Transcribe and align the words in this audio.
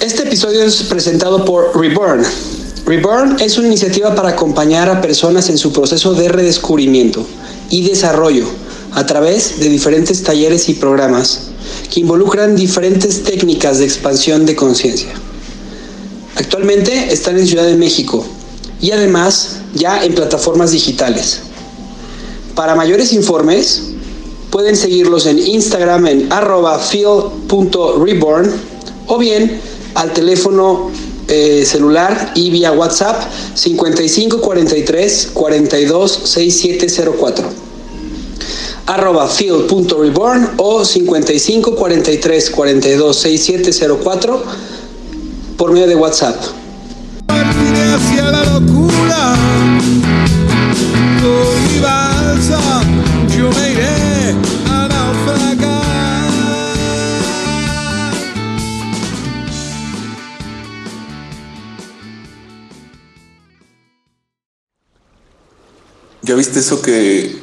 Este 0.00 0.22
episodio 0.24 0.64
es 0.64 0.82
presentado 0.82 1.46
por 1.46 1.74
Reborn. 1.80 2.22
Reborn 2.84 3.40
es 3.40 3.56
una 3.56 3.68
iniciativa 3.68 4.14
para 4.14 4.30
acompañar 4.30 4.90
a 4.90 5.00
personas 5.00 5.48
en 5.48 5.56
su 5.56 5.72
proceso 5.72 6.12
de 6.12 6.28
redescubrimiento 6.28 7.26
y 7.70 7.88
desarrollo 7.88 8.44
a 8.92 9.06
través 9.06 9.60
de 9.60 9.70
diferentes 9.70 10.22
talleres 10.22 10.68
y 10.68 10.74
programas 10.74 11.48
que 11.90 12.00
involucran 12.00 12.54
diferentes 12.54 13.22
técnicas 13.22 13.78
de 13.78 13.86
expansión 13.86 14.44
de 14.44 14.54
conciencia. 14.54 15.23
Actualmente 16.36 17.12
están 17.12 17.38
en 17.38 17.46
Ciudad 17.46 17.64
de 17.64 17.76
México 17.76 18.24
y 18.80 18.90
además 18.90 19.60
ya 19.74 20.04
en 20.04 20.14
plataformas 20.14 20.72
digitales. 20.72 21.40
Para 22.54 22.74
mayores 22.74 23.12
informes, 23.12 23.82
pueden 24.50 24.76
seguirlos 24.76 25.26
en 25.26 25.38
Instagram 25.38 26.06
en 26.06 26.32
arroba 26.32 26.78
feel.reborn 26.78 28.52
o 29.06 29.18
bien 29.18 29.60
al 29.94 30.12
teléfono 30.12 30.90
eh, 31.28 31.64
celular 31.64 32.32
y 32.34 32.50
vía 32.50 32.72
WhatsApp 32.72 33.22
5543 33.54 35.30
42 35.32 36.20
6704 36.24 37.64
arroba 38.86 39.28
field.reborn 39.28 40.50
o 40.58 40.84
55 40.84 41.74
43 41.74 42.50
42 42.50 43.16
6704 43.16 44.42
por 45.56 45.72
medio 45.72 45.86
de 45.86 45.96
WhatsApp. 45.96 46.36
Partiré 47.26 47.94
hacia 47.94 48.30
la 48.30 48.44
locura 48.44 49.34
con 51.20 51.72
mi 51.72 51.80
balsa 51.80 52.60
yo 53.36 53.50
me 53.50 53.72
iré 53.72 54.34
a 54.68 54.88
naufragar 54.88 55.84
¿Ya 66.22 66.34
viste 66.34 66.60
eso 66.60 66.80
que 66.80 67.36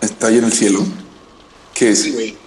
está 0.00 0.28
ahí 0.28 0.38
en 0.38 0.44
el 0.44 0.52
cielo? 0.52 0.84
¿Qué 1.74 1.90
es? 1.90 2.41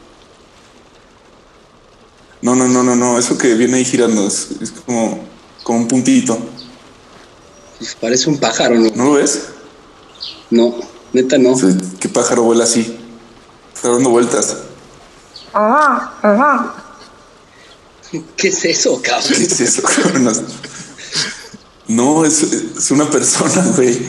No, 2.41 2.55
no, 2.55 2.67
no, 2.67 2.83
no, 2.83 2.95
no. 2.95 3.17
Eso 3.17 3.37
que 3.37 3.55
viene 3.55 3.77
ahí 3.77 3.85
girando 3.85 4.27
es, 4.27 4.49
es 4.61 4.71
como, 4.71 5.23
como 5.63 5.79
un 5.79 5.87
puntito. 5.87 6.37
Parece 7.99 8.29
un 8.29 8.37
pájaro, 8.37 8.75
¿no? 8.75 8.89
¿No 8.95 9.05
lo 9.05 9.13
ves? 9.13 9.47
No, 10.49 10.75
neta 11.13 11.37
no. 11.37 11.55
¿Qué 11.99 12.09
pájaro 12.09 12.43
vuela 12.43 12.63
así? 12.63 12.97
Está 13.73 13.89
dando 13.89 14.09
vueltas. 14.09 14.57
¿Qué 18.37 18.49
es 18.49 18.65
eso, 18.65 19.01
cabrón? 19.01 19.33
¿Qué 19.35 19.43
es 19.43 19.59
eso? 19.59 19.81
No, 20.19 20.31
No, 21.87 22.25
es, 22.25 22.43
es 22.43 22.91
una 22.91 23.09
persona, 23.09 23.65
güey. 23.75 23.99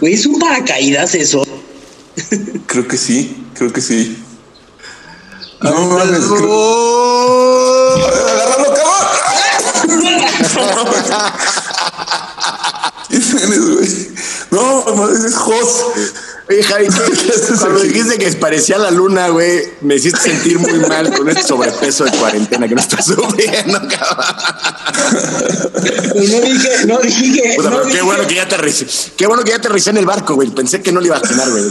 Güey, 0.00 0.14
es 0.14 0.26
un 0.26 0.38
paracaídas 0.38 1.14
eso. 1.14 1.42
Creo 2.66 2.86
que 2.86 2.96
sí, 2.96 3.46
creo 3.54 3.72
que 3.72 3.80
sí. 3.80 4.22
No 5.60 5.72
mames, 5.88 6.24
¡Agárralo, 8.28 8.74
cabrón! 8.74 9.06
No, 14.50 14.84
no, 14.94 15.08
es 15.10 15.34
Jos. 15.34 15.84
Oye, 16.50 16.62
Javi, 16.62 16.86
¿qué- 16.86 17.56
cuando 17.58 17.80
dijiste 17.80 18.16
que 18.18 18.32
parecía 18.32 18.78
la 18.78 18.90
luna, 18.90 19.28
güey, 19.28 19.64
me 19.82 19.96
hiciste 19.96 20.18
sentir 20.20 20.58
muy 20.58 20.78
mal 20.78 21.14
con 21.14 21.28
este 21.28 21.42
sobrepeso 21.42 22.04
de 22.04 22.12
cuarentena 22.12 22.66
que 22.66 22.74
no 22.74 22.80
estás 22.80 23.04
sufriendo, 23.04 23.78
cabrón. 23.80 24.36
Pues 26.14 26.30
no 26.32 26.40
dije, 26.40 26.86
no 26.86 26.98
dije, 27.00 27.52
Puta, 27.56 27.70
no 27.70 27.76
pero 27.82 27.90
qué 27.92 28.00
bueno 28.02 28.26
que 28.26 28.34
ya 28.36 28.44
aterricé. 28.44 28.86
Qué 29.16 29.26
bueno 29.26 29.42
que 29.44 29.50
ya 29.50 29.56
aterricé 29.56 29.90
en 29.90 29.98
el 29.98 30.06
barco, 30.06 30.34
güey. 30.36 30.48
Pensé 30.48 30.80
que 30.80 30.90
no 30.90 31.00
le 31.00 31.08
iba 31.08 31.16
a 31.16 31.18
atinar, 31.18 31.50
güey. 31.50 31.64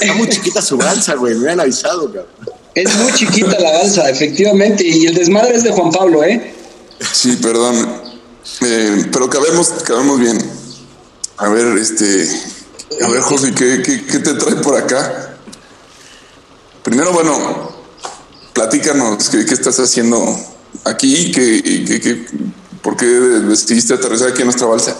Está 0.00 0.14
muy 0.14 0.28
chiquita 0.30 0.62
su 0.62 0.78
balsa, 0.78 1.14
güey. 1.14 1.34
Me 1.34 1.40
habían 1.50 1.60
avisado, 1.60 2.06
cabrón. 2.06 2.26
Es 2.74 2.96
muy 2.96 3.12
chiquita 3.12 3.58
la 3.60 3.70
balsa, 3.72 4.08
efectivamente, 4.08 4.84
y 4.86 5.06
el 5.06 5.14
desmadre 5.14 5.56
es 5.56 5.62
de 5.64 5.72
Juan 5.72 5.90
Pablo, 5.90 6.24
¿eh? 6.24 6.54
Sí, 7.12 7.36
perdón. 7.42 7.74
Eh, 8.62 9.06
pero 9.12 9.28
cabemos, 9.28 9.68
cabemos 9.84 10.18
bien. 10.20 10.38
A 11.36 11.48
ver, 11.48 11.76
este. 11.78 12.28
A 13.02 13.08
ver, 13.08 13.20
José, 13.20 13.52
¿qué, 13.54 13.82
qué, 13.82 14.18
te 14.18 14.34
trae 14.34 14.56
por 14.56 14.76
acá? 14.76 15.36
Primero, 16.82 17.12
bueno, 17.12 17.72
platícanos 18.52 19.28
qué, 19.28 19.44
qué 19.46 19.54
estás 19.54 19.78
haciendo 19.78 20.24
aquí, 20.84 21.30
qué, 21.32 21.60
y 21.64 21.84
qué- 21.84 22.00
qué- 22.00 22.26
por 22.82 22.96
qué 22.96 23.06
decidiste 23.06 23.94
aterrizar 23.94 24.28
aquí 24.28 24.40
en 24.40 24.46
nuestra 24.46 24.66
balsa. 24.66 24.96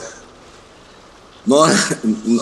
No, 1.45 1.67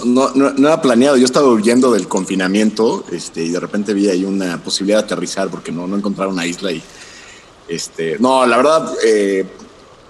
no, 0.04 0.30
no, 0.34 0.50
no, 0.52 0.68
era 0.68 0.82
planeado. 0.82 1.16
Yo 1.16 1.24
estaba 1.24 1.48
huyendo 1.48 1.90
del 1.92 2.06
confinamiento 2.06 3.04
este, 3.10 3.42
y 3.42 3.48
de 3.48 3.58
repente 3.58 3.94
vi 3.94 4.08
ahí 4.08 4.24
una 4.24 4.62
posibilidad 4.62 4.98
de 4.98 5.04
aterrizar 5.04 5.48
porque 5.48 5.72
no, 5.72 5.86
no 5.86 5.96
encontraron 5.96 6.34
una 6.34 6.46
isla 6.46 6.70
y 6.70 6.82
este, 7.66 8.18
no, 8.18 8.44
la 8.46 8.56
verdad, 8.56 8.92
eh, 9.04 9.46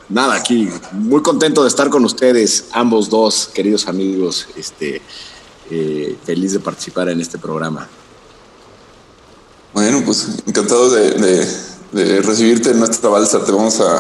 nada, 0.09 0.34
aquí 0.34 0.69
muy 0.93 1.23
contento 1.23 1.62
de 1.62 1.69
estar 1.69 1.91
con 1.91 2.05
ustedes, 2.05 2.67
ambos 2.73 3.11
dos, 3.11 3.51
queridos 3.53 3.87
amigos, 3.87 4.49
este, 4.56 5.03
eh, 5.71 6.17
feliz 6.25 6.53
de 6.55 6.61
participar 6.61 7.11
en 7.11 7.21
este 7.21 7.39
programa. 7.39 7.87
Bueno, 9.72 10.03
pues 10.05 10.27
encantado 10.47 10.91
de, 10.91 12.21
recibirte 12.22 12.71
en 12.71 12.78
nuestra 12.78 13.09
balsa. 13.09 13.45
Te 13.45 13.53
vamos 13.53 13.81
a, 13.81 13.99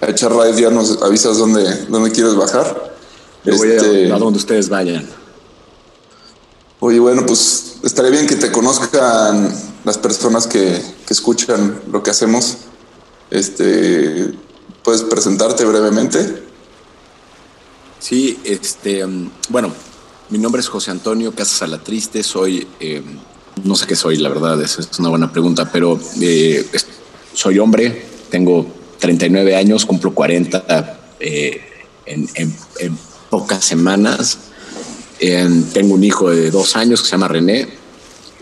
a 0.00 0.08
echar 0.08 0.32
raids, 0.32 0.58
ya 0.58 0.70
nos 0.70 1.00
avisas 1.02 1.38
dónde, 1.38 1.86
dónde 1.86 2.10
quieres 2.10 2.34
bajar. 2.34 2.91
Yo 3.44 3.56
voy 3.56 3.68
Este, 3.70 4.12
a, 4.12 4.16
a 4.16 4.18
donde 4.18 4.38
ustedes 4.38 4.68
vayan. 4.68 5.06
Oye, 6.80 6.98
bueno, 6.98 7.24
pues 7.26 7.76
estaría 7.84 8.10
bien 8.10 8.26
que 8.26 8.36
te 8.36 8.50
conozcan 8.50 9.52
las 9.84 9.98
personas 9.98 10.46
que, 10.46 10.80
que 11.06 11.12
escuchan 11.14 11.80
lo 11.90 12.02
que 12.02 12.10
hacemos. 12.10 12.58
Este, 13.30 14.32
puedes 14.82 15.02
presentarte 15.02 15.64
brevemente. 15.64 16.42
Sí, 17.98 18.38
este, 18.44 19.06
mm, 19.06 19.30
bueno, 19.48 19.72
mi 20.30 20.38
nombre 20.38 20.60
es 20.60 20.68
José 20.68 20.90
Antonio 20.90 21.32
Casas 21.34 21.62
Alatriste, 21.62 22.22
soy, 22.22 22.66
eh, 22.80 23.02
no 23.64 23.76
sé 23.76 23.86
qué 23.86 23.94
soy, 23.94 24.16
la 24.16 24.28
verdad, 24.28 24.60
esa 24.60 24.80
es 24.82 24.98
una 24.98 25.08
buena 25.08 25.30
pregunta, 25.30 25.70
pero 25.70 26.00
eh, 26.20 26.66
soy 27.32 27.58
hombre, 27.60 28.04
tengo 28.30 28.66
39 28.98 29.54
años, 29.54 29.86
cumplo 29.86 30.12
40 30.14 30.98
eh, 31.20 31.60
en, 32.06 32.28
en- 32.34 32.56
en 32.80 32.98
pocas 33.32 33.64
semanas. 33.64 34.38
En- 35.18 35.64
tengo 35.72 35.94
un 35.94 36.04
hijo 36.04 36.28
de 36.28 36.50
dos 36.50 36.76
años 36.76 37.00
que 37.00 37.06
se 37.06 37.12
llama 37.12 37.28
René. 37.28 37.66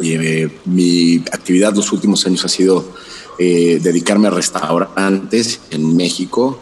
Eh, 0.02 0.48
mi 0.64 1.18
actividad 1.30 1.72
los 1.76 1.92
últimos 1.92 2.26
años 2.26 2.44
ha 2.44 2.48
sido 2.48 2.92
eh, 3.38 3.78
dedicarme 3.80 4.26
a 4.26 4.32
restaurantes 4.32 5.60
en 5.70 5.94
México 5.96 6.58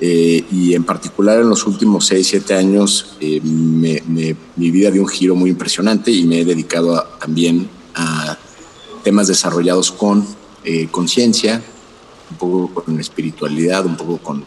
eh, 0.00 0.44
y 0.50 0.74
en 0.74 0.82
particular 0.82 1.38
en 1.38 1.48
los 1.48 1.64
últimos 1.64 2.06
6, 2.06 2.26
7 2.26 2.54
años 2.54 3.16
mi 3.20 4.70
vida 4.70 4.90
dio 4.90 5.02
un 5.02 5.08
giro 5.08 5.36
muy 5.36 5.50
impresionante 5.50 6.10
y 6.10 6.24
me 6.24 6.40
he 6.40 6.44
dedicado 6.44 7.00
también 7.20 7.68
a 7.94 8.36
temas 9.04 9.28
desarrollados 9.28 9.92
con 9.92 10.26
conciencia, 10.90 11.62
un 12.30 12.36
poco 12.36 12.82
con 12.82 12.98
espiritualidad, 12.98 13.84
un 13.86 13.96
poco 13.96 14.18
con, 14.18 14.44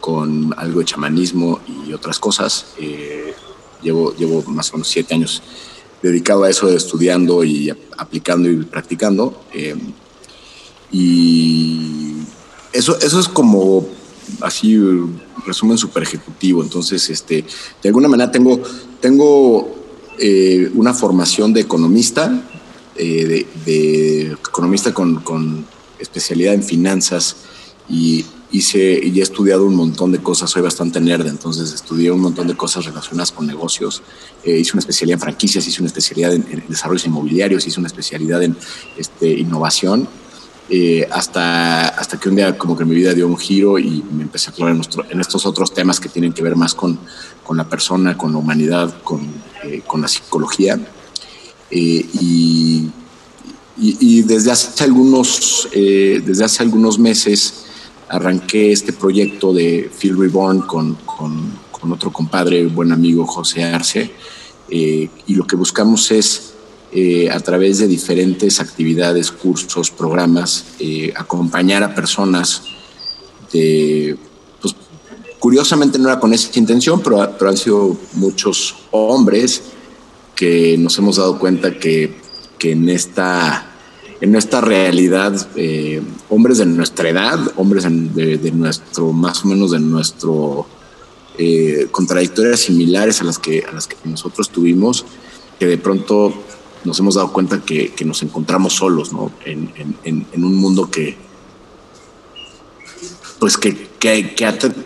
con 0.00 0.54
algo 0.56 0.80
de 0.80 0.86
chamanismo 0.86 1.60
y 1.86 1.92
otras 1.92 2.18
cosas. 2.18 2.66
Eh, 2.78 3.34
llevo, 3.82 4.14
llevo 4.16 4.42
más 4.50 4.70
o 4.70 4.74
menos 4.74 4.88
siete 4.88 5.14
años 5.14 5.42
dedicado 6.02 6.44
a 6.44 6.50
eso, 6.50 6.68
estudiando 6.68 7.44
y 7.44 7.70
ap- 7.70 7.78
aplicando 7.98 8.50
y 8.50 8.56
practicando. 8.64 9.42
eh, 9.52 9.76
y 10.92 12.16
eso, 12.72 12.98
eso 13.00 13.20
es 13.20 13.28
como 13.28 13.86
así 14.40 14.78
resumen 15.46 15.78
super 15.78 16.02
ejecutivo. 16.02 16.62
Entonces, 16.62 17.08
este, 17.10 17.44
de 17.82 17.88
alguna 17.88 18.08
manera 18.08 18.30
tengo, 18.30 18.60
tengo 19.00 19.74
eh, 20.18 20.70
una 20.74 20.94
formación 20.94 21.52
de 21.52 21.60
economista, 21.60 22.44
de, 22.96 23.46
de 23.64 24.32
economista 24.32 24.92
con, 24.92 25.20
con 25.20 25.64
especialidad 25.98 26.52
en 26.54 26.62
finanzas 26.62 27.36
y 27.88 28.26
hice 28.52 29.00
y 29.02 29.18
he 29.20 29.22
estudiado 29.22 29.64
un 29.64 29.74
montón 29.74 30.12
de 30.12 30.18
cosas. 30.18 30.50
Soy 30.50 30.62
bastante 30.62 31.00
nerd, 31.00 31.26
entonces 31.26 31.72
estudié 31.72 32.10
un 32.10 32.20
montón 32.20 32.48
de 32.48 32.56
cosas 32.56 32.84
relacionadas 32.84 33.32
con 33.32 33.46
negocios. 33.46 34.02
Eh, 34.44 34.58
hice 34.58 34.72
una 34.72 34.80
especialidad 34.80 35.14
en 35.14 35.20
franquicias, 35.20 35.66
hice 35.66 35.80
una 35.80 35.88
especialidad 35.88 36.34
en, 36.34 36.46
en 36.50 36.64
desarrollos 36.68 37.06
inmobiliarios, 37.06 37.66
hice 37.66 37.78
una 37.78 37.86
especialidad 37.86 38.42
en 38.42 38.56
este, 38.96 39.28
innovación 39.28 40.08
eh, 40.72 41.04
hasta, 41.10 41.88
hasta 41.88 42.20
que 42.20 42.28
un 42.28 42.36
día 42.36 42.56
como 42.56 42.76
que 42.76 42.84
mi 42.84 42.94
vida 42.94 43.12
dio 43.12 43.26
un 43.26 43.36
giro 43.36 43.76
y 43.76 44.04
me 44.12 44.22
empecé 44.22 44.50
a 44.50 44.52
clavar 44.52 44.76
en, 44.76 44.82
en 45.10 45.20
estos 45.20 45.44
otros 45.44 45.74
temas 45.74 45.98
que 45.98 46.08
tienen 46.08 46.32
que 46.32 46.44
ver 46.44 46.54
más 46.54 46.74
con, 46.74 46.96
con 47.42 47.56
la 47.56 47.68
persona, 47.68 48.16
con 48.16 48.30
la 48.30 48.38
humanidad, 48.38 49.02
con, 49.02 49.20
eh, 49.64 49.82
con 49.84 50.00
la 50.00 50.06
psicología. 50.06 50.78
Eh, 51.72 52.06
y, 52.20 52.88
y, 53.82 54.22
desde, 54.22 54.50
hace 54.50 54.84
algunos, 54.84 55.68
desde 55.72 56.44
hace 56.44 56.62
algunos 56.62 56.98
meses 56.98 57.64
arranqué 58.10 58.72
este 58.72 58.92
proyecto 58.92 59.52
de 59.52 59.90
Feel 59.96 60.18
Reborn 60.18 60.62
con, 60.62 60.96
con, 61.06 61.70
otro 61.92 62.12
compadre, 62.12 62.66
buen 62.66 62.92
amigo 62.92 63.26
José 63.26 63.64
Arce, 63.64 64.10
y 64.68 65.08
lo 65.34 65.46
que 65.46 65.56
buscamos 65.56 66.10
es 66.10 66.50
eh, 66.92 67.30
a 67.30 67.38
través 67.38 67.78
de 67.78 67.86
diferentes 67.86 68.58
actividades, 68.58 69.30
cursos, 69.30 69.92
programas, 69.92 70.64
eh, 70.80 71.12
acompañar 71.14 71.84
a 71.84 71.94
personas 71.94 72.62
de, 73.52 74.16
pues, 74.60 74.74
curiosamente 75.38 76.00
no 76.00 76.08
era 76.08 76.18
con 76.18 76.34
esa 76.34 76.58
intención, 76.58 77.00
pero, 77.00 77.32
pero 77.38 77.50
han 77.50 77.56
sido 77.56 77.96
muchos 78.14 78.74
hombres 78.90 79.62
que 80.34 80.76
nos 80.78 80.98
hemos 80.98 81.16
dado 81.16 81.38
cuenta 81.38 81.78
que, 81.78 82.18
que 82.58 82.72
en 82.72 82.88
esta 82.88 83.69
en 84.20 84.36
esta 84.36 84.60
realidad, 84.60 85.48
eh, 85.56 86.02
hombres 86.28 86.58
de 86.58 86.66
nuestra 86.66 87.08
edad, 87.08 87.38
hombres 87.56 87.84
de, 87.84 88.52
nuestro, 88.52 89.12
más 89.12 89.44
o 89.44 89.48
menos 89.48 89.70
de 89.70 89.80
nuestro, 89.80 90.66
contradictorias 91.90 92.60
similares 92.60 93.22
a 93.22 93.24
las 93.24 93.38
que, 93.38 93.64
a 93.64 93.72
las 93.72 93.86
que 93.86 93.96
nosotros 94.04 94.50
tuvimos, 94.50 95.06
que 95.58 95.66
de 95.66 95.78
pronto 95.78 96.34
nos 96.84 96.98
hemos 96.98 97.14
dado 97.14 97.32
cuenta 97.32 97.60
que, 97.62 97.92
nos 98.04 98.22
encontramos 98.22 98.74
solos, 98.74 99.12
¿no? 99.12 99.32
En, 99.44 100.26
un 100.34 100.54
mundo 100.56 100.90
que, 100.90 101.16
pues 103.38 103.56
que, 103.56 103.90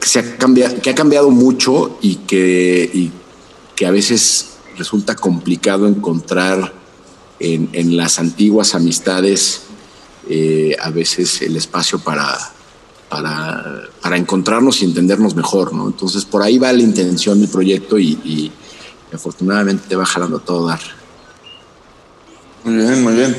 se 0.02 0.18
ha 0.18 0.36
cambiado, 0.36 0.80
que 0.80 0.90
ha 0.90 0.94
cambiado 0.94 1.30
mucho 1.30 1.98
y 2.02 2.16
que, 2.16 3.10
que 3.76 3.86
a 3.86 3.90
veces 3.90 4.56
resulta 4.76 5.14
complicado 5.14 5.86
encontrar 5.86 6.72
en, 7.44 7.96
las 7.96 8.18
antiguas 8.18 8.74
amistades 8.74 9.62
eh, 10.28 10.76
a 10.80 10.90
veces 10.90 11.42
el 11.42 11.56
espacio 11.56 11.98
para, 11.98 12.36
para, 13.08 13.82
para, 14.00 14.16
encontrarnos 14.16 14.80
y 14.80 14.86
entendernos 14.86 15.34
mejor, 15.34 15.74
¿no? 15.74 15.86
Entonces 15.86 16.24
por 16.24 16.42
ahí 16.42 16.58
va 16.58 16.72
la 16.72 16.82
intención 16.82 17.40
del 17.40 17.50
proyecto 17.50 17.98
y, 17.98 18.12
y 18.24 18.52
afortunadamente 19.12 19.94
va 19.96 20.06
jalando 20.06 20.38
todo 20.38 20.66
dar. 20.66 20.80
Muy 22.64 22.76
bien, 22.76 23.02
muy 23.02 23.14
bien. 23.14 23.36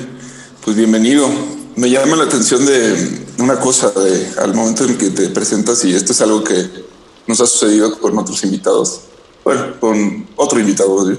Pues 0.63 0.77
bienvenido. 0.77 1.27
Me 1.75 1.89
llama 1.89 2.15
la 2.15 2.25
atención 2.25 2.65
de 2.65 3.25
una 3.39 3.59
cosa 3.59 3.91
de, 3.91 4.29
al 4.39 4.53
momento 4.53 4.85
en 4.85 4.97
que 4.97 5.09
te 5.09 5.29
presentas 5.29 5.83
y 5.83 5.93
esto 5.93 6.13
es 6.13 6.21
algo 6.21 6.43
que 6.43 6.85
nos 7.27 7.41
ha 7.41 7.45
sucedido 7.47 7.99
con 7.99 8.17
otros 8.17 8.43
invitados, 8.43 9.01
bueno, 9.43 9.79
con 9.79 10.27
otro 10.35 10.59
invitado, 10.59 11.17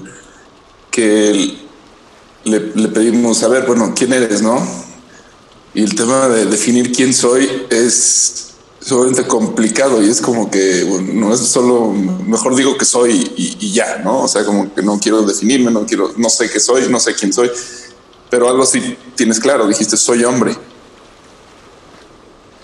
que 0.89 1.66
le, 2.47 2.71
le 2.75 2.87
pedimos, 2.89 3.43
a 3.43 3.47
ver, 3.47 3.65
bueno, 3.65 3.93
¿quién 3.95 4.13
eres, 4.13 4.41
no? 4.41 4.65
Y 5.73 5.83
el 5.83 5.95
tema 5.95 6.27
de 6.27 6.45
definir 6.45 6.91
quién 6.91 7.13
soy 7.13 7.65
es 7.69 8.53
sumamente 8.79 9.27
complicado 9.27 10.01
y 10.01 10.09
es 10.09 10.21
como 10.21 10.49
que 10.49 10.85
no 11.13 11.33
es 11.33 11.41
solo, 11.41 11.91
mejor 11.91 12.55
digo 12.55 12.77
que 12.77 12.85
soy 12.85 13.31
y, 13.35 13.57
y, 13.59 13.73
ya, 13.73 13.97
¿no? 14.03 14.23
O 14.23 14.27
sea, 14.27 14.45
como 14.45 14.73
que 14.73 14.81
no 14.81 14.99
quiero 14.99 15.23
definirme, 15.23 15.71
no 15.71 15.85
quiero, 15.85 16.13
no 16.17 16.29
sé 16.29 16.49
qué 16.49 16.59
soy, 16.59 16.87
no 16.89 16.99
sé 16.99 17.13
quién 17.13 17.33
soy 17.33 17.51
pero 18.29 18.49
algo 18.49 18.65
sí 18.65 18.97
tienes 19.15 19.39
claro, 19.39 19.67
dijiste, 19.67 19.97
soy 19.97 20.23
hombre. 20.23 20.55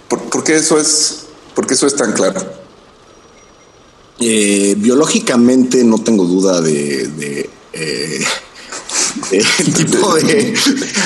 ¿Por, 0.08 0.44
qué, 0.44 0.56
eso 0.56 0.78
es, 0.78 1.26
por 1.56 1.72
eso 1.72 1.88
es 1.88 1.96
tan 1.96 2.12
claro? 2.14 2.42
Eh, 4.20 4.76
biológicamente 4.78 5.84
no 5.84 5.98
tengo 6.00 6.26
duda 6.26 6.62
de, 6.62 7.08
de 7.08 7.50
eh, 7.74 8.24
el 9.32 9.74
tipo 9.74 10.14
de 10.16 10.54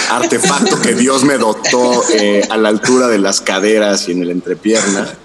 artefacto 0.09 0.81
que 0.81 0.93
Dios 0.93 1.23
me 1.23 1.37
dotó 1.37 2.03
eh, 2.09 2.41
a 2.49 2.57
la 2.57 2.69
altura 2.69 3.07
de 3.07 3.19
las 3.19 3.41
caderas 3.41 4.07
y 4.07 4.13
en 4.13 4.23
el 4.23 4.31
entrepierna. 4.31 5.15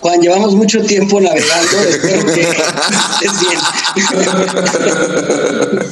Juan, 0.00 0.20
llevamos 0.20 0.56
mucho 0.56 0.82
tiempo 0.82 1.20
navegando, 1.20 1.78
espero 1.88 2.26
que 2.26 2.40
estés 2.40 3.40
bien. 3.40 3.60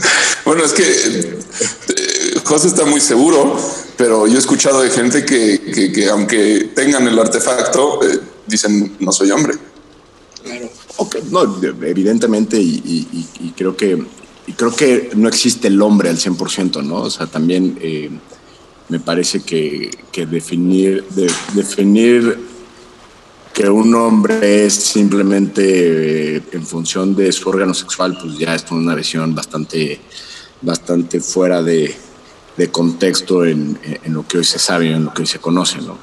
bueno, 0.44 0.64
es 0.64 0.72
que 0.72 1.38
José 2.44 2.66
está 2.66 2.84
muy 2.84 3.00
seguro, 3.00 3.56
pero 3.96 4.26
yo 4.26 4.34
he 4.34 4.40
escuchado 4.40 4.82
de 4.82 4.90
gente 4.90 5.24
que, 5.24 6.08
aunque 6.10 6.72
tengan 6.74 7.06
el 7.06 7.16
artefacto, 7.16 8.02
eh, 8.02 8.18
dicen 8.48 8.96
no 8.98 9.12
soy 9.12 9.30
hombre. 9.30 9.54
Claro. 10.42 10.68
no, 11.30 11.60
evidentemente, 11.84 12.58
y, 12.58 13.54
creo 13.56 13.76
que 13.76 13.96
y 14.50 14.52
creo 14.54 14.74
que 14.74 15.10
no 15.14 15.28
existe 15.28 15.68
el 15.68 15.80
hombre 15.80 16.08
al 16.08 16.16
100%, 16.16 16.82
¿no? 16.82 17.02
O 17.02 17.10
sea, 17.10 17.28
también 17.28 17.78
eh, 17.80 18.10
me 18.88 18.98
parece 18.98 19.42
que, 19.42 19.92
definir, 20.28 21.04
definir 21.54 22.36
que 23.54 23.68
un 23.70 23.94
hombre 23.94 24.66
es 24.66 24.74
simplemente 24.74 26.38
eh, 26.38 26.42
en 26.50 26.66
función 26.66 27.14
de 27.14 27.30
su 27.30 27.48
órgano 27.48 27.72
sexual, 27.74 28.18
pues 28.20 28.38
ya 28.38 28.56
es 28.56 28.64
una 28.72 28.96
visión 28.96 29.36
bastante, 29.36 30.00
bastante 30.62 31.20
fuera 31.20 31.62
de, 31.62 31.94
de 32.56 32.70
contexto 32.72 33.44
en, 33.44 33.78
lo 34.06 34.26
que 34.26 34.38
hoy 34.38 34.44
se 34.44 34.58
sabe, 34.58 34.90
en 34.90 35.04
lo 35.04 35.14
que 35.14 35.22
hoy 35.22 35.28
se 35.28 35.38
conoce, 35.38 35.80
¿no? 35.80 35.96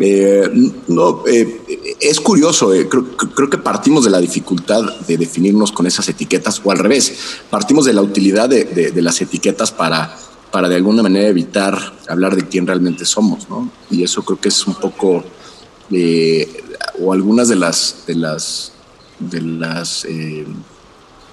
Eh, 0.00 0.72
no, 0.86 1.24
eh, 1.26 1.96
es 2.00 2.20
curioso, 2.20 2.72
eh, 2.72 2.88
creo, 2.88 3.50
que 3.50 3.58
partimos 3.58 4.04
de 4.04 4.10
la 4.10 4.20
dificultad 4.20 4.82
de 5.06 5.16
definirnos 5.16 5.72
con 5.72 5.86
esas 5.86 6.08
etiquetas, 6.08 6.60
o 6.64 6.70
al 6.70 6.78
revés, 6.78 7.14
partimos 7.50 7.84
de 7.84 7.92
la 7.92 8.02
utilidad 8.02 8.48
de, 8.48 8.92
las 9.02 9.20
etiquetas 9.20 9.72
para, 9.72 10.16
para 10.52 10.68
de 10.68 10.76
alguna 10.76 11.02
manera 11.02 11.28
evitar 11.28 11.94
hablar 12.08 12.36
de 12.36 12.46
quién 12.46 12.66
realmente 12.66 13.04
somos, 13.04 13.48
¿no? 13.48 13.70
Y 13.90 14.04
eso 14.04 14.22
creo 14.22 14.40
que 14.40 14.48
es 14.48 14.66
un 14.66 14.74
poco, 14.74 15.24
o 17.00 17.12
algunas 17.12 17.48
de 17.48 17.56
las, 17.56 18.04
de 18.06 18.14
las, 18.14 18.72
de 19.18 19.40
las 19.40 20.06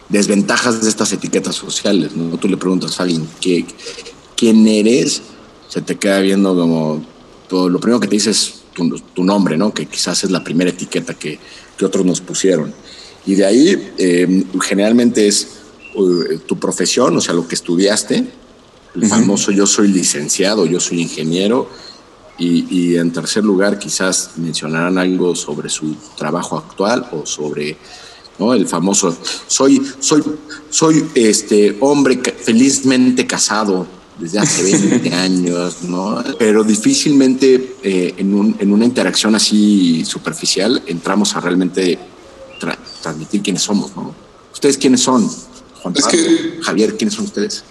desventajas 0.09 0.81
de 0.81 0.89
estas 0.89 1.13
etiquetas 1.13 1.55
sociales, 1.55 2.15
¿no? 2.15 2.35
Tú 2.37 2.47
le 2.47 2.57
preguntas 2.57 2.99
a 2.99 3.03
alguien 3.03 3.27
qué 3.39 3.65
quién 4.35 4.67
eres, 4.67 5.21
se 5.69 5.81
te 5.81 5.95
queda 5.95 6.19
viendo 6.19 6.55
como 6.55 7.14
todo, 7.47 7.69
lo 7.69 7.79
primero 7.79 7.99
que 7.99 8.07
te 8.07 8.15
dice 8.15 8.31
es 8.31 8.61
tu, 8.73 9.23
nombre, 9.23 9.57
¿no? 9.57 9.73
Que 9.73 9.85
quizás 9.85 10.23
es 10.23 10.31
la 10.31 10.43
primera 10.43 10.69
etiqueta 10.69 11.13
que, 11.13 11.39
otros 11.81 12.05
nos 12.05 12.21
pusieron. 12.21 12.73
Y 13.25 13.35
de 13.35 13.45
ahí 13.45 13.93
eh, 13.97 14.45
generalmente 14.61 15.27
es 15.27 15.47
uh, 15.95 16.37
tu 16.45 16.57
profesión, 16.57 17.17
o 17.17 17.21
sea, 17.21 17.33
lo 17.33 17.47
que 17.47 17.55
estudiaste, 17.55 18.25
el 18.95 19.07
famoso 19.07 19.51
yo 19.51 19.67
soy 19.67 19.89
licenciado, 19.89 20.65
yo 20.65 20.79
soy 20.79 21.01
ingeniero, 21.01 21.69
y, 22.37 22.95
en 22.95 23.11
tercer 23.11 23.43
lugar 23.43 23.79
quizás 23.79 24.31
mencionarán 24.37 24.97
algo 24.97 25.35
sobre 25.35 25.69
su 25.69 25.95
trabajo 26.17 26.57
actual 26.57 27.07
o 27.11 27.25
sobre 27.25 27.77
¿no? 28.39 28.53
el 28.53 28.67
famoso 28.67 29.17
soy 29.47 29.81
soy 29.99 30.21
soy 30.69 31.05
este 31.15 31.77
hombre 31.79 32.21
felizmente 32.37 33.25
casado 33.25 33.87
desde 34.19 34.39
hace 34.39 34.63
20 34.63 35.13
años, 35.13 35.83
¿no? 35.83 36.23
Pero 36.39 36.63
difícilmente 36.63 37.75
eh, 37.83 38.13
en, 38.17 38.33
un, 38.33 38.55
en, 38.59 38.71
una 38.71 38.85
interacción 38.85 39.35
así 39.35 40.03
superficial 40.05 40.81
entramos 40.87 41.35
a 41.35 41.41
realmente 41.41 41.99
transmitir 43.01 43.41
quiénes 43.41 43.61
somos, 43.61 43.95
¿no? 43.95 44.15
¿Ustedes 44.53 44.77
quiénes 44.77 45.01
son? 45.01 45.29
Juan 45.81 45.93
Pablo, 45.93 46.19
Javier, 46.61 46.97
¿quiénes 46.97 47.13
son 47.13 47.25
ustedes? 47.25 47.63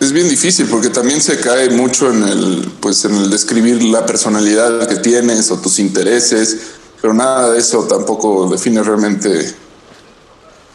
Es 0.00 0.12
bien 0.12 0.28
difícil 0.28 0.66
porque 0.66 0.90
también 0.90 1.20
se 1.20 1.40
cae 1.40 1.70
mucho 1.70 2.12
en 2.12 2.22
el, 2.22 2.72
pues 2.80 3.04
en 3.04 3.14
el 3.14 3.30
describir 3.30 3.82
la 3.82 4.06
personalidad 4.06 4.86
que 4.88 4.96
tienes 4.96 5.50
o 5.50 5.58
tus 5.58 5.78
intereses, 5.78 6.58
pero 7.00 7.14
nada 7.14 7.52
de 7.52 7.58
eso 7.58 7.84
tampoco 7.84 8.48
define 8.48 8.82
realmente 8.82 9.54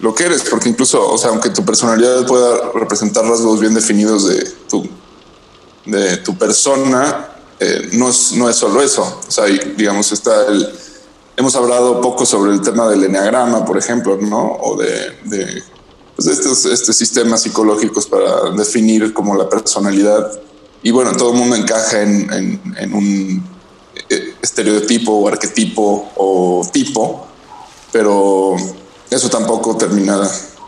lo 0.01 0.15
que 0.15 0.23
eres, 0.25 0.43
porque 0.49 0.69
incluso, 0.69 1.07
o 1.09 1.17
sea, 1.17 1.29
aunque 1.29 1.51
tu 1.51 1.63
personalidad 1.63 2.25
pueda 2.25 2.71
representar 2.73 3.23
rasgos 3.23 3.59
bien 3.59 3.73
definidos 3.73 4.27
de 4.27 4.43
tu, 4.67 4.87
de 5.85 6.17
tu 6.17 6.35
persona, 6.37 7.29
eh, 7.59 7.89
no, 7.93 8.09
es, 8.09 8.33
no 8.33 8.49
es 8.49 8.55
solo 8.55 8.81
eso. 8.81 9.21
O 9.27 9.31
sea, 9.31 9.45
digamos, 9.45 10.11
está 10.11 10.47
el. 10.47 10.67
Hemos 11.37 11.55
hablado 11.55 12.01
poco 12.01 12.25
sobre 12.25 12.51
el 12.51 12.61
tema 12.61 12.89
del 12.89 13.03
enneagrama, 13.03 13.63
por 13.63 13.77
ejemplo, 13.77 14.17
¿no? 14.17 14.57
O 14.61 14.75
de, 14.75 15.17
de 15.25 15.63
pues 16.15 16.27
estos, 16.27 16.65
estos 16.65 16.95
sistemas 16.95 17.43
psicológicos 17.43 18.07
para 18.07 18.49
definir 18.51 19.13
como 19.13 19.35
la 19.35 19.47
personalidad. 19.47 20.31
Y 20.81 20.89
bueno, 20.89 21.15
todo 21.15 21.31
el 21.31 21.37
mundo 21.37 21.55
encaja 21.55 22.01
en, 22.01 22.33
en, 22.33 22.75
en 22.77 22.93
un 22.93 23.43
eh, 24.09 24.33
estereotipo 24.41 25.11
o 25.11 25.27
arquetipo 25.27 26.11
o 26.15 26.67
tipo, 26.73 27.27
pero 27.91 28.55
eso 29.11 29.29
tampoco 29.29 29.77
termina 29.77 30.19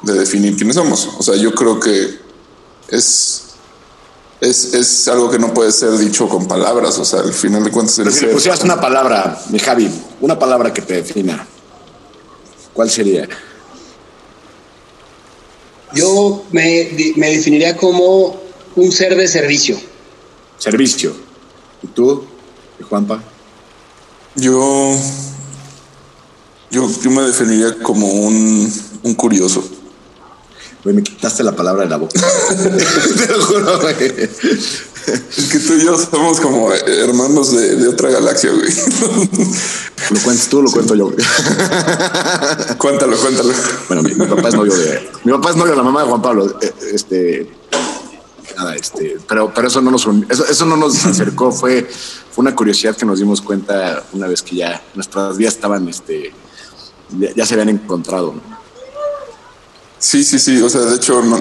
de 0.04 0.14
definir 0.14 0.56
quiénes 0.56 0.76
somos. 0.76 1.10
O 1.18 1.24
sea, 1.24 1.36
yo 1.36 1.54
creo 1.56 1.80
que 1.80 2.20
es, 2.90 3.42
es, 4.42 4.74
es 4.74 5.08
algo 5.08 5.32
que 5.32 5.40
no 5.40 5.54
puede 5.54 5.72
ser 5.72 5.98
dicho 5.98 6.28
con 6.30 6.48
palabras, 6.48 7.00
o 7.00 7.06
sea, 7.06 7.22
al 7.22 7.34
final 7.34 7.64
de 7.64 7.72
cuentas 7.72 7.98
el 8.00 8.04
Pero 8.06 8.14
si 8.16 8.22
le 8.22 8.28
ser- 8.28 8.36
pusieras 8.36 8.62
una 8.64 8.80
palabra, 8.80 9.42
mi 9.50 9.58
Javi, 9.60 9.90
una 10.22 10.38
palabra 10.38 10.72
que 10.74 10.82
te 10.82 10.96
defina, 10.96 11.48
¿cuál 12.74 12.90
sería? 12.92 13.28
Yo 15.94 16.44
me, 16.52 16.90
me 17.18 17.30
definiría 17.30 17.78
como 17.78 18.42
un 18.76 18.92
ser 18.92 19.16
de 19.16 19.28
servicio. 19.28 19.80
Servicio. 20.58 21.14
¿Y 21.84 21.88
tú, 21.88 22.26
Juanpa? 22.90 23.22
yo, 24.36 24.96
yo, 26.74 26.90
yo 27.02 27.12
me 27.12 27.22
definiría 27.22 27.76
como 27.84 28.08
un, 28.08 28.74
un 29.04 29.14
curioso. 29.14 29.64
Güey, 30.84 30.96
me 30.96 31.04
quitaste 31.04 31.44
la 31.44 31.56
palabra 31.56 31.84
de 31.84 31.90
la 31.90 31.98
boca. 31.98 32.20
Te 33.18 33.28
lo 33.28 33.42
juro, 33.46 33.80
güey. 33.80 33.96
Es 33.96 35.48
que 35.52 35.60
tú 35.60 35.74
y 35.74 35.86
yo 35.86 35.98
somos 35.98 36.42
como 36.42 36.72
hermanos 36.74 37.52
de, 37.56 37.76
de 37.76 37.88
otra 37.88 38.10
galaxia, 38.10 38.52
güey. 38.52 38.70
Lo 40.10 40.20
cuentas 40.22 40.48
tú, 40.50 40.62
lo 40.62 40.72
cuento 40.72 40.96
yo. 40.96 41.10
cuéntalo, 42.78 43.16
cuéntalo. 43.18 43.54
Bueno, 43.88 44.04
mi, 44.04 44.14
mi 44.16 44.26
papá 44.26 44.50
es 44.50 44.56
novio 44.56 44.74
de. 44.76 45.10
Mi 45.24 45.32
papá 45.34 45.52
es 45.52 45.56
novio 45.56 45.72
de 45.72 45.78
la 45.78 45.84
mamá 45.84 46.02
de 46.04 46.10
Juan 46.10 46.22
Pablo. 46.22 46.58
eh, 46.62 46.74
Este. 46.94 47.50
Nada, 48.58 48.76
este. 48.76 49.18
Pero, 49.28 49.54
pero 49.54 49.68
eso 49.68 49.82
no 49.82 49.90
nos 49.92 50.08
eso, 50.30 50.46
eso 50.46 50.66
no 50.66 50.76
nos 50.78 51.06
acercó. 51.06 51.52
Fue, 51.52 51.84
fue 52.32 52.42
una 52.44 52.56
curiosidad 52.56 52.96
que 52.96 53.06
nos 53.06 53.20
dimos 53.20 53.42
cuenta 53.42 54.04
una 54.14 54.28
vez 54.28 54.42
que 54.42 54.58
ya 54.58 54.82
nuestras 54.96 55.38
vidas 55.38 55.54
estaban, 55.56 55.88
este. 55.88 56.34
Ya, 57.20 57.30
ya 57.36 57.46
se 57.46 57.54
habían 57.54 57.70
encontrado. 57.70 58.34
¿no? 58.34 58.42
Sí, 60.00 60.24
sí, 60.24 60.38
sí. 60.40 60.62
O 60.62 60.70
sea, 60.70 60.82
de 60.82 60.96
hecho, 60.98 61.22
no- 61.22 61.40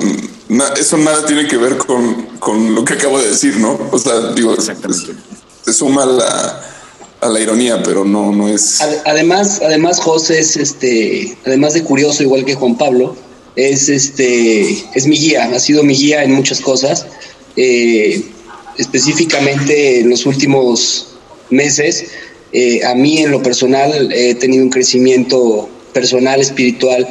na- 0.49 0.73
eso 0.79 0.97
nada 0.99 1.25
tiene 1.26 1.47
que 1.49 1.57
ver 1.57 1.76
con, 1.79 2.26
con 2.38 2.75
lo 2.75 2.85
que 2.85 2.95
acabo 2.95 3.19
de 3.21 3.31
decir, 3.31 3.57
¿no? 3.57 3.79
O 3.91 3.99
sea, 3.99 4.33
digo, 4.35 4.55
Exactamente. 4.55 5.14
se 5.64 5.73
suma 5.73 6.05
a 6.05 6.07
la, 6.07 6.62
a 7.23 7.29
la 7.29 7.41
ironía, 7.41 7.83
pero 7.83 8.05
no, 8.05 8.33
no 8.33 8.49
es. 8.49 8.81
Ad- 8.81 9.02
Además, 9.07 9.61
además 9.64 9.99
José 10.00 10.38
es 10.38 10.57
este, 10.57 11.37
además 11.45 11.75
de 11.75 11.83
curioso, 11.83 12.23
igual 12.23 12.45
que 12.45 12.55
Juan 12.55 12.76
Pablo, 12.79 13.17
es 13.57 13.88
este, 13.88 14.71
es 14.95 15.07
mi 15.07 15.17
guía, 15.19 15.50
ha 15.55 15.59
sido 15.61 15.83
mi 15.83 15.95
guía 15.95 16.23
en 16.23 16.33
muchas 16.33 16.61
cosas. 16.61 17.07
Eh, 17.57 18.25
específicamente 18.79 20.00
en 20.00 20.09
los 20.11 20.25
últimos 20.25 21.09
meses, 21.50 22.07
eh, 22.52 22.85
a 22.85 22.94
mí 22.94 23.18
en 23.18 23.30
lo 23.30 23.42
personal 23.42 24.12
he 24.12 24.35
tenido 24.35 24.62
un 24.62 24.71
crecimiento 24.71 25.68
personal, 25.92 26.40
espiritual 26.40 27.09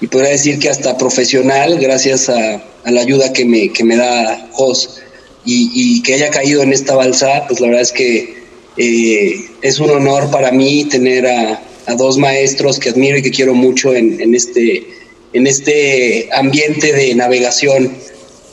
y 0.00 0.06
podría 0.06 0.30
decir 0.30 0.58
que 0.58 0.68
hasta 0.68 0.98
profesional, 0.98 1.78
gracias 1.78 2.28
a, 2.28 2.64
la 2.86 3.00
ayuda 3.02 3.32
que 3.32 3.44
me, 3.44 3.70
que 3.72 3.84
me 3.84 3.96
da 3.96 4.48
Jos 4.52 5.00
y, 5.44 6.02
que 6.02 6.14
haya 6.14 6.30
caído 6.30 6.62
en 6.62 6.72
esta 6.72 6.96
balsa, 6.96 7.44
pues 7.46 7.60
la 7.60 7.68
verdad 7.68 7.82
es 7.82 7.92
que 7.92 8.34
eh, 8.76 9.44
es 9.62 9.78
un 9.78 9.90
honor 9.90 10.30
para 10.30 10.50
mí 10.50 10.86
tener 10.86 11.26
a, 11.26 11.62
dos 11.96 12.18
maestros 12.18 12.78
que 12.78 12.90
admiro 12.90 13.18
y 13.18 13.22
que 13.22 13.32
quiero 13.32 13.52
mucho 13.52 13.92
en, 13.94 14.32
este, 14.32 14.86
en 15.32 15.48
este 15.48 16.28
ambiente 16.32 16.92
de 16.92 17.14
navegación 17.16 17.92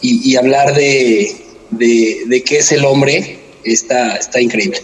y, 0.01 0.31
y 0.31 0.35
hablar 0.37 0.73
de, 0.73 1.35
de, 1.69 2.23
de 2.25 2.43
qué 2.43 2.57
es 2.57 2.71
el 2.71 2.83
hombre 2.83 3.37
está, 3.63 4.15
está 4.15 4.41
increíble. 4.41 4.79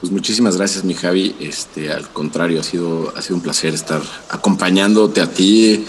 Pues 0.00 0.12
muchísimas 0.12 0.56
gracias, 0.56 0.84
mi 0.84 0.94
Javi. 0.94 1.34
Este, 1.40 1.90
al 1.92 2.08
contrario, 2.10 2.60
ha 2.60 2.62
sido, 2.62 3.12
ha 3.16 3.22
sido 3.22 3.36
un 3.36 3.42
placer 3.42 3.74
estar 3.74 4.00
acompañándote 4.30 5.20
a 5.20 5.28
ti, 5.30 5.84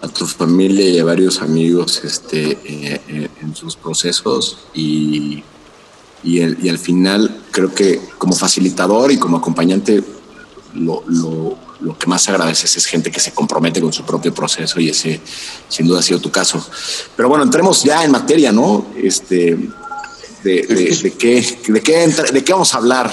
a 0.00 0.08
tu 0.08 0.26
familia 0.26 0.88
y 0.88 0.98
a 0.98 1.04
varios 1.04 1.42
amigos 1.42 2.00
este, 2.04 2.52
eh, 2.64 3.00
eh, 3.08 3.28
en 3.42 3.54
sus 3.54 3.76
procesos. 3.76 4.58
Y, 4.72 5.42
y, 6.24 6.38
el- 6.40 6.56
y 6.62 6.70
al 6.70 6.78
final, 6.78 7.42
creo 7.50 7.74
que 7.74 8.00
como 8.16 8.34
facilitador 8.34 9.12
y 9.12 9.18
como 9.18 9.36
acompañante, 9.36 10.02
lo, 10.74 11.02
lo, 11.06 11.58
lo 11.80 11.98
que 11.98 12.06
más 12.06 12.26
agradeces 12.30 12.76
es 12.78 12.86
gente 12.86 13.10
que 13.10 13.20
se 13.20 13.32
compromete 13.32 13.80
con 13.82 13.92
su 13.92 14.04
propio 14.04 14.32
proceso 14.32 14.80
y 14.80 14.88
ese, 14.88 15.20
sin 15.68 15.86
duda, 15.86 15.98
ha 16.00 16.02
sido 16.02 16.20
tu 16.20 16.30
caso. 16.30 16.64
Pero 17.14 17.28
bueno, 17.28 17.44
entremos 17.44 17.82
ya 17.84 18.04
en 18.04 18.10
materia, 18.10 18.52
¿no? 18.52 18.86
Este, 18.96 19.54
de, 20.44 20.62
de, 20.62 20.98
de 21.02 21.12
qué, 21.12 21.58
de, 21.68 21.82
qué, 21.82 22.06
de 22.32 22.42
qué 22.44 22.52
vamos 22.54 22.72
a 22.74 22.78
hablar. 22.78 23.12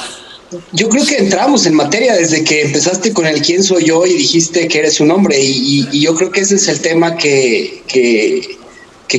Yo 0.72 0.88
creo 0.88 1.06
que 1.06 1.18
entramos 1.18 1.66
en 1.66 1.74
materia 1.74 2.16
desde 2.16 2.44
que 2.44 2.62
empezaste 2.62 3.12
con 3.12 3.26
el 3.28 3.42
quién 3.42 3.64
soy 3.64 3.84
yo 3.86 4.06
y 4.06 4.14
dijiste 4.14 4.68
que 4.70 4.80
eres 4.80 5.00
un 5.02 5.12
hombre 5.12 5.38
y, 5.40 6.00
yo 6.00 6.16
creo 6.16 6.32
que 6.32 6.40
ese 6.42 6.56
es 6.56 6.68
el 6.70 6.80
tema 6.80 7.18
que, 7.18 7.84
que, 7.88 8.58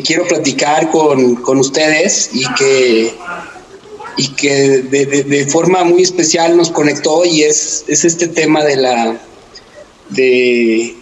quiero 0.03 0.27
platicar 0.27 0.91
con, 0.91 1.37
con 1.37 1.59
ustedes 1.59 2.31
y 2.33 2.45
que, 2.55 3.13
y 4.17 4.29
que 4.29 4.53
de 4.83 5.47
forma 5.47 5.85
muy 5.85 6.03
especial 6.03 6.57
nos 6.57 6.71
conectó 6.71 7.25
y 7.27 7.43
es, 7.43 7.85
es 7.89 8.05
este 8.07 8.29
tema 8.29 8.65
de 8.65 8.77
la, 8.77 9.21
de, 10.09 10.95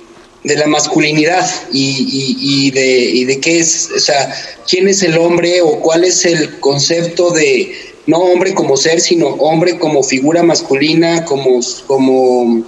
de 0.43 0.57
la 0.57 0.67
masculinidad 0.67 1.49
y, 1.73 1.87
y- 1.89 2.37
y 2.67 2.71
de, 2.73 2.99
y 2.99 3.25
de 3.27 3.41
qué 3.41 3.61
es, 3.61 3.91
o 3.95 4.01
sea, 4.01 4.35
quién 4.69 4.89
es 4.89 5.03
el 5.05 5.19
hombre 5.19 5.61
o 5.63 5.81
cuál 5.81 6.03
es 6.03 6.25
el 6.25 6.59
concepto 6.59 7.31
de 7.31 7.95
no 8.07 8.19
hombre 8.19 8.55
como 8.55 8.77
ser, 8.77 9.01
sino 9.01 9.29
hombre 9.29 9.79
como 9.79 10.03
figura 10.03 10.43
masculina, 10.43 11.25
como, 11.25 11.61
como, 11.87 12.65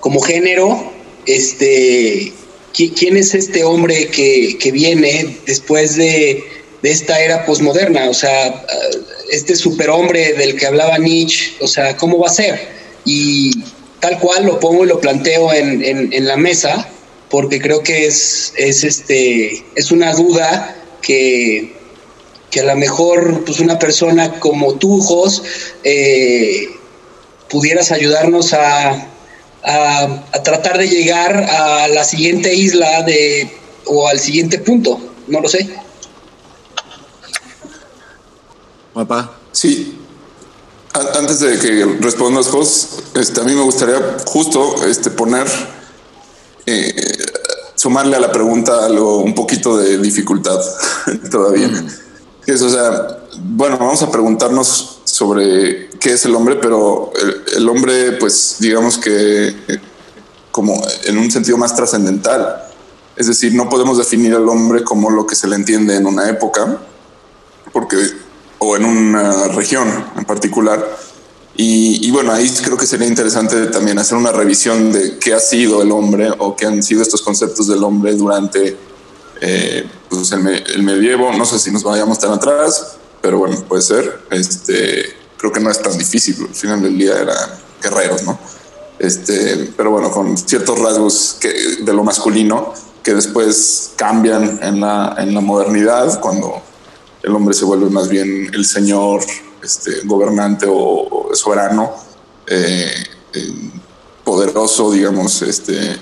como 0.00 0.20
género, 0.20 0.92
este, 1.26 2.32
qui- 2.74 2.92
quién 2.98 3.16
es 3.16 3.34
este 3.34 3.64
hombre 3.64 4.08
que, 4.08 4.56
que 4.58 4.72
viene 4.72 5.38
después 5.46 5.96
de, 5.96 6.44
de 6.82 6.90
esta 6.90 7.20
era 7.22 7.44
posmoderna, 7.46 8.08
o 8.08 8.14
sea, 8.14 8.64
este 9.30 9.56
superhombre 9.56 10.32
del 10.34 10.56
que 10.56 10.66
hablaba 10.66 10.98
Nietzsche, 10.98 11.52
o 11.60 11.66
sea, 11.66 11.96
¿cómo 11.96 12.18
va 12.18 12.28
a 12.28 12.32
ser? 12.32 12.58
Y 13.04 13.52
tal 14.00 14.18
cual 14.20 14.44
lo 14.46 14.60
pongo 14.60 14.84
y 14.84 14.88
lo 14.88 15.00
planteo 15.00 15.52
en, 15.52 15.82
en- 15.84 16.12
en 16.12 16.26
la 16.26 16.36
mesa, 16.36 16.88
porque 17.30 17.60
creo 17.60 17.82
que 17.82 18.06
es, 18.06 18.52
es, 18.56 18.84
este, 18.84 19.64
es 19.74 19.90
una 19.90 20.12
duda 20.14 20.76
que, 21.02 21.72
que 22.54 22.60
a 22.60 22.64
lo 22.66 22.76
mejor 22.76 23.42
pues 23.44 23.58
una 23.58 23.80
persona 23.80 24.38
como 24.38 24.74
tú, 24.76 25.00
Jos, 25.00 25.42
eh, 25.82 26.68
pudieras 27.50 27.90
ayudarnos 27.90 28.52
a, 28.52 28.90
a, 29.64 30.24
a 30.32 30.42
tratar 30.44 30.78
de 30.78 30.86
llegar 30.88 31.34
a 31.50 31.88
la 31.88 32.04
siguiente 32.04 32.54
isla 32.54 33.02
de, 33.02 33.50
o 33.86 34.06
al 34.06 34.20
siguiente 34.20 34.58
punto, 34.60 35.00
no 35.26 35.40
lo 35.40 35.48
sé. 35.48 35.68
Papá. 38.92 39.36
Sí. 39.50 39.98
A- 40.92 41.18
Antes 41.18 41.40
de 41.40 41.58
que 41.58 41.84
respondas, 42.00 42.46
Jos, 42.46 42.88
este, 43.16 43.40
a 43.40 43.44
mí 43.44 43.52
me 43.52 43.62
gustaría 43.62 44.16
justo 44.26 44.86
este, 44.86 45.10
poner, 45.10 45.48
eh, 46.66 46.94
sumarle 47.74 48.14
a 48.16 48.20
la 48.20 48.30
pregunta 48.30 48.84
algo, 48.84 49.18
un 49.18 49.34
poquito 49.34 49.76
de 49.76 49.98
dificultad 49.98 50.60
todavía. 51.32 51.68
Que 51.68 52.03
es, 52.46 52.62
o 52.62 52.68
sea, 52.68 53.18
bueno, 53.38 53.78
vamos 53.78 54.02
a 54.02 54.10
preguntarnos 54.10 55.00
sobre 55.04 55.88
qué 56.00 56.12
es 56.12 56.24
el 56.24 56.34
hombre, 56.34 56.56
pero 56.56 57.12
el, 57.56 57.68
hombre, 57.68 58.12
pues 58.12 58.56
digamos 58.58 58.98
que 58.98 59.48
eh, 59.48 59.80
como 60.50 60.80
en 61.04 61.18
un 61.18 61.30
sentido 61.30 61.56
más 61.56 61.74
trascendental. 61.74 62.62
Es 63.16 63.26
decir, 63.26 63.54
no 63.54 63.68
podemos 63.68 63.98
definir 63.98 64.34
al 64.34 64.48
hombre 64.48 64.82
como 64.82 65.10
lo 65.10 65.26
que 65.26 65.36
se 65.36 65.48
le 65.48 65.56
entiende 65.56 65.96
en 65.96 66.06
una 66.06 66.28
época, 66.28 66.78
porque 67.72 67.96
o 68.58 68.76
en 68.76 68.84
una 68.84 69.48
región 69.48 69.88
en 70.16 70.24
particular. 70.24 70.84
Y, 71.56 72.06
y, 72.06 72.10
bueno, 72.10 72.32
ahí 72.32 72.48
creo 72.62 72.76
que 72.76 72.86
sería 72.86 73.06
interesante 73.06 73.66
también 73.66 73.98
hacer 73.98 74.18
una 74.18 74.32
revisión 74.32 74.92
de 74.92 75.18
qué 75.18 75.34
ha 75.34 75.40
sido 75.40 75.82
el 75.82 75.92
hombre 75.92 76.30
o 76.38 76.56
qué 76.56 76.66
han 76.66 76.82
sido 76.82 77.02
estos 77.02 77.22
conceptos 77.22 77.68
del 77.68 77.84
hombre 77.84 78.14
durante 78.14 78.76
eh, 79.40 79.86
pues 80.08 80.32
el, 80.32 80.40
me, 80.40 80.58
el, 80.58 80.82
medievo. 80.82 81.32
No 81.32 81.44
sé 81.44 81.58
si 81.58 81.70
nos 81.70 81.82
vayamos 81.82 82.18
tan 82.18 82.32
atrás, 82.32 82.96
pero 83.20 83.38
bueno, 83.38 83.60
puede 83.68 83.82
ser. 83.82 84.20
Este, 84.30 85.14
creo 85.36 85.52
que 85.52 85.60
no 85.60 85.70
es 85.70 85.80
tan 85.80 85.96
difícil. 85.96 86.36
Al 86.48 86.54
final 86.54 86.82
del 86.82 86.96
día 86.98 87.18
eran 87.18 87.36
guerreros, 87.82 88.22
¿no? 88.22 88.38
Este, 88.98 89.72
pero 89.76 89.90
bueno, 89.90 90.10
con 90.10 90.36
ciertos 90.38 90.78
rasgos 90.78 91.36
que, 91.40 91.52
de 91.80 91.92
lo 91.92 92.04
masculino 92.04 92.72
que 93.02 93.14
después 93.14 93.92
cambian 93.96 94.60
en 94.62 94.80
la, 94.80 95.14
en 95.18 95.34
la 95.34 95.40
modernidad 95.40 96.20
cuando 96.20 96.62
el 97.22 97.34
hombre 97.34 97.54
se 97.54 97.64
vuelve 97.64 97.90
más 97.90 98.08
bien 98.08 98.50
el 98.54 98.64
señor 98.64 99.22
este, 99.62 100.00
gobernante 100.04 100.66
o, 100.66 101.28
o 101.28 101.34
soberano, 101.34 101.92
eh, 102.46 102.92
eh, 103.32 103.70
poderoso, 104.24 104.92
digamos, 104.92 105.42
este, 105.42 105.96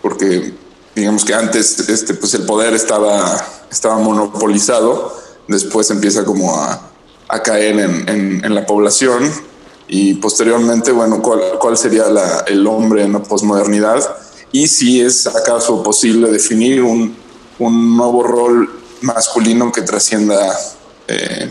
porque 0.00 0.54
digamos 0.94 1.24
que 1.24 1.34
antes 1.34 1.88
este, 1.88 2.14
pues 2.14 2.34
el 2.34 2.42
poder 2.42 2.74
estaba, 2.74 3.24
estaba 3.70 3.98
monopolizado, 3.98 5.16
después 5.48 5.90
empieza 5.90 6.24
como 6.24 6.54
a, 6.54 6.90
a 7.28 7.42
caer 7.42 7.80
en, 7.80 8.44
en, 8.44 8.54
la 8.54 8.66
población 8.66 9.30
y 9.88 10.14
posteriormente, 10.14 10.92
bueno, 10.92 11.22
¿cuál, 11.22 11.40
cuál 11.58 11.76
sería 11.76 12.04
el 12.46 12.66
hombre 12.66 13.04
en 13.04 13.14
la 13.14 13.22
posmodernidad? 13.22 14.16
Y 14.52 14.68
si 14.68 15.00
es 15.00 15.26
acaso 15.26 15.82
posible 15.82 16.30
definir 16.30 16.82
un, 16.82 17.16
un 17.58 17.96
nuevo 17.96 18.22
rol 18.22 18.68
masculino 19.00 19.72
que 19.72 19.82
trascienda 19.82 20.56
eh, 21.08 21.50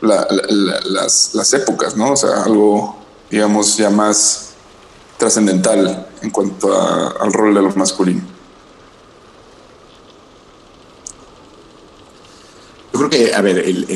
las, 0.00 1.54
épocas, 1.54 1.96
¿no? 1.96 2.12
O 2.12 2.16
sea, 2.16 2.42
algo, 2.42 2.96
digamos, 3.30 3.76
ya 3.76 3.90
más 3.90 4.50
trascendental 5.16 6.08
en 6.22 6.30
cuanto 6.30 6.72
al 7.20 7.32
rol 7.32 7.54
de 7.54 7.62
lo 7.62 7.70
masculino. 7.76 8.33
Yo 12.94 13.00
creo 13.00 13.10
que, 13.10 13.34
a 13.34 13.40
ver, 13.40 13.58
el, 13.58 13.86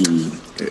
eh, 0.59 0.71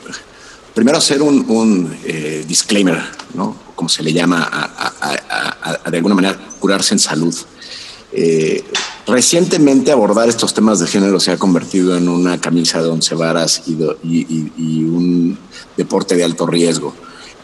primero 0.76 0.98
hacer 0.98 1.22
un, 1.22 1.98
eh, 2.04 2.44
disclaimer, 2.46 3.02
¿no? 3.34 3.56
Como 3.74 3.88
se 3.88 4.04
le 4.04 4.12
llama 4.12 4.50
a, 4.52 5.90
de 5.90 5.96
alguna 5.96 6.14
manera 6.14 6.38
curarse 6.60 6.94
en 6.94 7.00
salud. 7.00 7.34
Eh, 8.12 8.66
recientemente 9.06 9.94
abordar 9.94 10.28
estos 10.28 10.54
temas 10.54 10.80
de 10.80 10.88
género 10.88 11.22
se 11.22 11.32
ha 11.32 11.38
convertido 11.38 11.96
en 11.96 12.10
una 12.10 12.42
camisa 12.42 12.82
de 12.82 12.90
once 12.90 13.16
varas 13.16 13.64
y, 13.66 13.78
y, 14.04 14.84
un 14.84 15.40
deporte 15.78 16.18
de 16.18 16.26
alto 16.26 16.46
riesgo, 16.48 16.94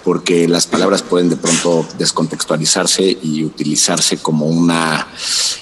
porque 0.03 0.47
las 0.47 0.67
palabras 0.67 1.01
pueden 1.01 1.29
de 1.29 1.37
pronto 1.37 1.85
descontextualizarse 1.97 3.17
y 3.21 3.43
utilizarse 3.43 4.17
como 4.17 4.47
una 4.47 5.07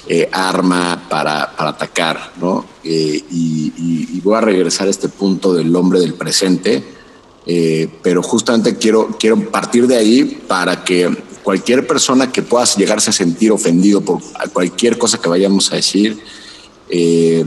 eh, 0.08 0.30
arma 0.32 1.08
para, 1.10 1.56
para, 1.56 1.70
atacar, 1.72 2.34
¿no? 2.40 2.66
Eh, 2.84 3.24
y, 3.32 4.20
voy 4.22 4.36
a 4.36 4.42
regresar 4.42 4.88
a 4.88 4.92
este 4.92 5.10
punto 5.10 5.54
del 5.54 5.76
hombre 5.76 6.00
del 6.00 6.14
presente, 6.14 6.84
pero 8.04 8.22
justamente 8.22 8.78
quiero, 8.78 9.18
quiero 9.20 9.50
partir 9.50 9.88
de 9.88 9.98
ahí 9.98 10.44
para 10.48 10.84
que 10.84 11.10
cualquier 11.44 11.88
persona 11.88 12.32
que 12.32 12.42
pueda 12.42 12.66
llegarse 12.66 13.10
a 13.10 13.14
sentir 13.14 13.52
ofendido 13.52 14.02
por 14.02 14.22
cualquier 14.54 14.98
cosa 14.98 15.18
que 15.18 15.30
vayamos 15.30 15.72
a 15.72 15.76
decir, 15.76 16.20
eh, 16.90 17.46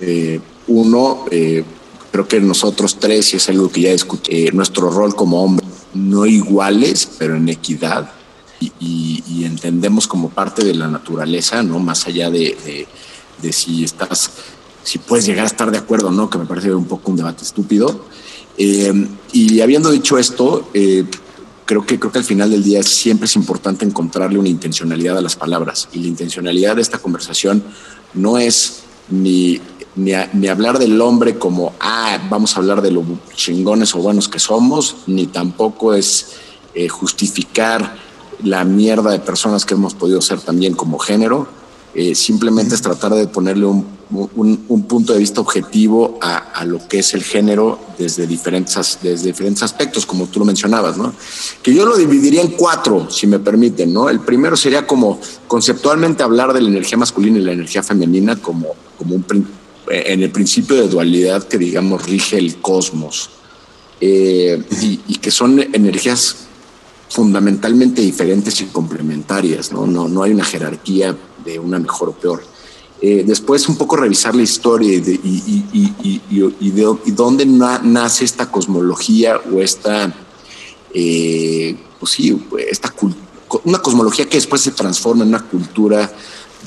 eh, 0.00 0.40
uno, 0.68 1.24
eh, 1.30 1.64
creo 2.10 2.28
que 2.28 2.40
nosotros 2.40 2.98
tres, 2.98 3.32
y 3.32 3.36
es 3.38 3.48
algo 3.48 3.70
que 3.70 3.82
ya 3.82 3.92
discutí, 3.92 4.46
nuestro 4.52 4.90
rol 4.90 5.14
como 5.14 5.42
hombre, 5.42 5.66
no 5.98 6.26
iguales, 6.26 7.08
pero 7.18 7.36
en 7.36 7.48
equidad, 7.48 8.10
y, 8.60 9.44
entendemos 9.44 10.06
como 10.06 10.30
parte 10.30 10.64
de 10.64 10.74
la 10.74 10.88
naturaleza, 10.88 11.62
¿no? 11.62 11.78
Más 11.78 12.06
allá 12.06 12.30
de, 12.30 12.86
de, 13.40 13.52
si 13.52 13.84
estás, 13.84 14.30
si 14.82 14.98
puedes 14.98 15.26
llegar 15.26 15.44
a 15.44 15.46
estar 15.46 15.70
de 15.70 15.78
acuerdo 15.78 16.10
no, 16.10 16.28
que 16.28 16.38
me 16.38 16.46
parece 16.46 16.74
un 16.74 16.86
poco 16.86 17.10
un 17.10 17.16
debate 17.16 17.44
estúpido. 17.44 18.06
y 18.56 19.60
habiendo 19.60 19.90
dicho 19.90 20.18
esto, 20.18 20.68
creo 21.68 21.84
que, 21.84 21.98
creo 21.98 22.10
que 22.10 22.18
al 22.18 22.24
final 22.24 22.50
del 22.50 22.64
día 22.64 22.82
siempre 22.82 23.26
es 23.26 23.36
importante 23.36 23.84
encontrarle 23.84 24.38
una 24.38 24.48
intencionalidad 24.48 25.18
a 25.18 25.20
las 25.20 25.36
palabras. 25.36 25.88
Y 25.92 26.00
la 26.00 26.08
intencionalidad 26.08 26.76
de 26.76 26.82
esta 26.82 26.98
conversación 26.98 27.62
no 28.14 28.38
es 28.38 28.84
ni, 29.10 29.60
ni, 29.96 30.48
hablar 30.48 30.78
del 30.78 31.00
hombre 31.00 31.38
como, 31.38 31.72
ah, 31.80 32.18
vamos 32.30 32.56
a 32.56 32.60
hablar 32.60 32.82
de 32.82 32.90
lo 32.90 33.04
chingones 33.34 33.94
o 33.94 33.98
buenos 33.98 34.28
que 34.28 34.38
somos, 34.38 34.96
ni 35.06 35.26
tampoco 35.26 35.94
es 35.94 36.36
eh, 36.74 36.88
justificar 36.88 37.96
la 38.42 38.64
mierda 38.64 39.10
de 39.10 39.18
personas 39.18 39.64
que 39.64 39.74
hemos 39.74 39.94
podido 39.94 40.20
ser 40.20 40.40
también 40.40 40.74
como 40.74 40.98
género. 40.98 41.48
Eh, 41.94 42.14
simplemente 42.14 42.74
es 42.74 42.82
tratar 42.82 43.14
de 43.14 43.26
ponerle 43.26 43.66
un 43.66 43.97
un, 44.10 44.84
punto 44.88 45.12
de 45.12 45.18
vista 45.18 45.40
objetivo 45.40 46.18
a, 46.20 46.64
lo 46.64 46.86
que 46.88 47.00
es 47.00 47.14
el 47.14 47.22
género 47.22 47.78
desde 47.98 48.26
diferentes, 48.26 48.98
desde 49.02 49.26
diferentes 49.26 49.62
aspectos, 49.62 50.06
como 50.06 50.26
tú 50.26 50.38
lo 50.38 50.44
mencionabas, 50.44 50.96
¿no? 50.96 51.12
Que 51.62 51.74
yo 51.74 51.84
lo 51.84 51.96
dividiría 51.96 52.40
en 52.40 52.52
cuatro, 52.52 53.10
si 53.10 53.26
me 53.26 53.38
permiten, 53.38 53.92
¿no? 53.92 54.08
El 54.08 54.20
primero 54.20 54.56
sería 54.56 54.86
como 54.86 55.20
conceptualmente 55.46 56.22
hablar 56.22 56.52
de 56.52 56.62
la 56.62 56.68
energía 56.68 56.98
masculina 56.98 57.38
y 57.38 57.42
la 57.42 57.52
energía 57.52 57.82
femenina 57.82 58.36
como, 58.36 58.74
como 58.96 59.14
un, 59.14 59.24
en 59.90 60.22
el 60.22 60.30
principio 60.30 60.76
de 60.76 60.88
dualidad 60.88 61.44
que, 61.44 61.58
digamos, 61.58 62.04
rige 62.06 62.38
el 62.38 62.56
cosmos 62.56 63.30
eh, 64.00 64.62
y, 64.80 65.00
y 65.06 65.16
que 65.16 65.30
son 65.30 65.60
energías 65.60 66.48
fundamentalmente 67.10 68.02
diferentes 68.02 68.60
y 68.60 68.66
complementarias, 68.66 69.72
¿no? 69.72 69.86
No, 69.86 70.08
no 70.08 70.22
hay 70.22 70.32
una 70.32 70.44
jerarquía 70.44 71.16
de 71.44 71.58
una 71.58 71.78
mejor 71.78 72.10
o 72.10 72.12
peor. 72.12 72.42
Eh, 73.00 73.22
después 73.24 73.68
un 73.68 73.76
poco 73.76 73.96
revisar 73.96 74.34
la 74.34 74.42
historia 74.42 74.92
y, 74.94 75.00
de, 75.00 75.20
y, 75.22 76.70
de, 76.70 76.96
dónde 77.12 77.46
nace 77.46 78.24
esta 78.24 78.50
cosmología 78.50 79.40
o 79.52 79.60
esta, 79.60 80.12
eh, 80.92 81.76
pues 82.00 82.12
sí, 82.12 82.36
esta 82.68 82.92
una 83.64 83.78
cosmología 83.78 84.28
que 84.28 84.36
después 84.36 84.62
se 84.62 84.72
transforma 84.72 85.22
en 85.22 85.28
una 85.28 85.44
cultura 85.46 86.12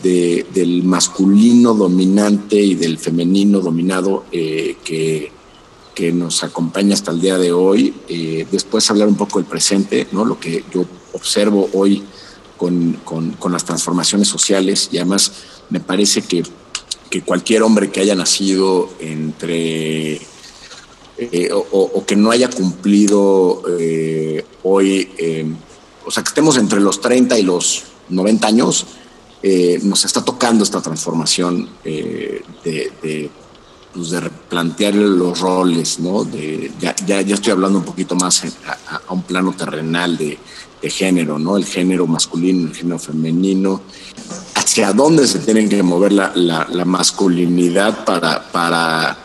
del 0.02 0.84
masculino 0.84 1.74
dominante 1.74 2.56
y 2.56 2.76
del 2.76 2.98
femenino 2.98 3.60
dominado 3.60 4.24
eh, 4.32 4.78
que, 4.84 5.32
que, 5.94 6.12
nos 6.14 6.44
acompaña 6.44 6.94
hasta 6.94 7.12
el 7.12 7.20
día 7.20 7.38
de 7.38 7.52
hoy. 7.52 7.94
después 8.50 8.90
hablar 8.90 9.10
un 9.10 9.16
poco 9.16 9.38
del 9.40 9.48
presente, 9.48 10.08
¿no? 10.14 10.24
lo 10.24 10.40
que 10.40 10.64
yo 10.74 10.86
observo 11.14 11.70
hoy 11.74 12.02
con, 13.04 13.34
con, 13.40 13.52
las 13.52 13.66
transformaciones 13.66 14.28
sociales 14.28 14.90
y 14.92 14.98
además 14.98 15.32
me 15.72 15.80
parece 15.80 16.22
que, 16.22 16.44
cualquier 17.26 17.64
hombre 17.64 17.90
que 17.90 18.02
haya 18.02 18.14
nacido 18.14 18.90
entre 19.00 20.22
eh, 21.18 21.50
o, 21.52 22.06
que 22.06 22.16
no 22.16 22.30
haya 22.30 22.50
cumplido 22.50 23.64
eh, 23.80 24.46
hoy, 24.64 25.10
eh, 25.18 25.46
o 26.06 26.12
sea, 26.12 26.24
que 26.24 26.30
estemos 26.30 26.56
entre 26.58 26.80
los 26.80 27.02
30 27.02 27.38
y 27.40 27.44
los 27.44 27.84
90 28.10 28.48
años, 28.48 28.86
nos 29.82 30.06
está 30.06 30.24
tocando 30.24 30.64
esta 30.64 30.82
transformación 30.82 31.68
de, 31.84 32.44
pues 33.92 34.12
de, 34.12 34.20
replantear 34.20 34.94
los 34.94 35.40
roles, 35.40 36.00
¿no? 36.00 36.24
De, 36.24 36.72
ya, 36.80 36.96
ya, 37.08 37.22
estoy 37.22 37.52
hablando 37.52 37.80
un 37.80 37.86
poquito 37.86 38.16
más 38.16 38.44
a, 38.68 39.14
un 39.14 39.24
plano 39.24 39.54
terrenal 39.54 40.16
de, 40.16 40.38
de 40.82 40.90
género, 40.90 41.38
¿no? 41.38 41.58
El 41.58 41.66
género 41.66 42.08
masculino, 42.08 42.68
el 42.68 42.76
género 42.76 43.00
femenino, 43.00 43.82
hacia 44.56 44.94
dónde 44.94 45.28
se 45.28 45.40
tienen 45.40 45.70
que 45.70 45.84
mover 45.84 46.12
la, 46.12 46.32
la, 46.36 46.86
masculinidad 46.86 48.04
para, 48.06 48.52
para, 48.52 49.18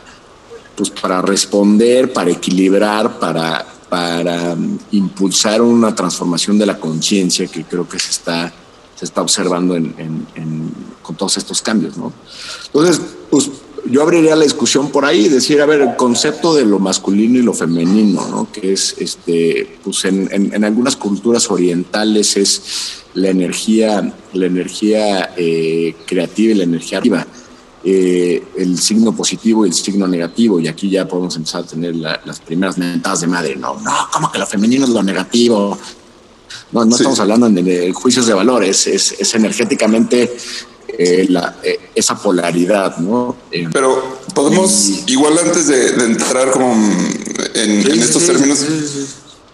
pues 0.76 0.90
para 0.90 1.22
responder, 1.22 2.12
para 2.12 2.30
equilibrar, 2.30 3.18
para, 3.18 3.66
para 3.88 4.52
um, 4.52 4.78
impulsar 4.92 5.62
una 5.62 5.94
transformación 5.94 6.58
de 6.58 6.66
la 6.66 6.78
conciencia 6.78 7.46
que 7.46 7.64
creo 7.64 7.88
que 7.88 7.98
se 7.98 8.10
está, 8.10 8.52
se 8.94 9.04
está 9.04 9.22
observando 9.22 9.76
en, 9.76 10.26
con 11.02 11.16
todos 11.16 11.36
estos 11.36 11.62
cambios, 11.62 11.96
¿no? 11.96 12.12
Entonces, 12.66 13.00
pues 13.30 13.50
yo 13.90 14.02
abriría 14.02 14.36
la 14.36 14.44
discusión 14.44 14.90
por 14.90 15.04
ahí, 15.04 15.28
decir, 15.28 15.60
a 15.60 15.66
ver, 15.66 15.80
el 15.80 15.96
concepto 15.96 16.54
de 16.54 16.64
lo 16.64 16.78
masculino 16.78 17.38
y 17.38 17.42
lo 17.42 17.52
femenino, 17.52 18.26
¿no? 18.28 18.50
Que 18.50 18.72
es, 18.72 18.94
este, 18.98 19.78
pues 19.82 20.04
en, 20.04 20.28
en, 20.32 20.64
algunas 20.64 20.96
culturas 20.96 21.50
orientales 21.50 22.36
es 22.36 23.04
la 23.14 23.30
energía, 23.30 24.14
la 24.32 24.46
energía 24.46 25.32
eh, 25.36 25.94
creativa 26.06 26.52
y 26.52 26.56
la 26.56 26.64
energía 26.64 26.98
activa, 26.98 27.26
eh, 27.84 28.42
el 28.56 28.78
signo 28.78 29.14
positivo 29.14 29.64
y 29.64 29.68
el 29.70 29.74
signo 29.74 30.06
negativo, 30.06 30.60
y 30.60 30.68
aquí 30.68 30.90
ya 30.90 31.06
podemos 31.06 31.36
empezar 31.36 31.62
a 31.62 31.66
tener 31.66 31.94
las 31.94 32.40
primeras 32.40 32.78
mentadas 32.78 33.20
de 33.20 33.26
madre, 33.26 33.56
no, 33.56 33.80
no, 33.80 33.92
como 34.12 34.30
que 34.30 34.38
lo 34.38 34.46
femenino 34.46 34.84
es 34.84 34.90
lo 34.90 35.02
negativo, 35.02 35.78
no, 36.72 36.84
no 36.84 36.96
estamos 36.96 37.20
hablando 37.20 37.48
de, 37.48 37.92
juicios 37.92 38.26
de 38.26 38.34
valores, 38.34 38.86
es, 38.86 39.12
es 39.18 39.34
energéticamente 39.34 40.36
eh, 40.88 41.26
la, 41.28 41.56
eh, 41.62 41.90
esa 41.94 42.16
polaridad, 42.16 42.96
¿no? 42.98 43.36
Eh, 43.50 43.68
Pero 43.72 44.20
podemos, 44.34 45.02
igual 45.06 45.36
antes 45.38 45.66
de, 45.66 45.88
entrar 46.04 46.50
como 46.50 46.72
en, 47.54 48.00
estos 48.00 48.24
términos, 48.24 48.64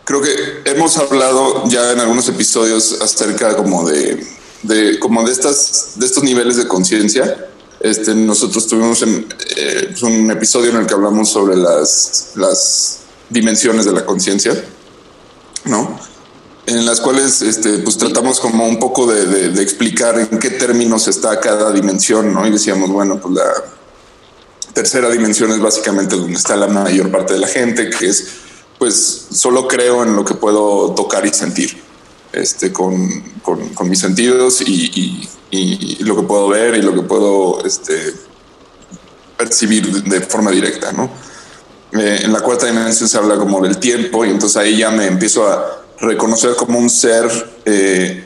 creo 0.04 0.20
que 0.20 0.30
hemos 0.66 0.96
hablado 0.98 1.66
ya 1.68 1.92
en 1.92 2.00
algunos 2.00 2.28
episodios 2.28 3.00
acerca 3.00 3.56
como 3.56 3.88
de, 3.88 4.24
de 4.62 4.98
como 4.98 5.24
de 5.24 5.32
estas, 5.32 5.92
de 5.96 6.06
estos 6.06 6.22
niveles 6.22 6.56
de 6.56 6.68
conciencia. 6.68 7.48
Este, 7.80 8.14
nosotros 8.14 8.68
tuvimos 8.68 9.02
en, 9.02 9.26
un 10.02 10.30
episodio 10.30 10.70
en 10.70 10.76
el 10.76 10.86
que 10.86 10.94
hablamos 10.94 11.30
sobre 11.30 11.56
las, 11.56 12.32
las 12.36 12.98
dimensiones 13.30 13.86
de 13.86 13.92
la 13.92 14.04
conciencia, 14.04 14.52
¿no? 15.64 15.98
En 16.66 16.86
las 16.86 17.00
cuales 17.00 17.42
este, 17.42 17.78
pues 17.78 17.98
tratamos 17.98 18.38
como 18.38 18.66
un 18.66 18.78
poco 18.78 19.06
de, 19.06 19.46
explicar 19.62 20.18
en 20.18 20.38
qué 20.38 20.50
términos 20.50 21.08
está 21.08 21.40
cada 21.40 21.72
dimensión, 21.72 22.32
¿no? 22.32 22.46
Y 22.46 22.50
decíamos, 22.50 22.90
bueno, 22.90 23.20
pues 23.20 23.34
la 23.34 23.52
tercera 24.72 25.10
dimensión 25.10 25.50
es 25.52 25.60
básicamente 25.60 26.16
donde 26.16 26.38
está 26.38 26.56
la 26.56 26.68
mayor 26.68 27.10
parte 27.10 27.34
de 27.34 27.40
la 27.40 27.48
gente, 27.48 27.90
que 27.90 28.06
es, 28.06 28.28
pues, 28.78 29.26
solo 29.32 29.66
creo 29.66 30.04
en 30.04 30.14
lo 30.14 30.24
que 30.24 30.34
puedo 30.34 30.94
tocar 30.94 31.26
y 31.26 31.32
sentir, 31.32 31.82
este, 32.32 32.72
con, 32.72 33.08
con, 33.42 33.88
mis 33.88 33.98
sentidos 33.98 34.60
y, 34.62 35.28
lo 36.00 36.16
que 36.16 36.22
puedo 36.22 36.48
ver 36.48 36.76
y 36.76 36.82
lo 36.82 36.94
que 36.94 37.02
puedo, 37.02 37.64
este, 37.64 38.14
percibir 39.36 40.04
de 40.04 40.20
forma 40.20 40.50
directa, 40.50 40.92
¿no? 40.92 41.10
Eh, 41.92 42.20
en 42.22 42.32
la 42.32 42.40
cuarta 42.40 42.66
dimensión 42.66 43.08
se 43.08 43.18
habla 43.18 43.36
como 43.36 43.60
del 43.60 43.76
tiempo 43.76 44.24
y 44.24 44.30
entonces 44.30 44.56
ahí 44.56 44.78
ya 44.78 44.90
me 44.90 45.06
empiezo 45.06 45.46
a 45.46 45.82
reconocer 46.02 46.54
como 46.56 46.78
un 46.78 46.90
ser 46.90 47.30
eh, 47.64 48.24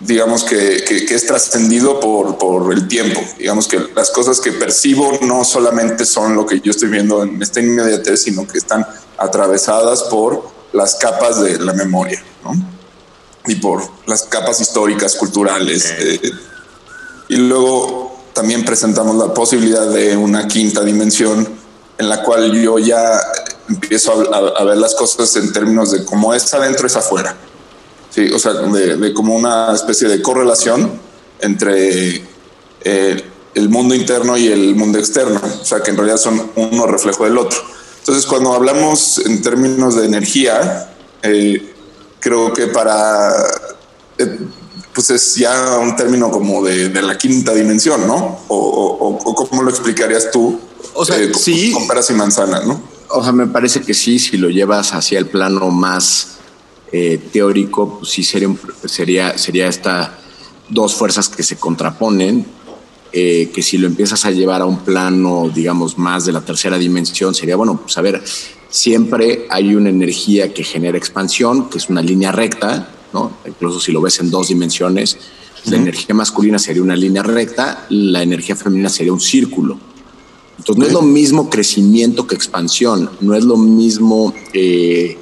digamos 0.00 0.44
que, 0.44 0.84
que, 0.84 1.14
es 1.14 1.26
trascendido 1.26 1.98
por, 2.00 2.36
por, 2.36 2.72
el 2.72 2.86
tiempo. 2.86 3.20
Digamos 3.38 3.66
que 3.66 3.80
las 3.94 4.10
cosas 4.10 4.40
que 4.40 4.52
percibo 4.52 5.18
no 5.22 5.44
solamente 5.44 6.04
son 6.04 6.36
lo 6.36 6.46
que 6.46 6.60
yo 6.60 6.70
estoy 6.70 6.90
viendo 6.90 7.22
en 7.22 7.40
esta 7.42 7.60
inmediatez, 7.60 8.22
sino 8.22 8.46
que 8.46 8.58
están 8.58 8.86
atravesadas 9.16 10.04
por 10.04 10.48
las 10.72 10.96
capas 10.96 11.40
de 11.40 11.58
la 11.58 11.72
memoria 11.72 12.22
¿no? 12.44 12.52
y 13.46 13.54
por 13.54 13.82
las 14.06 14.24
capas 14.24 14.60
históricas, 14.60 15.16
culturales. 15.16 15.94
Eh, 15.98 16.30
y 17.28 17.36
luego 17.36 18.24
también 18.34 18.64
presentamos 18.64 19.16
la 19.16 19.32
posibilidad 19.32 19.88
de 19.88 20.16
una 20.16 20.46
quinta 20.46 20.82
dimensión 20.82 21.48
en 21.96 22.08
la 22.08 22.22
cual 22.22 22.52
yo 22.52 22.78
ya 22.78 23.18
empiezo 23.68 24.12
a, 24.32 24.60
a 24.60 24.64
ver 24.64 24.76
las 24.78 24.94
cosas 24.94 25.34
en 25.36 25.52
términos 25.52 25.92
de 25.92 26.04
cómo 26.04 26.34
es 26.34 26.52
adentro, 26.54 26.86
es 26.86 26.96
afuera. 26.96 27.36
Sí, 28.16 28.30
o 28.32 28.38
sea, 28.38 28.54
de, 28.54 29.12
como 29.12 29.36
una 29.36 29.74
especie 29.74 30.08
de 30.08 30.22
correlación 30.22 30.90
entre 31.38 32.24
eh, 32.82 33.24
el 33.54 33.68
mundo 33.68 33.94
interno 33.94 34.38
y 34.38 34.46
el 34.46 34.74
mundo 34.74 34.98
externo, 34.98 35.38
o 35.38 35.64
sea, 35.66 35.82
que 35.82 35.90
en 35.90 35.98
realidad 35.98 36.16
son 36.16 36.50
uno 36.56 36.86
reflejo 36.86 37.24
del 37.24 37.36
otro. 37.36 37.58
Entonces, 37.98 38.24
cuando 38.24 38.54
hablamos 38.54 39.18
en 39.18 39.42
términos 39.42 39.96
de 39.96 40.06
energía, 40.06 40.90
eh, 41.22 41.74
creo 42.18 42.54
que 42.54 42.68
para, 42.68 43.36
eh, 44.16 44.38
pues 44.94 45.10
es 45.10 45.34
ya 45.34 45.76
un 45.78 45.94
término 45.94 46.30
como 46.30 46.64
de, 46.64 46.88
la 46.88 47.18
quinta 47.18 47.52
dimensión, 47.52 48.06
¿no? 48.06 48.40
O, 48.48 49.18
o, 49.26 49.34
cómo 49.34 49.62
lo 49.62 49.68
explicarías 49.68 50.30
tú? 50.30 50.58
O 50.94 51.04
sea, 51.04 51.18
sí. 51.34 51.72
Con 51.72 51.86
peras 51.86 52.08
y 52.08 52.14
manzanas, 52.14 52.64
¿no? 52.66 52.95
O 53.16 53.22
sea, 53.22 53.32
me 53.32 53.46
parece 53.46 53.80
que 53.80 53.94
sí, 53.94 54.18
si 54.18 54.36
lo 54.36 54.50
llevas 54.50 54.92
hacia 54.92 55.18
el 55.18 55.26
plano 55.26 55.70
más 55.70 56.36
eh, 56.92 57.18
teórico, 57.32 57.98
pues 57.98 58.12
sí 58.12 58.22
sería, 58.22 58.54
sería, 58.84 59.38
sería 59.38 59.68
esta 59.68 60.18
dos 60.68 60.94
fuerzas 60.94 61.30
que 61.30 61.42
se 61.42 61.56
contraponen, 61.56 62.44
eh, 63.12 63.50
que 63.54 63.62
si 63.62 63.78
lo 63.78 63.86
empiezas 63.86 64.26
a 64.26 64.30
llevar 64.30 64.60
a 64.60 64.66
un 64.66 64.80
plano, 64.80 65.48
digamos, 65.48 65.96
más 65.96 66.26
de 66.26 66.32
la 66.32 66.42
tercera 66.42 66.76
dimensión, 66.76 67.34
sería, 67.34 67.56
bueno, 67.56 67.80
pues 67.80 67.96
a 67.96 68.02
ver, 68.02 68.22
siempre 68.68 69.46
hay 69.48 69.74
una 69.74 69.88
energía 69.88 70.52
que 70.52 70.62
genera 70.62 70.98
expansión, 70.98 71.70
que 71.70 71.78
es 71.78 71.88
una 71.88 72.02
línea 72.02 72.32
recta, 72.32 72.90
¿no? 73.14 73.38
Incluso 73.46 73.80
si 73.80 73.92
lo 73.92 74.02
ves 74.02 74.20
en 74.20 74.30
dos 74.30 74.48
dimensiones, 74.48 75.16
la 75.64 75.76
energía 75.76 76.14
masculina 76.14 76.58
sería 76.58 76.82
una 76.82 76.96
línea 76.96 77.22
recta, 77.22 77.86
la 77.88 78.22
energía 78.22 78.56
femenina 78.56 78.90
sería 78.90 79.14
un 79.14 79.20
círculo. 79.20 79.95
Entonces 80.58 80.78
no 80.78 80.86
es 80.86 80.92
lo 80.92 81.02
mismo 81.02 81.50
crecimiento 81.50 82.26
que 82.26 82.34
expansión, 82.34 83.10
no 83.20 83.34
es 83.34 83.44
lo 83.44 83.56
mismo 83.56 84.34
eh, 84.52 85.18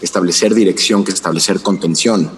establecer 0.00 0.54
dirección 0.54 1.04
que 1.04 1.12
establecer 1.12 1.60
contención. 1.60 2.30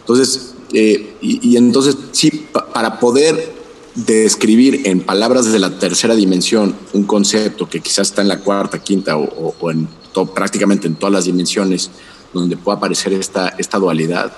Entonces, 0.00 0.54
eh, 0.72 1.14
y, 1.20 1.56
entonces, 1.56 1.96
sí, 2.12 2.46
para 2.72 2.98
poder 2.98 3.56
describir 3.94 4.82
en 4.84 5.00
palabras 5.00 5.50
de 5.50 5.58
la 5.58 5.78
tercera 5.78 6.14
dimensión 6.14 6.74
un 6.92 7.04
concepto 7.04 7.68
que 7.68 7.80
quizás 7.80 8.08
está 8.08 8.22
en 8.22 8.28
la 8.28 8.40
cuarta, 8.40 8.82
quinta 8.82 9.16
o, 9.16 9.70
en 9.70 9.88
prácticamente 10.34 10.86
en 10.86 10.96
todas 10.96 11.12
las 11.12 11.24
dimensiones 11.26 11.90
donde 12.32 12.56
pueda 12.56 12.78
aparecer 12.78 13.12
esta, 13.12 13.48
esta 13.58 13.78
dualidad, 13.78 14.32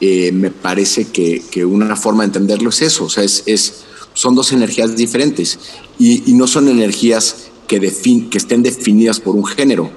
eh, 0.00 0.30
me 0.32 0.50
parece 0.50 1.08
que, 1.08 1.42
que, 1.50 1.64
una 1.64 1.96
forma 1.96 2.22
de 2.22 2.28
entenderlo 2.28 2.70
es 2.70 2.82
eso, 2.82 3.04
o 3.04 3.10
sea, 3.10 3.24
es, 3.24 3.42
es 3.46 3.84
son 4.14 4.34
dos 4.34 4.52
energías 4.52 4.96
diferentes 4.96 5.58
y, 5.98 6.32
no 6.34 6.46
son 6.46 6.68
energías 6.68 7.48
que, 7.66 7.80
que 7.80 8.38
estén 8.38 8.62
definidas 8.62 9.20
por 9.20 9.36
un 9.36 9.44
género. 9.44 9.90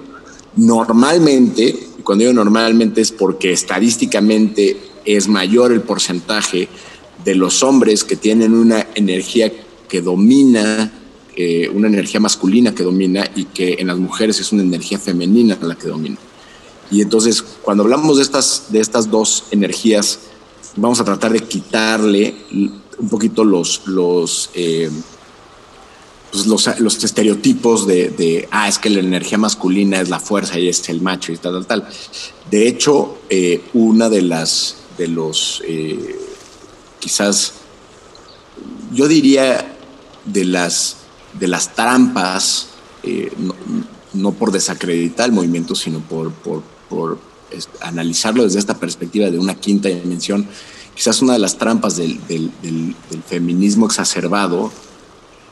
Normalmente, 0.56 1.78
cuando 2.04 2.23
digo 2.23 2.34
normalmente 2.34 3.01
es 3.01 3.12
porque 3.12 3.51
estadísticamente 3.51 4.78
es 5.04 5.28
mayor 5.28 5.71
el 5.71 5.82
porcentaje 5.82 6.67
de 7.23 7.36
los 7.36 7.63
hombres 7.63 8.04
que 8.04 8.15
tienen 8.15 8.54
una 8.54 8.88
energía 8.95 9.51
que 9.88 10.01
domina, 10.01 10.91
eh, 11.36 11.69
una 11.73 11.88
energía 11.88 12.19
masculina 12.19 12.73
que 12.73 12.84
domina 12.84 13.30
y 13.36 13.45
que 13.45 13.75
en 13.80 13.88
las 13.88 13.97
mujeres 13.97 14.39
es 14.39 14.51
una 14.51 14.63
energía 14.63 14.99
femenina 14.99 15.58
la 15.62 15.75
que 15.75 15.88
domina. 15.88 16.17
Y 16.91 17.01
entonces, 17.01 17.41
cuando 17.41 17.84
hablamos 17.84 18.17
de 18.17 18.23
estas, 18.23 18.65
de 18.69 18.80
estas 18.80 19.10
dos 19.10 19.45
energías, 19.51 20.19
vamos 20.75 20.99
a 20.99 21.04
tratar 21.04 21.34
de 21.34 21.39
quitarle 21.39 22.36
un 22.97 23.10
poquito 23.10 23.43
los, 23.43 23.88
los 23.88 24.49
eh, 24.53 24.89
pues, 26.36 26.47
los, 26.47 27.03
estereotipos 27.03 27.88
de, 27.88 28.47
ah, 28.51 28.67
es 28.67 28.77
que 28.77 28.89
la 28.89 28.99
energía 28.99 29.38
masculina 29.38 30.01
es 30.01 30.10
la 30.10 30.19
fuerza 30.19 30.60
y 30.60 30.67
es 30.67 30.89
el 30.89 30.99
macho 30.99 31.31
y 31.31 31.38
tal, 31.38 31.53
tal, 31.53 31.65
tal. 31.65 31.89
De 32.51 32.67
hecho, 32.67 33.19
eh, 33.29 33.63
una 33.73 34.10
de 34.10 34.21
las, 34.21 34.75
de 34.97 35.08
los, 35.08 35.63
eh, 35.65 36.19
quizás, 36.99 37.53
yo 38.91 39.08
diría, 39.08 39.77
de 40.25 40.43
las, 40.43 40.97
de 41.39 41.47
las 41.47 41.73
trampas, 41.73 42.67
eh, 43.03 43.31
no, 44.13 44.34
por 44.34 44.51
desacreditar 44.51 45.27
el 45.27 45.31
movimiento, 45.31 45.73
sino 45.73 45.99
por, 45.99 46.34
por, 46.34 46.63
analizarlo 47.79 48.43
desde 48.43 48.60
esta 48.60 48.77
perspectiva 48.77 49.29
de 49.31 49.39
una 49.39 49.55
quinta 49.55 49.88
dimensión, 49.88 50.47
quizás 50.95 51.21
una 51.21 51.34
de 51.34 51.39
las 51.39 51.58
trampas 51.58 51.97
del, 51.97 52.19
del 52.27 52.95
feminismo 53.27 53.86
exacerbado 53.86 54.71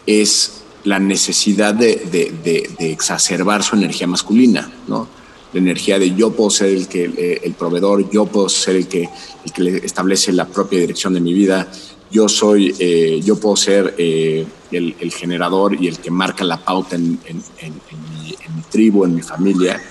es 0.05 0.63
la 0.83 0.99
necesidad 0.99 1.73
de, 1.73 2.75
exacerbar 2.79 3.63
su 3.63 3.75
energía 3.75 4.07
masculina, 4.07 4.71
¿no? 4.87 5.07
La 5.53 5.59
energía 5.59 5.99
de 5.99 6.15
yo 6.15 6.31
puedo 6.31 6.49
ser 6.49 6.69
el, 6.69 6.87
que, 6.87 7.05
eh, 7.05 7.41
el 7.43 7.53
proveedor, 7.53 8.09
yo 8.09 8.25
puedo 8.25 8.49
ser 8.49 8.75
el 8.75 8.87
que, 8.87 9.07
el 9.45 9.51
que 9.51 9.85
establece 9.85 10.31
la 10.33 10.47
propia 10.47 10.79
dirección 10.79 11.13
de 11.13 11.21
mi 11.21 11.33
vida, 11.33 11.71
yo 12.11 12.27
soy, 12.27 12.75
eh, 12.79 13.21
yo 13.23 13.39
puedo 13.39 13.55
ser 13.55 13.95
eh, 13.97 14.45
el, 14.71 15.11
generador 15.11 15.79
y 15.79 15.87
el 15.87 15.99
que 15.99 16.11
marca 16.11 16.43
la 16.43 16.57
pauta 16.57 16.95
en, 16.95 17.11
mi, 17.11 18.61
tribu, 18.69 19.05
en 19.05 19.15
mi 19.15 19.21
familia, 19.21 19.81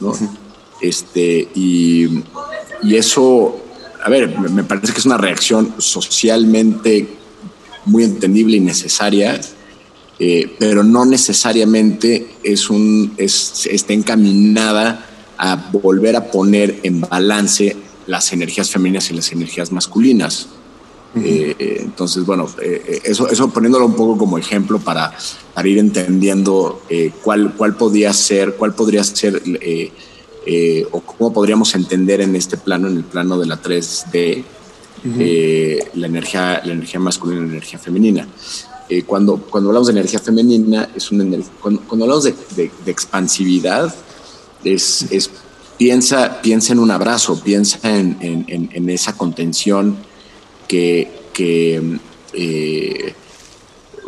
¿no? 0.00 0.14
Este, 0.80 1.48
y, 1.54 2.22
y 2.82 2.96
eso, 2.96 3.56
a 4.02 4.08
ver, 4.08 4.38
me 4.38 4.64
parece 4.64 4.92
que 4.92 4.98
es 4.98 5.06
una 5.06 5.16
reacción 5.16 5.74
socialmente 5.78 7.08
muy 7.84 8.04
entendible 8.04 8.56
y 8.56 8.60
necesaria, 8.60 9.40
eh, 10.18 10.54
pero 10.58 10.84
no 10.84 11.04
necesariamente 11.04 12.26
es 12.42 12.70
un, 12.70 13.14
es, 13.16 13.66
está 13.70 13.92
encaminada 13.92 15.06
a 15.38 15.70
volver 15.72 16.16
a 16.16 16.30
poner 16.30 16.80
en 16.82 17.00
balance 17.00 17.76
las 18.06 18.32
energías 18.32 18.70
femeninas 18.70 19.10
y 19.10 19.14
las 19.14 19.32
energías 19.32 19.72
masculinas. 19.72 20.48
Eh, 21.14 21.54
eh, 21.58 21.76
entonces, 21.80 22.24
bueno, 22.24 22.48
eso, 23.04 23.28
eso 23.28 23.50
poniéndolo 23.50 23.86
un 23.86 23.94
poco 23.94 24.16
como 24.16 24.38
ejemplo 24.38 24.78
para, 24.78 25.12
para 25.52 25.68
ir 25.68 25.78
entendiendo 25.78 26.82
cuál, 27.22 27.54
cuál 27.54 27.76
podría 27.76 28.12
ser, 28.12 28.54
cuál 28.54 28.74
podría 28.74 29.04
ser 29.04 29.42
o 30.90 31.00
cómo 31.00 31.32
podríamos 31.32 31.74
entender 31.74 32.20
en 32.20 32.34
este 32.36 32.56
plano, 32.56 32.88
en 32.88 32.96
el 32.96 33.04
plano 33.04 33.38
de 33.38 33.46
la 33.46 33.60
3D, 33.60 34.44
la, 35.94 36.06
energía, 36.06 36.62
la 36.64 36.72
energía 36.72 37.00
masculina 37.00 37.42
y 37.42 37.44
la 37.46 37.52
energía 37.52 37.78
femenina. 37.78 38.28
Eh, 38.88 39.04
cuando, 39.04 39.38
cuando 39.38 39.70
hablamos 39.70 39.88
de 39.88 39.92
energía 39.92 40.18
femenina, 40.18 40.90
es 40.94 41.10
una 41.10 41.24
cuando, 41.60 41.82
hablamos 41.90 42.24
de, 42.24 42.70
expansividad, 42.84 43.94
es, 44.64 45.06
es, 45.10 45.30
piensa, 45.78 46.42
piensa 46.42 46.74
en 46.74 46.78
un 46.78 46.90
abrazo, 46.90 47.40
piensa 47.42 47.78
en, 47.88 48.18
en, 48.20 48.90
esa 48.90 49.16
contención 49.16 49.96
que, 50.68 51.10
que 51.32 51.98
eh, 52.34 53.14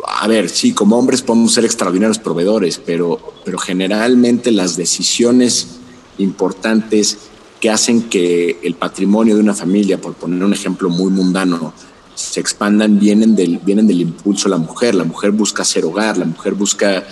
a 0.07 0.27
ver, 0.27 0.49
sí, 0.49 0.73
como 0.73 0.99
hombres 0.99 1.23
podemos 1.23 1.53
ser 1.53 1.65
extraordinarios 1.65 2.19
proveedores, 2.19 2.79
pero, 2.85 3.33
pero 3.43 3.57
generalmente 3.57 4.51
las 4.51 4.77
decisiones 4.77 5.79
importantes 6.17 7.17
que 7.59 7.69
hacen 7.69 8.03
que 8.03 8.59
el 8.63 8.75
patrimonio 8.75 9.35
de 9.35 9.41
una 9.41 9.53
familia, 9.53 9.99
por 9.99 10.13
poner 10.13 10.43
un 10.43 10.53
ejemplo 10.53 10.89
muy 10.89 11.11
mundano, 11.11 11.73
se 12.15 12.39
expandan 12.39 12.99
vienen 12.99 13.35
del, 13.35 13.59
vienen 13.59 13.87
del 13.87 14.01
impulso 14.01 14.45
de 14.45 14.51
la 14.51 14.57
mujer. 14.57 14.95
La 14.95 15.03
mujer 15.03 15.31
busca 15.31 15.63
hacer 15.63 15.83
hogar, 15.85 16.17
la 16.17 16.25
mujer 16.25 16.53
busca 16.53 17.05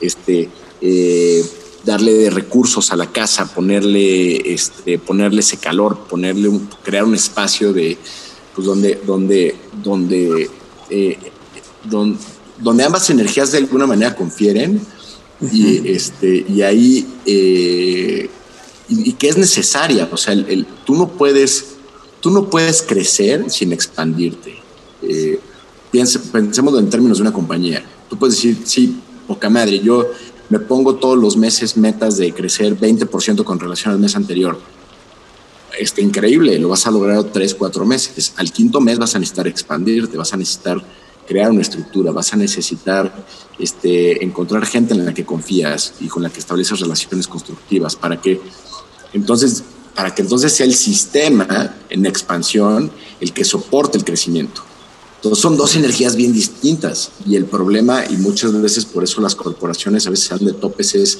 este, 0.00 0.48
eh, 0.80 1.44
darle 1.84 2.30
recursos 2.30 2.92
a 2.92 2.96
la 2.96 3.06
casa, 3.06 3.46
ponerle, 3.46 4.52
este, 4.52 4.98
ponerle 4.98 5.40
ese 5.40 5.56
calor, 5.56 6.06
ponerle 6.08 6.48
un, 6.48 6.68
crear 6.82 7.04
un 7.04 7.14
espacio 7.14 7.72
de, 7.72 7.96
pues 8.54 8.66
donde, 8.66 9.00
donde, 9.06 9.54
donde, 9.82 10.50
eh, 10.90 11.18
donde, 11.84 12.84
ambas 12.84 13.08
energías 13.10 13.52
de 13.52 13.58
alguna 13.58 13.86
manera 13.86 14.14
confieren 14.14 14.80
y, 15.52 15.88
este, 15.88 16.44
y 16.48 16.62
ahí 16.62 17.06
eh, 17.24 18.28
y, 18.88 19.12
que 19.12 19.28
es 19.28 19.36
necesaria. 19.36 20.08
O 20.10 20.16
sea, 20.16 20.32
el, 20.32 20.66
tú 20.84 20.94
no 20.94 21.08
puedes 21.08 21.76
tú 22.20 22.30
no 22.30 22.50
puedes 22.50 22.82
crecer 22.82 23.50
sin 23.50 23.72
expandirte. 23.72 24.56
Eh, 25.02 25.40
pensemos 25.90 26.78
en 26.78 26.90
términos 26.90 27.18
de 27.18 27.22
una 27.22 27.32
compañía. 27.32 27.84
Tú 28.08 28.18
puedes 28.18 28.36
decir, 28.36 28.58
sí, 28.64 29.00
poca 29.26 29.48
madre, 29.48 29.78
yo 29.80 30.06
me 30.48 30.58
pongo 30.58 30.96
todos 30.96 31.18
los 31.18 31.36
meses 31.36 31.76
metas 31.76 32.16
de 32.16 32.32
crecer 32.32 32.78
20% 32.78 33.44
con 33.44 33.60
relación 33.60 33.92
al 33.92 34.00
mes 34.00 34.16
anterior. 34.16 34.58
está 35.78 36.00
increíble, 36.00 36.58
lo 36.58 36.70
vas 36.70 36.86
a 36.86 36.90
lograr 36.90 37.22
tres, 37.24 37.54
cuatro 37.54 37.84
meses. 37.84 38.32
Al 38.36 38.50
quinto 38.50 38.80
mes 38.80 38.98
vas 38.98 39.14
a 39.14 39.18
necesitar 39.18 39.46
expandirte, 39.46 40.16
vas 40.16 40.32
a 40.32 40.36
necesitar 40.36 40.82
crear 41.26 41.50
una 41.50 41.60
estructura, 41.60 42.10
vas 42.10 42.32
a 42.32 42.36
necesitar 42.36 43.12
este, 43.58 44.24
encontrar 44.24 44.64
gente 44.64 44.94
en 44.94 45.04
la 45.04 45.12
que 45.12 45.26
confías 45.26 45.94
y 46.00 46.08
con 46.08 46.22
la 46.22 46.30
que 46.30 46.40
estableces 46.40 46.80
relaciones 46.80 47.28
constructivas 47.28 47.94
para 47.94 48.20
que 48.20 48.40
entonces, 49.12 49.62
para 49.94 50.14
que 50.14 50.22
entonces 50.22 50.52
sea 50.52 50.66
el 50.66 50.74
sistema 50.74 51.74
en 51.90 52.06
expansión 52.06 52.90
el 53.20 53.32
que 53.32 53.44
soporte 53.44 53.98
el 53.98 54.04
crecimiento. 54.04 54.62
Entonces 55.16 55.42
son 55.42 55.56
dos 55.56 55.74
energías 55.74 56.14
bien 56.14 56.32
distintas 56.32 57.10
y 57.26 57.34
el 57.34 57.44
problema, 57.44 58.04
y 58.08 58.16
muchas 58.16 58.60
veces 58.62 58.84
por 58.84 59.02
eso 59.02 59.20
las 59.20 59.34
corporaciones 59.34 60.06
a 60.06 60.10
veces 60.10 60.28
dan 60.28 60.44
de 60.44 60.52
topes, 60.52 60.94
es, 60.94 61.18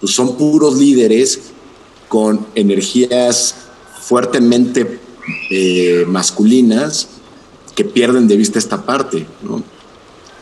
pues 0.00 0.14
son 0.14 0.36
puros 0.36 0.78
líderes 0.78 1.40
con 2.08 2.46
energías 2.54 3.54
fuertemente 4.00 5.00
eh, 5.50 6.04
masculinas 6.08 7.08
que 7.74 7.84
pierden 7.84 8.26
de 8.26 8.36
vista 8.38 8.58
esta 8.58 8.86
parte, 8.86 9.26
¿no? 9.42 9.62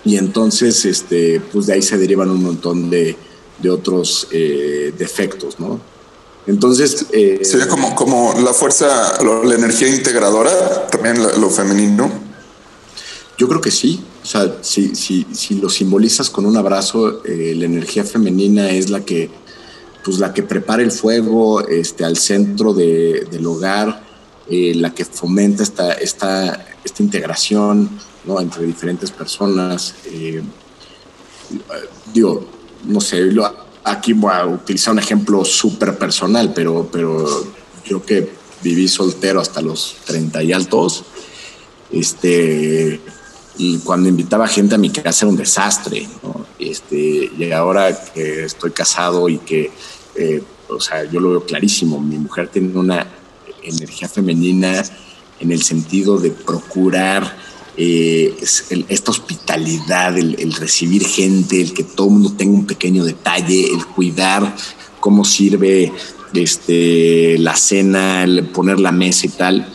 Y 0.04 0.16
entonces, 0.16 0.84
este, 0.84 1.40
pues 1.40 1.66
de 1.66 1.72
ahí 1.72 1.82
se 1.82 1.98
derivan 1.98 2.30
un 2.30 2.42
montón 2.42 2.90
de, 2.90 3.16
de 3.60 3.70
otros 3.70 4.28
eh, 4.30 4.92
defectos, 4.96 5.58
¿no? 5.58 5.80
Entonces... 6.46 7.06
Eh, 7.12 7.40
Sería 7.42 7.68
como, 7.68 7.94
como 7.94 8.34
la 8.40 8.52
fuerza, 8.52 9.18
la 9.22 9.54
energía 9.54 9.88
integradora, 9.88 10.86
también 10.88 11.16
lo, 11.22 11.50
femenino. 11.50 12.10
Yo 13.38 13.48
creo 13.48 13.60
que 13.60 13.70
sí. 13.70 14.04
O 14.22 14.26
sea, 14.26 14.58
si, 14.62 14.94
si, 14.94 15.26
si 15.32 15.54
lo 15.56 15.68
simbolizas 15.68 16.30
con 16.30 16.46
un 16.46 16.56
abrazo, 16.56 17.22
eh, 17.24 17.54
la 17.56 17.66
energía 17.66 18.04
femenina 18.04 18.70
es 18.70 18.90
la 18.90 19.04
que, 19.04 19.30
pues 20.04 20.18
la 20.18 20.32
que 20.32 20.42
prepara 20.42 20.82
el 20.82 20.92
fuego 20.92 21.66
este, 21.66 22.04
al 22.04 22.16
centro 22.16 22.72
de, 22.72 23.26
del 23.30 23.46
hogar, 23.46 24.02
eh, 24.48 24.74
la 24.74 24.94
que 24.94 25.04
fomenta 25.04 25.62
esta, 25.62 25.92
esta, 25.94 26.66
esta 26.84 27.02
integración 27.02 27.90
¿no? 28.24 28.40
entre 28.40 28.64
diferentes 28.64 29.10
personas. 29.10 29.94
Digo, 32.12 32.46
no 32.86 33.00
sé, 33.00 33.20
aquí 33.84 34.14
voy 34.14 34.32
a 34.32 34.46
utilizar 34.46 34.92
un 34.92 34.98
ejemplo 34.98 35.44
súper 35.44 35.96
personal, 35.98 36.52
pero, 36.54 36.88
pero 36.90 37.26
yo 37.84 38.02
que 38.04 38.32
viví 38.62 38.88
soltero 38.88 39.40
hasta 39.40 39.60
los 39.60 39.96
30 40.06 40.42
y 40.42 40.52
altos, 40.52 41.04
este, 41.92 43.00
y 43.58 43.78
cuando 43.78 44.08
invitaba 44.08 44.48
gente 44.48 44.74
a 44.74 44.78
mi 44.78 44.90
casa 44.90 45.26
era 45.26 45.30
un 45.30 45.36
desastre, 45.36 46.08
este, 46.58 47.30
y 47.38 47.52
ahora 47.52 47.94
que 48.12 48.44
estoy 48.44 48.70
casado 48.70 49.28
y 49.28 49.38
que, 49.38 49.70
eh, 50.16 50.42
o 50.68 50.80
sea, 50.80 51.04
yo 51.04 51.20
lo 51.20 51.30
veo 51.30 51.44
clarísimo, 51.44 52.00
mi 52.00 52.18
mujer 52.18 52.48
tiene 52.48 52.76
una 52.76 53.06
energía 53.62 54.08
femenina 54.08 54.82
en 55.40 55.52
el 55.52 55.62
sentido 55.62 56.18
de 56.18 56.30
procurar 56.30 57.36
eh, 57.76 58.36
esta 58.88 59.10
hospitalidad, 59.10 60.16
el, 60.16 60.52
recibir 60.52 61.04
gente, 61.04 61.60
el 61.60 61.74
que 61.74 61.82
todo 61.82 62.06
el 62.06 62.12
mundo 62.14 62.32
tenga 62.36 62.54
un 62.54 62.66
pequeño 62.66 63.04
detalle, 63.04 63.72
el 63.72 63.84
cuidar 63.86 64.54
cómo 65.00 65.24
sirve 65.24 65.92
este, 66.32 67.36
la 67.38 67.56
cena, 67.56 68.24
el 68.24 68.44
poner 68.48 68.80
la 68.80 68.92
mesa 68.92 69.26
y 69.26 69.30
tal. 69.30 69.68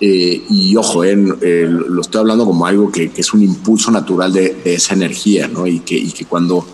Eh, 0.00 0.44
y 0.48 0.76
ojo, 0.76 1.04
eh, 1.04 1.16
lo 1.16 2.00
estoy 2.00 2.20
hablando 2.20 2.46
como 2.46 2.66
algo 2.66 2.90
que, 2.90 3.10
es 3.14 3.34
un 3.34 3.42
impulso 3.42 3.90
natural 3.90 4.32
de, 4.32 4.60
esa 4.64 4.94
energía, 4.94 5.48
¿no? 5.48 5.66
Y 5.66 5.80
que, 5.80 5.96
y 5.96 6.12
que 6.12 6.24
cuando, 6.24 6.66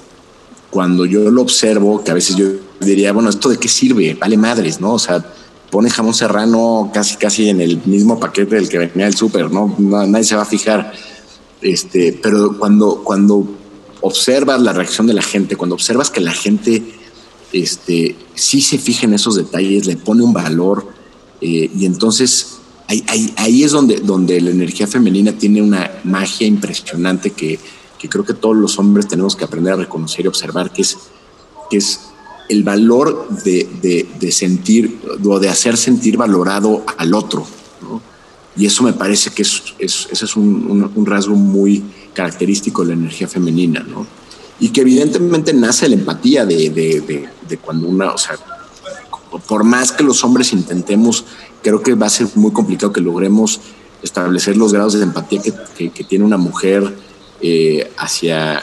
cuando 0.70 1.06
yo 1.06 1.30
lo 1.30 1.42
observo, 1.42 2.04
que 2.04 2.10
a 2.10 2.14
veces 2.14 2.36
yo 2.36 2.46
diría, 2.80 3.12
bueno, 3.12 3.30
¿esto 3.30 3.48
de 3.48 3.58
qué 3.58 3.68
sirve? 3.68 4.14
Vale 4.14 4.36
madres, 4.36 4.80
¿no? 4.80 4.94
O 4.94 4.98
sea, 4.98 5.24
pone 5.70 5.90
jamón 5.90 6.14
serrano 6.14 6.90
casi 6.92 7.16
casi 7.16 7.48
en 7.48 7.60
el 7.60 7.82
mismo 7.84 8.20
paquete 8.20 8.56
del 8.56 8.68
que 8.68 8.78
venía 8.78 9.06
del 9.06 9.16
súper, 9.16 9.50
¿no? 9.50 9.74
Nadie 9.78 10.24
se 10.24 10.36
va 10.36 10.42
a 10.42 10.46
fijar. 10.46 10.92
Este, 11.62 12.18
pero 12.22 12.58
cuando, 12.58 13.02
cuando 13.02 13.46
observas 14.00 14.60
la 14.60 14.72
reacción 14.72 15.06
de 15.06 15.14
la 15.14 15.22
gente, 15.22 15.56
cuando 15.56 15.74
observas 15.74 16.10
que 16.10 16.20
la 16.20 16.32
gente 16.32 16.82
este, 17.52 18.16
sí 18.34 18.60
se 18.60 18.78
fija 18.78 19.06
en 19.06 19.14
esos 19.14 19.36
detalles, 19.36 19.86
le 19.86 19.96
pone 19.96 20.22
un 20.22 20.32
valor, 20.32 20.88
eh, 21.40 21.70
y 21.74 21.86
entonces 21.86 22.58
ahí, 22.88 23.32
ahí, 23.36 23.64
es 23.64 23.72
donde, 23.72 23.96
donde 23.96 24.40
la 24.40 24.50
energía 24.50 24.86
femenina 24.86 25.32
tiene 25.32 25.60
una 25.60 25.90
magia 26.04 26.46
impresionante 26.46 27.30
que, 27.30 27.58
que 27.98 28.08
creo 28.08 28.24
que 28.24 28.34
todos 28.34 28.56
los 28.56 28.78
hombres 28.78 29.08
tenemos 29.08 29.34
que 29.36 29.44
aprender 29.44 29.72
a 29.72 29.76
reconocer 29.76 30.24
y 30.24 30.28
observar, 30.28 30.72
que 30.72 30.82
es, 30.82 30.96
que 31.70 31.78
es 31.78 32.00
el 32.48 32.62
valor 32.62 33.28
de, 33.44 34.30
sentir 34.30 35.00
o 35.24 35.38
de 35.38 35.48
hacer 35.48 35.76
sentir 35.76 36.16
valorado 36.16 36.84
al 36.96 37.14
otro. 37.14 37.46
Y 38.56 38.66
eso 38.66 38.82
me 38.82 38.92
parece 38.92 39.30
que 39.30 39.42
es, 39.42 39.62
ese 39.78 40.24
es 40.24 40.36
un, 40.36 41.06
rasgo 41.06 41.34
muy 41.34 41.84
característico 42.14 42.82
de 42.82 42.88
la 42.88 42.94
energía 42.94 43.28
femenina, 43.28 43.80
¿no? 43.80 44.06
Y 44.58 44.70
que 44.70 44.80
evidentemente 44.80 45.52
nace 45.52 45.88
la 45.88 45.96
empatía 45.96 46.46
de, 46.46 47.28
cuando 47.62 47.88
una, 47.88 48.12
o 48.12 48.18
sea, 48.18 48.36
por 49.46 49.64
más 49.64 49.92
que 49.92 50.02
los 50.02 50.24
hombres 50.24 50.52
intentemos, 50.54 51.24
creo 51.62 51.82
que 51.82 51.94
va 51.94 52.06
a 52.06 52.10
ser 52.10 52.28
muy 52.36 52.52
complicado 52.52 52.92
que 52.92 53.02
logremos 53.02 53.60
establecer 54.02 54.56
los 54.56 54.72
grados 54.72 54.94
de 54.94 55.02
empatía 55.02 55.42
que, 55.76 55.90
que 55.90 56.04
tiene 56.04 56.24
una 56.24 56.38
mujer 56.38 56.96
eh, 57.40 57.90
hacia, 57.98 58.62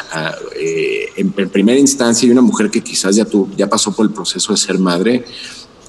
eh, 0.56 1.10
en, 1.16 1.32
primera 1.32 1.80
instancia, 1.80 2.28
y 2.28 2.32
una 2.32 2.42
mujer 2.42 2.72
que 2.72 2.82
quizás 2.82 3.16
ya, 3.16 3.26
tu, 3.26 3.48
ya 3.56 3.70
pasó 3.70 3.96
por 3.96 4.06
el 4.06 4.12
proceso 4.12 4.52
de 4.52 4.58
ser 4.58 4.80
madre, 4.80 5.24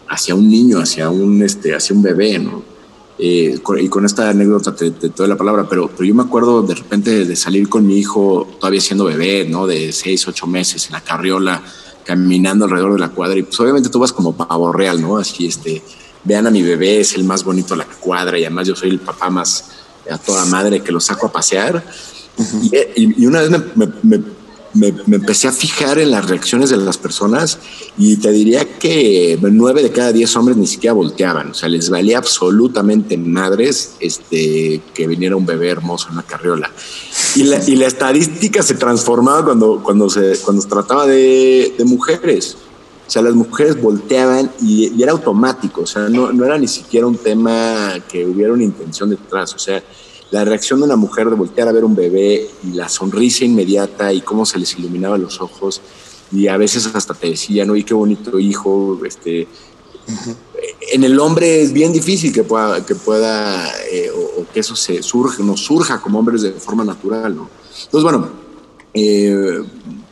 hacia 0.08 0.34
un 0.34 0.50
niño, 0.50 0.78
hacia 0.80 1.08
un, 1.08 1.42
este, 1.42 1.74
hacia 1.74 1.96
un 1.96 2.02
bebé, 2.02 2.38
¿no? 2.38 2.62
Eh, 3.18 3.58
y 3.80 3.88
con 3.88 4.04
esta 4.04 4.28
anécdota 4.28 4.74
te, 4.74 4.90
doy 4.90 5.28
la 5.28 5.36
palabra, 5.36 5.66
pero, 5.68 5.88
pero 5.88 6.04
yo 6.04 6.14
me 6.14 6.24
acuerdo 6.24 6.62
de 6.62 6.74
repente 6.74 7.24
de 7.24 7.36
salir 7.36 7.68
con 7.68 7.86
mi 7.86 7.96
hijo 7.96 8.46
todavía 8.58 8.80
siendo 8.80 9.04
bebé, 9.04 9.46
¿no? 9.48 9.66
De 9.66 9.92
seis, 9.92 10.26
ocho 10.28 10.46
meses 10.46 10.86
en 10.86 10.92
la 10.92 11.00
carriola, 11.00 11.62
caminando 12.04 12.66
alrededor 12.66 12.94
de 12.94 12.98
la 12.98 13.10
cuadra, 13.10 13.38
y 13.38 13.44
pues 13.44 13.58
obviamente 13.60 13.88
tú 13.88 13.98
vas 13.98 14.12
como 14.12 14.36
pavo 14.36 14.72
real, 14.72 15.00
¿no? 15.00 15.16
Así, 15.16 15.46
este, 15.46 15.82
vean 16.22 16.46
a 16.46 16.50
mi 16.50 16.62
bebé, 16.62 17.00
es 17.00 17.14
el 17.14 17.24
más 17.24 17.44
bonito 17.44 17.74
de 17.74 17.78
la 17.78 17.86
cuadra, 17.86 18.38
y 18.38 18.44
además 18.44 18.68
yo 18.68 18.76
soy 18.76 18.90
el 18.90 19.00
papá 19.00 19.30
más 19.30 19.70
a 20.10 20.18
toda 20.18 20.44
madre 20.44 20.82
que 20.82 20.92
lo 20.92 21.00
saco 21.00 21.28
a 21.28 21.32
pasear 21.32 21.82
y, 22.96 23.26
una 23.26 23.42
vez 23.42 23.50
me, 24.74 24.92
empecé 25.14 25.46
a 25.46 25.52
fijar 25.52 25.98
en 25.98 26.10
las 26.10 26.28
reacciones 26.28 26.70
de 26.70 26.76
las 26.76 26.98
personas 26.98 27.58
y 27.96 28.16
te 28.16 28.32
diría 28.32 28.78
que 28.78 29.38
nueve 29.40 29.82
de 29.82 29.90
cada 29.90 30.12
diez 30.12 30.34
hombres 30.36 30.56
ni 30.56 30.66
siquiera 30.66 30.94
volteaban. 30.94 31.50
O 31.50 31.54
sea, 31.54 31.68
les 31.68 31.90
valía 31.90 32.18
absolutamente 32.18 33.16
madres 33.16 33.94
este, 34.00 34.80
que 34.92 35.06
viniera 35.06 35.36
un 35.36 35.46
bebé 35.46 35.68
hermoso 35.70 36.08
en 36.10 36.16
la 36.16 36.22
carriola. 36.22 36.70
Y 37.36 37.44
la, 37.44 37.62
y 37.68 37.76
la 37.76 37.86
estadística 37.86 38.62
se 38.62 38.74
transformaba 38.74 39.44
cuando, 39.44 39.80
cuando, 39.82 40.10
se, 40.10 40.38
cuando 40.44 40.62
se 40.62 40.68
trataba 40.68 41.06
de, 41.06 41.72
mujeres. 41.84 42.56
O 43.06 43.10
sea, 43.10 43.22
las 43.22 43.34
mujeres 43.34 43.80
volteaban 43.80 44.50
y, 44.60 44.88
y, 44.96 45.02
era 45.02 45.12
automático, 45.12 45.82
o 45.82 45.86
sea, 45.86 46.08
no, 46.08 46.32
no 46.32 46.46
era 46.46 46.58
ni 46.58 46.66
siquiera 46.66 47.06
un 47.06 47.18
tema 47.18 47.92
que 48.08 48.24
hubiera 48.24 48.54
una 48.54 48.64
intención 48.64 49.10
detrás, 49.10 49.54
o 49.54 49.58
sea, 49.58 49.84
la 50.30 50.44
reacción 50.44 50.80
de 50.80 50.86
una 50.86 50.96
mujer 50.96 51.28
de 51.28 51.36
voltear 51.36 51.68
a 51.68 51.72
ver 51.72 51.84
un 51.84 51.94
bebé 51.94 52.48
y 52.64 52.72
la 52.72 52.88
sonrisa 52.88 53.44
inmediata 53.44 54.12
y 54.12 54.20
cómo 54.20 54.44
se 54.44 54.58
les 54.58 54.76
iluminaban 54.78 55.22
los 55.22 55.40
ojos 55.40 55.80
y 56.32 56.48
a 56.48 56.56
veces 56.56 56.86
hasta 56.94 57.14
te 57.14 57.30
decían, 57.30 57.70
oye, 57.70 57.84
qué 57.84 57.94
bonito 57.94 58.38
hijo, 58.38 59.00
este... 59.04 59.46
En 60.92 61.02
el 61.02 61.18
hombre 61.18 61.62
es 61.62 61.72
bien 61.72 61.92
difícil 61.92 62.30
que 62.32 62.44
pueda, 62.44 62.84
que 62.84 62.94
pueda 62.94 63.66
eh, 63.90 64.10
o, 64.10 64.44
que 64.52 64.60
eso 64.60 64.76
se 64.76 65.02
surge, 65.02 65.42
nos 65.42 65.60
surja 65.60 66.00
como 66.00 66.18
hombres 66.18 66.42
de 66.42 66.52
forma 66.52 66.84
natural, 66.84 67.34
¿no? 67.34 67.48
Entonces, 67.84 68.02
bueno, 68.02 68.28
eh, 68.92 69.62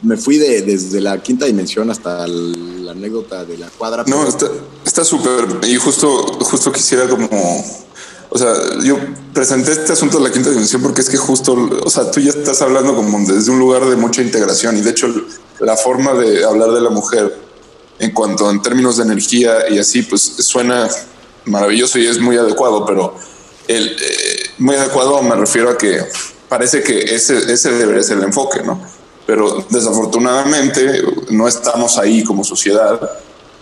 me 0.03 0.17
fui 0.17 0.39
de, 0.39 0.63
desde 0.63 1.01
la 1.01 1.23
quinta 1.23 1.45
dimensión 1.45 1.91
hasta 1.91 2.27
la 2.27 2.93
anécdota 2.93 3.45
de 3.45 3.59
la 3.59 3.69
cuadra. 3.69 4.05
No, 4.07 4.27
está 4.27 5.05
súper. 5.05 5.47
y 5.69 5.77
justo, 5.77 6.09
justo 6.41 6.73
quisiera 6.73 7.07
como 7.07 7.29
o 8.35 8.39
sea, 8.39 8.55
yo 8.83 8.97
presenté 9.35 9.73
este 9.73 9.93
asunto 9.93 10.17
de 10.17 10.25
la 10.25 10.33
quinta 10.33 10.49
dimensión 10.49 10.81
porque 10.81 11.03
es 11.03 11.11
que 11.11 11.19
justo, 11.19 11.53
o 11.85 11.91
sea, 11.91 12.11
tú 12.11 12.19
ya 12.19 12.31
estás 12.31 12.63
hablando 12.63 12.95
como 12.97 13.19
desde 13.27 13.51
un 13.51 13.59
lugar 13.59 13.85
de 13.85 13.95
mucha 13.95 14.23
integración 14.23 14.75
y 14.79 14.81
de 14.81 14.89
hecho 14.89 15.07
la 15.61 15.77
forma 15.77 16.15
de 16.15 16.43
hablar 16.43 16.71
de 16.73 16.81
la 16.81 16.89
mujer 16.89 17.37
en 17.99 18.11
cuanto 18.13 18.51
en 18.51 18.63
términos 18.63 18.97
de 18.97 19.03
energía 19.03 19.69
y 19.69 19.79
así, 19.79 20.01
pues 20.01 20.23
suena 20.23 20.89
maravilloso 21.45 21.99
y 21.99 22.07
es 22.07 22.19
muy 22.21 22.39
adecuado, 22.39 22.87
pero 22.87 23.15
el, 23.69 23.89
eh, 23.89 24.43
muy 24.57 24.77
adecuado 24.77 25.23
me 25.23 25.37
refiero 25.37 25.69
a 25.69 25.77
que 25.77 26.01
parece 26.49 26.83
que 26.83 27.15
ese, 27.15 27.53
ese 27.53 27.73
debería 27.73 28.03
ser 28.03 28.17
el 28.17 28.25
enfoque, 28.25 28.63
¿no? 28.63 28.81
Pero 29.27 29.67
desafortunadamente 29.69 31.03
no 31.29 31.47
estamos 31.47 31.99
ahí 31.99 32.25
como 32.25 32.45
sociedad 32.45 32.99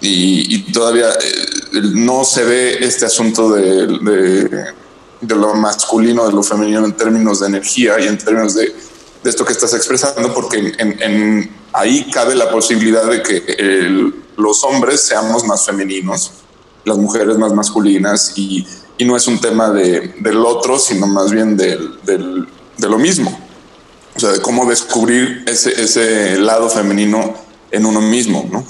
y, 0.00 0.72
todavía 0.72 1.10
eh, 1.10 1.80
no 1.94 2.24
se 2.24 2.44
ve 2.44 2.78
este 2.80 3.06
asunto 3.06 3.50
de, 3.50 3.86
de, 5.20 5.34
lo 5.34 5.54
masculino, 5.54 6.26
de 6.26 6.32
lo 6.32 6.42
femenino 6.42 6.84
en 6.84 6.92
términos 6.92 7.40
de 7.40 7.48
energía 7.48 8.00
y 8.00 8.06
en 8.06 8.18
términos 8.18 8.54
de, 8.54 8.74
de 9.22 9.30
esto 9.30 9.44
que 9.44 9.52
estás 9.52 9.74
expresando, 9.74 10.32
porque 10.32 10.72
ahí 11.72 12.10
cabe 12.10 12.34
la 12.34 12.50
posibilidad 12.50 13.04
de 13.04 13.22
que 13.22 14.12
los 14.36 14.64
hombres 14.64 15.02
seamos 15.02 15.44
más 15.44 15.66
femeninos, 15.66 16.32
las 16.84 16.96
mujeres 16.96 17.36
más 17.36 17.52
masculinas 17.52 18.32
y, 18.36 18.66
y 18.96 19.04
no 19.04 19.16
es 19.16 19.26
un 19.26 19.40
tema 19.40 19.70
de, 19.70 20.14
del 20.20 20.44
otro, 20.44 20.78
sino 20.78 21.06
más 21.06 21.30
bien 21.30 21.56
del, 21.56 21.98
de 22.04 22.88
lo 22.88 22.98
mismo. 22.98 23.38
O 24.16 24.20
sea, 24.20 24.30
de 24.30 24.40
cómo 24.40 24.68
descubrir 24.68 25.44
ese, 25.46 25.70
ese 25.80 26.36
lado 26.38 26.68
femenino 26.68 27.34
en 27.70 27.86
uno 27.86 28.00
mismo, 28.00 28.48
¿no? 28.50 28.64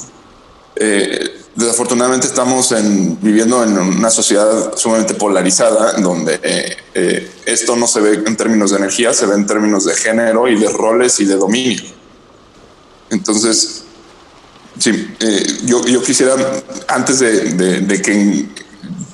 Eh, 0.83 1.37
desafortunadamente 1.57 2.27
estamos 2.27 2.73
en, 2.73 3.21
viviendo 3.21 3.63
en 3.63 3.77
una 3.77 4.09
sociedad 4.09 4.75
sumamente 4.79 5.13
polarizada, 5.13 5.93
donde 6.01 6.41
eh, 6.43 6.77
eh, 6.95 7.31
esto 7.45 7.77
no 7.77 7.87
se 7.87 8.01
ve 8.01 8.23
en 8.27 8.35
términos 8.35 8.71
de 8.71 8.79
energía, 8.79 9.13
se 9.13 9.27
ve 9.27 9.35
en 9.35 9.47
términos 9.47 9.85
de 9.85 9.95
género 9.95 10.49
y 10.49 10.59
de 10.59 10.71
roles 10.71 11.21
y 11.21 11.27
de 11.27 11.37
dominio. 11.37 11.83
Entonces, 13.11 13.83
sí, 14.79 15.15
yo, 15.65 15.85
yo, 15.85 16.03
quisiera, 16.03 16.35
antes 16.89 17.19
de, 17.19 17.53
de, 17.53 17.81
de 17.81 18.01
que 18.01 18.49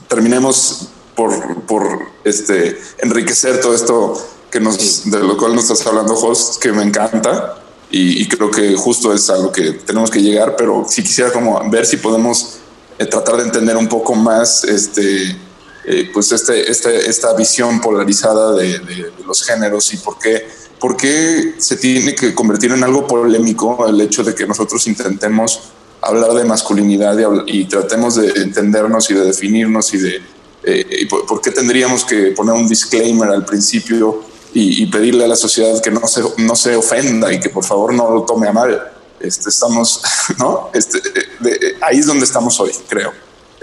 terminemos 0.07 0.91
por, 1.17 1.63
por 1.63 1.99
este, 2.23 2.81
enriquecer 2.99 3.61
todo 3.61 3.75
esto 3.75 4.29
que 4.53 4.61
nos, 4.61 5.11
de 5.11 5.19
lo 5.19 5.37
cual 5.37 5.57
nos 5.57 5.65
estás 5.65 5.85
hablando, 5.89 6.15
Jos, 6.15 6.59
que 6.61 6.71
me 6.71 6.85
encanta, 6.85 7.66
y, 7.91 8.27
creo 8.27 8.51
que 8.51 8.75
justo 8.75 9.13
es 9.13 9.31
algo 9.31 9.53
que 9.53 9.73
tenemos 9.73 10.11
que 10.11 10.21
llegar, 10.21 10.57
pero 10.57 10.85
si 10.89 11.03
quisiera 11.03 11.33
como 11.33 11.71
ver 11.71 11.87
si 11.87 11.99
podemos 11.99 12.59
eh, 12.99 13.07
tratar 13.07 13.37
de 13.37 13.45
entender 13.45 13.77
un 13.77 13.89
poco 13.89 14.15
más 14.15 14.65
este, 14.65 15.37
eh, 15.85 16.11
pues 16.13 16.33
este, 16.33 16.69
este, 16.69 17.09
esta 17.09 17.33
visión 17.35 17.81
polarizada 17.81 18.55
de, 18.55 19.13
los 19.25 19.43
géneros 19.45 19.93
y 19.95 19.99
por 19.99 20.19
qué, 20.19 20.49
por 20.81 20.97
qué 20.97 21.55
se 21.59 21.77
tiene 21.77 22.15
que 22.15 22.35
convertir 22.35 22.73
en 22.73 22.83
algo 22.83 23.07
polémico 23.07 23.87
el 23.87 24.01
hecho 24.01 24.25
de 24.25 24.35
que 24.35 24.47
nosotros 24.47 24.87
intentemos 24.89 25.61
hablar 26.03 26.33
de 26.33 26.45
masculinidad 26.45 27.17
y, 27.47 27.67
tratemos 27.67 28.17
de 28.17 28.31
entendernos 28.43 29.11
y 29.11 29.15
de 29.15 29.25
definirnos 29.27 29.95
y 29.95 29.99
de 29.99 30.23
eh, 30.65 31.07
por, 31.09 31.41
qué 31.41 31.53
tendríamos 31.53 32.05
que 32.05 32.33
poner 32.33 32.55
un 32.55 32.69
disclaimer 32.69 33.31
al 33.31 33.45
principio 33.45 34.23
y, 34.57 34.85
y, 34.85 34.87
pedirle 34.87 35.25
a 35.25 35.29
la 35.29 35.37
sociedad 35.37 35.83
que 35.83 35.91
no 35.91 36.07
se, 36.09 36.23
no 36.39 36.57
se 36.57 36.75
ofenda 36.77 37.31
y 37.31 37.39
que 37.39 37.51
por 37.51 37.63
favor 37.63 37.93
no 37.93 38.11
lo 38.11 38.23
tome 38.23 38.49
a 38.49 38.53
mal. 38.53 38.91
Este, 39.21 39.51
estamos, 39.51 40.01
¿no? 40.39 40.71
Este, 40.73 40.99
de, 41.41 41.77
ahí 41.83 41.99
es 41.99 42.07
donde 42.07 42.25
estamos 42.25 42.59
hoy, 42.59 42.71
creo. 42.89 43.13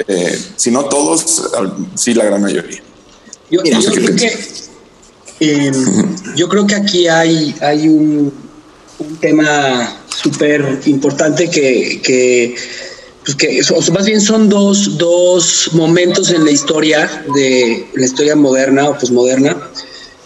Eh, 0.07 0.39
si 0.55 0.69
no 0.69 0.85
todos, 0.85 1.49
sí 1.95 2.13
la 2.13 2.25
gran 2.25 2.43
mayoría. 2.43 2.83
Yo, 3.49 3.61
no 3.63 3.81
yo, 3.81 3.81
sé 3.81 4.01
creo, 4.01 4.15
que, 4.15 4.45
eh, 5.39 5.71
yo 6.35 6.47
creo 6.47 6.67
que 6.67 6.75
aquí 6.75 7.07
hay, 7.07 7.55
hay 7.61 7.87
un, 7.87 8.31
un 8.99 9.17
tema 9.17 9.97
súper 10.09 10.79
importante 10.85 11.49
que, 11.49 12.01
que, 12.03 12.55
pues 13.25 13.35
que 13.35 13.91
más 13.91 14.05
bien 14.05 14.21
son 14.21 14.47
dos, 14.47 14.95
dos 14.99 15.71
momentos 15.73 16.29
en 16.29 16.45
la 16.45 16.51
historia 16.51 17.25
de 17.33 17.87
la 17.95 18.05
historia 18.05 18.35
moderna 18.35 18.89
o 18.89 18.97
posmoderna 18.97 19.57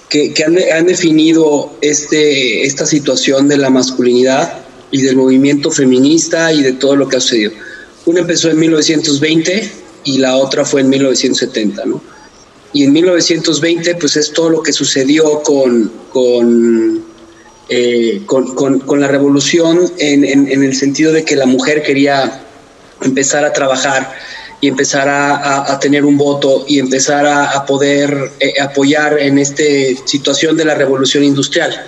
que, 0.09 0.33
han, 0.45 0.85
definido 0.85 1.71
este, 1.81 2.65
esta 2.65 2.85
situación 2.85 3.47
de 3.47 3.57
la 3.57 3.69
masculinidad 3.69 4.59
y 4.91 5.01
del 5.01 5.17
movimiento 5.17 5.69
feminista 5.69 6.53
y 6.53 6.63
de 6.63 6.73
todo 6.73 6.95
lo 6.95 7.07
que 7.07 7.17
ha 7.17 7.19
sucedido. 7.19 7.51
Una 8.05 8.21
empezó 8.21 8.49
en 8.49 8.59
1920 8.59 9.71
y 10.05 10.17
la 10.19 10.37
otra 10.37 10.63
fue 10.63 10.81
en 10.81 10.89
1970, 10.89 11.85
¿no? 11.85 12.01
Y 12.73 12.83
en 12.83 12.93
1920, 12.93 13.95
pues 13.95 14.15
es 14.17 14.31
todo 14.31 14.49
lo 14.49 14.63
que 14.63 14.71
sucedió 14.71 15.41
con, 15.41 15.91
con, 16.09 17.03
eh, 17.69 18.21
con, 18.25 18.99
la 18.99 19.07
revolución 19.07 19.91
en, 19.97 20.63
el 20.63 20.75
sentido 20.75 21.11
de 21.11 21.25
que 21.25 21.35
la 21.35 21.45
mujer 21.45 21.83
quería 21.83 22.43
empezar 23.01 23.45
a 23.45 23.53
trabajar 23.53 24.13
y 24.59 24.67
empezar 24.67 25.07
a, 25.07 25.35
a, 25.35 25.73
a 25.73 25.79
tener 25.79 26.03
un 26.03 26.17
voto 26.17 26.65
y 26.67 26.79
empezar 26.79 27.25
a, 27.25 27.51
a 27.51 27.65
poder 27.65 28.31
eh, 28.39 28.53
apoyar 28.59 29.19
en 29.19 29.37
esta 29.37 29.63
situación 30.05 30.57
de 30.57 30.65
la 30.65 30.75
revolución 30.75 31.23
industrial. 31.23 31.85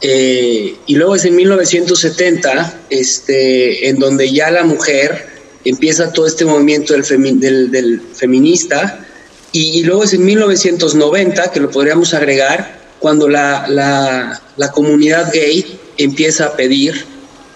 Eh, 0.00 0.76
y 0.86 0.94
luego 0.94 1.16
es 1.16 1.24
en 1.24 1.34
1970, 1.34 2.80
este, 2.90 3.88
en 3.88 3.98
donde 3.98 4.30
ya 4.30 4.50
la 4.50 4.64
mujer 4.64 5.26
empieza 5.64 6.12
todo 6.12 6.26
este 6.26 6.44
movimiento 6.44 6.92
del, 6.92 7.04
femi 7.04 7.32
del, 7.32 7.70
del 7.70 8.00
feminista, 8.14 9.04
y, 9.50 9.80
y, 9.80 9.82
luego 9.82 10.04
es 10.04 10.12
en 10.12 10.24
1990, 10.26 11.50
que 11.50 11.60
lo 11.60 11.70
podríamos 11.70 12.12
agregar, 12.12 12.78
cuando 12.98 13.28
la, 13.28 13.66
la, 13.66 14.42
la 14.56 14.70
comunidad 14.72 15.32
gay 15.32 15.78
empieza 15.96 16.46
a 16.46 16.56
pedir 16.56 17.04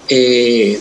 eh, 0.08 0.80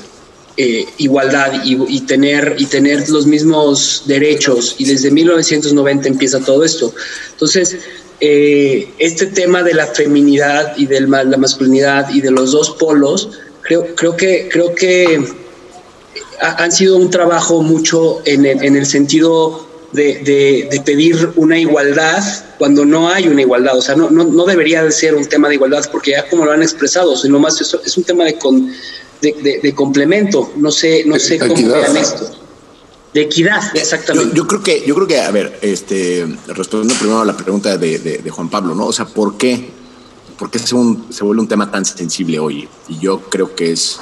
eh, 0.63 0.85
igualdad 0.99 1.63
y, 1.63 1.75
y, 1.87 2.01
tener, 2.01 2.55
y 2.59 2.67
tener 2.67 3.09
los 3.09 3.25
mismos 3.25 4.03
derechos, 4.05 4.75
y 4.77 4.85
desde 4.85 5.09
1990 5.09 6.07
empieza 6.07 6.39
todo 6.39 6.63
esto. 6.63 6.93
Entonces, 7.31 7.77
eh, 8.19 8.87
este 8.99 9.25
tema 9.25 9.63
de 9.63 9.73
la 9.73 9.87
feminidad 9.87 10.77
y 10.77 10.85
de 10.85 11.01
la 11.01 11.37
masculinidad 11.37 12.13
y 12.13 12.21
de 12.21 12.29
los 12.29 12.51
dos 12.51 12.69
polos, 12.77 13.29
creo, 13.61 13.95
creo 13.95 14.15
que, 14.15 14.49
creo 14.51 14.75
que 14.75 15.25
ha, 16.39 16.63
han 16.63 16.71
sido 16.71 16.97
un 16.97 17.09
trabajo 17.09 17.63
mucho 17.63 18.21
en 18.25 18.45
el, 18.45 18.63
en 18.63 18.75
el 18.75 18.85
sentido 18.85 19.67
de, 19.93 20.19
de, 20.19 20.67
de, 20.69 20.81
pedir 20.81 21.31
una 21.37 21.57
igualdad 21.57 22.23
cuando 22.59 22.85
no 22.85 23.09
hay 23.09 23.27
una 23.27 23.41
igualdad. 23.41 23.75
O 23.75 23.81
sea, 23.81 23.95
no, 23.95 24.11
no, 24.11 24.25
no, 24.25 24.45
debería 24.45 24.83
de 24.83 24.91
ser 24.91 25.15
un 25.15 25.25
tema 25.25 25.49
de 25.49 25.55
igualdad 25.55 25.89
porque 25.91 26.11
ya 26.11 26.29
como 26.29 26.45
lo 26.45 26.51
han 26.51 26.61
expresado, 26.61 27.17
sino 27.17 27.39
más 27.39 27.59
eso 27.59 27.81
es 27.83 27.97
un 27.97 28.03
tema 28.03 28.25
de, 28.25 28.37
con, 28.37 28.71
de, 29.21 29.73
complemento. 29.75 30.53
No 30.57 30.71
sé, 30.71 31.03
no 31.05 31.17
sé 31.19 31.37
cómo 31.39 31.55
vean 31.55 31.97
esto 31.97 32.41
de 33.13 33.21
equidad, 33.21 33.75
exactamente. 33.75 34.29
Yo, 34.29 34.43
yo, 34.43 34.47
creo 34.47 34.63
que, 34.63 34.83
yo 34.85 34.95
creo 34.95 35.07
que, 35.07 35.19
a 35.19 35.31
ver, 35.31 35.59
este, 35.61 36.25
respondiendo 36.47 36.95
primero 36.95 37.21
a 37.21 37.25
la 37.25 37.35
pregunta 37.35 37.77
de, 37.77 37.99
de, 37.99 38.17
de 38.19 38.29
Juan 38.29 38.49
Pablo, 38.49 38.73
¿no? 38.73 38.85
O 38.85 38.93
sea, 38.93 39.05
¿por 39.05 39.37
qué? 39.37 39.69
¿Por 40.37 40.49
qué 40.49 40.59
se, 40.59 40.75
un, 40.75 41.07
se, 41.09 41.23
vuelve 41.23 41.41
un 41.41 41.47
tema 41.47 41.69
tan 41.69 41.83
sensible 41.83 42.39
hoy? 42.39 42.67
Y 42.87 42.99
yo 42.99 43.21
creo 43.29 43.53
que 43.53 43.71
es, 43.71 43.99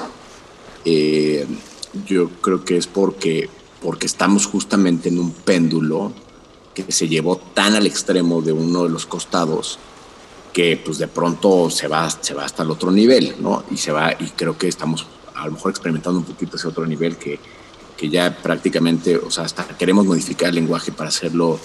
eh, 0.86 1.45
yo 2.05 2.29
creo 2.41 2.63
que 2.63 2.77
es 2.77 2.86
porque, 2.86 3.49
porque 3.82 4.05
estamos 4.05 4.45
justamente 4.45 5.10
en 5.10 5.19
un 5.19 5.32
péndulo 5.32 6.13
que 6.75 6.91
se 6.91 7.08
llevó 7.08 7.38
tan 7.38 7.75
al 7.75 7.88
extremo 7.88 8.41
de 8.41 8.51
uno 8.51 8.84
de 8.84 8.89
los 8.89 9.08
costados 9.08 9.79
que 10.53 10.81
pues 10.83 10.97
de 10.97 11.07
pronto 11.07 11.69
se 11.69 11.88
va, 11.88 12.09
se 12.09 12.33
va 12.33 12.45
hasta 12.45 12.63
el 12.63 12.71
otro 12.71 12.91
nivel, 12.91 13.35
¿no? 13.39 13.63
Y 13.71 13.77
se 13.77 13.91
va, 13.91 14.13
y 14.13 14.29
creo 14.35 14.57
que 14.57 14.67
estamos 14.67 15.05
a 15.35 15.45
lo 15.45 15.53
mejor 15.53 15.71
experimentando 15.71 16.19
un 16.19 16.25
poquito 16.25 16.57
ese 16.57 16.67
otro 16.67 16.85
nivel 16.85 17.17
que, 17.17 17.39
que 17.95 18.09
ya 18.09 18.35
prácticamente, 18.35 19.17
o 19.17 19.31
sea, 19.31 19.45
hasta 19.45 19.67
queremos 19.77 20.05
modificar 20.05 20.49
el 20.49 20.55
lenguaje 20.55 20.91
para 20.91 21.09
hacerlo 21.09 21.59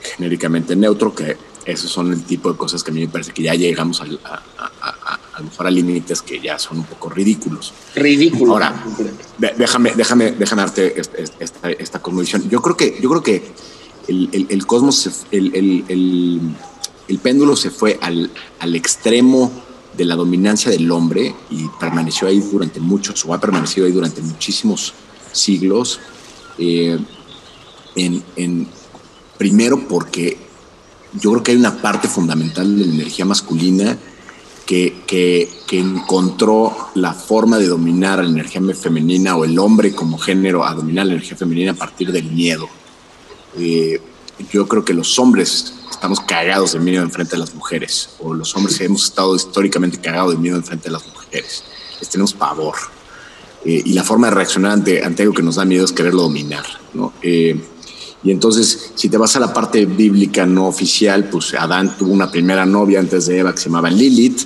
genéricamente 0.00 0.76
neutro, 0.76 1.14
que 1.14 1.36
esos 1.64 1.90
son 1.90 2.12
el 2.12 2.22
tipo 2.22 2.52
de 2.52 2.56
cosas 2.56 2.84
que 2.84 2.92
a 2.92 2.94
mí 2.94 3.00
me 3.00 3.08
parece 3.08 3.32
que 3.32 3.42
ya 3.42 3.54
llegamos 3.54 4.00
al, 4.00 4.20
a, 4.24 4.34
a, 4.34 4.70
a, 4.80 5.20
a, 5.34 5.38
lo 5.40 5.46
mejor 5.46 5.66
a 5.66 5.70
límites 5.70 6.22
que 6.22 6.40
ya 6.40 6.58
son 6.58 6.78
un 6.78 6.84
poco 6.84 7.08
ridículos. 7.08 7.72
Ridículos. 7.94 8.50
Ahora, 8.50 8.84
déjame, 9.56 9.92
déjame, 9.96 10.32
déjame 10.32 10.62
darte 10.62 11.00
esta, 11.00 11.18
esta, 11.40 11.70
esta. 11.70 12.00
Yo 12.48 12.62
creo 12.62 12.76
que, 12.76 12.98
yo 13.00 13.10
creo 13.10 13.22
que 13.22 13.42
el, 14.06 14.28
el, 14.32 14.46
el 14.48 14.66
cosmos, 14.66 15.24
el, 15.32 15.54
el, 15.88 16.40
el, 17.08 17.18
péndulo 17.18 17.56
se 17.56 17.70
fue 17.70 17.98
al, 18.00 18.30
al 18.60 18.74
extremo 18.74 19.50
de 19.96 20.04
la 20.04 20.14
dominancia 20.14 20.70
del 20.70 20.90
hombre 20.90 21.34
y 21.50 21.66
permaneció 21.80 22.28
ahí 22.28 22.40
durante 22.40 22.80
muchos, 22.80 23.24
o 23.24 23.34
ha 23.34 23.40
permanecido 23.40 23.86
ahí 23.86 23.92
durante 23.92 24.20
muchísimos 24.20 24.92
siglos, 25.32 26.00
eh, 26.58 26.98
en, 27.94 28.22
en, 28.36 28.68
primero 29.38 29.86
porque 29.88 30.36
yo 31.20 31.30
creo 31.32 31.42
que 31.42 31.50
hay 31.52 31.58
una 31.58 31.80
parte 31.80 32.08
fundamental 32.08 32.78
de 32.78 32.86
la 32.86 32.94
energía 32.94 33.24
masculina 33.24 33.96
que, 34.66 35.02
que, 35.06 35.48
que, 35.66 35.78
encontró 35.78 36.76
la 36.94 37.14
forma 37.14 37.58
de 37.58 37.68
dominar 37.68 38.18
la 38.18 38.28
energía 38.28 38.60
femenina 38.74 39.36
o 39.36 39.44
el 39.44 39.58
hombre 39.58 39.94
como 39.94 40.18
género 40.18 40.64
a 40.64 40.74
dominar 40.74 41.06
la 41.06 41.12
energía 41.12 41.36
femenina 41.36 41.70
a 41.70 41.74
partir 41.74 42.10
del 42.10 42.24
miedo. 42.24 42.68
Eh, 43.58 44.00
yo 44.50 44.66
creo 44.66 44.84
que 44.84 44.92
los 44.92 45.18
hombres 45.18 45.75
estamos 45.96 46.20
cagados 46.20 46.72
de 46.72 46.78
miedo 46.78 47.02
en 47.02 47.10
frente 47.10 47.32
de 47.32 47.38
las 47.38 47.54
mujeres, 47.54 48.10
o 48.20 48.34
los 48.34 48.54
hombres 48.54 48.78
hemos 48.82 49.04
estado 49.04 49.34
históricamente 49.34 49.98
cagados 49.98 50.32
de 50.32 50.38
miedo 50.38 50.56
en 50.56 50.64
frente 50.64 50.84
de 50.84 50.92
las 50.92 51.06
mujeres. 51.06 51.64
Les 51.98 52.10
tenemos 52.10 52.34
pavor 52.34 52.74
eh, 53.64 53.82
y 53.82 53.94
la 53.94 54.04
forma 54.04 54.28
de 54.28 54.34
reaccionar 54.34 54.72
ante, 54.72 55.02
ante, 55.02 55.22
algo 55.22 55.34
que 55.34 55.42
nos 55.42 55.54
da 55.54 55.64
miedo 55.64 55.86
es 55.86 55.92
quererlo 55.92 56.22
dominar, 56.22 56.66
¿no? 56.92 57.14
Eh, 57.22 57.58
y 58.22 58.30
entonces, 58.30 58.92
si 58.94 59.08
te 59.08 59.16
vas 59.16 59.36
a 59.36 59.40
la 59.40 59.54
parte 59.54 59.86
bíblica 59.86 60.44
no 60.44 60.66
oficial, 60.66 61.30
pues 61.30 61.54
Adán 61.54 61.96
tuvo 61.96 62.12
una 62.12 62.30
primera 62.30 62.66
novia 62.66 63.00
antes 63.00 63.26
de 63.26 63.38
Eva 63.38 63.52
que 63.52 63.58
se 63.58 63.70
llamaba 63.70 63.88
Lilith, 63.88 64.42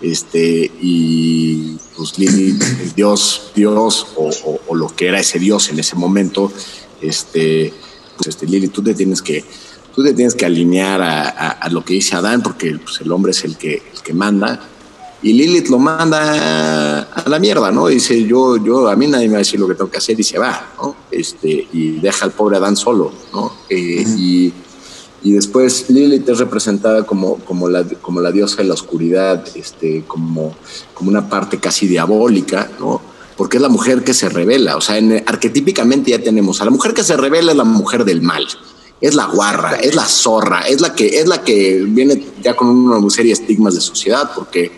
este, 0.00 0.70
y 0.80 1.76
pues 1.96 2.16
Lilith, 2.16 2.62
Dios, 2.94 3.50
Dios, 3.56 4.06
o, 4.16 4.30
o, 4.44 4.60
o, 4.68 4.74
lo 4.76 4.94
que 4.94 5.08
era 5.08 5.18
ese 5.18 5.40
Dios 5.40 5.68
en 5.68 5.80
ese 5.80 5.96
momento, 5.96 6.52
este, 7.00 7.74
pues 8.16 8.28
este, 8.28 8.46
Lilith, 8.46 8.72
tú 8.72 8.82
te 8.82 8.94
tienes 8.94 9.20
que, 9.20 9.44
tú 9.94 10.02
te 10.02 10.14
tienes 10.14 10.34
que 10.34 10.46
alinear 10.46 11.00
a, 11.02 11.22
a, 11.28 11.48
a 11.50 11.68
lo 11.70 11.84
que 11.84 11.94
dice 11.94 12.16
Adán, 12.16 12.42
porque 12.42 12.78
pues, 12.82 13.00
el 13.00 13.12
hombre 13.12 13.32
es 13.32 13.44
el 13.44 13.56
que, 13.56 13.82
el 13.94 14.02
que 14.02 14.12
manda, 14.12 14.60
y 15.22 15.32
Lilith 15.34 15.68
lo 15.68 15.78
manda 15.78 17.02
a 17.02 17.28
la 17.28 17.38
mierda, 17.38 17.70
¿no? 17.70 17.86
Dice, 17.86 18.24
yo, 18.24 18.56
yo, 18.56 18.88
a 18.88 18.96
mí 18.96 19.06
nadie 19.06 19.26
me 19.28 19.34
va 19.34 19.38
a 19.38 19.46
decir 19.46 19.60
lo 19.60 19.68
que 19.68 19.74
tengo 19.74 19.88
que 19.88 19.98
hacer 19.98 20.18
y 20.18 20.24
se 20.24 20.36
va, 20.36 20.72
¿no? 20.76 20.96
Este, 21.12 21.68
y 21.72 22.00
deja 22.00 22.24
al 22.24 22.32
pobre 22.32 22.56
Adán 22.56 22.76
solo, 22.76 23.12
¿no? 23.32 23.52
Eh, 23.68 24.04
y, 24.18 24.52
y, 25.22 25.32
después 25.32 25.88
Lilith 25.90 26.28
es 26.28 26.38
representada 26.38 27.06
como, 27.06 27.36
como, 27.36 27.68
la, 27.68 27.84
como 27.84 28.20
la 28.20 28.32
diosa 28.32 28.56
de 28.56 28.64
la 28.64 28.74
oscuridad, 28.74 29.44
este, 29.54 30.02
como, 30.08 30.56
como 30.92 31.10
una 31.10 31.28
parte 31.28 31.60
casi 31.60 31.86
diabólica, 31.86 32.68
¿no? 32.80 33.00
Porque 33.36 33.58
es 33.58 33.62
la 33.62 33.68
mujer 33.68 34.02
que 34.02 34.14
se 34.14 34.28
revela, 34.28 34.76
o 34.76 34.80
sea, 34.80 34.98
en, 34.98 35.22
arquetípicamente 35.24 36.10
ya 36.10 36.18
tenemos 36.20 36.60
a 36.60 36.64
la 36.64 36.72
mujer 36.72 36.94
que 36.94 37.04
se 37.04 37.16
revela 37.16 37.52
es 37.52 37.56
la 37.56 37.64
mujer 37.64 38.04
del 38.04 38.22
mal, 38.22 38.44
es 39.02 39.14
la 39.14 39.26
guarra, 39.26 39.74
es 39.76 39.94
la 39.94 40.06
zorra, 40.06 40.60
es 40.60 40.80
la 40.80 40.94
que, 40.94 41.18
es 41.20 41.26
la 41.28 41.42
que 41.44 41.84
viene 41.86 42.24
ya 42.42 42.54
con 42.56 42.68
una 42.68 43.10
serie 43.10 43.34
de 43.34 43.40
estigmas 43.42 43.74
de 43.74 43.80
sociedad, 43.82 44.30
porque, 44.34 44.72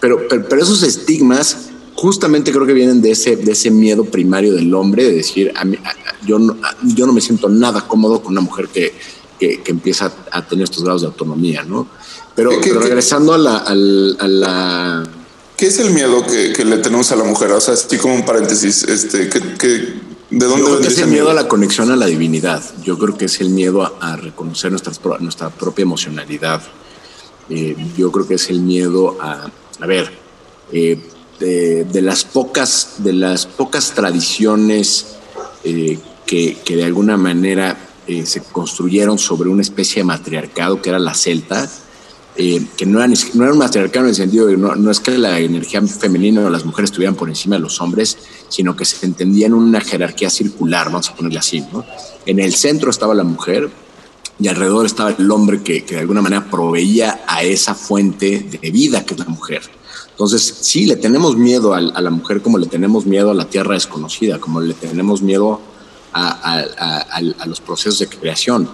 pero, 0.00 0.26
pero, 0.28 0.48
pero 0.48 0.62
esos 0.62 0.82
estigmas 0.82 1.56
justamente 1.94 2.52
creo 2.52 2.64
que 2.64 2.72
vienen 2.72 3.02
de 3.02 3.10
ese, 3.10 3.34
de 3.36 3.52
ese 3.52 3.70
miedo 3.72 4.04
primario 4.04 4.54
del 4.54 4.72
hombre, 4.72 5.02
de 5.04 5.12
decir, 5.12 5.52
a 5.56 5.64
mí, 5.64 5.76
yo, 6.24 6.38
no, 6.38 6.56
yo 6.94 7.06
no 7.06 7.12
me 7.12 7.20
siento 7.20 7.48
nada 7.48 7.86
cómodo 7.88 8.22
con 8.22 8.30
una 8.32 8.40
mujer 8.40 8.68
que, 8.68 8.94
que, 9.40 9.60
que 9.62 9.70
empieza 9.72 10.12
a 10.30 10.46
tener 10.46 10.62
estos 10.64 10.84
grados 10.84 11.02
de 11.02 11.08
autonomía, 11.08 11.64
¿no? 11.64 11.88
Pero, 12.36 12.50
¿Qué- 12.50 12.60
qué- 12.60 12.68
pero 12.70 12.80
regresando 12.82 13.34
a 13.34 13.38
la, 13.38 13.56
al- 13.58 14.16
a 14.20 14.28
la... 14.28 15.02
¿Qué 15.56 15.66
es 15.66 15.80
el 15.80 15.90
miedo 15.90 16.24
que, 16.24 16.52
que 16.52 16.64
le 16.64 16.78
tenemos 16.78 17.10
a 17.10 17.16
la 17.16 17.24
mujer? 17.24 17.50
O 17.50 17.60
sea, 17.60 17.74
así 17.74 17.96
como 17.98 18.14
un 18.14 18.24
paréntesis, 18.24 18.84
este, 18.84 19.28
que- 19.28 19.98
¿de 20.30 20.46
dónde 20.46 20.60
Yo 20.62 20.66
creo 20.68 20.80
que 20.80 20.88
es 20.88 20.98
el 20.98 21.08
miedo 21.08 21.30
a 21.30 21.34
la 21.34 21.48
conexión 21.48 21.90
a 21.90 21.96
la 21.96 22.06
divinidad. 22.06 22.62
Yo 22.82 22.98
creo 22.98 23.16
que 23.16 23.26
es 23.26 23.40
el 23.40 23.50
miedo 23.50 23.82
a, 23.82 24.12
a 24.12 24.16
reconocer 24.16 24.70
nuestras, 24.70 24.98
pro- 24.98 25.18
nuestra 25.18 25.50
propia 25.50 25.82
emocionalidad. 25.82 26.62
Eh, 27.50 27.76
yo 27.96 28.12
creo 28.12 28.26
que 28.28 28.34
es 28.34 28.50
el 28.50 28.60
miedo 28.60 29.16
a, 29.20 29.50
a 29.80 29.86
ver, 29.86 30.12
eh, 30.72 31.00
de, 31.40 31.84
de 31.84 32.02
las 32.02 32.24
pocas, 32.24 32.94
de 32.98 33.12
las 33.12 33.46
pocas 33.46 33.92
tradiciones 33.94 35.16
eh, 35.64 35.98
que, 36.26 36.58
que 36.64 36.76
de 36.76 36.84
alguna 36.84 37.16
manera 37.16 37.84
se 38.24 38.42
construyeron 38.42 39.18
sobre 39.18 39.50
una 39.50 39.60
especie 39.60 40.00
de 40.00 40.04
matriarcado 40.04 40.80
que 40.80 40.88
era 40.88 40.98
la 40.98 41.12
celta, 41.12 41.70
eh, 42.40 42.64
que 42.76 42.86
no 42.86 43.02
era, 43.02 43.12
no 43.34 43.42
era 43.42 43.52
un 43.52 43.58
matriarcado 43.58 44.06
en 44.06 44.60
no, 44.60 44.76
no 44.76 44.90
es 44.92 45.00
que 45.00 45.18
la 45.18 45.40
energía 45.40 45.82
femenina 45.82 46.46
o 46.46 46.48
las 46.48 46.64
mujeres 46.64 46.90
estuvieran 46.90 47.16
por 47.16 47.28
encima 47.28 47.56
de 47.56 47.62
los 47.62 47.80
hombres, 47.80 48.16
sino 48.48 48.76
que 48.76 48.84
se 48.84 49.04
entendía 49.04 49.48
en 49.48 49.54
una 49.54 49.80
jerarquía 49.80 50.30
circular, 50.30 50.86
vamos 50.86 51.10
a 51.10 51.16
ponerle 51.16 51.40
así. 51.40 51.64
¿no? 51.72 51.84
En 52.26 52.38
el 52.38 52.54
centro 52.54 52.90
estaba 52.90 53.12
la 53.12 53.24
mujer 53.24 53.68
y 54.38 54.46
alrededor 54.46 54.86
estaba 54.86 55.10
el 55.10 55.28
hombre 55.32 55.64
que, 55.64 55.84
que 55.84 55.96
de 55.96 56.02
alguna 56.02 56.22
manera 56.22 56.48
proveía 56.48 57.22
a 57.26 57.42
esa 57.42 57.74
fuente 57.74 58.46
de 58.62 58.70
vida 58.70 59.04
que 59.04 59.14
es 59.14 59.18
la 59.18 59.26
mujer. 59.26 59.62
Entonces, 60.10 60.58
sí, 60.60 60.86
le 60.86 60.94
tenemos 60.94 61.36
miedo 61.36 61.74
a, 61.74 61.80
la 61.80 62.10
mujer 62.10 62.40
como 62.40 62.56
le 62.58 62.68
tenemos 62.68 63.04
miedo 63.04 63.32
a 63.32 63.34
la 63.34 63.46
tierra 63.46 63.74
desconocida, 63.74 64.38
como 64.38 64.60
le 64.60 64.74
tenemos 64.74 65.22
miedo 65.22 65.60
a 66.12 67.46
los 67.46 67.60
procesos 67.60 67.98
de 67.98 68.08
creación, 68.08 68.68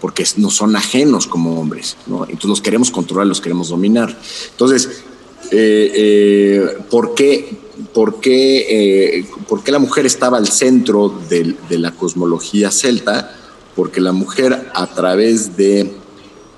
porque 0.00 0.24
nos 0.36 0.54
son 0.54 0.76
ajenos 0.76 1.26
como 1.26 1.60
hombres, 1.60 1.96
¿no? 2.06 2.24
Entonces 2.24 2.48
los 2.48 2.60
queremos 2.60 2.90
controlar, 2.90 3.26
los 3.26 3.40
queremos 3.40 3.68
dominar. 3.68 4.16
Entonces, 4.50 5.02
eh, 5.50 5.92
eh, 5.94 6.78
¿por, 6.90 7.14
qué, 7.14 7.56
por, 7.94 8.20
qué, 8.20 9.18
eh, 9.18 9.26
por 9.48 9.62
qué 9.62 9.72
la 9.72 9.78
mujer 9.78 10.06
estaba 10.06 10.38
al 10.38 10.48
centro 10.48 11.20
de 11.28 11.78
la 11.78 11.92
cosmología 11.92 12.70
celta? 12.70 13.34
Porque 13.74 14.00
la 14.00 14.12
mujer 14.12 14.70
a 14.74 14.86
través 14.86 15.56
de 15.56 15.92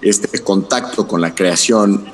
este 0.03 0.39
contacto 0.41 1.09
con 1.09 1.21
la 1.21 1.35
creación, 1.35 2.05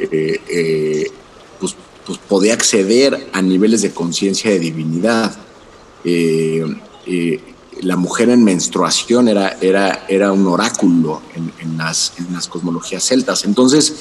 pues, 1.60 1.76
pues 2.06 2.18
podía 2.28 2.54
acceder 2.54 3.28
a 3.32 3.42
niveles 3.42 3.82
de 3.82 3.92
conciencia 3.92 4.50
de 4.50 4.58
divinidad. 4.58 5.36
Eh, 7.06 7.40
la 7.84 7.96
mujer 7.96 8.30
en 8.30 8.42
menstruación 8.42 9.28
era, 9.28 9.58
era, 9.60 10.06
era 10.08 10.32
un 10.32 10.46
oráculo 10.46 11.20
en, 11.34 11.76
las, 11.76 12.14
en 12.18 12.32
las 12.32 12.48
cosmologías 12.48 13.04
celtas. 13.04 13.44
Entonces, 13.44 13.94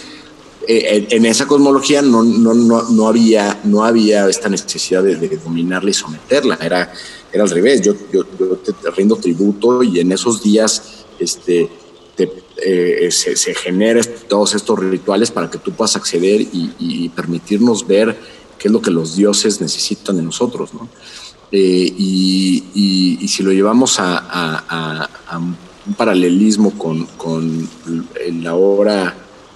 eh, 0.67 1.07
en 1.09 1.25
esa 1.25 1.45
cosmología 1.45 2.01
no, 2.01 2.23
no, 2.23 2.53
no, 2.53 2.83
no, 2.89 3.07
había, 3.07 3.59
no 3.65 3.83
había 3.83 4.27
esta 4.29 4.47
necesidad 4.47 5.03
de, 5.03 5.15
dominarla 5.37 5.89
y 5.89 5.93
someterla, 5.93 6.57
era, 6.61 6.93
era 7.31 7.43
al 7.43 7.49
revés. 7.49 7.81
Yo, 7.81 7.93
yo, 8.11 8.23
te, 8.23 8.73
rindo 8.91 9.17
tributo 9.17 9.83
y 9.83 9.99
en 9.99 10.13
esos 10.13 10.41
días 10.41 11.05
este, 11.19 11.69
te, 12.15 12.31
eh, 12.65 13.09
se, 13.11 13.35
se 13.35 13.53
generan 13.53 14.05
todos 14.29 14.55
estos 14.55 14.79
rituales 14.79 15.29
para 15.29 15.49
que 15.49 15.57
tú 15.57 15.73
puedas 15.73 15.97
acceder 15.97 16.39
y, 16.39 16.73
y 16.79 17.09
permitirnos 17.09 17.85
ver 17.85 18.17
qué 18.57 18.69
es 18.69 18.71
lo 18.71 18.81
que 18.81 18.91
los 18.91 19.17
dioses 19.17 19.59
necesitan 19.59 20.15
de 20.15 20.23
nosotros. 20.23 20.73
¿no? 20.73 20.87
Eh, 21.55 21.93
y, 21.97 23.27
si 23.27 23.43
lo 23.43 23.51
llevamos 23.51 23.97
a, 23.99 25.07
un 25.85 25.93
paralelismo 25.93 26.71
con, 26.71 27.05
con 27.17 27.69
el 28.23 28.47
ahora 28.47 29.15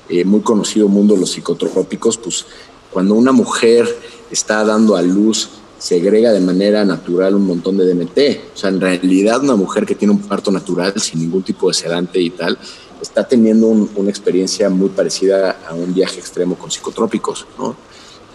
eh, 0.09 0.23
muy 0.23 0.41
conocido 0.41 0.87
mundo 0.87 1.15
los 1.15 1.31
psicotrópicos, 1.31 2.17
pues 2.17 2.45
cuando 2.91 3.15
una 3.15 3.31
mujer 3.31 3.87
está 4.29 4.63
dando 4.63 4.95
a 4.95 5.01
luz, 5.01 5.49
segrega 5.79 6.31
de 6.31 6.39
manera 6.39 6.85
natural 6.85 7.35
un 7.35 7.47
montón 7.47 7.77
de 7.77 7.85
DMT. 7.85 8.53
O 8.53 8.57
sea, 8.57 8.69
en 8.69 8.79
realidad 8.79 9.43
una 9.43 9.55
mujer 9.55 9.85
que 9.85 9.95
tiene 9.95 10.13
un 10.13 10.21
parto 10.21 10.51
natural 10.51 10.99
sin 10.99 11.19
ningún 11.19 11.43
tipo 11.43 11.67
de 11.67 11.73
sedante 11.73 12.21
y 12.21 12.29
tal, 12.29 12.57
está 13.01 13.27
teniendo 13.27 13.67
un, 13.67 13.89
una 13.95 14.09
experiencia 14.09 14.69
muy 14.69 14.89
parecida 14.89 15.57
a 15.67 15.73
un 15.73 15.93
viaje 15.93 16.19
extremo 16.19 16.55
con 16.55 16.69
psicotrópicos, 16.69 17.47
¿no? 17.57 17.75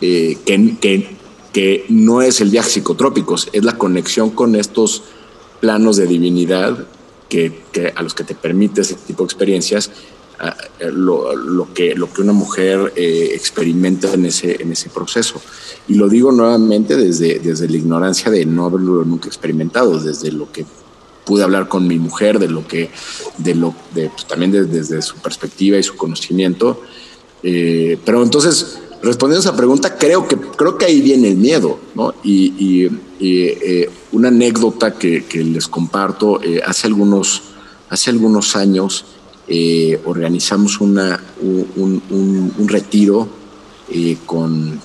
Eh, 0.01 0.39
que, 0.45 1.17
que 1.53 1.85
no 1.89 2.23
es 2.23 2.41
el 2.41 2.51
viaje 2.51 2.71
psicotrópicos, 2.71 3.49
es 3.53 3.65
la 3.65 3.77
conexión 3.79 4.31
con 4.31 4.57
estos 4.57 5.03
planos 5.61 5.97
de 5.97 6.07
divinidad 6.07 6.87
que, 7.29 7.63
que 7.73 7.93
a 7.95 8.03
los 8.03 8.15
que 8.15 8.25
te 8.25 8.35
permite 8.35 8.81
ese 8.81 8.95
tipo 8.95 9.23
de 9.23 9.27
experiencias, 9.27 9.91
lo, 10.93 11.37
lo, 11.37 11.73
que, 11.73 11.95
lo 11.95 12.13
que 12.13 12.21
una 12.21 12.33
mujer 12.33 12.93
eh, 12.97 13.31
experimenta 13.35 14.13
en 14.13 14.27
ese, 14.27 14.61
en 14.61 14.73
ese 14.73 14.91
proceso. 14.91 15.41
Y 15.89 15.95
lo 15.95 16.09
digo 16.09 16.33
nuevamente 16.33 16.97
desde, 16.97 17.39
desde 17.39 17.69
la 17.69 17.77
ignorancia 17.77 18.31
de 18.31 18.45
no 18.45 18.67
haberlo 18.67 19.05
nunca 19.05 19.29
experimentado, 19.29 20.01
desde 20.01 20.33
lo 20.33 20.51
que 20.51 20.67
pude 21.25 21.45
hablar 21.45 21.69
con 21.69 21.87
mi 21.87 21.99
mujer, 21.99 22.39
de 22.41 22.49
lo 22.49 22.67
que, 22.67 22.91
de 23.39 23.55
lo, 23.55 23.75
de, 23.95 24.11
pues, 24.11 24.27
también 24.27 24.51
de, 24.51 24.65
desde 24.65 25.01
su 25.03 25.17
perspectiva 25.17 25.79
y 25.79 25.83
su 25.83 25.95
conocimiento. 25.97 26.81
Eh, 27.45 27.99
pero 28.05 28.23
entonces, 28.23 28.79
respondiendo 29.03 29.41
a 29.41 29.51
esa 29.51 29.57
pregunta, 29.57 29.97
creo 29.97 30.29
que, 30.29 30.37
creo 30.37 30.79
que 30.79 30.85
ahí 30.85 31.01
viene 31.01 31.29
el 31.29 31.37
miedo, 31.37 31.79
¿no? 31.95 32.15
Y, 32.23 32.55
y, 32.59 33.01
y 33.19 33.45
eh, 33.47 33.91
una 34.13 34.29
anécdota 34.29 34.95
que, 34.95 35.25
les 35.33 35.67
comparto, 35.67 36.43
eh, 36.43 36.61
hace, 36.65 36.87
algunos, 36.87 37.43
hace 37.89 38.11
algunos 38.11 38.55
años 38.55 39.05
eh, 39.49 40.01
organizamos 40.05 40.81
una, 40.81 41.21
un, 41.41 42.03
un, 42.11 42.55
un 42.57 42.69
retiro 42.69 43.29
con 44.25 44.81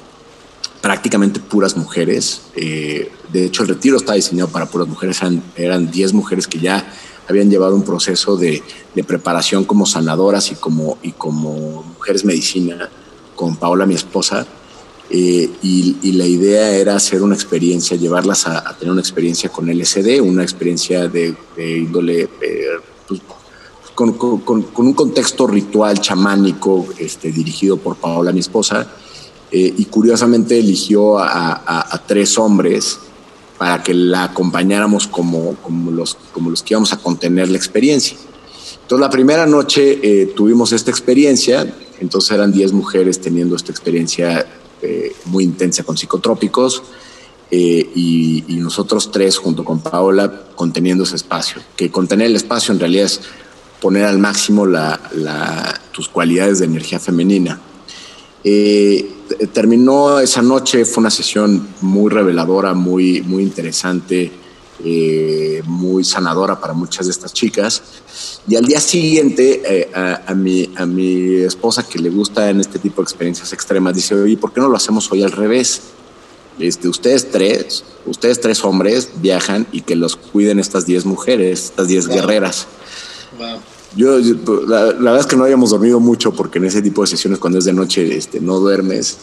prácticamente 0.82 1.40
puras 1.40 1.78
mujeres. 1.78 2.42
De 2.54 3.46
hecho, 3.46 3.64
el 3.64 3.70
retiro 3.70 3.96
está 3.96 4.14
diseñado 4.14 4.50
para 4.50 4.66
puras 4.66 4.88
mujeres, 4.88 5.22
eran, 5.22 5.42
eran 5.56 5.90
10 5.90 6.12
mujeres 6.14 6.46
que 6.46 6.60
ya 6.60 6.92
habían 7.30 7.50
llevado 7.50 7.76
un 7.76 7.84
proceso 7.84 8.36
de, 8.36 8.62
de 8.94 9.04
preparación 9.06 9.64
como 9.64 9.86
sanadoras 9.86 10.52
y 10.52 10.56
como, 10.56 10.98
y 11.02 11.14
como 11.14 11.84
mujeres 11.84 12.26
medicina 12.26 12.90
con 13.38 13.56
Paola, 13.56 13.86
mi 13.86 13.96
esposa, 13.96 14.46
eh, 15.10 15.50
y, 15.64 15.96
y, 16.02 16.12
la 16.14 16.26
idea 16.26 16.72
era 16.72 16.98
hacer 16.98 17.22
una 17.22 17.34
experiencia, 17.34 17.96
llevarlas 17.96 18.46
a, 18.46 18.68
a, 18.68 18.78
tener 18.78 18.92
una 18.92 19.00
experiencia 19.00 19.50
con 19.50 19.70
LSD, 19.70 20.20
una 20.22 20.44
experiencia 20.44 21.08
de, 21.08 21.34
de 21.56 21.78
índole, 21.78 22.24
eh, 22.42 22.66
pues, 23.08 23.22
con, 23.96 24.14
con, 24.18 24.40
con, 24.40 24.86
un 24.86 24.94
contexto 24.94 25.48
ritual 25.48 26.02
chamánico 26.02 26.88
este, 26.98 27.32
dirigido 27.32 27.78
por 27.78 27.96
Paola, 27.96 28.34
mi 28.34 28.42
esposa, 28.42 28.86
eh, 29.50 29.74
y 29.78 29.86
curiosamente 29.86 30.60
eligió 30.60 31.18
a, 31.20 31.54
a, 31.54 31.96
a, 31.96 32.06
tres 32.06 32.38
hombres 32.38 33.00
para 33.58 33.82
que 33.82 33.94
la 33.94 34.26
acompañáramos 34.26 35.08
como, 35.08 35.56
como, 35.64 35.90
los, 35.90 36.18
como 36.34 36.50
los 36.50 36.64
que 36.64 36.74
íbamos 36.74 36.92
a 36.92 36.98
contener 36.98 37.50
la 37.50 37.58
experiencia. 37.58 38.18
Entonces, 38.82 39.02
la 39.02 39.10
primera 39.10 39.46
noche 39.46 40.00
eh, 40.02 40.28
tuvimos 40.28 40.72
esta 40.72 40.92
experiencia, 40.92 41.74
entonces 42.00 42.32
eran 42.32 42.52
10 42.52 42.74
mujeres 42.74 43.20
teniendo 43.20 43.56
esta 43.56 43.72
experiencia 43.72 44.46
eh, 44.82 45.16
muy 45.26 45.44
intensa 45.44 45.84
con 45.84 45.98
psicotrópicos 45.98 46.84
eh, 47.50 47.90
y, 47.96 48.44
nosotros 48.58 49.12
tres 49.12 49.38
junto 49.38 49.64
con 49.64 49.80
Paola 49.80 50.44
conteniendo 50.56 51.06
ese 51.06 51.16
espacio. 51.16 51.62
Que 51.78 51.90
contener 51.90 52.28
el 52.28 52.36
espacio 52.36 52.74
en 52.74 52.80
realidad 52.82 53.06
es 53.06 53.22
poner 53.82 54.04
al 54.04 54.18
máximo 54.18 54.68
tus 55.94 56.10
cualidades 56.10 56.60
de 56.60 56.66
energía 56.66 57.00
femenina. 57.00 57.62
Eh, 58.44 59.10
terminó 59.54 60.20
esa 60.20 60.42
noche, 60.42 60.84
fue 60.84 61.02
una 61.02 61.10
sesión 61.10 61.70
muy 61.82 62.12
reveladora, 62.12 62.74
muy, 62.74 63.22
muy 63.22 63.44
interesante, 63.44 64.32
eh, 64.84 65.62
muy 65.66 66.04
sanadora 66.04 66.60
para 66.60 66.74
muchas 66.74 67.08
de 67.08 67.12
estas 67.12 67.34
chicas. 67.34 67.84
Y 68.48 68.56
al 68.56 68.66
día 68.66 68.80
siguiente, 68.80 69.62
eh, 69.66 69.92
a, 69.94 70.32
a, 70.32 70.34
mi, 70.34 70.70
a 70.76 70.86
mi 70.86 71.36
esposa 71.36 71.88
que 71.88 72.00
le 72.00 72.10
gusta 72.10 72.50
en 72.50 72.60
este 72.60 72.80
tipo 72.80 73.02
de 73.02 73.04
experiencias 73.04 73.54
extremas, 73.54 73.96
dice, 73.96 74.16
oye, 74.16 74.38
¿por 74.38 74.54
qué 74.54 74.62
no 74.62 74.70
lo 74.70 74.78
hacemos 74.78 75.12
hoy 75.12 75.24
al 75.24 75.32
revés? 75.32 75.82
este, 76.60 76.88
ustedes 76.88 77.30
tres, 77.32 77.84
ustedes 78.06 78.42
tres 78.42 78.64
hombres 78.64 79.10
viajan 79.22 79.68
y 79.72 79.82
que 79.82 79.96
los 79.96 80.16
cuiden 80.16 80.60
estas 80.60 80.86
diez 80.86 81.06
mujeres, 81.06 81.66
estas 81.66 81.88
diez 81.88 82.08
guerreras. 82.08 82.68
Yo, 83.96 84.20
la, 84.68 84.94
verdad 84.94 85.20
es 85.20 85.26
que 85.26 85.36
no 85.36 85.44
habíamos 85.44 85.72
dormido 85.72 86.00
mucho 86.00 86.34
porque 86.34 86.60
en 86.60 86.66
ese 86.66 86.82
tipo 86.82 87.02
de 87.02 87.08
sesiones 87.08 87.40
cuando 87.40 87.60
es 87.60 87.66
de 87.66 87.74
noche 87.74 88.18
este, 88.18 88.40
no 88.40 88.60
duermes. 88.60 89.18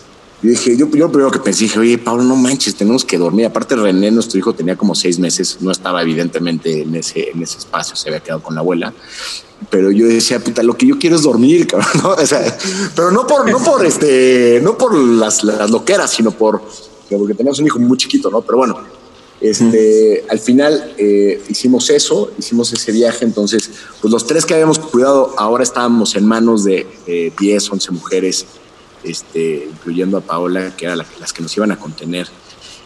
Yo 0.44 0.50
dije, 0.50 0.76
yo, 0.76 0.90
yo 0.90 1.10
primero 1.10 1.30
que 1.30 1.38
pensé, 1.38 1.64
dije, 1.64 1.78
oye, 1.78 1.96
Pablo, 1.96 2.22
no 2.22 2.36
manches, 2.36 2.74
tenemos 2.74 3.02
que 3.02 3.16
dormir. 3.16 3.46
Aparte, 3.46 3.76
René, 3.76 4.10
nuestro 4.10 4.38
hijo, 4.38 4.52
tenía 4.52 4.76
como 4.76 4.94
seis 4.94 5.18
meses, 5.18 5.56
no 5.60 5.72
estaba 5.72 6.02
evidentemente 6.02 6.82
en 6.82 6.94
ese, 6.94 7.30
en 7.30 7.42
ese 7.42 7.56
espacio, 7.56 7.96
se 7.96 8.10
había 8.10 8.20
quedado 8.20 8.42
con 8.42 8.54
la 8.54 8.60
abuela. 8.60 8.92
Pero 9.70 9.90
yo 9.90 10.06
decía, 10.06 10.40
puta, 10.40 10.62
lo 10.62 10.76
que 10.76 10.86
yo 10.86 10.98
quiero 10.98 11.16
es 11.16 11.22
dormir, 11.22 11.66
cabrón. 11.70 11.88
¿no? 12.02 12.10
O 12.10 12.26
sea, 12.26 12.58
pero 12.94 13.10
no 13.10 13.26
por, 13.26 13.50
no 13.50 13.58
por 13.58 13.86
este, 13.86 14.60
no 14.62 14.76
por 14.76 14.94
las, 14.94 15.44
las 15.44 15.70
loqueras, 15.70 16.10
sino 16.10 16.30
por 16.30 16.60
porque 17.08 17.32
tenemos 17.32 17.58
un 17.60 17.66
hijo 17.66 17.78
muy 17.78 17.96
chiquito, 17.96 18.28
¿no? 18.28 18.42
Pero 18.42 18.58
bueno, 18.58 18.80
este, 19.40 20.26
al 20.28 20.40
final 20.40 20.94
eh, 20.98 21.42
hicimos 21.48 21.88
eso, 21.88 22.32
hicimos 22.38 22.70
ese 22.72 22.92
viaje, 22.92 23.24
entonces, 23.24 23.70
pues 24.02 24.12
los 24.12 24.26
tres 24.26 24.44
que 24.44 24.52
habíamos 24.52 24.78
cuidado, 24.78 25.32
ahora 25.38 25.62
estábamos 25.62 26.16
en 26.16 26.26
manos 26.26 26.64
de 26.64 26.86
10, 27.38 27.72
11 27.72 27.92
mujeres, 27.92 28.46
este, 29.04 29.68
incluyendo 29.70 30.18
a 30.18 30.20
Paola, 30.20 30.74
que 30.76 30.86
eran 30.86 30.98
las 31.20 31.32
que 31.32 31.42
nos 31.42 31.56
iban 31.56 31.72
a 31.72 31.76
contener. 31.76 32.28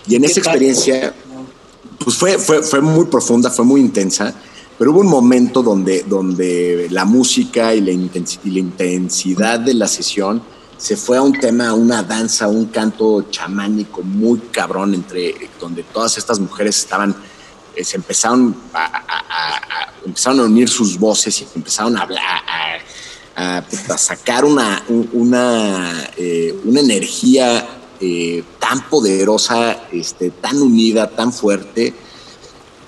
Y 0.07 0.17
en 0.17 0.25
esa 0.25 0.41
experiencia, 0.41 1.15
pues 1.99 2.17
fue, 2.17 2.39
fue, 2.39 2.63
fue 2.63 2.81
muy 2.81 3.07
profunda, 3.07 3.51
fue 3.51 3.65
muy 3.65 3.81
intensa, 3.81 4.35
pero 4.79 4.93
hubo 4.93 5.01
un 5.01 5.09
momento 5.09 5.63
donde, 5.63 6.05
donde 6.05 6.89
la 6.91 7.05
música 7.05 7.75
y 7.75 7.81
la, 7.81 7.91
y 7.91 8.51
la 8.51 8.59
intensidad 8.59 9.61
de 9.61 9.75
la 9.75 9.89
sesión 9.89 10.41
se 10.79 10.97
fue 10.97 11.17
a 11.19 11.23
un 11.23 11.33
tema, 11.33 11.69
a 11.69 11.75
una 11.75 12.05
danza, 12.05 12.47
un 12.47 12.67
canto 12.67 13.23
chamánico 13.31 14.03
muy 14.03 14.39
cabrón, 14.53 14.95
entre 14.95 15.35
donde 15.61 15.83
todas 15.83 16.17
estas 16.17 16.39
mujeres 16.39 16.79
estaban, 16.79 17.15
eh, 17.75 17.83
se 17.83 17.97
empezaron 17.97 18.57
a, 18.73 19.93
empezaron 20.07 20.41
a 20.41 20.45
unir 20.45 20.69
sus 20.69 20.97
voces 20.97 21.41
y 21.41 21.47
empezaron 21.57 21.97
a 21.97 22.03
hablar, 22.03 22.23
a, 23.39 23.65
sacar 23.97 24.45
una, 24.45 24.85
una, 25.13 26.11
eh, 26.17 26.59
una 26.65 26.81
energía 26.81 27.69
eh, 28.01 28.43
tan 28.59 28.89
poderosa, 28.91 29.85
este, 29.93 30.31
tan 30.31 30.61
unida, 30.61 31.09
tan 31.09 31.33
fuerte, 31.33 31.95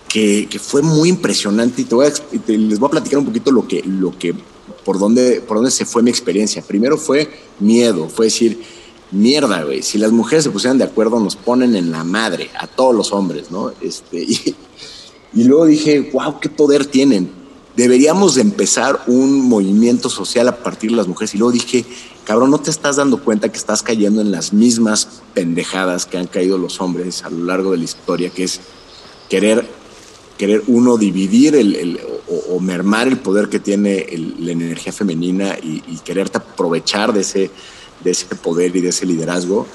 que, 0.09 0.49
fue 0.61 0.83
muy 0.83 1.09
impresionante. 1.09 1.83
Y 1.83 1.85
te 1.85 1.95
voy 1.95 2.07
a, 2.07 2.13
les 2.49 2.81
voy 2.81 2.89
a 2.89 2.91
platicar 2.91 3.21
un 3.21 3.27
poquito 3.27 3.53
lo 3.53 3.69
que, 3.69 3.81
lo 3.87 4.19
que 4.19 4.35
por 4.85 4.99
dónde, 4.99 5.41
por 5.41 5.59
dónde 5.59 5.71
se 5.71 5.85
fue 5.85 6.03
mi 6.03 6.11
experiencia. 6.11 6.63
Primero 6.63 6.99
fue 6.99 7.31
miedo, 7.61 8.09
fue 8.09 8.27
decir, 8.27 8.61
mierda, 9.13 9.63
güey, 9.63 9.83
si 9.83 9.99
las 9.99 10.11
mujeres 10.11 10.43
se 10.43 10.51
pusieran 10.51 10.79
de 10.79 10.85
acuerdo 10.85 11.21
nos 11.21 11.37
ponen 11.37 11.77
en 11.77 11.93
la 11.93 12.03
madre, 12.03 12.51
a 12.59 12.67
todos 12.67 12.93
los 12.93 13.13
hombres, 13.13 13.53
¿no? 13.53 13.73
Este, 13.81 14.21
y 15.33 15.45
luego 15.45 15.67
dije, 15.67 16.11
wow, 16.13 16.41
qué 16.41 16.49
poder 16.49 16.87
tienen. 16.87 17.40
Deberíamos 17.77 18.35
de 18.35 18.43
empezar 18.43 19.03
un 19.07 19.49
movimiento 19.49 20.09
social 20.09 20.49
a 20.49 20.57
partir 20.57 20.91
de 20.91 20.97
las 20.97 21.07
mujeres. 21.09 21.35
Y 21.35 21.39
luego 21.39 21.53
dije, 21.53 21.85
cabrón, 22.25 22.51
¿no 22.51 22.59
te 22.59 22.71
estás 22.71 22.97
dando 22.97 23.23
cuenta 23.23 23.51
que 23.51 23.59
estás 23.59 23.83
cayendo 23.83 24.21
en 24.21 24.33
las 24.33 24.53
mismas 24.53 25.23
pendejadas 25.35 26.07
que 26.07 26.19
han 26.19 26.27
caído 26.27 26.59
los 26.59 26.81
hombres 26.81 27.23
a 27.25 27.31
lo 27.31 27.45
largo 27.45 27.73
de 27.73 27.79
la 27.79 27.85
historia, 27.85 28.31
que 28.31 28.45
es 28.45 28.61
querer 29.29 29.81
querer 30.37 30.63
uno 30.69 30.97
dividir 30.97 31.55
el, 31.55 32.01
o, 32.49 32.59
mermar 32.61 33.07
el 33.07 33.19
poder 33.19 33.51
que 33.51 33.61
tiene 33.61 34.07
la 34.39 34.53
energía 34.53 34.91
femenina 34.91 35.59
y, 35.63 35.83
y, 35.87 35.99
quererte 35.99 36.39
aprovechar 36.39 37.13
de 37.13 37.21
ese, 37.21 37.51
de 38.03 38.11
ese 38.11 38.25
poder 38.37 38.75
y 38.75 38.81
de 38.81 38.89
ese 38.89 39.05
liderazgo. 39.05 39.67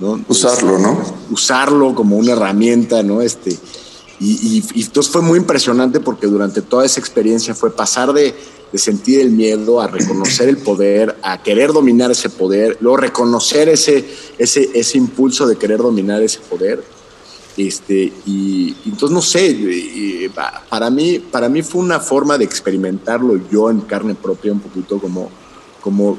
¿no? 0.00 0.24
Usarlo, 0.26 0.78
¿no? 0.78 0.98
Usarlo 1.30 1.94
como 1.94 2.16
una 2.16 2.32
herramienta, 2.32 3.02
¿no? 3.02 3.20
Este, 3.20 3.56
y, 4.20 4.62
y, 4.74 4.82
entonces 4.82 5.12
fue 5.12 5.22
muy 5.22 5.38
impresionante 5.38 6.00
porque 6.00 6.26
durante 6.26 6.62
toda 6.62 6.84
esa 6.84 7.00
experiencia 7.00 7.54
fue 7.54 7.74
pasar 7.74 8.12
de, 8.12 8.34
de, 8.72 8.78
sentir 8.78 9.20
el 9.20 9.30
miedo 9.30 9.80
a 9.80 9.88
reconocer 9.88 10.48
el 10.48 10.58
poder, 10.58 11.16
a 11.22 11.42
querer 11.42 11.72
dominar 11.72 12.10
ese 12.10 12.30
poder, 12.30 12.76
luego 12.80 12.98
reconocer 12.98 13.68
ese, 13.68 14.04
ese, 14.38 14.70
ese 14.74 14.98
impulso 14.98 15.46
de 15.46 15.56
querer 15.56 15.78
dominar 15.78 16.22
ese 16.22 16.38
poder. 16.40 16.82
Este, 17.56 18.12
y, 18.26 18.74
entonces 18.84 19.10
no 19.10 19.22
sé, 19.22 20.30
para 20.68 20.90
mí, 20.90 21.18
para 21.18 21.48
mí 21.48 21.62
fue 21.62 21.82
una 21.82 22.00
forma 22.00 22.36
de 22.36 22.44
experimentarlo 22.44 23.40
yo 23.50 23.70
en 23.70 23.80
carne 23.80 24.14
propia 24.14 24.52
un 24.52 24.60
poquito 24.60 24.98
como, 24.98 25.30
como 25.80 26.18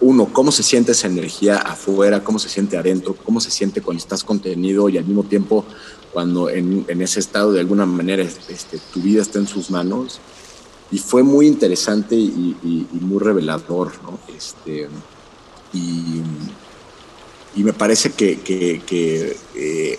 uno, 0.00 0.26
cómo 0.32 0.52
se 0.52 0.62
siente 0.62 0.92
esa 0.92 1.06
energía 1.06 1.56
afuera, 1.56 2.22
cómo 2.22 2.38
se 2.38 2.48
siente 2.48 2.76
adentro, 2.76 3.16
cómo 3.24 3.40
se 3.40 3.50
siente 3.50 3.80
cuando 3.80 4.02
estás 4.02 4.24
contenido 4.24 4.88
y 4.88 4.98
al 4.98 5.04
mismo 5.04 5.22
tiempo 5.24 5.64
cuando 6.14 6.48
en, 6.48 6.86
ese 6.88 7.20
estado 7.20 7.52
de 7.52 7.60
alguna 7.60 7.84
manera 7.84 8.22
este, 8.22 8.78
tu 8.94 9.00
vida 9.00 9.20
está 9.20 9.38
en 9.38 9.46
sus 9.46 9.70
manos. 9.70 10.20
Y 10.90 10.98
fue 10.98 11.22
muy 11.22 11.46
interesante 11.46 12.14
y, 12.14 12.86
muy 12.92 13.18
revelador, 13.18 13.92
¿no? 14.02 14.18
Este, 14.34 14.88
y, 15.74 16.22
me 17.56 17.72
parece 17.72 18.12
que, 18.12 18.40
que 18.40 19.36
eh, 19.54 19.98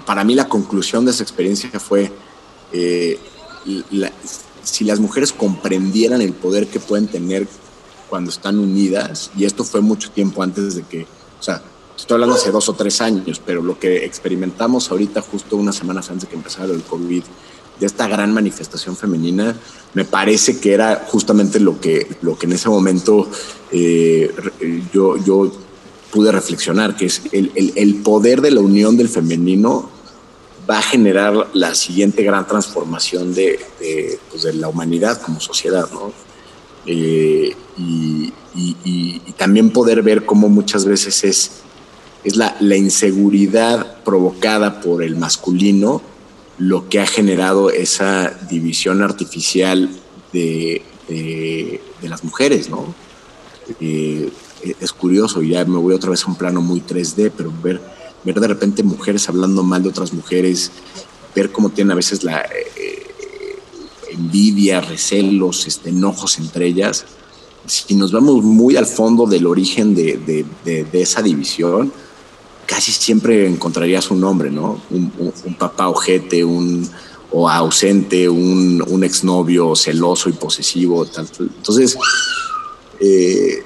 para 0.00 0.24
mí 0.24 0.34
la 0.34 0.48
conclusión 0.48 1.04
de 1.04 1.10
esa 1.10 1.22
experiencia 1.22 1.78
fue, 1.78 2.10
eh, 2.72 3.18
si 4.62 4.84
las 4.84 5.00
mujeres 5.00 5.32
comprendieran 5.32 6.22
el 6.22 6.32
poder 6.32 6.68
que 6.68 6.80
pueden 6.80 7.08
tener 7.08 7.46
cuando 8.08 8.30
están 8.30 8.58
unidas, 8.58 9.30
y 9.36 9.44
esto 9.44 9.64
fue 9.64 9.80
mucho 9.80 10.10
tiempo 10.10 10.42
antes 10.42 10.76
de 10.76 10.82
que, 10.82 11.02
o 11.40 11.42
sea, 11.42 11.62
estoy 12.02 12.16
hablando 12.16 12.34
hace 12.34 12.50
dos 12.50 12.68
o 12.68 12.72
tres 12.72 13.00
años, 13.00 13.40
pero 13.44 13.62
lo 13.62 13.78
que 13.78 14.04
experimentamos 14.04 14.90
ahorita, 14.90 15.22
justo 15.22 15.56
unas 15.56 15.76
semanas 15.76 16.10
antes 16.10 16.22
de 16.22 16.28
que 16.30 16.36
empezara 16.36 16.72
el 16.72 16.82
COVID, 16.82 17.22
de 17.78 17.86
esta 17.86 18.08
gran 18.08 18.34
manifestación 18.34 18.96
femenina, 18.96 19.56
me 19.94 20.04
parece 20.04 20.58
que 20.58 20.72
era 20.72 21.06
justamente 21.06 21.60
lo 21.60 21.80
que, 21.80 22.08
lo 22.22 22.36
que 22.36 22.46
en 22.46 22.52
ese 22.54 22.68
momento 22.68 23.28
eh, 23.70 24.34
yo, 24.92 25.16
yo 25.16 25.52
pude 26.10 26.32
reflexionar, 26.32 26.96
que 26.96 27.06
es 27.06 27.22
el, 27.30 27.52
el, 27.54 27.94
poder 28.02 28.40
de 28.40 28.50
la 28.50 28.60
unión 28.60 28.96
del 28.96 29.08
femenino 29.08 29.88
va 30.68 30.78
a 30.78 30.82
generar 30.82 31.50
la 31.54 31.74
siguiente 31.74 32.24
gran 32.24 32.48
transformación 32.48 33.32
de, 33.32 33.60
de, 33.78 34.18
pues 34.28 34.42
la 34.56 34.68
humanidad 34.68 35.22
como 35.22 35.40
sociedad, 35.40 35.88
¿no? 35.92 36.12
Eh, 36.84 37.54
y, 37.78 38.32
también 39.38 39.70
poder 39.70 40.02
ver 40.02 40.24
cómo 40.24 40.48
muchas 40.48 40.84
veces 40.84 41.24
es, 41.24 41.61
es 42.24 42.36
la, 42.36 42.56
la, 42.60 42.76
inseguridad 42.76 44.02
provocada 44.04 44.80
por 44.80 45.02
el 45.02 45.16
masculino 45.16 46.02
lo 46.58 46.88
que 46.88 47.00
ha 47.00 47.06
generado 47.06 47.70
esa 47.70 48.30
división 48.48 49.02
artificial 49.02 49.90
de, 50.32 50.82
de, 51.08 51.80
las 52.02 52.24
mujeres, 52.24 52.68
¿no? 52.68 52.94
Eh, 53.80 54.30
es 54.80 54.92
curioso, 54.92 55.42
ya 55.42 55.64
me 55.64 55.78
voy 55.78 55.94
otra 55.94 56.10
vez 56.10 56.24
a 56.24 56.28
un 56.28 56.36
plano 56.36 56.60
muy 56.60 56.80
3D, 56.80 57.32
pero 57.36 57.52
ver, 57.62 57.80
ver 58.24 58.38
de 58.38 58.48
repente 58.48 58.82
mujeres 58.82 59.28
hablando 59.28 59.62
mal 59.62 59.82
de 59.82 59.88
otras 59.88 60.12
mujeres, 60.12 60.70
ver 61.34 61.50
cómo 61.50 61.70
tienen 61.70 61.92
a 61.92 61.96
veces 61.96 62.22
la 62.22 62.42
eh, 62.42 63.02
envidia, 64.10 64.80
recelos, 64.80 65.66
este, 65.66 65.90
enojos 65.90 66.38
entre 66.38 66.66
ellas. 66.66 67.04
Si 67.66 67.94
nos 67.94 68.12
vamos 68.12 68.44
muy 68.44 68.76
al 68.76 68.86
fondo 68.86 69.26
del 69.26 69.46
origen 69.46 69.94
de, 69.94 70.16
de, 70.64 70.84
de, 70.84 71.02
esa 71.02 71.22
división, 71.22 71.92
casi 72.66 72.92
siempre 72.92 73.46
encontrarías 73.46 74.10
un 74.10 74.20
nombre, 74.20 74.50
¿no? 74.50 74.80
Un, 74.90 75.32
un, 75.44 75.54
papá 75.54 75.88
ojete, 75.88 76.44
un 76.44 76.88
o 77.30 77.48
ausente, 77.48 78.28
un, 78.28 78.84
un 78.86 79.04
exnovio 79.04 79.74
celoso 79.74 80.28
y 80.28 80.32
posesivo. 80.32 81.06
Entonces, 81.06 81.96
eh, 83.00 83.64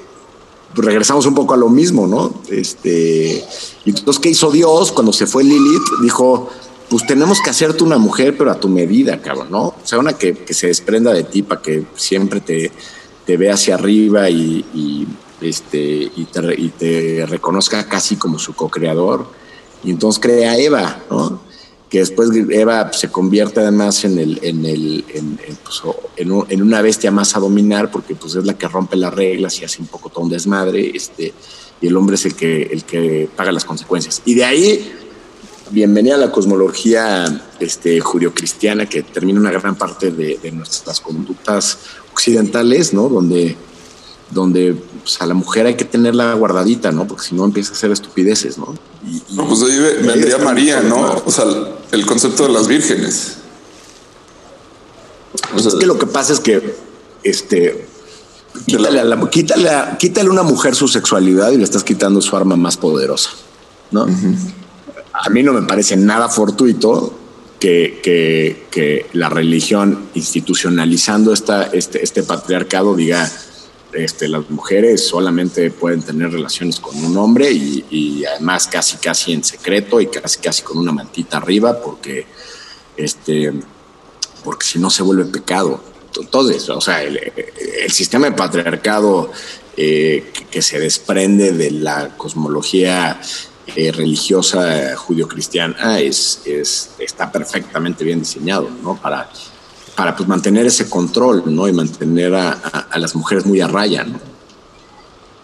regresamos 0.75 1.27
un 1.27 1.35
poco 1.35 1.55
a 1.55 1.57
lo 1.57 1.69
mismo, 1.69 2.07
¿no? 2.07 2.43
Este, 2.49 3.45
entonces, 3.85 4.21
¿qué 4.21 4.31
hizo 4.31 4.51
Dios 4.51 4.93
cuando 4.93 5.13
se 5.13 5.27
fue 5.27 5.43
Lilith? 5.43 5.83
Dijo, 6.03 6.49
pues 6.89 7.07
tenemos 7.07 7.41
que 7.41 7.51
hacerte 7.51 7.83
una 7.83 7.99
mujer, 7.99 8.37
pero 8.37 8.53
a 8.53 8.61
tu 8.61 8.69
medida, 8.69 9.21
cabrón, 9.21 9.49
¿no? 9.51 9.63
O 9.63 9.81
sea, 9.83 9.99
una 9.99 10.13
que, 10.13 10.47
se 10.51 10.69
desprenda 10.69 11.13
de 11.13 11.25
ti 11.25 11.43
para 11.43 11.61
que 11.61 11.87
siempre 11.97 12.41
te, 12.41 12.71
vea 13.37 13.55
hacia 13.55 13.75
arriba 13.75 14.31
y 14.31 15.07
este, 15.41 16.11
y 16.17 16.25
te, 16.25 16.61
y 16.61 16.69
te 16.71 17.27
reconozca 17.27 17.89
casi 17.89 18.17
como 18.17 18.39
su 18.39 18.55
co-creador. 18.55 19.27
Y 19.85 19.91
entonces 19.91 20.21
crea 20.21 20.59
Eva, 20.59 21.03
¿no? 21.11 21.47
que 21.89 22.01
después 22.01 22.31
Eva 22.51 22.93
se 22.93 23.11
convierte 23.11 23.61
además 23.61 24.05
en, 24.05 24.19
el, 24.19 24.41
en, 24.43 24.65
el, 24.65 25.05
en, 25.15 25.39
pues, 25.63 25.83
en, 26.17 26.63
una 26.63 26.83
bestia 26.83 27.11
más 27.11 27.37
a 27.37 27.41
dominar, 27.41 27.91
porque 27.91 28.15
pues 28.17 28.35
es 28.35 28.45
la 28.45 28.55
que 28.55 28.67
rompe 28.67 28.97
las 28.97 29.15
reglas 29.15 29.61
y 29.61 29.65
hace 29.65 29.81
un 29.81 29.89
poco 29.89 30.09
todo 30.09 30.25
un 30.25 30.31
desmadre, 30.31 30.91
este, 30.95 31.33
y 31.81 31.87
el 31.87 31.97
hombre 31.97 32.17
es 32.17 32.27
el 32.27 32.35
que, 32.35 32.63
el 32.63 32.85
que 32.85 33.29
paga 33.37 33.53
las 33.53 33.65
consecuencias. 33.65 34.21
Y 34.25 34.35
de 34.35 34.45
ahí, 34.45 34.93
bienvenida 35.71 36.17
a 36.17 36.19
la 36.19 36.33
cosmología 36.33 37.49
este, 37.61 38.01
judio-cristiana, 38.01 38.87
que 38.87 39.03
termina 39.05 39.39
una 39.39 39.53
gran 39.53 39.77
parte 39.77 40.11
de, 40.11 40.39
de, 40.43 40.51
nuestras 40.51 41.01
conductas 41.01 41.79
occidentales, 42.13 42.95
¿no? 42.95 43.09
Donde, 43.09 43.57
donde 44.31 44.77
pues, 45.03 45.21
a 45.21 45.27
la 45.27 45.35
mujer 45.35 45.67
hay 45.67 45.77
que 45.77 45.85
tenerla 45.85 46.35
guardadita, 46.35 46.91
¿no? 46.93 47.07
Porque 47.07 47.25
si 47.25 47.35
no 47.35 47.45
empieza 47.45 47.71
a 47.71 47.75
hacer 47.75 47.91
estupideces, 47.93 48.59
¿no? 48.59 48.75
Y, 49.07 49.23
no, 49.35 49.47
pues 49.47 49.63
ahí 49.63 49.79
vendría 50.05 50.39
María, 50.39 50.81
¿no? 50.81 51.23
O 51.25 51.31
sea, 51.31 51.45
el 51.93 52.07
concepto 52.07 52.47
de 52.47 52.53
las 52.53 52.67
vírgenes. 52.67 53.39
es 55.57 55.75
que 55.75 55.87
lo 55.87 55.99
que 55.99 56.07
pasa 56.07 56.33
es 56.33 56.41
que 56.41 56.75
este 57.23 57.87
quítale, 58.67 59.01
a 59.01 59.05
la, 59.05 59.31
quítale, 59.31 59.69
a, 59.69 59.97
quítale, 59.99 60.31
una 60.31 60.43
mujer 60.43 60.75
su 60.75 60.89
sexualidad 60.89 61.53
y 61.53 61.59
le 61.59 61.65
estás 61.65 61.85
quitando 61.85 62.21
su 62.21 62.37
arma 62.37 62.57
más 62.57 62.77
poderosa, 62.77 63.31
¿no? 63.91 64.07
A 65.13 65.31
mí 65.31 65.43
no 65.43 65.53
me 65.53 65.63
parece 65.63 65.97
nada 65.97 66.29
fortuito 66.29 67.15
que, 67.59 68.01
que, 68.03 68.67
que 68.71 69.07
la 69.13 69.29
religión 69.29 70.07
institucionalizando 70.15 71.33
esta, 71.33 71.65
este, 71.65 72.03
este 72.03 72.23
patriarcado 72.23 72.95
diga 72.95 73.31
este, 73.97 74.29
las 74.29 74.49
mujeres 74.51 75.07
solamente 75.07 75.71
pueden 75.71 76.03
tener 76.03 76.31
relaciones 76.31 76.79
con 76.81 76.97
un 77.05 77.17
hombre 77.17 77.51
y, 77.51 78.25
además 78.25 78.67
casi 78.67 78.97
casi 78.99 79.33
en 79.33 79.45
secreto 79.45 80.01
y 80.01 80.07
casi 80.07 80.39
casi 80.39 80.63
con 80.63 80.79
una 80.79 80.93
mantita 80.93 81.39
arriba 81.39 81.81
porque 81.81 82.27
este 82.97 83.53
porque 84.45 84.65
si 84.65 84.79
no 84.79 84.91
se 84.91 85.03
vuelve 85.03 85.25
pecado. 85.27 85.83
Entonces 86.19 86.69
o 86.69 86.81
sea 86.81 87.03
el, 87.03 87.21
sistema 87.91 88.27
de 88.27 88.33
patriarcado 88.33 89.31
eh, 89.77 90.33
que, 90.51 90.63
se 90.63 90.79
desprende 90.79 91.53
de 91.53 91.71
la 91.71 92.17
cosmología 92.17 93.21
eh, 93.75 93.93
religiosa 93.93 94.97
judio-cristiana 94.97 96.01
es, 96.01 96.41
es, 96.47 96.91
está 96.99 97.31
perfectamente 97.31 98.05
bien 98.05 98.21
diseñado 98.21 98.71
no 98.83 98.97
para 98.97 99.29
para 99.97 100.15
pues, 100.15 100.29
mantener 100.29 100.67
ese 100.67 100.89
control, 100.89 101.43
¿no? 101.47 101.67
Y 101.67 101.73
mantener 101.73 102.35
a, 102.35 102.87
las 102.97 103.15
mujeres 103.17 103.47
muy 103.47 103.61
a 103.61 103.67
raya, 103.67 104.05
¿no? 104.05 104.21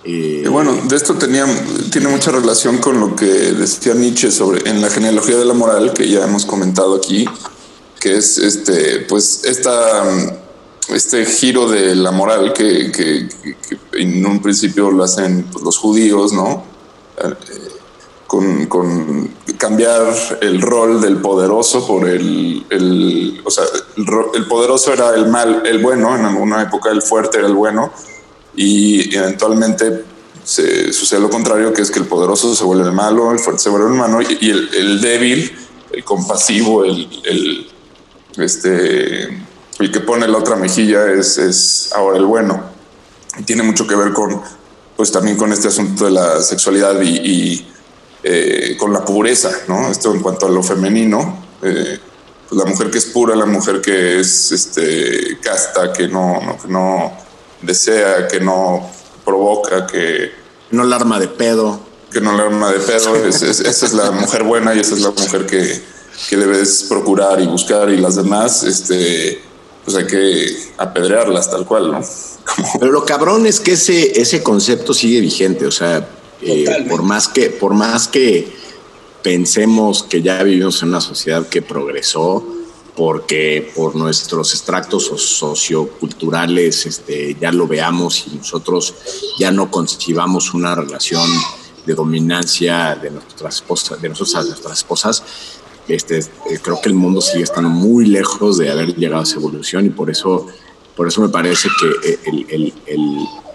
y 0.05 0.43
bueno, 0.49 0.77
de 0.89 0.97
esto 0.97 1.15
tenía, 1.15 1.47
tiene 1.93 2.09
mucha 2.09 2.33
relación 2.33 2.79
con 2.79 2.99
lo 2.99 3.15
que 3.15 3.25
decía 3.25 3.95
Nietzsche 3.95 4.33
sobre 4.33 4.69
en 4.69 4.83
la 4.83 4.91
genealogía 4.91 5.37
de 5.37 5.45
la 5.45 5.55
moral, 5.55 5.93
que 5.93 6.09
ya 6.09 6.25
hemos 6.25 6.45
comentado 6.45 6.97
aquí, 6.97 7.25
que 8.01 8.17
es 8.17 8.37
este, 8.37 9.07
pues 9.09 9.43
esta, 9.45 10.03
este 10.89 11.25
giro 11.25 11.71
de 11.71 11.95
la 11.95 12.11
moral 12.11 12.53
que, 12.53 12.91
que, 12.91 13.29
en 13.93 14.27
un 14.27 14.43
principio 14.43 14.91
lo 14.91 15.05
hacen 15.05 15.45
pues, 15.53 15.65
los 15.65 15.79
judíos, 15.79 16.33
¿no? 16.33 16.65
Con, 18.69 19.31
cambiar 19.59 20.15
el 20.41 20.63
rol 20.63 21.03
del 21.03 21.19
poderoso 21.19 21.87
por 21.87 22.09
el, 22.09 22.65
el 22.71 23.43
o 23.45 23.51
sea, 23.51 23.65
el, 24.35 24.47
poderoso 24.47 24.93
era 24.93 25.15
el 25.15 25.29
mal, 25.29 25.63
el 25.67 25.83
bueno, 25.83 26.17
en 26.17 26.25
alguna 26.25 26.63
época 26.63 26.91
el 26.91 27.03
fuerte 27.03 27.39
era 27.39 27.47
el 27.47 27.55
bueno, 27.55 27.93
y 28.57 29.15
eventualmente 29.15 30.05
sucede 30.45 31.21
lo 31.21 31.29
contrario, 31.29 31.75
que 31.75 31.83
es 31.83 31.91
que 31.91 31.99
el 31.99 32.07
poderoso 32.07 32.55
se 32.55 32.65
vuelve 32.65 32.85
el 32.85 32.93
malo, 32.93 33.33
el 33.33 33.39
fuerte 33.39 33.63
se 33.63 33.69
vuelve 33.69 33.89
el 33.89 33.95
malo, 33.95 34.23
y, 34.23 34.51
el, 34.51 35.01
débil, 35.03 35.55
el 35.93 36.03
compasivo, 36.03 36.85
el, 36.85 37.07
el, 37.25 37.71
este, 38.39 39.25
el 39.79 39.93
que 39.93 40.01
pone 40.01 40.27
la 40.27 40.39
otra 40.39 40.57
mejilla 40.57 41.13
es, 41.13 41.37
es 41.37 41.93
ahora 41.95 42.17
el 42.17 42.25
bueno. 42.25 42.63
Y 43.39 43.43
tiene 43.43 43.63
mucho 43.63 43.87
que 43.87 43.95
ver 43.95 44.13
con, 44.13 44.41
pues 44.97 45.13
también 45.13 45.37
con 45.37 45.53
este 45.53 45.69
asunto 45.69 46.07
de 46.07 46.13
la 46.13 46.41
sexualidad 46.43 47.01
y 47.03 47.67
eh, 48.23 48.77
con 48.79 48.93
la 48.93 49.05
pureza, 49.05 49.51
¿no? 49.69 49.91
Esto 49.91 50.15
en 50.15 50.21
cuanto 50.21 50.47
a 50.47 50.51
lo 50.51 50.63
femenino, 50.63 51.45
eh, 51.63 51.99
pues 52.49 52.63
la 52.63 52.71
mujer 52.71 52.91
que 52.91 52.99
es 52.99 53.07
pura, 53.07 53.35
la 53.35 53.47
mujer 53.47 53.81
que 53.81 54.21
es 54.21 54.53
este, 54.53 55.39
casta, 55.41 55.93
que 55.93 56.07
no, 56.07 56.59
no, 56.69 57.13
desea, 57.63 58.29
que 58.29 58.41
no 58.41 58.91
provoca, 59.25 59.87
que... 59.87 60.33
No 60.71 60.85
la 60.85 60.97
arma 60.97 61.19
de 61.19 61.29
pedo. 61.29 61.81
Que 62.13 62.21
no 62.21 62.37
la 62.37 62.45
arma 62.45 62.71
de 62.71 62.81
pedo, 62.81 63.27
esa 63.27 63.87
es 63.87 63.93
la 63.93 64.11
mujer 64.11 64.45
buena 64.45 64.75
y 64.75 64.81
esa 64.81 64.95
es 64.95 65.01
la 65.01 65.11
mujer 65.11 65.47
que, 65.47 65.83
que 66.29 66.37
debes 66.37 66.85
procurar 66.89 67.41
y 67.41 67.47
buscar 67.47 67.91
y 67.91 67.97
las 67.97 68.17
demás, 68.17 68.63
este, 68.65 69.43
pues 69.85 69.97
hay 69.97 70.07
que 70.07 70.73
apedrearlas 70.79 71.51
tal 71.51 71.65
cual, 71.65 71.91
¿no? 71.91 72.01
Pero 72.79 72.93
lo 72.93 73.05
cabrón 73.05 73.47
es 73.47 73.61
que 73.61 73.73
ese, 73.73 74.21
ese 74.21 74.43
concepto 74.43 74.95
sigue 74.95 75.21
vigente, 75.21 75.67
o 75.67 75.71
sea, 75.71 76.07
eh, 76.45 76.87
por 76.89 77.03
más 77.03 77.29
que, 77.29 77.51
por 77.51 77.75
más 77.75 78.09
que 78.09 78.53
pensemos 79.23 80.03
que 80.03 80.23
ya 80.23 80.43
vivimos 80.43 80.83
en 80.83 80.89
una 80.89 81.01
sociedad 81.01 81.47
que 81.49 81.63
progresó, 81.63 82.45
porque 82.97 83.73
por 83.75 83.97
nuestros 83.97 84.53
extractos 84.53 85.07
socioculturales 85.07 86.87
este, 86.87 87.37
ya 87.41 87.51
lo 87.51 87.67
veamos 87.67 88.27
y 88.27 88.37
nosotros 88.37 88.95
ya 89.39 89.51
no 89.51 89.71
concibamos 89.71 90.53
una 90.53 90.75
relación 90.75 91.29
de 91.87 91.95
dominancia 91.95 92.95
de 92.95 93.11
nuestras 93.11 93.57
esposas, 93.57 94.01
de 94.01 94.09
nosotros 94.09 94.47
nuestras 94.47 94.79
esposas, 94.79 95.23
este, 95.89 96.19
eh, 96.19 96.59
creo 96.63 96.81
que 96.81 96.89
el 96.89 96.95
mundo 96.95 97.21
sigue 97.21 97.43
estando 97.43 97.69
muy 97.69 98.07
lejos 98.07 98.59
de 98.59 98.71
haber 98.71 98.95
llegado 98.95 99.21
a 99.21 99.25
esa 99.25 99.37
evolución 99.37 99.87
y 99.87 99.91
por 99.91 100.11
eso, 100.11 100.47
por 100.97 101.09
eso 101.09 101.21
me 101.23 101.29
parece 101.29 101.69
que 101.81 102.19
eh, 102.25 102.73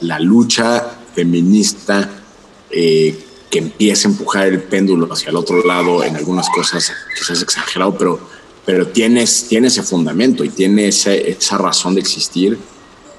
la 0.01 0.19
lucha 0.19 0.99
feminista 1.15 2.26
eh, 2.71 3.17
que 3.49 3.59
empiece 3.59 4.07
a 4.07 4.11
empujar 4.11 4.47
el 4.47 4.61
péndulo 4.61 5.11
hacia 5.11 5.29
el 5.29 5.37
otro 5.37 5.63
lado 5.63 6.03
en 6.03 6.15
algunas 6.15 6.49
cosas 6.49 6.91
quizás 7.17 7.41
exagerado, 7.41 7.97
pero, 7.97 8.19
pero 8.65 8.87
tiene, 8.87 9.25
tiene 9.47 9.67
ese 9.67 9.83
fundamento 9.83 10.43
y 10.43 10.49
tiene 10.49 10.87
esa 10.87 11.57
razón 11.57 11.95
de 11.95 12.01
existir 12.01 12.57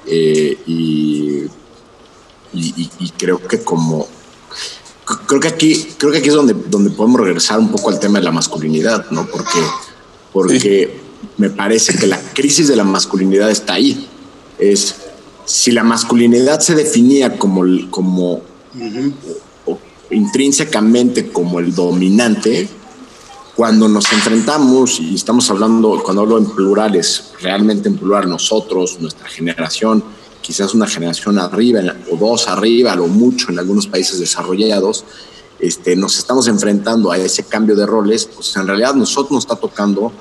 eh, 0.06 0.58
y, 0.66 1.44
y, 2.52 3.10
creo 3.18 3.46
que 3.46 3.62
como 3.62 4.08
creo 5.26 5.40
que 5.40 5.48
aquí 5.48 5.86
creo 5.98 6.12
que 6.12 6.18
aquí 6.18 6.28
es 6.28 6.34
donde, 6.34 6.54
donde 6.54 6.90
podemos 6.90 7.20
regresar 7.20 7.58
un 7.58 7.70
poco 7.70 7.90
al 7.90 8.00
tema 8.00 8.18
de 8.18 8.24
la 8.24 8.30
masculinidad, 8.30 9.10
¿no? 9.10 9.26
Porque, 9.26 9.58
porque 10.32 11.00
me 11.36 11.50
parece 11.50 11.96
que 11.98 12.06
la 12.06 12.18
crisis 12.32 12.68
de 12.68 12.76
la 12.76 12.84
masculinidad 12.84 13.50
está 13.50 13.74
ahí. 13.74 14.08
Es 14.58 14.94
si 15.44 15.72
la 15.72 15.82
masculinidad 15.82 16.60
se 16.60 16.74
definía 16.74 17.38
como, 17.38 17.64
como 17.90 18.42
intrínsecamente 20.10 21.30
como 21.30 21.60
el 21.60 21.74
dominante, 21.74 22.68
cuando 23.54 23.88
nos 23.88 24.12
enfrentamos, 24.12 25.00
y 25.00 25.14
estamos 25.16 25.50
hablando, 25.50 26.00
cuando 26.02 26.22
hablo 26.22 26.38
en 26.38 26.46
plurales, 26.46 27.32
realmente 27.40 27.88
en 27.88 27.98
plural, 27.98 28.28
nosotros, 28.28 28.98
nuestra 29.00 29.28
generación, 29.28 30.04
quizás 30.40 30.74
una 30.74 30.86
generación 30.86 31.38
arriba 31.38 31.80
o 32.10 32.16
dos 32.16 32.48
arriba, 32.48 32.94
lo 32.94 33.08
mucho 33.08 33.50
en 33.50 33.58
algunos 33.58 33.86
países 33.86 34.20
desarrollados, 34.20 35.04
este, 35.58 35.96
nos 35.96 36.18
estamos 36.18 36.46
enfrentando 36.46 37.10
a 37.10 37.18
ese 37.18 37.42
cambio 37.44 37.74
de 37.74 37.84
roles, 37.84 38.26
pues 38.26 38.56
en 38.56 38.66
realidad 38.66 38.94
nosotros 38.94 39.32
nos 39.32 39.44
está 39.44 39.56
tocando 39.56 40.12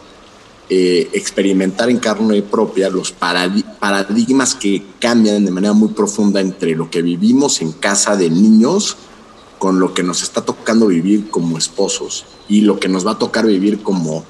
eh, 0.70 1.10
experimentar 1.14 1.90
en 1.90 1.98
carne 1.98 2.42
propia 2.42 2.90
los 2.90 3.14
paradigmas 3.14 4.54
que 4.54 4.84
cambian 5.00 5.46
de 5.46 5.52
manera 5.52 5.72
muy 5.72 5.90
profunda 5.90 6.42
entre 6.42 6.76
lo 6.76 6.90
que 6.90 7.02
vivimos 7.02 7.62
en 7.62 7.72
casa 7.72 8.18
de 8.18 8.30
niños 8.30 8.98
con 9.60 9.80
lo 9.80 9.94
que 9.94 10.04
nos 10.04 10.24
está 10.24 10.42
tocando 10.42 10.88
vivir 10.88 11.30
como 11.30 11.58
esposos 11.58 12.26
y 12.50 12.62
lo 12.62 12.82
que 12.82 12.90
nos 12.90 13.08
va 13.08 13.12
a 13.12 13.18
tocar 13.18 13.46
vivir 13.46 13.82
como, 13.82 14.26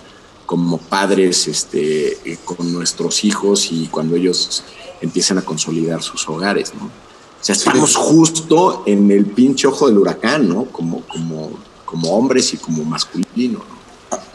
como 0.46 0.78
padres 0.78 1.48
este, 1.48 2.20
eh, 2.32 2.38
con 2.46 2.72
nuestros 2.72 3.24
hijos 3.24 3.72
y 3.72 3.88
cuando 3.88 4.16
ellos 4.16 4.64
empiezan 5.02 5.40
a 5.40 5.42
consolidar 5.42 6.04
sus 6.04 6.30
hogares, 6.30 6.72
¿no? 6.76 6.86
O 6.86 7.44
sea, 7.48 7.54
estamos 7.54 7.96
justo 7.96 8.84
en 8.86 9.10
el 9.10 9.26
pinche 9.26 9.68
ojo 9.68 9.88
del 9.88 9.98
huracán, 9.98 10.50
¿no? 10.50 10.66
Como, 10.66 11.02
como, 11.02 11.52
como 11.86 12.16
hombres 12.16 12.54
y 12.54 12.58
como 12.58 12.84
masculino, 12.84 13.60
¿no? 13.60 13.77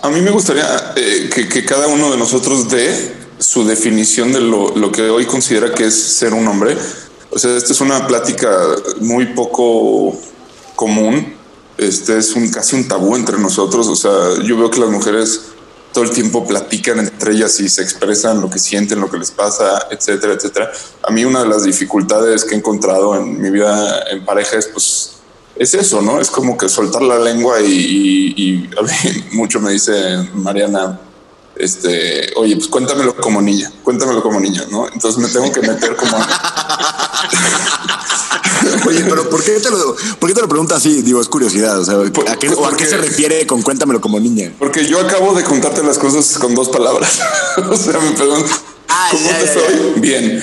A 0.03 0.11
mí 0.11 0.21
me 0.21 0.31
gustaría 0.31 0.93
eh, 0.97 1.31
que, 1.33 1.65
cada 1.65 1.87
uno 1.87 2.11
de 2.11 2.17
nosotros 2.17 2.69
dé 2.69 3.15
su 3.39 3.65
definición 3.65 4.33
de 4.33 4.41
lo, 4.41 4.93
que 4.93 5.03
hoy 5.09 5.27
considera 5.27 5.73
que 5.73 5.87
es 5.87 5.95
ser 5.95 6.35
un 6.35 6.47
hombre. 6.49 6.77
O 7.31 7.39
sea, 7.39 7.57
esta 7.57 7.73
es 7.73 7.81
una 7.81 8.07
plática 8.07 8.51
muy 9.01 9.27
poco 9.27 10.19
común. 10.75 11.35
Este 11.79 12.19
es 12.19 12.35
un 12.35 12.51
casi 12.51 12.77
un 12.77 12.89
tabú 12.89 13.17
entre 13.17 13.39
nosotros. 13.39 13.89
O 13.89 13.97
sea, 13.97 14.43
yo 14.43 14.57
veo 14.57 14.71
que 14.71 14.81
las 14.81 14.91
mujeres 14.91 15.53
todo 15.93 16.05
el 16.05 16.11
tiempo 16.11 16.47
platican 16.47 16.99
entre 16.99 17.33
ellas 17.33 17.61
y 17.61 17.69
se 17.69 17.83
expresan 17.83 18.41
lo 18.41 18.51
que 18.51 18.59
sienten, 18.59 19.01
lo 19.01 19.11
que 19.11 19.19
les 19.19 19.31
pasa, 19.31 19.87
etcétera, 19.91 20.33
etcétera. 20.35 20.73
A 21.03 21.13
mí 21.13 21.25
una 21.25 21.43
de 21.43 21.49
las 21.49 21.65
dificultades 21.65 22.45
que 22.45 22.55
he 22.55 22.59
encontrado 22.59 23.15
en 23.15 23.41
mi 23.41 23.51
vida 23.51 24.05
en 24.11 24.25
pareja 24.25 24.57
es 24.59 24.67
pues 24.67 25.13
es 25.57 25.75
eso, 25.75 26.03
¿no? 26.03 26.21
Es 26.21 26.31
como 26.31 26.57
que 26.57 26.69
soltar 26.69 27.03
la 27.03 27.19
lengua 27.19 27.61
y, 27.61 28.69
a 28.79 28.83
mí 28.83 29.25
mucho 29.33 29.61
me 29.61 29.73
dice 29.73 29.93
Mariana, 30.35 31.01
este, 31.57 32.33
oye, 32.37 32.57
pues 32.57 32.69
cuéntamelo 32.69 33.15
como 33.17 33.41
niña, 33.43 33.71
cuéntamelo 33.83 34.23
como 34.23 34.41
niña, 34.41 34.65
¿no? 34.71 34.89
Entonces 34.89 35.19
me 35.19 35.29
tengo 35.29 35.53
que 35.53 35.61
meter 35.61 35.97
como... 35.97 36.17
Oye, 38.87 39.05
pero 39.09 39.29
¿por 39.29 39.43
qué 39.43 39.53
te 39.61 39.71
lo, 39.71 39.97
por 40.19 40.29
qué 40.29 40.35
te 40.35 40.41
lo 40.41 40.49
preguntas 40.49 40.79
así? 40.79 41.03
Digo, 41.03 41.21
es 41.21 41.29
curiosidad. 41.29 41.79
O 41.81 41.85
sea, 41.85 41.97
¿a 42.33 42.37
qué, 42.37 42.49
¿o 42.51 42.67
a 42.67 42.77
qué 42.77 42.87
se 42.87 42.97
refiere 42.97 43.47
con 43.47 43.63
cuéntamelo 43.63 44.01
como 44.01 44.19
niña? 44.21 44.53
Porque 44.59 44.87
yo 44.87 45.01
acabo 45.01 45.35
de 45.35 45.45
contarte 45.45 45.83
las 45.83 45.99
cosas 45.99 46.39
con 46.39 46.55
dos 46.55 46.69
palabras. 46.69 47.21
o 47.71 47.77
sea, 47.77 47.99
me 47.99 48.13
pregunto 48.13 48.51
Ah, 48.89 49.09
¿Cómo 49.11 49.25
ya, 49.25 49.39
te 49.39 49.47
ya, 49.47 49.55
soy? 49.55 49.93
Bien. 49.97 50.43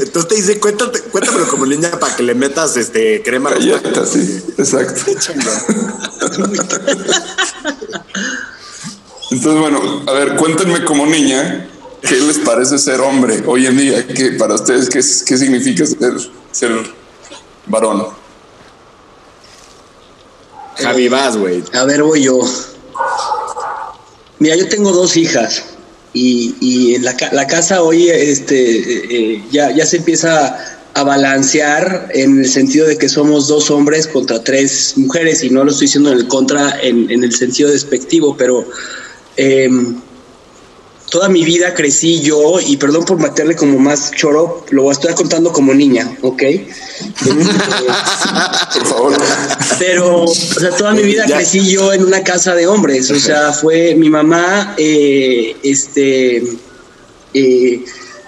Entonces 0.00 0.28
te 0.28 0.34
dice, 0.36 0.60
cuéntate, 0.60 1.00
cuéntamelo 1.02 1.48
como 1.48 1.66
niña 1.66 1.90
para 1.98 2.16
que 2.16 2.22
le 2.22 2.34
metas 2.34 2.76
este 2.76 3.22
crema. 3.22 3.50
a 3.50 3.54
los 3.54 3.66
Galletas, 3.66 4.10
sí, 4.10 4.42
exacto. 4.56 5.02
Entonces, 9.30 9.60
bueno, 9.60 10.02
a 10.06 10.12
ver, 10.12 10.36
cuéntenme 10.36 10.84
como 10.84 11.06
niña, 11.06 11.68
¿qué 12.02 12.16
les 12.16 12.38
parece 12.38 12.78
ser 12.78 13.00
hombre 13.00 13.42
hoy 13.46 13.66
en 13.66 13.76
día? 13.76 14.06
¿Qué, 14.06 14.32
para 14.32 14.54
ustedes, 14.54 14.88
qué, 14.88 14.98
qué 14.98 15.38
significa 15.38 15.86
ser, 15.86 16.14
ser 16.50 16.72
varón? 17.66 18.08
Javi, 20.76 21.08
vas, 21.08 21.36
güey. 21.36 21.62
A 21.74 21.84
ver, 21.84 22.02
voy 22.02 22.22
yo. 22.24 22.40
Mira, 24.40 24.56
yo 24.56 24.68
tengo 24.68 24.90
dos 24.92 25.16
hijas 25.16 25.62
y, 26.14 26.54
y 26.60 26.98
la, 26.98 27.14
la 27.32 27.46
casa 27.46 27.82
hoy 27.82 28.08
este, 28.08 29.34
eh, 29.34 29.44
ya, 29.52 29.70
ya 29.70 29.86
se 29.86 29.98
empieza 29.98 30.58
a 30.94 31.02
balancear 31.04 32.08
en 32.14 32.40
el 32.40 32.48
sentido 32.48 32.86
de 32.86 32.98
que 32.98 33.08
somos 33.08 33.48
dos 33.48 33.70
hombres 33.70 34.06
contra 34.06 34.42
tres 34.42 34.94
mujeres 34.96 35.44
y 35.44 35.50
no 35.50 35.62
lo 35.62 35.70
estoy 35.70 35.86
diciendo 35.86 36.10
en 36.10 36.18
el 36.18 36.26
contra 36.26 36.80
en, 36.82 37.10
en 37.10 37.22
el 37.22 37.32
sentido 37.32 37.70
despectivo, 37.70 38.36
pero 38.36 38.66
em, 39.36 40.00
toda 41.10 41.28
mi 41.28 41.44
vida 41.44 41.74
crecí 41.74 42.20
yo 42.20 42.60
y 42.64 42.76
perdón 42.76 43.04
por 43.04 43.18
meterle 43.18 43.56
como 43.56 43.78
más 43.78 44.12
choro, 44.12 44.64
lo 44.70 44.90
estoy 44.90 45.12
contando 45.14 45.52
como 45.52 45.74
niña, 45.74 46.10
¿ok? 46.22 46.42
Por 48.74 48.86
favor. 48.86 49.12
Pero, 49.78 50.24
o 50.24 50.28
sea, 50.34 50.70
toda 50.70 50.92
mi 50.92 51.02
vida 51.02 51.24
Ya. 51.26 51.36
crecí 51.36 51.70
yo 51.70 51.92
en 51.92 52.04
una 52.04 52.22
casa 52.22 52.54
de 52.54 52.66
hombres. 52.66 53.10
O 53.10 53.18
sea, 53.18 53.52
fue 53.52 53.94
mi 53.94 54.08
mamá, 54.08 54.74
eh, 54.78 55.56
este, 55.62 56.42
eh, 57.34 57.84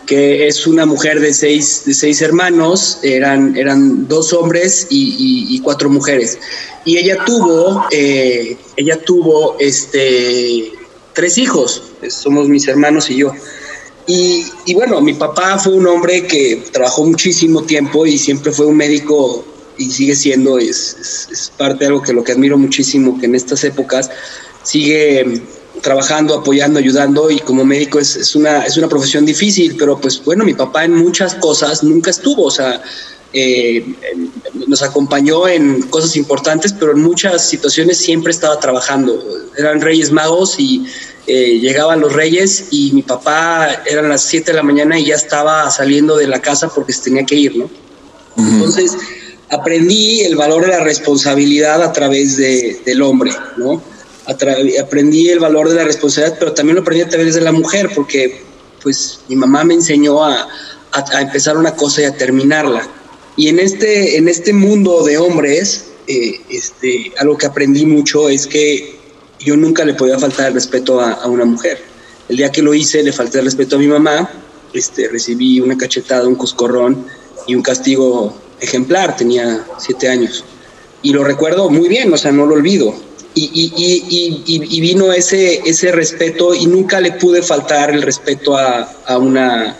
que 0.07 0.49
es 0.49 0.67
una 0.67 0.85
mujer 0.85 1.21
de 1.21 1.33
seis, 1.33 1.83
de 1.87 1.95
seis 1.95 2.21
hermanos, 2.23 2.99
eran, 3.03 3.57
eran 3.57 4.09
dos 4.09 4.33
hombres 4.33 4.87
y, 4.91 5.15
y- 5.51 5.57
y 5.57 5.61
cuatro 5.61 5.89
mujeres. 5.89 6.39
Y 6.85 6.99
ella 6.99 7.25
tuvo, 7.25 7.85
eh, 7.93 8.57
ella 8.77 8.99
tuvo, 9.05 9.57
este, 9.61 10.73
tres 11.15 11.39
hijos. 11.39 11.83
Somos 12.09 12.49
mis 12.49 12.67
hermanos 12.69 13.11
y 13.11 13.17
yo. 13.17 13.33
Y, 14.07 14.75
bueno, 14.75 15.01
mi 15.01 15.15
papá 15.15 15.59
fue 15.59 15.75
un 15.75 15.87
hombre 15.87 16.27
que 16.27 16.65
trabajó 16.73 17.05
muchísimo 17.05 17.63
tiempo 17.63 18.05
y 18.05 18.19
siempre 18.19 18.51
fue 18.51 18.67
un 18.67 18.77
médico 18.77 19.45
y 19.79 19.91
sigue 19.91 20.17
siendo, 20.17 20.59
es, 20.59 21.53
parte 21.57 21.81
de 21.81 21.87
algo 21.87 22.03
que 22.03 22.13
lo 22.13 22.25
que 22.25 22.33
admiro 22.33 22.59
muchísimo, 22.59 23.19
que 23.19 23.27
en 23.27 23.35
estas 23.35 23.63
épocas 23.65 24.11
sigue 24.65 25.25
mm, 25.25 25.81
trabajando, 25.81 26.35
apoyando, 26.35 26.79
ayudando 26.79 27.31
y 27.31 27.39
como 27.41 27.65
médico 27.65 27.99
es, 27.99 28.17
es 28.17 28.35
una, 28.35 28.65
es 28.65 28.77
una 28.77 28.89
profesión 28.89 29.25
difícil, 29.25 29.77
pero 29.79 29.99
pues 29.99 30.23
bueno, 30.25 30.45
mi 30.45 30.55
papá 30.55 30.85
en 30.85 30.95
muchas 30.95 31.37
cosas 31.37 31.83
nunca 31.83 32.11
estuvo, 32.11 32.45
o 32.45 32.51
sea, 32.51 32.83
eh, 33.33 33.95
nos 34.67 34.83
acompañó 34.83 35.49
en 35.49 35.83
cosas 35.83 36.17
importantes, 36.17 36.73
pero 36.73 36.93
en 36.93 37.01
muchas 37.03 37.49
situaciones 37.49 37.99
siempre 37.99 38.31
estaba 38.33 38.59
trabajando. 38.61 39.23
Eran 39.57 39.81
reyes 39.81 40.11
magos 40.13 40.57
y 40.59 40.85
eh, 41.27 41.59
llegaban 41.61 42.01
los 42.01 42.13
reyes 42.13 42.67
y 42.71 42.93
mi 42.93 43.03
papá 43.03 43.83
eran 43.87 44.09
las 44.09 44.23
7 44.25 44.51
de 44.53 44.57
la 44.57 44.63
mañana 44.63 44.99
y 44.99 45.07
ya 45.07 45.15
estaba 45.15 45.71
saliendo 45.71 46.17
de 46.17 46.27
la 46.27 46.41
casa 46.43 46.69
porque 46.69 46.93
se 46.93 47.03
tenía 47.05 47.25
que 47.25 47.37
ir, 47.37 47.57
¿no? 47.57 47.71
Entonces 48.37 48.93
aprendí 49.51 50.23
el 50.23 50.37
valor 50.37 50.63
de 50.63 50.69
la 50.69 50.81
responsabilidad 50.81 51.83
a 51.83 51.93
través 51.93 52.37
de, 52.39 52.81
del 52.85 53.03
hombre, 53.03 53.31
¿no? 53.57 53.83
Aprendí 54.81 55.29
el 55.29 55.39
valor 55.41 55.69
de 55.69 55.75
la 55.77 55.85
responsabilidad, 55.85 56.37
pero 56.39 56.53
también 56.53 56.77
lo 56.77 56.83
aprendí 56.83 57.03
a 57.03 57.09
través 57.09 57.35
de 57.35 57.41
la 57.41 57.53
mujer, 57.53 57.91
porque 57.95 58.43
pues 58.83 59.21
mi 59.29 59.37
mamá 59.37 59.65
me 59.65 59.75
enseñó 59.75 60.25
a, 60.25 60.49
a- 60.93 61.05
a 61.17 61.21
empezar 61.21 61.57
una 61.57 61.75
cosa 61.75 62.03
y 62.03 62.05
a 62.05 62.17
terminarla. 62.17 62.89
Y 63.37 63.49
en 63.49 63.59
este, 63.59 64.17
en 64.17 64.29
este 64.29 64.53
mundo 64.53 65.03
de 65.05 65.19
hombres, 65.19 65.87
eh, 66.07 66.41
este, 66.51 67.13
algo 67.19 67.39
que 67.39 67.47
aprendí 67.47 67.87
mucho 67.87 68.29
es 68.29 68.47
que 68.47 68.97
yo 69.41 69.57
nunca 69.57 69.85
le 69.85 69.95
podía 69.95 70.19
faltar 70.19 70.49
el 70.49 70.55
respeto 70.55 71.01
a, 71.01 71.13
a 71.13 71.29
una 71.29 71.45
mujer. 71.45 71.79
El 72.29 72.37
día 72.37 72.53
que 72.53 72.63
lo 72.63 72.75
hice, 72.75 73.03
le 73.03 73.13
falté 73.13 73.39
el 73.39 73.47
respeto 73.47 73.77
a 73.77 73.79
mi 73.79 73.87
mamá, 73.89 74.31
este, 74.73 75.09
recibí 75.09 75.61
una 75.61 75.77
cachetada, 75.77 76.27
un 76.29 76.35
coscorrón 76.37 77.07
y 77.47 77.55
un 77.55 77.63
castigo 77.63 78.35
ejemplar, 78.61 79.17
tenía 79.17 79.67
siete 79.79 80.09
años. 80.09 80.45
Y 81.03 81.13
lo 81.13 81.25
recuerdo 81.25 81.69
muy 81.69 81.89
bien, 81.89 82.13
o 82.13 82.17
sea, 82.17 82.31
no 82.33 82.47
lo 82.47 82.55
olvido. 82.55 82.95
Y, 83.35 83.45
y- 83.45 83.73
y- 84.47 84.77
y- 84.77 84.81
vino 84.83 85.11
ese, 85.11 85.63
ese 85.65 85.91
respeto 85.91 86.55
y 86.55 86.67
nunca 86.67 87.01
le 87.01 87.13
pude 87.13 87.41
faltar 87.43 87.91
el 87.91 88.03
respeto 88.03 88.57
a, 88.57 88.83
a 89.07 89.17
una, 89.17 89.75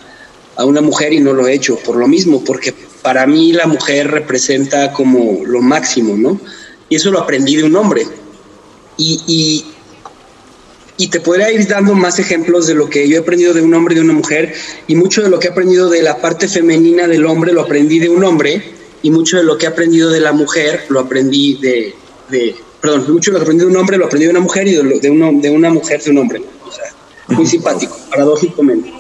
a 0.57 0.65
una 0.65 0.81
mujer 0.81 1.13
y 1.13 1.21
no 1.21 1.35
lo 1.35 1.47
he 1.47 1.53
hecho 1.55 1.77
por 1.77 1.97
lo 1.97 2.09
mismo, 2.09 2.43
porque 2.43 2.75
para 3.03 3.27
mí 3.27 3.53
la 3.53 3.67
mujer 3.67 4.09
representa 4.11 4.93
como 4.93 5.45
lo 5.45 5.61
máximo, 5.61 6.17
¿no? 6.17 6.41
Y 6.89 6.97
eso 6.97 7.11
lo 7.11 7.21
aprendí 7.21 7.57
de 7.57 7.65
un 7.65 7.75
hombre. 7.77 8.07
Y, 8.97 9.21
y, 9.27 9.65
y 10.99 11.09
te 11.09 11.21
podría 11.21 11.51
ir 11.51 11.67
dando 11.67 11.95
más 11.95 12.19
ejemplos 12.19 12.67
de 12.67 12.75
lo 12.75 12.89
que 12.89 13.09
yo 13.09 13.17
he 13.17 13.21
aprendido 13.21 13.55
de 13.55 13.63
un 13.63 13.75
hombre 13.75 13.95
y 13.95 13.97
de 13.99 14.05
una 14.05 14.13
mujer, 14.13 14.55
y 14.87 14.95
mucho 14.95 15.23
de 15.23 15.31
lo 15.31 15.39
que 15.39 15.49
he 15.49 15.51
aprendido 15.51 15.89
de 15.91 16.03
la 16.03 16.19
parte 16.21 16.47
femenina 16.49 17.09
del 17.09 17.25
hombre 17.27 17.53
lo 17.53 17.63
aprendí 17.63 17.99
de 17.99 18.09
un 18.09 18.23
hombre, 18.25 18.63
y 19.03 19.11
mucho 19.11 19.37
de 19.37 19.43
lo 19.43 19.59
que 19.59 19.67
he 19.67 19.69
aprendido 19.69 20.11
de 20.11 20.21
la 20.21 20.33
mujer 20.33 20.85
lo 20.89 21.01
aprendí 21.01 21.55
de, 21.61 21.95
de 22.29 22.55
perdón, 22.81 23.05
mucho 23.13 23.31
de 23.33 23.39
lo 23.39 23.39
que 23.41 23.45
aprendí 23.45 23.65
de 23.65 23.71
un 23.71 23.77
hombre 23.77 23.97
lo 23.97 24.07
aprendí 24.07 24.27
de 24.27 24.31
una 24.31 24.41
mujer 24.41 24.69
y 24.69 24.75
de, 24.75 24.83
lo- 24.85 24.99
de, 25.01 25.11
uno- 25.11 25.33
de 25.41 25.51
una 25.51 25.71
mujer 25.71 26.01
de 26.03 26.11
un 26.11 26.19
hombre. 26.19 26.43
O 26.65 26.71
sea, 26.71 26.85
muy 27.37 27.47
simpático, 27.47 27.97
paradójicamente. 28.11 28.93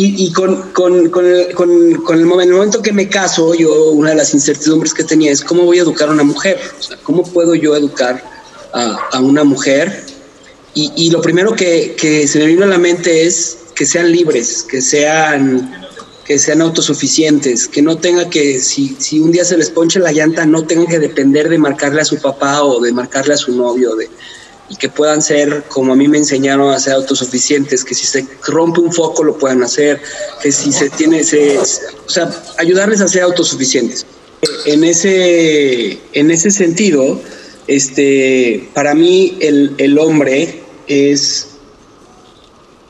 Y, 0.00 0.14
y 0.24 0.32
con, 0.32 0.72
con, 0.72 1.10
con, 1.10 1.26
el, 1.26 1.52
con, 1.52 2.18
el 2.18 2.24
momento 2.24 2.80
que 2.80 2.90
me 2.90 3.06
caso, 3.10 3.52
yo 3.52 3.90
una 3.90 4.08
de 4.10 4.16
las 4.16 4.32
incertidumbres 4.32 4.94
que 4.94 5.04
tenía 5.04 5.30
es 5.30 5.44
cómo 5.44 5.64
voy 5.64 5.78
a 5.78 5.82
educar 5.82 6.08
a 6.08 6.12
una 6.12 6.22
mujer, 6.22 6.58
o 6.78 6.82
sea, 6.82 6.96
cómo 7.02 7.22
puedo 7.22 7.54
yo 7.54 7.76
educar 7.76 8.24
a, 8.72 8.96
a 9.12 9.20
una 9.20 9.44
mujer. 9.44 10.06
Y, 10.72 10.90
y 10.96 11.10
lo 11.10 11.20
primero 11.20 11.54
que, 11.54 11.96
que 12.00 12.26
se 12.26 12.38
me 12.38 12.46
vino 12.46 12.64
a 12.64 12.68
la 12.68 12.78
mente 12.78 13.26
es 13.26 13.58
que 13.74 13.84
sean 13.84 14.10
libres, 14.10 14.62
que 14.62 14.80
sean, 14.80 15.70
que 16.24 16.38
sean 16.38 16.62
autosuficientes, 16.62 17.68
que 17.68 17.82
no 17.82 17.98
tenga 17.98 18.30
que, 18.30 18.58
si, 18.58 18.96
si 18.98 19.20
un 19.20 19.32
día 19.32 19.44
se 19.44 19.58
les 19.58 19.68
ponche 19.68 20.00
la 20.00 20.12
llanta, 20.12 20.46
no 20.46 20.64
tengan 20.64 20.86
que 20.86 20.98
depender 20.98 21.50
de 21.50 21.58
marcarle 21.58 22.00
a 22.00 22.06
su 22.06 22.16
papá 22.16 22.62
o 22.62 22.80
de 22.80 22.90
marcarle 22.90 23.34
a 23.34 23.36
su 23.36 23.54
novio, 23.54 23.94
de, 23.96 24.08
y 24.70 24.76
que 24.76 24.88
puedan 24.88 25.20
ser, 25.20 25.64
como 25.68 25.92
a 25.92 25.96
mí 25.96 26.06
me 26.08 26.16
enseñaron 26.18 26.72
a 26.72 26.78
ser 26.78 26.92
autosuficientes, 26.94 27.84
que 27.84 27.94
si 27.94 28.06
se 28.06 28.24
rompe 28.46 28.80
un 28.80 28.92
foco 28.92 29.24
lo 29.24 29.36
puedan 29.36 29.62
hacer, 29.64 30.00
que 30.40 30.52
si 30.52 30.70
se 30.72 30.88
tiene, 30.90 31.24
se, 31.24 31.58
o 31.58 31.64
sea, 32.08 32.30
ayudarles 32.56 33.00
a 33.00 33.08
ser 33.08 33.22
autosuficientes. 33.22 34.06
En 34.66 34.84
ese, 34.84 35.98
en 36.12 36.30
ese 36.30 36.50
sentido, 36.52 37.20
este, 37.66 38.68
para 38.72 38.94
mí 38.94 39.36
el, 39.40 39.74
el 39.78 39.98
hombre 39.98 40.60
es 40.86 41.48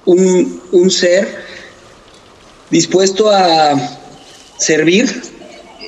un, 0.04 0.60
un 0.72 0.90
ser 0.90 1.44
dispuesto 2.70 3.30
a 3.30 3.98
servir 4.58 5.22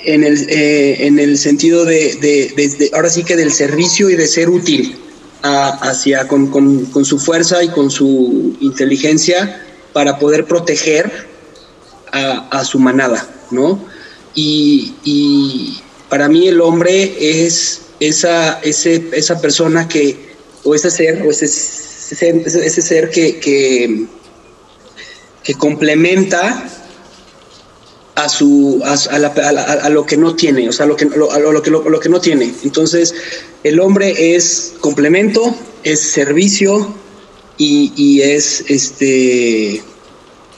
en 0.04 0.24
el, 0.24 0.46
eh, 0.48 1.06
en 1.06 1.18
el 1.18 1.38
sentido 1.38 1.84
de, 1.84 2.16
de- 2.16 2.52
de- 2.56 2.68
de- 2.76 2.90
ahora 2.94 3.08
sí 3.10 3.22
que 3.24 3.36
del 3.36 3.52
servicio 3.52 4.10
y 4.10 4.16
de 4.16 4.26
ser 4.26 4.48
útil 4.48 4.96
hacia 5.42 6.28
con, 6.28 6.48
con- 6.50 6.86
con 6.86 7.04
su 7.04 7.18
fuerza 7.18 7.62
y 7.62 7.68
con 7.68 7.90
su 7.90 8.56
inteligencia 8.60 9.64
para 9.92 10.18
poder 10.18 10.46
proteger 10.46 11.10
a, 12.12 12.48
a 12.50 12.64
su 12.64 12.78
manada, 12.78 13.26
¿no? 13.50 13.84
Y, 14.34 14.94
y 15.04 15.80
para 16.08 16.28
mí 16.28 16.48
el 16.48 16.60
hombre 16.60 17.14
es 17.40 17.82
esa, 18.00 18.60
ese, 18.60 19.08
esa 19.12 19.40
persona 19.40 19.88
que, 19.88 20.34
o 20.64 20.74
ese 20.74 20.90
ser, 20.90 21.22
o 21.22 21.30
ese, 21.30 21.44
ese, 21.46 22.42
ese 22.46 22.82
ser 22.82 23.10
que, 23.10 23.38
que, 23.40 24.06
que 25.42 25.54
complementa 25.54 26.64
a 28.14 28.28
su 28.28 28.80
a, 28.84 28.92
a 29.14 29.18
la- 29.18 29.62
a 29.62 29.88
lo 29.88 30.04
que 30.04 30.16
no 30.16 30.34
tiene, 30.36 30.68
o 30.68 30.72
sea, 30.72 30.86
lo 30.86 30.96
que, 30.96 31.06
lo, 31.06 31.30
lo, 31.52 31.62
que, 31.62 31.70
lo, 31.70 32.00
que 32.00 32.08
no 32.08 32.20
tiene. 32.20 32.52
Entonces, 32.62 33.14
el 33.64 33.80
hombre 33.80 34.34
es 34.36 34.74
complemento, 34.80 35.54
es 35.82 36.00
servicio 36.00 36.94
y, 37.58 37.92
y 37.96 38.20
es 38.22 38.64
este, 38.68 39.82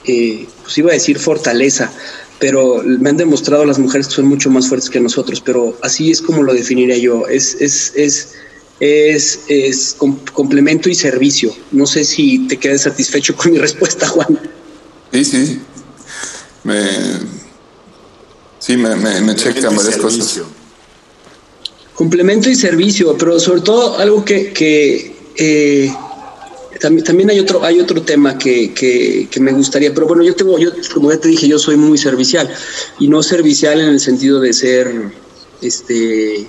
eh, 0.05 0.47
pues 0.63 0.77
iba 0.77 0.91
a 0.91 0.93
decir 0.95 1.17
fortaleza, 1.17 1.91
pero 2.39 2.81
me 2.83 3.09
han 3.09 3.17
demostrado 3.17 3.65
las 3.65 3.79
mujeres 3.79 4.07
que 4.07 4.15
son 4.15 4.25
mucho 4.27 4.49
más 4.49 4.67
fuertes 4.67 4.89
que 4.89 4.99
nosotros, 4.99 5.39
pero 5.41 5.77
así 5.81 6.11
es 6.11 6.21
como 6.21 6.43
lo 6.43 6.53
definiría 6.53 6.97
yo. 6.97 7.25
Es, 7.27 7.55
es, 7.61 7.93
es, 7.95 8.33
es, 8.81 9.39
es 9.47 9.95
com- 9.97 10.19
complemento 10.33 10.89
y 10.89 10.95
servicio. 10.95 11.55
No 11.71 11.85
sé 11.87 12.03
si 12.03 12.47
te 12.47 12.57
quedas 12.57 12.81
satisfecho 12.81 13.33
con 13.35 13.53
mi 13.53 13.57
respuesta, 13.67 14.07
Juan. 14.07 14.37
Sí, 15.13 15.23
sí. 15.23 15.59
Me. 16.65 17.44
Sí, 18.65 18.77
me, 18.77 18.95
me, 18.95 19.21
me 19.21 19.35
checan 19.35 19.75
varias 19.75 19.97
cosas. 19.97 20.25
Servicio. 20.25 20.45
Complemento 21.93 22.49
y 22.49 22.55
servicio, 22.55 23.15
pero 23.15 23.39
sobre 23.39 23.61
todo 23.61 23.99
algo 23.99 24.25
que, 24.25 24.51
que, 24.53 25.15
eh, 25.35 25.93
también, 26.79 27.05
también 27.05 27.29
hay 27.29 27.39
otro, 27.39 27.63
hay 27.63 27.79
otro 27.79 28.01
tema 28.01 28.39
que, 28.39 28.73
que, 28.73 29.27
que, 29.29 29.39
me 29.39 29.53
gustaría, 29.53 29.93
pero 29.93 30.07
bueno, 30.07 30.23
yo 30.23 30.35
tengo, 30.35 30.57
yo, 30.57 30.71
como 30.95 31.11
ya 31.11 31.19
te 31.19 31.27
dije, 31.27 31.47
yo 31.47 31.59
soy 31.59 31.77
muy 31.77 31.99
servicial, 31.99 32.51
y 32.97 33.07
no 33.07 33.21
servicial 33.21 33.79
en 33.79 33.89
el 33.89 33.99
sentido 33.99 34.39
de 34.39 34.51
ser 34.51 35.11
este 35.61 36.47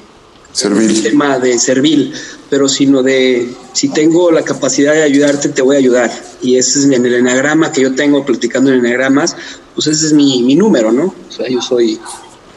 servil. 0.57 1.03
tema 1.03 1.39
de 1.39 1.59
servil, 1.59 2.15
pero 2.49 2.69
sino 2.69 3.03
de 3.03 3.53
si 3.73 3.89
tengo 3.89 4.31
la 4.31 4.43
capacidad 4.43 4.95
de 4.95 5.03
ayudarte, 5.03 5.51
te 5.51 5.63
voy 5.63 5.77
a 5.77 5.79
ayudar. 5.79 6.11
Y 6.43 6.57
ese 6.57 6.79
es 6.79 6.85
en 6.87 7.05
el 7.05 7.15
enagrama 7.15 7.73
que 7.73 7.83
yo 7.83 7.95
tengo 7.95 8.25
platicando 8.25 8.73
en 8.73 8.81
enagramas, 8.81 9.37
pues 9.75 9.87
ese 9.87 10.07
es 10.07 10.13
mi, 10.13 10.43
mi 10.43 10.55
número, 10.55 10.93
¿no? 10.93 11.15
O 11.29 11.33
sea, 11.33 11.49
yo 11.49 11.61
soy 11.61 12.01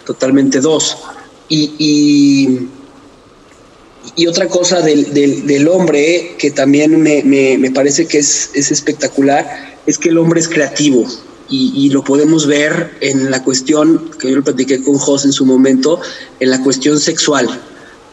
totalmente 0.05 0.61
dos. 0.61 0.97
Y, 1.49 1.73
y, 1.77 2.69
y 4.15 4.27
otra 4.27 4.47
cosa 4.47 4.81
del, 4.81 5.13
del, 5.13 5.45
del, 5.45 5.67
hombre 5.67 6.35
que 6.37 6.51
también 6.51 7.01
me, 7.01 7.23
me, 7.23 7.57
me 7.57 7.71
parece 7.71 8.07
que 8.07 8.19
es, 8.19 8.51
es, 8.53 8.71
espectacular 8.71 9.79
es 9.85 9.97
que 9.97 10.09
el 10.09 10.17
hombre 10.17 10.39
es 10.39 10.47
creativo. 10.47 11.05
Y, 11.49 11.73
y, 11.75 11.89
lo 11.89 12.03
podemos 12.03 12.45
ver 12.45 12.91
en 13.01 13.31
la 13.31 13.43
cuestión 13.43 14.11
que 14.19 14.29
yo 14.29 14.35
lo 14.35 14.43
platiqué 14.43 14.83
con 14.83 14.99
Jos 14.99 15.25
en 15.25 15.33
su 15.33 15.47
momento, 15.47 15.99
en 16.39 16.51
la 16.51 16.61
cuestión 16.61 16.99
sexual. 16.99 17.49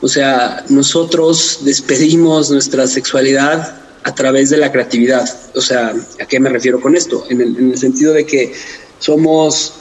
O 0.00 0.08
sea, 0.08 0.64
nosotros 0.68 1.60
despedimos 1.62 2.50
nuestra 2.50 2.86
sexualidad 2.86 3.80
a 4.02 4.14
través 4.14 4.50
de 4.50 4.58
la 4.58 4.70
creatividad. 4.70 5.28
O 5.54 5.60
sea, 5.60 5.94
¿a 6.20 6.26
qué 6.26 6.38
me 6.38 6.50
refiero 6.50 6.80
con 6.80 6.96
esto? 6.96 7.24
En 7.28 7.40
el, 7.40 7.56
en 7.56 7.70
el 7.72 7.78
sentido 7.78 8.12
de 8.12 8.24
que 8.26 8.52
somos, 8.98 9.74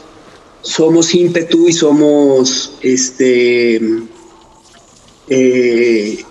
somos 0.62 1.14
ímpetu 1.14 1.68
y 1.68 1.74
somos 1.74 2.74
este 2.82 3.80
eh, 5.28 6.24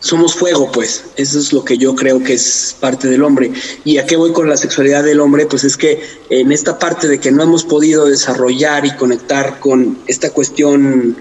somos 0.00 0.34
fuego, 0.34 0.70
pues. 0.70 1.04
Eso 1.16 1.38
es 1.38 1.52
lo 1.52 1.64
que 1.64 1.78
yo 1.78 1.94
creo 1.94 2.22
que 2.22 2.34
es 2.34 2.76
parte 2.78 3.08
del 3.08 3.22
hombre. 3.22 3.52
¿Y 3.84 3.98
a 3.98 4.06
qué 4.06 4.16
voy 4.16 4.32
con 4.32 4.48
la 4.48 4.56
sexualidad 4.56 5.02
del 5.02 5.20
hombre? 5.20 5.46
Pues 5.46 5.64
es 5.64 5.76
que 5.76 6.00
en 6.30 6.52
esta 6.52 6.78
parte 6.78 7.08
de 7.08 7.18
que 7.18 7.32
no 7.32 7.42
hemos 7.42 7.64
podido 7.64 8.06
desarrollar 8.06 8.86
y 8.86 8.94
conectar 8.96 9.58
con 9.58 9.98
esta 10.06 10.30
cuestión 10.30 11.16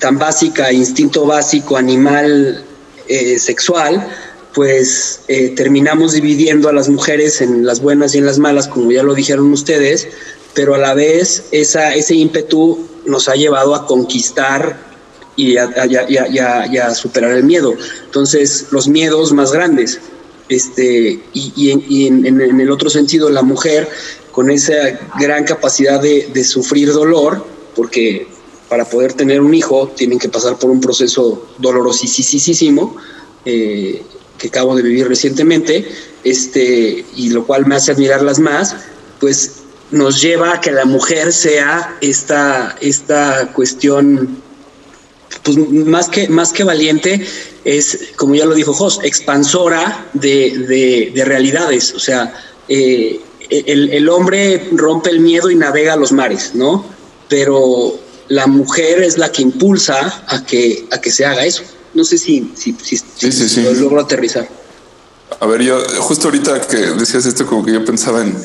tan 0.00 0.18
básica, 0.18 0.72
instinto 0.72 1.26
básico, 1.26 1.76
animal, 1.76 2.64
eh, 3.06 3.38
sexual, 3.38 4.08
pues 4.54 5.20
eh, 5.28 5.50
terminamos 5.50 6.12
dividiendo 6.12 6.68
a 6.68 6.72
las 6.72 6.88
mujeres 6.88 7.40
en 7.40 7.64
las 7.64 7.80
buenas 7.80 8.14
y 8.14 8.18
en 8.18 8.26
las 8.26 8.38
malas, 8.38 8.66
como 8.66 8.90
ya 8.90 9.02
lo 9.02 9.14
dijeron 9.14 9.52
ustedes, 9.52 10.08
pero 10.54 10.74
a 10.74 10.78
la 10.78 10.94
vez 10.94 11.44
ese 11.52 12.14
ímpetu 12.14 12.86
nos 13.06 13.28
ha 13.28 13.34
llevado 13.34 13.74
a 13.74 13.86
conquistar 13.86 14.90
y 15.36 15.56
a, 15.56 16.94
superar 16.94 17.32
el 17.32 17.44
miedo. 17.44 17.74
Entonces, 18.04 18.66
los 18.70 18.88
miedos 18.88 19.32
más 19.32 19.52
grandes. 19.52 20.00
Este, 20.48 21.20
y, 21.32 21.70
en, 21.70 22.60
el 22.60 22.70
otro 22.70 22.90
sentido, 22.90 23.30
la 23.30 23.42
mujer 23.42 23.88
con 24.32 24.50
esa 24.50 24.74
gran 25.18 25.44
capacidad 25.44 26.00
de, 26.00 26.44
sufrir 26.44 26.92
dolor, 26.92 27.46
porque 27.76 28.26
para 28.70 28.84
poder 28.84 29.12
tener 29.14 29.40
un 29.40 29.52
hijo 29.52 29.88
tienen 29.88 30.18
que 30.18 30.28
pasar 30.28 30.56
por 30.56 30.70
un 30.70 30.80
proceso 30.80 31.44
dolorosísimo, 31.58 32.96
eh, 33.44 34.00
que 34.38 34.46
acabo 34.46 34.76
de 34.76 34.82
vivir 34.82 35.08
recientemente, 35.08 35.86
este, 36.22 37.04
y 37.16 37.30
lo 37.30 37.44
cual 37.44 37.66
me 37.66 37.74
hace 37.74 37.90
admirarlas 37.90 38.38
más, 38.38 38.76
pues 39.18 39.56
nos 39.90 40.22
lleva 40.22 40.54
a 40.54 40.60
que 40.60 40.70
la 40.70 40.84
mujer 40.84 41.32
sea 41.32 41.98
esta, 42.00 42.76
esta 42.80 43.52
cuestión 43.52 44.40
pues 45.42 45.56
más 45.56 46.08
que, 46.08 46.28
más 46.28 46.52
que 46.52 46.62
valiente, 46.62 47.26
es, 47.64 48.12
como 48.14 48.36
ya 48.36 48.46
lo 48.46 48.54
dijo 48.54 48.72
Jos, 48.72 49.00
expansora 49.02 50.08
de, 50.12 50.58
de, 50.58 51.12
de 51.12 51.24
realidades. 51.24 51.92
O 51.94 51.98
sea, 51.98 52.34
eh, 52.68 53.20
el, 53.48 53.90
el, 53.90 54.08
hombre 54.08 54.68
rompe 54.72 55.10
el 55.10 55.20
miedo 55.20 55.50
y 55.50 55.56
navega 55.56 55.96
los 55.96 56.12
mares, 56.12 56.52
¿no? 56.54 56.84
Pero 57.28 57.98
la 58.30 58.46
mujer 58.46 59.02
es 59.02 59.18
la 59.18 59.30
que 59.30 59.42
impulsa 59.42 60.24
a 60.28 60.44
que, 60.46 60.86
a 60.92 61.00
que 61.00 61.10
se 61.10 61.26
haga 61.26 61.44
eso. 61.44 61.62
No 61.94 62.04
sé 62.04 62.16
si, 62.16 62.52
si, 62.56 62.74
si, 62.80 62.96
sí, 62.96 63.32
sí, 63.32 63.48
sí. 63.48 63.62
lo 63.62 63.74
logro 63.74 64.00
aterrizar. 64.00 64.48
A 65.40 65.46
ver, 65.46 65.62
yo 65.62 65.80
justo 65.98 66.28
ahorita 66.28 66.60
que 66.60 66.76
decías 66.76 67.26
esto, 67.26 67.44
como 67.44 67.64
que 67.64 67.72
yo 67.72 67.84
pensaba 67.84 68.22
en, 68.22 68.36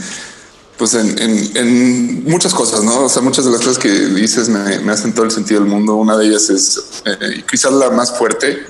pues 0.77 0.95
en, 0.95 1.19
en, 1.19 1.57
en, 1.57 2.23
muchas 2.23 2.53
cosas, 2.55 2.83
¿no? 2.83 3.05
O 3.05 3.09
sea, 3.09 3.21
muchas 3.21 3.45
de 3.45 3.51
las 3.51 3.61
cosas 3.61 3.77
que 3.77 3.89
dices 3.89 4.49
me, 4.49 4.79
me 4.79 4.91
hacen 4.91 5.13
todo 5.13 5.25
el 5.25 5.31
sentido 5.31 5.61
del 5.61 5.69
mundo. 5.69 5.95
Una 5.95 6.17
de 6.17 6.25
ellas 6.25 6.49
es 6.49 6.81
eh, 7.05 7.43
quizás 7.49 7.71
la 7.71 7.91
más 7.91 8.17
fuerte. 8.17 8.65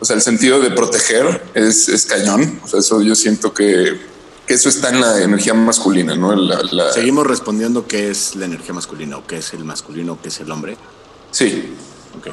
O 0.00 0.04
sea, 0.06 0.16
el 0.16 0.22
sentido 0.22 0.60
de 0.60 0.70
proteger 0.70 1.42
es, 1.52 1.90
es 1.90 2.06
cañón. 2.06 2.58
O 2.64 2.68
sea, 2.68 2.80
eso 2.80 3.02
yo 3.02 3.14
siento 3.14 3.52
que, 3.52 4.00
que, 4.46 4.54
eso 4.54 4.68
está 4.68 4.90
en 4.90 5.00
la 5.00 5.22
energía 5.22 5.54
masculina, 5.54 6.14
¿no? 6.14 6.34
La, 6.34 6.62
la... 6.70 6.92
Seguimos 6.92 7.26
respondiendo 7.26 7.86
qué 7.86 8.10
es 8.10 8.36
la 8.36 8.44
energía 8.44 8.74
masculina 8.74 9.18
o 9.18 9.26
qué 9.26 9.38
es 9.38 9.52
el 9.54 9.64
masculino 9.64 10.14
o 10.14 10.20
qué 10.20 10.28
es 10.28 10.40
el 10.40 10.50
hombre. 10.50 10.76
Sí. 11.30 11.74
Ok. 12.18 12.28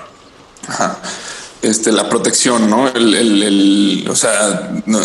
Ajá. 0.68 1.00
Este, 1.62 1.92
la 1.92 2.10
protección, 2.10 2.70
¿no? 2.70 2.88
El, 2.88 3.14
el, 3.14 3.44
el 3.44 4.08
o 4.10 4.16
sea, 4.16 4.72
no, 4.88 5.00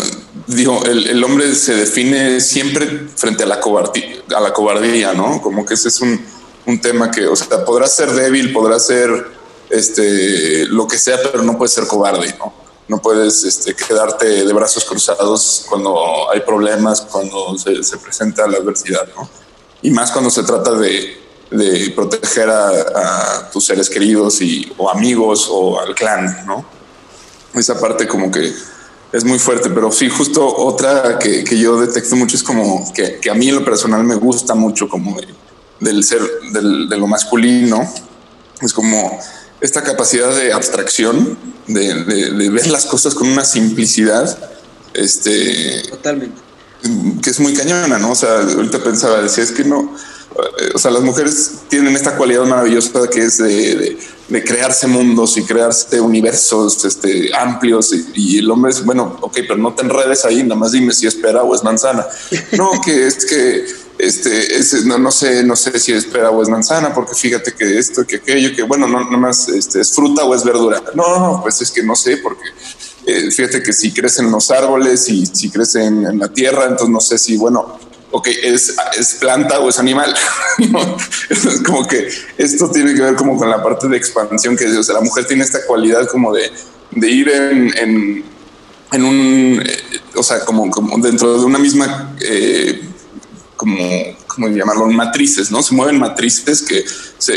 digo, 0.47 0.83
el, 0.85 1.07
el, 1.07 1.23
hombre 1.23 1.53
se 1.53 1.75
define 1.75 2.41
siempre 2.41 3.07
frente 3.15 3.43
a 3.43 3.45
la 3.45 3.59
cobardía, 3.59 4.23
a 4.35 4.39
la 4.39 4.53
cobardía, 4.53 5.13
¿no? 5.13 5.39
Como 5.41 5.65
que 5.65 5.75
ese 5.75 5.89
es 5.89 6.01
un, 6.01 6.19
un 6.65 6.81
tema 6.81 7.11
que, 7.11 7.27
o 7.27 7.35
sea, 7.35 7.63
podrás 7.63 7.95
ser 7.95 8.11
débil, 8.11 8.53
podrás 8.53 8.87
ser 8.87 9.27
este, 9.69 10.65
lo 10.65 10.87
que 10.87 10.97
sea, 10.97 11.17
pero 11.31 11.43
no 11.43 11.57
puedes 11.57 11.73
ser 11.73 11.85
cobarde, 11.85 12.35
¿no? 12.39 12.53
No 12.87 12.99
puedes 12.99 13.43
este, 13.43 13.75
quedarte 13.75 14.45
de 14.45 14.53
brazos 14.53 14.85
cruzados 14.85 15.65
cuando 15.67 16.31
hay 16.31 16.41
problemas, 16.41 17.01
cuando 17.01 17.57
se, 17.57 17.83
se 17.83 17.97
presenta 17.97 18.47
la 18.47 18.57
adversidad, 18.57 19.07
¿no? 19.15 19.29
Y 19.81 19.91
más 19.91 20.11
cuando 20.11 20.29
se 20.29 20.43
trata 20.43 20.71
de, 20.71 21.17
proteger 21.95 22.49
a, 22.49 22.69
a, 22.69 23.49
tus 23.51 23.65
seres 23.65 23.89
queridos 23.89 24.41
y, 24.41 24.71
o 24.77 24.89
amigos 24.89 25.47
o 25.49 25.79
al 25.79 25.95
clan, 25.95 26.45
¿no? 26.45 26.65
Esa 27.53 27.79
parte 27.79 28.07
como 28.07 28.31
que 28.31 28.53
es 29.11 29.23
muy 29.23 29.39
fuerte, 29.39 29.69
pero 29.69 29.91
sí, 29.91 30.09
justo 30.09 30.45
otra 30.45 31.17
que, 31.17 31.43
que 31.43 31.57
yo 31.57 31.79
detecto 31.79 32.15
mucho 32.15 32.35
es 32.35 32.43
como 32.43 32.91
que, 32.93 33.19
que, 33.19 33.29
a 33.29 33.33
mí 33.33 33.49
en 33.49 33.55
lo 33.55 33.65
personal 33.65 34.03
me 34.03 34.15
gusta 34.15 34.53
mucho 34.53 34.89
como 34.89 35.19
de, 35.19 35.27
del 35.79 36.03
ser, 36.03 36.21
del, 36.51 36.89
de 36.89 36.97
lo 36.97 37.07
masculino, 37.07 37.81
es 38.61 38.73
como 38.73 39.19
esta 39.61 39.81
capacidad 39.83 40.35
de 40.35 40.51
abstracción, 40.51 41.37
de, 41.67 42.03
de, 42.03 42.31
de 42.31 42.49
ver 42.49 42.67
las 42.67 42.85
cosas 42.85 43.13
con 43.15 43.27
una 43.27 43.45
simplicidad, 43.45 44.37
este... 44.93 45.83
Totalmente. 45.89 46.41
Que 47.21 47.29
es 47.29 47.39
muy 47.39 47.53
cañona, 47.53 47.97
¿no? 47.97 48.11
O 48.11 48.15
sea, 48.15 48.41
ahorita 48.41 48.83
pensaba, 48.83 49.21
decía, 49.21 49.43
es 49.43 49.51
que 49.51 49.63
no, 49.63 49.95
o 50.73 50.77
sea, 50.77 50.91
las 50.91 51.01
mujeres 51.01 51.51
tienen 51.67 51.95
esta 51.95 52.15
cualidad 52.15 52.45
maravillosa 52.45 53.09
que 53.09 53.21
es 53.21 53.37
de, 53.37 53.75
de, 53.75 53.97
de 54.27 54.43
crearse 54.43 54.87
mundos 54.87 55.37
y 55.37 55.43
crearse 55.43 55.99
universos 55.99 56.83
este, 56.85 57.29
amplios 57.35 57.93
y, 57.93 58.05
y, 58.13 58.37
el 58.39 58.51
hombre 58.51 58.71
es, 58.71 58.83
bueno, 58.83 59.17
ok, 59.21 59.33
pero 59.47 59.57
no 59.57 59.73
te 59.73 59.83
enredes 59.83 60.25
ahí, 60.25 60.43
nada 60.43 60.55
más 60.55 60.71
dime 60.71 60.93
si 60.93 61.07
es 61.07 61.15
pera 61.15 61.43
o 61.43 61.55
es 61.55 61.63
manzana. 61.63 62.05
No, 62.53 62.71
que 62.85 63.07
es 63.07 63.25
que, 63.25 63.65
este, 63.97 64.55
es, 64.55 64.85
no, 64.85 64.97
no 64.97 65.11
sé, 65.11 65.43
no 65.43 65.55
sé 65.55 65.79
si 65.79 65.93
es 65.93 66.05
pera 66.05 66.29
o 66.29 66.41
es 66.41 66.49
manzana, 66.49 66.93
porque 66.93 67.15
fíjate 67.15 67.53
que 67.53 67.77
esto, 67.77 68.05
que 68.05 68.17
aquello, 68.17 68.55
que 68.55 68.63
bueno, 68.63 68.87
no, 68.87 69.03
nada 69.05 69.17
más 69.17 69.49
este, 69.49 69.81
es 69.81 69.91
fruta 69.91 70.23
o 70.23 70.35
es 70.35 70.43
verdura. 70.43 70.83
No, 70.93 71.19
no, 71.19 71.41
pues 71.41 71.61
es 71.61 71.71
que 71.71 71.81
no 71.81 71.95
sé, 71.95 72.17
porque 72.17 72.49
eh, 73.05 73.31
fíjate 73.31 73.63
que 73.63 73.73
si 73.73 73.91
crecen 73.91 74.29
los 74.29 74.51
árboles 74.51 75.09
y 75.09 75.25
si 75.25 75.49
crecen 75.49 76.05
en 76.05 76.19
la 76.19 76.27
tierra, 76.27 76.65
entonces 76.65 76.89
no 76.89 76.99
sé 76.99 77.17
si, 77.17 77.37
bueno, 77.37 77.79
ok, 78.11 78.27
es, 78.43 78.75
es 78.97 79.13
planta 79.15 79.59
o 79.59 79.69
es 79.69 79.79
animal. 79.79 80.13
Es 81.29 81.61
como 81.65 81.85
que 81.85 82.07
esto 82.37 82.71
tiene 82.71 82.93
que 82.93 83.01
ver 83.01 83.15
como 83.15 83.37
con 83.37 83.49
la 83.49 83.61
parte 83.61 83.87
de 83.89 83.97
expansión 83.97 84.55
que 84.55 84.65
o 84.65 84.83
sea, 84.83 84.95
la 84.95 85.01
mujer 85.01 85.25
tiene 85.25 85.43
esta 85.43 85.65
cualidad 85.65 86.07
como 86.07 86.33
de, 86.33 86.49
de 86.91 87.11
ir 87.11 87.29
en, 87.29 88.23
en, 88.91 89.03
un, 89.03 89.61
eh, 89.63 89.99
o 90.15 90.23
sea, 90.23 90.45
como, 90.45 90.71
como, 90.71 90.97
dentro 90.99 91.37
de 91.37 91.45
una 91.45 91.59
misma, 91.59 92.15
eh, 92.21 92.81
como, 93.57 93.77
como 94.27 94.47
llamarlo, 94.47 94.87
matrices, 94.87 95.51
¿no? 95.51 95.61
Se 95.61 95.75
mueven 95.75 95.99
matrices 95.99 96.61
que 96.61 96.85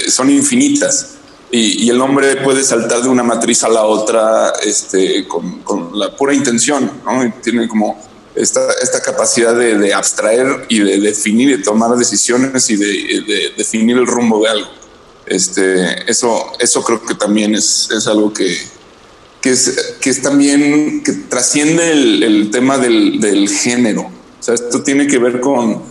son 0.09 0.31
infinitas. 0.31 1.17
Y, 1.51 1.91
el 1.91 2.01
hombre 2.01 2.37
puede 2.37 2.63
saltar 2.63 3.03
de 3.03 3.09
una 3.09 3.25
matriz 3.25 3.65
a 3.65 3.69
la 3.69 3.83
otra 3.83 4.53
este, 4.65 5.27
con, 5.27 5.63
con 5.63 5.99
la 5.99 6.15
pura 6.15 6.33
intención, 6.33 6.89
¿no? 7.05 7.25
Y 7.25 7.33
tiene 7.43 7.67
como 7.67 8.01
esta, 8.35 8.61
esta 8.83 9.03
capacidad 9.03 9.55
de, 9.55 9.77
de, 9.77 9.93
abstraer 9.93 10.67
y 10.69 10.81
de 10.81 11.01
definir 11.01 11.51
y 11.51 11.63
tomar 11.63 11.97
decisiones 11.97 12.71
y 12.71 12.77
de, 12.77 12.87
de, 13.27 13.53
definir 13.57 13.97
el 13.97 14.07
rumbo 14.07 14.43
de 14.43 14.51
algo. 14.51 14.69
Este, 15.27 16.11
eso, 16.11 16.53
eso 16.59 16.83
creo 16.83 17.05
que 17.05 17.15
también 17.15 17.55
es, 17.55 17.89
es 17.91 18.07
algo 18.07 18.33
que, 18.33 18.57
que, 19.41 19.51
es, 19.51 19.97
que 20.01 20.11
es 20.11 20.23
también, 20.23 21.03
que 21.03 21.13
trasciende 21.13 21.93
el, 21.93 22.51
tema 22.51 22.79
del, 22.79 23.21
del, 23.21 23.49
género. 23.49 24.03
O 24.03 24.43
sea, 24.43 24.55
esto 24.55 24.83
tiene 24.83 25.07
que 25.07 25.19
ver 25.19 25.41
con, 25.41 25.83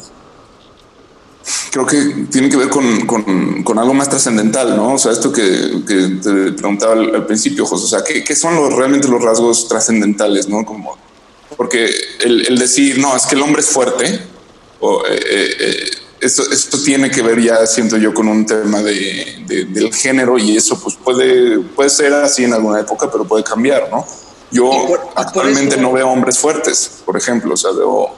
creo 1.71 1.85
que 1.85 2.25
tiene 2.31 2.49
que 2.49 2.57
ver 2.57 2.69
con, 2.69 3.05
con, 3.05 3.79
algo 3.79 3.93
más 3.93 4.09
trascendental, 4.09 4.75
¿no? 4.75 4.95
O 4.95 4.97
sea, 4.97 5.11
esto 5.11 5.31
que, 5.31 5.83
que 5.87 6.19
te 6.21 6.51
preguntaba 6.53 6.93
al, 6.93 7.15
al 7.15 7.25
principio, 7.25 7.65
José, 7.65 7.85
o 7.85 7.87
sea, 7.87 8.03
¿qué, 8.03 8.23
¿qué, 8.23 8.35
son 8.35 8.55
los, 8.55 8.73
realmente 8.73 9.07
los 9.07 9.21
rasgos 9.21 9.67
trascendentales, 9.67 10.49
¿no? 10.49 10.65
Como 10.65 10.97
Porque 11.57 11.89
el, 12.21 12.47
el 12.47 12.57
decir, 12.57 12.99
no, 12.99 13.15
es 13.15 13.25
que 13.25 13.35
el 13.35 13.41
hombre 13.41 13.61
es 13.61 13.67
fuerte, 13.69 14.21
o, 14.79 15.03
eh, 15.05 15.19
eh, 15.29 15.55
eh, 15.59 15.89
esto, 16.21 16.43
esto 16.51 16.81
tiene 16.83 17.09
que 17.09 17.21
ver 17.21 17.41
ya, 17.41 17.65
siento 17.65 17.97
yo, 17.97 18.13
con 18.13 18.27
un 18.27 18.45
tema 18.45 18.81
de, 18.81 19.43
de- 19.47 19.65
del 19.65 19.93
género 19.93 20.37
y 20.37 20.55
eso 20.57 20.79
pues 20.79 20.95
puede, 20.95 21.59
puede 21.59 21.89
ser 21.89 22.13
así 22.13 22.43
en 22.43 22.53
alguna 22.53 22.81
época, 22.81 23.09
pero 23.11 23.25
puede 23.25 23.43
cambiar, 23.43 23.89
¿no? 23.91 24.05
Yo 24.51 24.69
por- 24.87 25.09
actualmente 25.15 25.77
no 25.77 25.91
veo 25.91 26.09
hombres 26.09 26.37
fuertes, 26.37 26.91
por 27.05 27.15
ejemplo, 27.17 27.53
o 27.53 27.57
sea, 27.57 27.71
veo, 27.71 28.09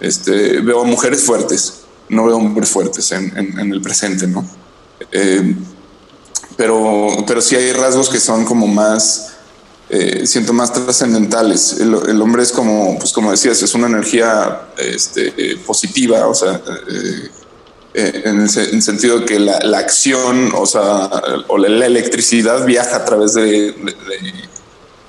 este, 0.00 0.60
veo 0.60 0.84
mujeres 0.84 1.22
fuertes, 1.22 1.80
no 2.08 2.26
veo 2.26 2.36
hombres 2.36 2.68
fuertes 2.68 3.10
en, 3.12 3.36
en- 3.36 3.58
en 3.58 3.72
el 3.72 3.80
presente, 3.80 4.26
¿no? 4.26 4.44
Eh, 5.10 5.54
pero, 6.56 7.08
pero 7.26 7.40
sí 7.40 7.56
hay 7.56 7.72
rasgos 7.72 8.08
que 8.10 8.20
son 8.20 8.44
como 8.44 8.66
más, 8.66 9.31
eh, 9.94 10.26
siento 10.26 10.54
más 10.54 10.72
trascendentales. 10.72 11.78
El, 11.78 12.22
hombre 12.22 12.42
es 12.42 12.50
como, 12.50 12.98
pues 12.98 13.12
como 13.12 13.30
decías, 13.30 13.62
es 13.62 13.74
una 13.74 13.88
energía 13.88 14.68
este, 14.78 15.34
eh, 15.36 15.58
positiva, 15.66 16.26
o 16.26 16.34
sea, 16.34 16.62
eh, 17.92 18.22
en, 18.24 18.40
el, 18.40 18.48
en 18.72 18.80
sentido 18.80 19.22
que 19.26 19.38
la, 19.38 19.58
acción, 19.78 20.50
o 20.56 20.64
sea, 20.64 21.10
o 21.48 21.58
la, 21.58 21.84
electricidad 21.84 22.64
viaja 22.64 22.96
a 22.96 23.04
través 23.04 23.34
de, 23.34 23.42
de- 23.42 23.72
de- 23.72 24.52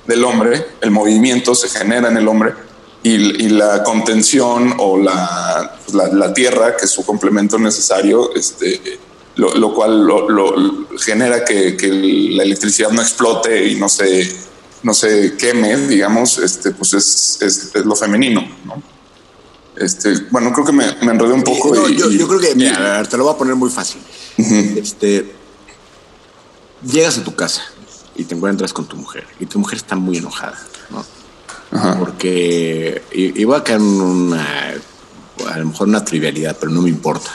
del 0.06 0.22
hombre, 0.22 0.66
el 0.82 0.90
movimiento 0.90 1.54
se 1.54 1.70
genera 1.70 2.08
en 2.10 2.18
el 2.18 2.28
hombre 2.28 2.52
y, 3.02 3.48
la 3.48 3.82
contención 3.84 4.74
o 4.76 4.98
la, 4.98 5.78
pues, 5.82 5.94
la, 5.94 6.08
la 6.08 6.34
tierra, 6.34 6.76
que 6.76 6.84
es 6.84 6.90
su 6.90 7.06
complemento 7.06 7.58
necesario, 7.58 8.34
este, 8.34 8.98
lo, 9.36 9.72
cual 9.72 10.06
genera 10.98 11.42
que 11.42 11.74
la 12.32 12.42
electricidad 12.42 12.90
no 12.90 13.00
explote 13.00 13.66
y 13.66 13.76
no 13.76 13.88
se, 13.88 14.44
no 14.84 14.94
se 14.94 15.36
queme, 15.36 15.76
digamos, 15.88 16.38
este, 16.38 16.70
pues 16.70 16.94
es, 16.94 17.38
es, 17.40 17.70
es 17.74 17.84
lo 17.84 17.96
femenino. 17.96 18.46
¿no? 18.64 18.80
Este, 19.76 20.14
bueno, 20.30 20.52
creo 20.52 20.64
que 20.66 20.72
me, 20.72 20.84
me 21.02 21.12
enredé 21.12 21.32
un 21.32 21.42
poco. 21.42 21.74
No, 21.74 21.88
y- 21.88 21.96
yo, 21.96 22.28
creo 22.28 22.38
que, 22.38 22.54
mira, 22.54 23.02
te 23.04 23.16
lo 23.16 23.24
voy 23.24 23.34
a 23.34 23.36
poner 23.36 23.56
muy 23.56 23.70
fácil. 23.70 24.00
Este, 24.38 25.32
llegas 26.84 27.18
a 27.18 27.24
tu 27.24 27.34
casa 27.34 27.62
y 28.14 28.24
te 28.24 28.34
encuentras 28.34 28.72
con 28.72 28.86
tu 28.86 28.96
mujer 28.96 29.26
y 29.40 29.46
tu 29.46 29.58
mujer 29.58 29.78
está 29.78 29.96
muy 29.96 30.18
enojada, 30.18 30.58
¿no? 30.90 31.04
Porque 31.98 33.02
y, 33.12 33.40
y 33.40 33.44
voy 33.44 33.56
a 33.56 33.64
caer 33.64 33.80
en 33.80 33.86
una, 33.86 34.74
a 35.48 35.58
lo 35.58 35.66
mejor 35.66 35.88
una 35.88 36.04
trivialidad, 36.04 36.56
pero 36.60 36.70
no 36.70 36.82
me 36.82 36.88
importa. 36.90 37.30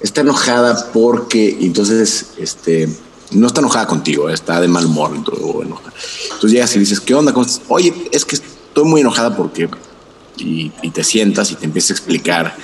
Está 0.00 0.22
enojada 0.22 0.90
porque 0.92 1.58
entonces, 1.60 2.30
este, 2.38 2.88
no 3.32 3.46
está 3.46 3.60
enojada 3.60 3.86
contigo, 3.86 4.28
está 4.28 4.60
de 4.60 4.68
mal 4.68 4.86
humor. 4.86 5.12
Entonces, 5.14 6.50
llegas 6.50 6.74
y 6.76 6.78
dices, 6.80 7.00
¿qué 7.00 7.14
onda? 7.14 7.34
Oye, 7.68 7.92
es 8.12 8.24
que 8.24 8.36
estoy 8.36 8.84
muy 8.84 9.00
enojada 9.00 9.36
porque 9.36 9.68
y, 10.36 10.70
te 10.90 11.04
sientas 11.04 11.52
y 11.52 11.54
te 11.54 11.66
empieza 11.66 11.92
a 11.92 11.96
explicar 11.96 12.56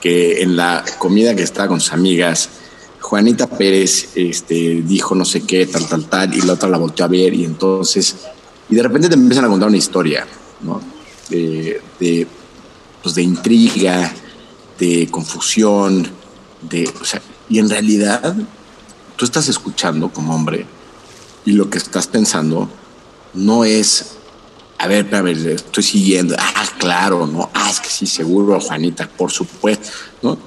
que 0.00 0.42
en 0.42 0.56
la 0.56 0.84
comida 0.98 1.34
que 1.34 1.42
estaba 1.42 1.68
con 1.68 1.80
sus 1.80 1.92
amigas, 1.92 2.48
Juanita 3.00 3.46
Pérez 3.46 4.10
este, 4.14 4.82
dijo 4.82 5.14
no 5.14 5.24
sé 5.24 5.42
qué, 5.42 5.66
tal, 5.66 5.86
tal, 5.86 6.04
tal, 6.06 6.34
y 6.34 6.40
la 6.42 6.54
otra 6.54 6.68
la 6.68 6.78
volteó 6.78 7.04
a 7.04 7.08
ver 7.08 7.34
y 7.34 7.44
entonces, 7.44 8.16
y 8.68 8.74
de 8.74 8.82
repente 8.82 9.08
te 9.08 9.14
empiezan 9.14 9.44
a 9.44 9.48
contar 9.48 9.68
una 9.68 9.78
historia, 9.78 10.26
¿no? 10.62 10.80
De, 11.28 11.80
de, 11.98 12.26
pues 13.02 13.14
de 13.14 13.22
intriga, 13.22 14.12
de 14.78 15.08
confusión, 15.10 16.08
de, 16.62 16.90
o 17.00 17.04
sea, 17.04 17.22
y 17.48 17.58
en 17.58 17.68
realidad 17.68 18.36
tú 19.20 19.26
estás 19.26 19.48
escuchando 19.48 20.08
como 20.08 20.34
hombre 20.34 20.64
y 21.44 21.52
lo 21.52 21.68
que 21.68 21.76
estás 21.76 22.06
pensando 22.06 22.70
no 23.34 23.66
es 23.66 24.12
a 24.78 24.86
ver, 24.86 25.12
le 25.36 25.52
estoy 25.52 25.82
siguiendo. 25.82 26.34
Ah, 26.38 26.64
claro, 26.78 27.26
¿no? 27.26 27.50
Ah, 27.52 27.68
es 27.70 27.80
que 27.80 27.90
sí, 27.90 28.06
seguro, 28.06 28.58
Juanita, 28.58 29.06
por 29.10 29.30
supuesto, 29.30 29.90
¿no? 30.22 30.38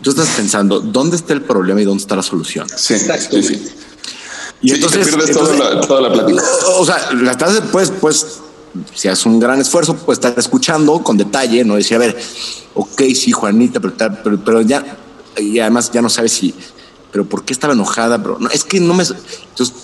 Tú 0.00 0.10
estás 0.10 0.28
pensando, 0.28 0.78
¿dónde 0.78 1.16
está 1.16 1.32
el 1.32 1.42
problema 1.42 1.80
y 1.80 1.84
dónde 1.84 2.00
está 2.02 2.14
la 2.14 2.22
solución? 2.22 2.68
Sí, 2.76 2.94
Exacto. 2.94 3.36
sí, 3.36 3.42
sí. 3.42 3.68
Y 4.62 4.70
Sí, 4.76 4.80
te 4.80 4.88
pierdes 5.00 5.32
toda 5.32 5.56
la- 5.74 5.80
toda 5.80 6.02
la 6.02 6.12
plática. 6.12 6.40
O 6.78 6.86
sea, 6.86 7.10
la 7.14 7.32
estás, 7.32 7.60
pues, 7.72 7.90
pues, 8.00 8.38
si 8.94 9.08
haces 9.08 9.26
un 9.26 9.40
gran 9.40 9.60
esfuerzo, 9.60 9.96
pues 9.96 10.18
estar 10.18 10.38
escuchando 10.38 11.02
con 11.02 11.16
detalle, 11.16 11.64
¿no? 11.64 11.74
Decir, 11.74 11.96
a 11.96 11.98
ver, 12.00 12.16
ok, 12.74 13.02
sí, 13.16 13.32
Juanita, 13.32 13.80
pero, 13.80 14.38
pero 14.44 14.60
ya, 14.60 14.98
y 15.36 15.58
además 15.58 15.90
ya 15.90 16.00
no 16.00 16.08
sabes 16.08 16.30
si, 16.30 16.54
pero 17.12 17.24
¿por 17.24 17.44
qué 17.44 17.52
estaba 17.52 17.72
enojada? 17.74 18.22
Pero 18.22 18.38
no, 18.38 18.48
es 18.50 18.64
que 18.64 18.80
no 18.80 18.94
me. 18.94 19.02
Entonces 19.02 19.74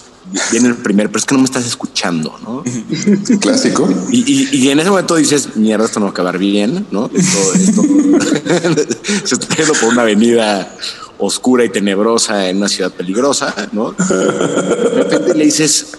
viene 0.50 0.68
el 0.68 0.76
primer, 0.76 1.06
pero 1.08 1.18
es 1.20 1.24
que 1.24 1.34
no 1.34 1.40
me 1.40 1.44
estás 1.46 1.66
escuchando, 1.66 2.36
¿no? 2.42 2.64
Clásico. 3.40 3.88
Y, 4.10 4.24
y- 4.32 4.48
y 4.56 4.70
en 4.70 4.80
ese 4.80 4.90
momento 4.90 5.14
dices, 5.16 5.56
mierda, 5.56 5.84
esto 5.84 6.00
no 6.00 6.06
va 6.06 6.10
a 6.10 6.12
acabar 6.12 6.38
bien, 6.38 6.86
¿no? 6.90 7.10
Esto, 7.14 7.54
esto 7.54 7.82
se 9.24 9.34
está 9.36 9.56
yendo 9.56 9.72
por 9.74 9.90
una 9.90 10.02
avenida 10.02 10.74
oscura 11.18 11.64
y 11.64 11.68
tenebrosa 11.70 12.48
en 12.48 12.58
una 12.58 12.68
ciudad 12.68 12.92
peligrosa, 12.92 13.54
¿no? 13.72 13.92
De 13.92 15.02
repente 15.02 15.34
le 15.34 15.44
dices, 15.44 15.92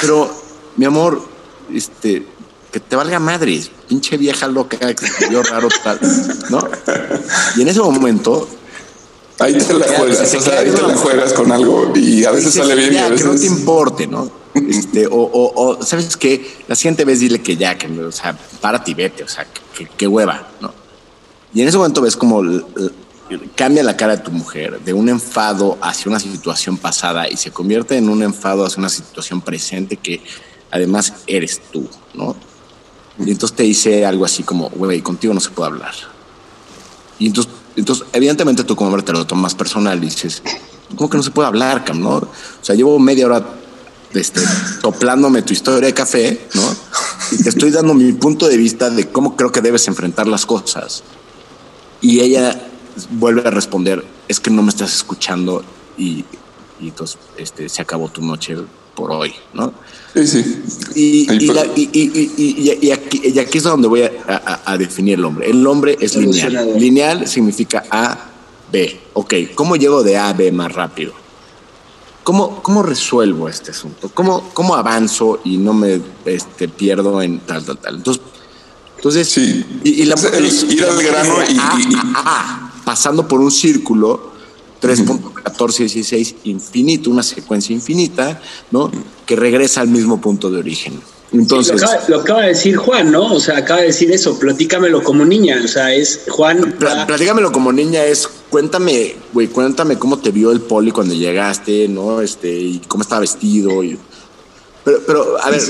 pero 0.00 0.32
mi 0.76 0.84
amor, 0.86 1.22
este, 1.72 2.26
que 2.70 2.80
te 2.80 2.96
valga 2.96 3.18
madre, 3.18 3.62
pinche 3.88 4.16
vieja 4.16 4.48
loca 4.48 4.78
que 4.78 4.94
te 4.94 5.28
vio 5.28 5.42
raro, 5.42 5.68
tal, 5.84 5.98
¿no? 6.48 6.66
Y 7.56 7.62
en 7.62 7.68
ese 7.68 7.80
momento 7.80 8.48
Ahí 9.38 9.54
te 9.54 9.74
la 9.74 9.86
Ya, 9.86 9.98
juegas, 9.98 10.34
o 10.34 10.40
sea, 10.40 10.58
ahí 10.60 10.70
te 10.70 10.82
la 10.82 10.94
juegas 10.96 11.32
con 11.32 11.50
algo 11.50 11.92
y 11.96 12.24
a 12.24 12.30
veces 12.30 12.52
dices, 12.54 12.68
sale 12.68 12.80
bien 12.80 12.92
y 12.92 12.96
ya, 12.96 13.06
a 13.06 13.10
que 13.10 13.24
no 13.24 13.30
te 13.30 13.36
veces. 13.38 13.50
importe, 13.58 14.06
¿no? 14.06 14.30
Este, 14.54 15.06
o, 15.06 15.14
o, 15.16 15.52
o, 15.78 15.82
¿sabes 15.82 16.16
qué? 16.16 16.58
La 16.68 16.74
siguiente 16.76 17.04
vez 17.06 17.20
dile 17.20 17.40
que 17.40 17.56
ya, 17.56 17.76
que, 17.78 17.86
o 17.88 18.12
sea, 18.12 18.36
párate 18.60 18.90
y 18.90 18.94
vete, 18.94 19.24
o 19.24 19.28
sea, 19.28 19.44
que, 19.46 19.84
que- 19.86 19.90
que 19.96 20.06
hueva, 20.06 20.48
¿no? 20.60 20.72
Y 21.54 21.62
en 21.62 21.68
ese 21.68 21.76
momento 21.78 22.02
ves 22.02 22.16
como 22.16 22.42
cambia 23.56 23.82
la 23.82 23.96
cara 23.96 24.16
de 24.16 24.22
tu 24.22 24.30
mujer 24.30 24.78
de 24.80 24.92
un 24.92 25.08
enfado 25.08 25.78
hacia 25.80 26.10
una 26.10 26.20
situación 26.20 26.76
pasada 26.76 27.28
y 27.30 27.36
se 27.38 27.50
convierte 27.50 27.96
en 27.96 28.08
un 28.10 28.22
enfado 28.22 28.64
hacia 28.66 28.78
una 28.78 28.90
situación 28.90 29.40
presente 29.40 29.96
que 29.96 30.22
además 30.70 31.14
eres 31.26 31.60
tú, 31.72 31.88
¿no? 32.14 32.36
Y 33.18 33.30
entonces 33.30 33.56
te 33.56 33.62
dice 33.62 34.04
algo 34.04 34.24
así 34.26 34.42
como, 34.42 34.68
güey, 34.70 35.00
contigo 35.00 35.32
no 35.34 35.40
se 35.40 35.50
puede 35.50 35.70
hablar. 35.70 35.94
Y 37.18 37.26
entonces, 37.28 37.52
entonces, 37.76 38.06
evidentemente 38.12 38.64
tú 38.64 38.76
como 38.76 38.88
hombre 38.88 39.02
te 39.02 39.12
lo 39.12 39.26
tomas 39.26 39.54
personal 39.54 39.98
y 39.98 40.06
dices, 40.06 40.42
¿cómo 40.96 41.08
que 41.08 41.16
no 41.16 41.22
se 41.22 41.30
puede 41.30 41.48
hablar, 41.48 41.84
Cam? 41.84 42.00
¿no? 42.00 42.16
O 42.16 42.28
sea, 42.60 42.74
llevo 42.74 42.98
media 42.98 43.26
hora 43.26 43.44
este, 44.14 44.40
soplándome 44.80 45.42
tu 45.42 45.52
historia 45.52 45.86
de 45.86 45.94
café, 45.94 46.48
¿no? 46.54 46.62
Y 47.32 47.42
te 47.42 47.48
estoy 47.48 47.70
dando 47.70 47.94
mi 47.94 48.12
punto 48.12 48.46
de 48.46 48.56
vista 48.56 48.90
de 48.90 49.08
cómo 49.08 49.36
creo 49.36 49.50
que 49.50 49.62
debes 49.62 49.88
enfrentar 49.88 50.26
las 50.26 50.44
cosas. 50.44 51.02
Y 52.00 52.20
ella 52.20 52.60
vuelve 53.10 53.46
a 53.46 53.50
responder, 53.50 54.04
es 54.28 54.38
que 54.38 54.50
no 54.50 54.62
me 54.62 54.68
estás 54.68 54.94
escuchando 54.94 55.64
y, 55.96 56.24
y 56.80 56.88
entonces 56.88 57.18
este, 57.38 57.68
se 57.68 57.80
acabó 57.80 58.08
tu 58.08 58.22
noche 58.22 58.56
por 58.94 59.10
hoy, 59.12 59.32
¿no? 59.54 59.72
Sí, 60.14 60.26
sí. 60.26 60.62
Y, 60.94 61.46
la- 61.46 61.62
aquí, 61.62 63.20
y 63.24 63.38
aquí 63.38 63.58
es 63.58 63.64
donde 63.64 63.88
voy 63.88 64.02
a, 64.02 64.10
a- 64.28 64.72
a 64.72 64.78
definir 64.78 65.18
el 65.18 65.24
hombre. 65.24 65.48
El 65.50 65.66
hombre 65.66 65.96
es 66.00 66.16
lineal. 66.16 66.78
Lineal 66.78 67.26
significa 67.26 67.84
A, 67.90 68.18
B. 68.70 69.00
Ok, 69.14 69.34
¿cómo 69.54 69.76
llego 69.76 70.02
de 70.02 70.16
A 70.18 70.28
a 70.28 70.32
B 70.34 70.52
más 70.52 70.72
rápido? 70.72 71.12
¿Cómo, 72.24 72.62
cómo 72.62 72.82
resuelvo 72.82 73.48
este 73.48 73.70
asunto? 73.72 74.10
¿Cómo, 74.14 74.50
cómo 74.54 74.74
avanzo 74.76 75.40
y 75.44 75.56
no 75.56 75.72
me 75.74 76.00
este, 76.24 76.68
pierdo 76.68 77.20
en 77.22 77.40
tal, 77.40 77.64
tal, 77.64 77.78
tal? 77.78 77.96
Entonces, 77.96 78.22
entonces 78.96 79.28
Sí. 79.28 79.64
y, 79.82 80.02
y 80.02 80.04
la 80.04 80.14
Es 80.14 80.24
el 80.24 80.72
ir 80.72 80.84
al 80.84 81.02
grano 81.02 81.34
y- 81.42 81.56
A, 81.58 81.74
y- 81.78 81.92
y- 81.92 81.94
a, 81.96 82.12
A, 82.14 82.72
pasando 82.84 83.26
por 83.26 83.40
un 83.40 83.50
círculo 83.50 84.31
3.1416 84.82 86.34
infinito, 86.44 87.10
una 87.10 87.22
secuencia 87.22 87.72
infinita, 87.74 88.40
¿no? 88.70 88.90
Que 89.26 89.36
regresa 89.36 89.80
al 89.80 89.88
mismo 89.88 90.20
punto 90.20 90.50
de 90.50 90.58
origen. 90.58 91.00
Entonces, 91.32 91.80
lo, 91.80 91.86
acaba, 91.86 92.04
lo 92.08 92.20
acaba 92.20 92.42
de 92.42 92.48
decir 92.48 92.76
Juan, 92.76 93.10
¿no? 93.10 93.32
O 93.32 93.40
sea, 93.40 93.56
acaba 93.58 93.80
de 93.80 93.86
decir 93.86 94.10
eso, 94.12 94.38
platícamelo 94.38 95.02
como 95.02 95.24
niña. 95.24 95.62
O 95.64 95.68
sea, 95.68 95.94
es 95.94 96.20
Juan. 96.28 96.74
platícamelo 97.06 97.50
como 97.52 97.72
niña 97.72 98.04
es, 98.04 98.28
cuéntame, 98.50 99.14
güey, 99.32 99.46
cuéntame 99.48 99.98
cómo 99.98 100.18
te 100.18 100.30
vio 100.30 100.52
el 100.52 100.60
poli 100.60 100.90
cuando 100.90 101.14
llegaste, 101.14 101.88
¿no? 101.88 102.20
Este, 102.20 102.50
y 102.52 102.82
cómo 102.86 103.02
estaba 103.02 103.22
vestido. 103.22 103.82
y- 103.82 103.98
pero, 104.84 105.00
pero, 105.06 105.40
a 105.42 105.48
ver, 105.48 105.62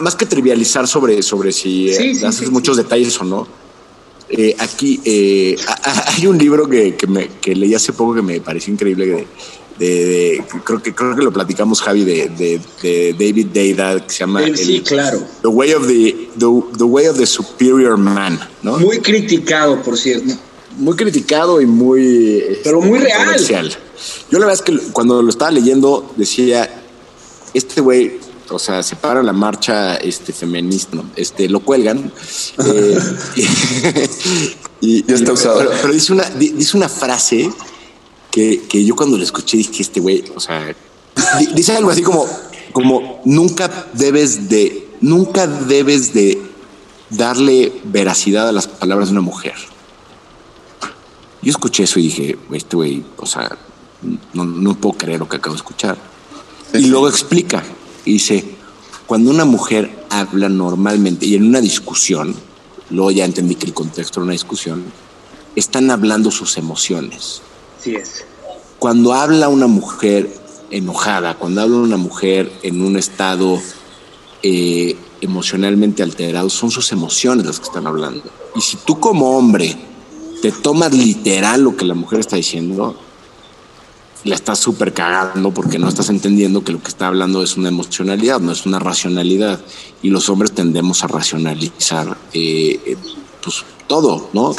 más 0.00 0.14
que 0.14 0.24
trivializar 0.26 0.86
sobre, 0.86 1.22
sobre 1.22 1.50
si 1.52 1.90
eh, 1.90 2.14
Sí, 2.14 2.24
haces 2.24 2.50
muchos 2.50 2.76
detalles 2.76 3.20
o 3.20 3.24
no, 3.24 3.46
eh, 4.30 4.54
aquí 4.58 5.00
eh, 5.04 5.56
hay 6.06 6.26
un 6.26 6.38
libro 6.38 6.68
que, 6.68 6.94
que, 6.96 7.06
me, 7.06 7.28
que 7.40 7.54
leí 7.54 7.74
hace 7.74 7.92
poco 7.92 8.14
que 8.14 8.22
me 8.22 8.40
pareció 8.40 8.72
increíble. 8.72 9.06
De, 9.06 9.26
de- 9.78 9.86
de- 10.04 10.44
creo, 10.62 10.82
que, 10.82 10.94
creo 10.94 11.16
que 11.16 11.22
lo 11.22 11.32
platicamos, 11.32 11.80
Javi, 11.80 12.04
de, 12.04 12.60
David 13.18 13.46
Deida, 13.46 14.04
que 14.06 14.12
se 14.12 14.18
llama 14.20 14.44
Sí, 14.46 14.56
sí, 14.56 14.76
el- 14.76 14.82
claro. 14.82 15.22
The 15.40 15.48
Way 15.48 15.72
of 15.72 15.86
the, 15.86 16.28
the, 16.38 16.46
the 16.78 16.84
Way 16.84 17.06
of 17.06 17.16
the 17.16 17.26
Superior 17.26 17.96
Man, 17.96 18.38
¿no? 18.62 18.78
Muy 18.78 18.98
criticado, 18.98 19.80
por 19.82 19.96
cierto. 19.96 20.34
muy 20.76 20.94
criticado 20.96 21.60
y 21.62 21.66
muy 21.66 22.38
este, 22.38 22.60
Pero 22.64 22.80
muy 22.82 22.98
real. 22.98 23.36
Yo 24.30 24.38
la 24.38 24.46
verdad 24.46 24.52
es 24.54 24.62
que 24.62 24.78
cuando 24.92 25.22
lo 25.22 25.30
estaba 25.30 25.50
leyendo 25.50 26.12
decía, 26.16 26.82
este 27.54 27.80
güey 27.80 28.18
o 28.50 28.58
sea, 28.58 28.82
se 28.82 28.96
para 28.96 29.22
la 29.22 29.32
marcha 29.32 29.96
este, 29.96 30.32
feminista, 30.32 30.96
¿no? 30.96 31.04
este, 31.16 31.48
lo 31.48 31.60
cuelgan. 31.60 32.12
eh, 32.64 32.98
y, 34.80 35.04
Ya 35.06 35.14
está 35.14 35.32
usado. 35.32 35.58
Pero, 35.58 35.70
pero 35.80 35.92
dice, 35.92 36.12
una, 36.12 36.24
di- 36.30 36.50
dice 36.50 36.76
una 36.76 36.88
frase 36.88 37.50
que, 38.30 38.62
que 38.68 38.84
yo 38.84 38.94
cuando 38.96 39.16
la 39.16 39.24
escuché 39.24 39.56
dije, 39.56 39.82
este 39.82 40.00
güey, 40.00 40.24
o 40.34 40.40
sea, 40.40 40.74
di- 41.38 41.46
dice 41.54 41.76
algo 41.76 41.90
así 41.90 42.02
como, 42.02 42.26
como 42.72 43.20
nunca 43.24 43.86
debes 43.92 44.48
de, 44.48 44.88
nunca 45.00 45.46
debes 45.46 46.12
de 46.14 46.40
darle 47.10 47.72
veracidad 47.84 48.48
a 48.48 48.52
las 48.52 48.68
palabras 48.68 49.08
de 49.08 49.12
una 49.12 49.20
mujer. 49.22 49.54
Yo 51.42 51.50
escuché 51.50 51.84
eso 51.84 51.98
y 51.98 52.04
dije, 52.04 52.38
este 52.52 52.76
güey, 52.76 53.02
o 53.16 53.26
sea, 53.26 53.56
no, 54.34 54.44
no 54.44 54.74
puedo 54.76 54.96
creer 54.98 55.20
lo 55.20 55.28
que 55.28 55.36
acabo 55.36 55.54
de 55.54 55.58
escuchar. 55.58 55.96
Y 56.74 56.86
luego 56.86 57.08
explica, 57.08 57.62
dice, 58.04 58.44
cuando 59.06 59.30
una 59.30 59.44
mujer 59.44 60.06
habla 60.10 60.48
normalmente 60.48 61.26
y 61.26 61.34
en 61.34 61.44
una 61.44 61.60
discusión, 61.60 62.34
luego 62.90 63.10
ya 63.10 63.24
entendí 63.24 63.54
que 63.54 63.66
el 63.66 63.74
contexto 63.74 64.20
era 64.20 64.24
una 64.24 64.32
discusión, 64.32 64.84
están 65.56 65.90
hablando 65.90 66.30
sus 66.30 66.56
emociones. 66.56 67.42
Así 67.78 67.94
es. 67.94 68.24
Cuando 68.78 69.12
habla 69.12 69.48
una 69.48 69.66
mujer 69.66 70.30
enojada, 70.70 71.34
cuando 71.34 71.60
habla 71.60 71.76
una 71.76 71.96
mujer 71.96 72.50
en 72.62 72.82
un 72.82 72.96
estado 72.96 73.60
eh, 74.42 74.96
emocionalmente 75.20 76.02
alterado, 76.02 76.48
son 76.48 76.70
sus 76.70 76.92
emociones 76.92 77.46
las 77.46 77.58
que 77.58 77.66
están 77.66 77.86
hablando. 77.86 78.22
Y 78.54 78.60
si 78.60 78.76
tú 78.78 78.98
como 78.98 79.36
hombre 79.36 79.76
te 80.40 80.52
tomas 80.52 80.94
literal 80.94 81.62
lo 81.62 81.76
que 81.76 81.84
la 81.84 81.94
mujer 81.94 82.20
está 82.20 82.36
diciendo, 82.36 82.96
la 84.24 84.34
estás 84.34 84.58
súper 84.58 84.92
cagando 84.92 85.50
porque 85.52 85.78
no 85.78 85.88
estás 85.88 86.08
entendiendo 86.10 86.62
que 86.62 86.72
lo 86.72 86.82
que 86.82 86.88
está 86.88 87.06
hablando 87.06 87.42
es 87.42 87.56
una 87.56 87.68
emocionalidad, 87.68 88.40
no 88.40 88.52
es 88.52 88.66
una 88.66 88.78
racionalidad. 88.78 89.60
Y 90.02 90.10
los 90.10 90.28
hombres 90.28 90.52
tendemos 90.52 91.02
a 91.04 91.06
racionalizar 91.06 92.16
eh, 92.32 92.80
eh, 92.84 92.96
pues, 93.42 93.64
todo, 93.86 94.28
¿no? 94.32 94.54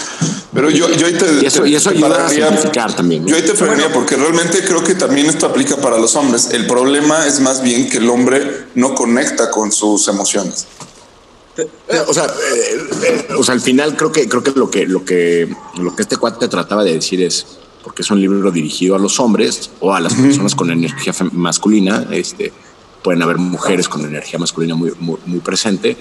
Pero 0.54 0.70
yo, 0.70 0.90
yo 0.92 1.06
ahí 1.08 1.14
te. 1.14 1.26
Y 1.42 1.46
eso- 1.46 1.62
te- 1.64 1.70
y 1.70 1.76
eso 1.76 1.92
te 1.92 1.98
ayuda 1.98 2.26
a 2.26 2.30
simplificar 2.30 2.94
también, 2.96 3.24
¿no? 3.24 3.30
Yo 3.30 3.36
ahí 3.36 3.44
te 3.44 3.54
frenaría 3.54 3.94
porque 3.94 4.16
realmente 4.18 4.64
creo 4.66 4.84
que 4.84 4.96
también 4.96 5.28
esto 5.28 5.46
aplica 5.46 5.78
para 5.78 5.98
los 5.98 6.16
hombres. 6.16 6.50
El 6.52 6.66
problema 6.68 7.26
es 7.28 7.40
más 7.40 7.62
bien 7.62 7.88
que 7.90 7.98
el 8.00 8.10
hombre 8.10 8.66
no 8.76 8.94
conecta 8.96 9.50
con 9.52 9.72
sus 9.72 10.08
emociones. 10.08 10.66
Eh, 11.58 11.68
O 12.08 12.14
sea, 12.14 12.26
eh, 12.26 12.90
eh, 13.04 13.28
o 13.38 13.44
sea, 13.44 13.54
al 13.54 13.62
final 13.62 13.96
creo 13.96 14.12
que 14.12 14.28
creo 14.28 14.42
que 14.44 14.52
lo 14.52 14.70
que 14.72 14.86
lo 14.88 15.06
que 15.06 15.54
lo 15.78 15.96
que 15.96 16.02
este 16.02 16.18
cuate 16.18 16.48
trataba 16.48 16.84
de 16.84 16.94
decir 16.94 17.22
es 17.22 17.46
porque 17.84 18.02
es 18.02 18.12
un 18.12 18.20
libro 18.20 18.52
dirigido 18.52 18.96
a 18.96 19.00
los 19.00 19.20
hombres 19.20 19.72
o 19.80 19.94
a 19.94 20.00
las 20.00 20.14
personas 20.14 20.56
con 20.56 20.70
energía 20.72 21.14
masculina, 21.32 22.08
este 22.12 22.52
pueden 23.04 23.24
haber 23.24 23.38
mujeres 23.38 23.90
con 23.90 24.06
energía 24.06 24.38
masculina 24.38 24.76
muy 24.76 24.92
muy, 25.00 25.18
muy 25.26 25.40
presente. 25.40 25.98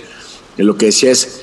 Y 0.58 0.62
lo 0.62 0.76
que 0.76 0.86
decía 0.86 1.10
es 1.10 1.40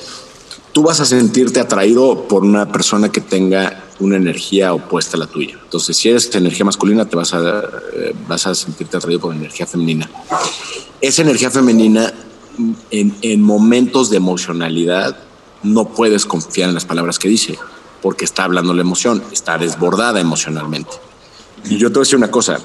tú 0.77 0.83
vas 0.83 0.99
a 0.99 1.05
sentirte 1.05 1.59
atraído 1.59 2.27
por 2.27 2.43
una 2.43 2.71
persona 2.71 3.09
que 3.09 3.19
tenga 3.19 3.85
una 3.99 4.17
energía 4.17 4.75
opuesta 4.75 5.17
a 5.17 5.21
la 5.21 5.25
tuya. 5.25 5.57
Entonces, 5.63 5.97
si 5.97 6.09
eres 6.09 6.29
de 6.29 6.37
energía 6.37 6.65
masculina, 6.65 7.05
te 7.05 7.15
vas 7.15 7.33
a, 7.33 7.63
eh, 7.95 8.13
vas 8.27 8.45
a 8.45 8.53
sentirte 8.53 8.95
atraído 8.95 9.19
por 9.19 9.33
energía 9.33 9.65
femenina. 9.65 10.07
Esa 11.01 11.23
energía 11.23 11.49
femenina, 11.49 12.13
en, 12.91 13.15
en 13.23 13.41
momentos 13.41 14.11
de 14.11 14.17
emocionalidad, 14.17 15.17
no 15.63 15.85
puedes 15.85 16.27
confiar 16.27 16.69
en 16.69 16.75
las 16.75 16.85
palabras 16.85 17.17
que 17.17 17.27
dice, 17.27 17.57
porque 18.01 18.25
está 18.25 18.43
hablando 18.43 18.73
la 18.73 18.81
emoción, 18.81 19.23
está 19.31 19.57
desbordada 19.57 20.19
emocionalmente. 20.19 20.91
Y 21.65 21.77
yo 21.77 21.89
te 21.89 21.95
voy 21.95 22.01
a 22.01 22.05
decir 22.05 22.17
una 22.17 22.31
cosa, 22.31 22.59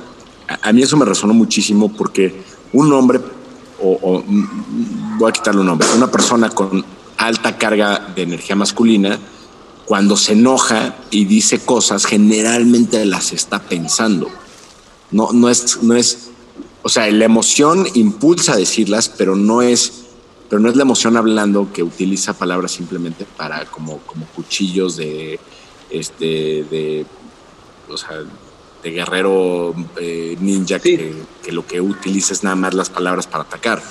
a, 0.63 0.73
mí 0.73 0.83
eso 0.83 0.97
me 0.97 1.05
resonó 1.05 1.35
muchísimo 1.35 1.93
porque 1.93 2.43
un 2.73 2.93
hombre, 2.93 3.21
o, 3.81 3.99
o, 4.03 4.23
mm, 4.27 5.19
voy 5.19 5.31
a 5.31 5.33
quitarle 5.33 5.61
un 5.61 5.67
nombre, 5.67 5.89
una 5.97 6.11
persona 6.11 6.51
con 6.51 6.85
alta 7.17 7.57
carga 7.57 8.13
de 8.15 8.23
energía 8.23 8.57
masculina, 8.57 9.19
cuando 9.85 10.17
se 10.17 10.33
enoja 10.33 10.97
y 11.11 11.25
dice 11.25 11.61
cosas, 11.61 12.07
generalmente 12.07 13.05
las 13.05 13.33
está 13.33 13.61
pensando. 13.61 14.31
No, 15.11 15.33
no 15.33 15.49
es, 15.49 15.83
no 15.83 15.95
es, 15.95 16.31
o 16.83 16.89
sea, 16.89 17.11
la 17.11 17.25
emoción 17.25 17.87
impulsa 17.95 18.55
a 18.55 18.57
decirlas, 18.57 19.09
pero 19.09 19.37
no 19.37 19.63
es, 19.63 20.02
pero 20.53 20.61
no 20.61 20.69
es 20.69 20.77
la 20.77 20.83
emoción 20.83 21.17
hablando 21.17 21.73
que 21.73 21.83
utiliza 21.83 22.35
palabras 22.35 22.73
simplemente 22.73 23.25
para 23.39 23.65
como, 23.65 24.01
como 24.01 24.27
cuchillos 24.27 24.99
de, 24.99 25.41
este, 25.89 26.27
de, 26.71 27.07
o 27.89 27.97
sea, 27.97 28.19
de 28.83 28.91
guerrero 28.91 29.75
eh, 29.99 30.37
ninja 30.39 30.79
que, 30.79 31.11
que 31.43 31.53
lo 31.53 31.67
que 31.67 31.81
utiliza 31.81 32.35
es 32.35 32.45
nada 32.45 32.55
más 32.57 32.75
las 32.75 32.91
palabras 32.91 33.27
para 33.27 33.45
atacar. 33.45 33.83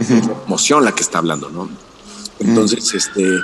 Es 0.00 0.10
la 0.26 0.34
emoción 0.46 0.84
la 0.84 0.92
que 0.96 1.02
está 1.02 1.18
hablando, 1.18 1.48
¿no? 1.48 1.70
Entonces, 2.40 2.92
este, 2.92 3.36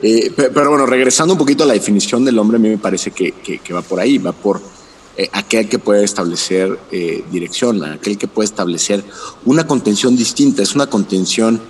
eh, 0.00 0.30
pe- 0.30 0.50
pero 0.50 0.70
bueno, 0.70 0.86
regresando 0.86 1.34
un 1.34 1.38
poquito 1.40 1.64
a 1.64 1.66
la 1.66 1.72
definición 1.74 2.24
del 2.24 2.38
hombre, 2.38 2.58
a 2.58 2.60
mí 2.60 2.68
me 2.68 2.78
parece 2.78 3.10
que, 3.10 3.32
que- 3.32 3.58
que 3.58 3.74
va 3.74 3.82
por 3.82 3.98
ahí, 3.98 4.18
va 4.18 4.30
por 4.30 4.60
eh, 5.16 5.28
aquel 5.32 5.68
que 5.68 5.80
puede 5.80 6.04
establecer 6.04 6.78
eh, 6.92 7.24
dirección, 7.32 7.82
aquel 7.84 8.16
que 8.16 8.28
puede 8.28 8.44
establecer 8.46 9.02
una 9.44 9.66
contención 9.66 10.16
distinta, 10.16 10.62
es 10.62 10.76
una 10.76 10.86
contención, 10.86 11.60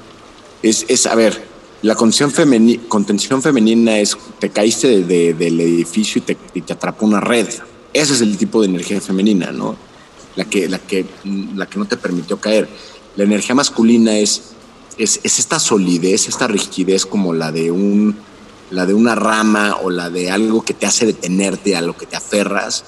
es, 0.63 0.85
es 0.89 1.07
a 1.07 1.15
ver, 1.15 1.45
la 1.83 1.95
contención, 1.95 2.33
contención 2.89 3.43
femenina 3.43 3.99
es, 3.99 4.17
te 4.41 4.51
caíste 4.51 4.89
de- 4.89 5.05
de- 5.05 5.35
del 5.35 5.61
edificio 5.61 6.21
y 6.21 6.23
te, 6.23 6.35
te 6.61 6.73
atrapó 6.73 7.07
una 7.07 7.21
red, 7.21 7.47
ese 7.93 8.13
es 8.15 8.21
el 8.21 8.37
tipo 8.37 8.61
de 8.61 8.67
energía 8.69 9.01
femenina, 9.01 9.53
¿no? 9.53 9.77
La 10.37 10.45
que, 10.45 10.69
la 10.69 10.79
que, 10.79 11.07
la 11.55 11.67
que 11.67 11.79
no 11.79 11.87
te 11.87 11.97
permitió 11.97 12.39
caer. 12.39 12.69
La 13.17 13.25
energía 13.25 13.55
masculina 13.55 14.19
es 14.19 14.43
es, 14.99 15.21
es 15.23 15.39
esta 15.39 15.59
solidez, 15.59 16.27
esta 16.29 16.47
rigidez 16.47 17.05
como 17.07 17.33
la 17.35 17.53
de 17.53 17.71
un 17.71 18.17
la 18.71 18.85
de 18.87 18.95
una 18.95 19.15
rama 19.15 19.77
o 19.83 19.91
la 19.91 20.09
de 20.11 20.31
algo 20.31 20.63
que 20.65 20.75
te 20.75 20.87
hace 20.87 21.07
detenerte 21.07 21.77
a 21.77 21.83
lo 21.83 21.97
que 21.97 22.07
te 22.07 22.17
aferras 22.17 22.85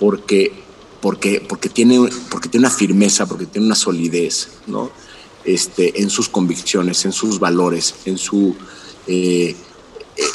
porque 0.00 0.52
porque 1.00 1.40
porque 1.48 1.68
tiene 1.68 2.00
porque 2.30 2.48
tiene 2.48 2.66
una 2.66 2.74
firmeza, 2.76 3.26
porque 3.26 3.46
tiene 3.46 3.66
una 3.66 3.74
solidez, 3.76 4.48
¿no? 4.66 4.90
Este 5.44 6.00
en 6.02 6.10
sus 6.10 6.28
convicciones, 6.28 7.04
en 7.04 7.12
sus 7.12 7.38
valores, 7.38 7.94
en 8.04 8.18
su 8.18 8.54
eh, 9.06 9.54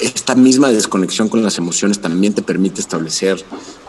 esta 0.01 0.35
misma 0.35 0.69
desconexión 0.69 1.29
con 1.29 1.41
las 1.41 1.57
emociones 1.57 1.99
también 1.99 2.33
te 2.33 2.41
permite 2.41 2.81
establecer 2.81 3.43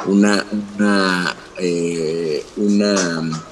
una 0.07 0.47
una 0.79 1.37
eh, 1.59 2.45
una 2.57 3.43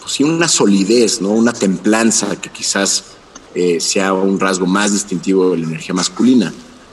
pues 0.00 0.12
sí, 0.12 0.24
una 0.24 0.48
solidez, 0.48 1.20
¿no? 1.20 1.30
Una 1.30 1.52
templanza 1.52 2.40
que 2.40 2.50
quizás 2.50 3.04
eh, 3.54 3.80
sea 3.80 4.12
un 4.12 4.40
rasgo 4.40 4.66
más 4.66 4.92
distintivo 4.92 5.50
de 5.50 5.58
la 5.58 5.66
energía 5.66 5.94
masculina, 5.94 6.52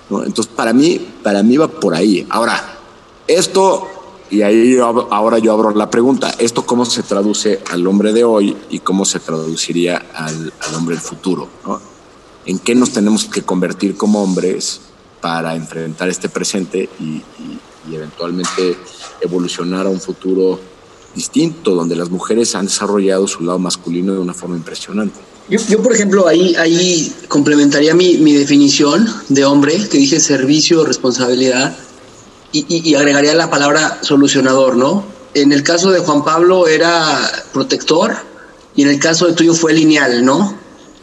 ¿no? 0.10 0.24
Entonces, 0.24 0.51
para 0.53 0.74
mí, 0.74 0.99
para 1.24 1.41
mí 1.43 1.58
va 1.58 1.68
por 1.68 1.95
ahí. 1.95 2.26
Ahora, 2.30 2.78
esto, 3.28 3.88
y 4.30 4.42
ahí 4.42 4.78
ahora 4.80 5.40
yo 5.40 5.54
abro 5.54 5.72
la 5.72 5.90
pregunta, 5.90 6.34
¿esto 6.40 6.66
cómo 6.66 6.86
se 6.86 7.04
traduce 7.04 7.62
al 7.72 7.86
hombre 7.88 8.14
de 8.14 8.24
hoy 8.24 8.56
y 8.70 8.80
cómo 8.80 9.06
se 9.06 9.20
traduciría 9.20 10.06
al, 10.14 10.54
al 10.68 10.76
hombre 10.76 10.96
del 10.96 11.04
futuro. 11.04 11.48
¿En 12.46 12.60
qué 12.60 12.76
nos 12.76 12.92
tenemos 12.92 13.26
que 13.26 13.42
convertir 13.42 13.95
como 13.95 14.24
hombres 14.24 14.82
para 15.22 15.56
enfrentar 15.56 16.10
este 16.10 16.30
presente 16.30 16.90
y 16.99 17.22
eventualmente 17.94 18.78
evolucionar 19.22 19.86
a 19.86 19.90
un 19.90 19.99
futuro 19.99 20.60
distinto, 21.16 21.74
donde 21.74 21.95
las 21.95 22.10
mujeres 22.10 22.56
han 22.56 22.66
desarrollado 22.66 23.28
su 23.28 23.44
lado 23.44 23.60
masculino 23.60 24.14
de 24.14 24.20
una 24.20 24.34
forma 24.34 24.56
impresionante. 24.56 25.20
Yo, 25.49 25.60
yo, 25.70 25.82
por 25.82 25.94
ejemplo, 25.94 26.28
ahí, 26.28 26.56
ahí 26.56 27.12
complementaría 27.28 27.95
mi, 27.95 28.18
mi 28.18 28.34
definición 28.34 29.08
de 29.30 29.45
hombre, 29.45 29.88
que 29.90 29.98
dije 29.98 30.20
servicio, 30.20 30.86
responsabilidad, 30.86 31.76
y, 32.52 32.95
agregaría 32.95 33.34
la 33.36 33.49
palabra 33.49 33.99
solucionador, 34.02 34.76
¿no? 34.76 35.03
En 35.34 35.52
el 35.52 35.64
caso 35.64 35.91
de 35.91 35.99
Juan 35.99 36.24
Pablo 36.24 36.68
era 36.68 37.19
protector 37.53 38.15
y 38.76 38.84
en 38.84 38.90
el 38.90 38.99
caso 38.99 39.28
de 39.28 39.34
tuyo 39.34 39.53
fue 39.53 39.74
lineal, 39.74 40.24
¿no? 40.26 40.57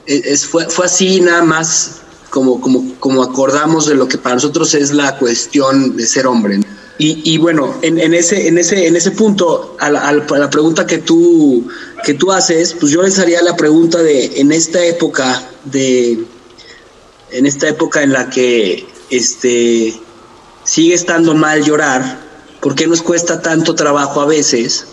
Es, 0.06 0.24
es- 0.26 0.46
fue, 0.46 0.66
fue 0.68 0.86
así 0.86 1.20
nada 1.20 1.42
más 1.42 1.96
como, 2.30 2.60
como, 2.60 2.94
como 2.98 3.22
acordamos 3.22 3.86
de 3.86 3.94
lo 3.94 4.08
que 4.08 4.18
para 4.18 4.34
nosotros 4.36 4.74
es 4.74 4.90
la 4.92 5.16
cuestión 5.18 5.96
de 5.96 6.06
ser 6.06 6.26
hombre. 6.26 6.60
Y, 6.98 7.20
y 7.34 7.38
bueno, 7.38 7.74
en, 7.82 8.14
ese, 8.14 8.46
en, 8.48 8.56
ese, 8.58 8.86
en 8.86 8.94
ese 8.96 9.10
punto, 9.12 9.76
a 9.80 9.90
la- 9.90 10.00
a 10.08 10.12
la 10.12 10.50
pregunta 10.50 10.86
que 10.86 10.98
tú, 10.98 11.66
que 12.04 12.14
tú 12.14 12.32
haces, 12.32 12.74
pues 12.78 12.92
yo 12.92 13.02
les 13.02 13.18
haría 13.18 13.42
la 13.42 13.56
pregunta 13.56 14.02
de, 14.02 14.40
en 14.40 14.50
esta 14.52 14.84
época 14.84 15.42
de, 15.64 16.24
en 17.32 17.46
esta 17.46 17.68
época 17.68 18.02
en 18.02 18.12
la 18.12 18.30
que 18.30 18.86
este, 19.10 19.92
sigue 20.64 20.94
estando 20.94 21.34
mal 21.34 21.62
llorar, 21.62 22.18
¿por 22.60 22.74
qué 22.74 22.86
nos 22.86 23.02
cuesta 23.02 23.40
tanto 23.42 23.74
trabajo 23.74 24.20
a 24.20 24.26
veces? 24.26 24.86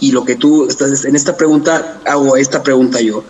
Y 0.00 0.12
lo 0.12 0.24
que 0.24 0.36
tú 0.36 0.66
estás, 0.68 1.04
en 1.04 1.16
esta 1.16 1.36
pregunta, 1.36 2.00
hago 2.06 2.36
esta 2.36 2.62
pregunta 2.62 3.00
yo, 3.00 3.24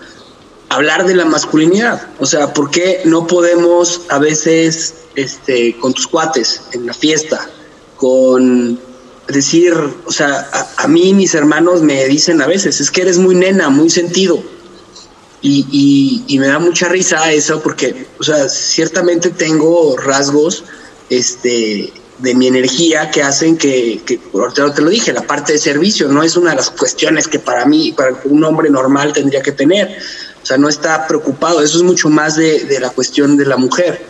hablar 0.69 1.07
de 1.07 1.15
la 1.15 1.24
masculinidad. 1.24 2.09
O 2.19 2.27
sea, 2.27 2.53
¿por 2.53 2.70
qué 2.70 3.03
no 3.05 3.27
podemos 3.27 4.03
a 4.09 4.19
veces, 4.19 4.95
este, 5.15 5.77
con 5.78 5.93
tus 5.95 6.07
cuates 6.07 6.62
en 6.73 6.86
la 6.86 6.95
fiesta, 6.95 7.49
con 7.97 8.78
decir, 9.28 9.74
o 10.05 10.12
sea, 10.12 10.49
a, 10.53 10.85
a 10.85 10.89
mí 10.89 11.15
mis 11.15 11.35
hermanos 11.35 11.81
me 11.81 12.05
dicen 12.07 12.43
a 12.43 12.47
veces, 12.47 12.81
es 12.81 12.91
que 12.91 13.03
eres 13.03 13.19
muy 13.19 13.35
nena, 13.35 13.70
muy 13.70 13.89
sentido. 13.91 14.43
Y, 15.41 15.66
y, 15.70 16.24
y, 16.27 16.39
me 16.39 16.47
da 16.47 16.59
mucha 16.59 16.89
risa 16.89 17.31
eso 17.31 17.62
porque, 17.62 18.07
o 18.19 18.23
sea, 18.23 18.49
ciertamente 18.49 19.28
tengo 19.28 19.95
rasgos 19.99 20.65
este, 21.11 21.93
de 22.19 22.35
mi 22.35 22.47
energía 22.47 23.11
que 23.11 23.23
hacen 23.23 23.57
que, 23.57 24.01
que 24.05 24.21
ahorita 24.33 24.75
te 24.75 24.83
lo 24.83 24.91
dije, 24.91 25.13
la 25.13 25.23
parte 25.23 25.53
de 25.53 25.59
servicio 25.59 26.09
no 26.09 26.23
es 26.23 26.37
una 26.37 26.51
de 26.51 26.57
las 26.57 26.71
cuestiones 26.71 27.29
que 27.29 27.39
para 27.39 27.65
mí, 27.67 27.93
para 27.93 28.21
un 28.25 28.45
hombre 28.45 28.71
normal 28.71 29.13
tendría 29.13 29.43
que 29.43 29.53
tener. 29.53 29.99
O 30.43 30.47
sea, 30.47 30.59
no 30.59 30.69
está 30.69 31.07
preocupado, 31.07 31.63
eso 31.63 31.79
es 31.79 31.83
mucho 31.83 32.09
más 32.11 32.37
de, 32.37 32.79
la 32.81 32.91
cuestión 32.91 33.37
de 33.37 33.47
la 33.47 33.57
mujer, 33.57 34.01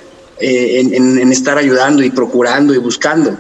eh, 0.41 0.81
en, 0.81 1.33
estar 1.33 1.57
ayudando 1.59 2.03
y 2.03 2.11
procurando 2.11 2.75
y 2.75 2.79
buscando. 2.79 3.37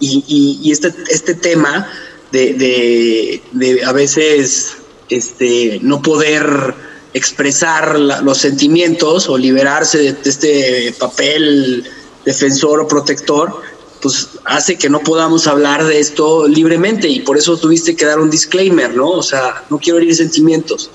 Y, 0.00 0.70
este, 0.70 0.94
este 1.10 1.34
tema 1.34 1.90
de, 2.32 2.54
de, 2.54 3.42
de 3.52 3.84
a 3.84 3.92
veces 3.92 4.76
este, 5.08 5.80
no 5.82 6.02
poder 6.02 6.74
expresar 7.14 7.98
la, 7.98 8.20
los 8.20 8.38
sentimientos 8.38 9.28
o 9.28 9.38
liberarse 9.38 9.98
de, 9.98 10.16
este 10.24 10.94
papel 10.98 11.84
defensor 12.28 12.80
o 12.80 12.86
protector, 12.86 13.62
pues 14.02 14.28
hace 14.44 14.76
que 14.76 14.90
no 14.90 15.00
podamos 15.00 15.46
hablar 15.46 15.84
de 15.84 15.98
esto 15.98 16.46
libremente 16.46 17.08
y 17.08 17.20
por 17.20 17.38
eso 17.38 17.56
tuviste 17.56 17.96
que 17.96 18.04
dar 18.04 18.20
un 18.20 18.28
disclaimer, 18.28 18.94
¿no? 18.94 19.08
O 19.10 19.22
sea, 19.22 19.64
no 19.70 19.78
quiero 19.78 19.98
herir 19.98 20.14
sentimientos. 20.14 20.90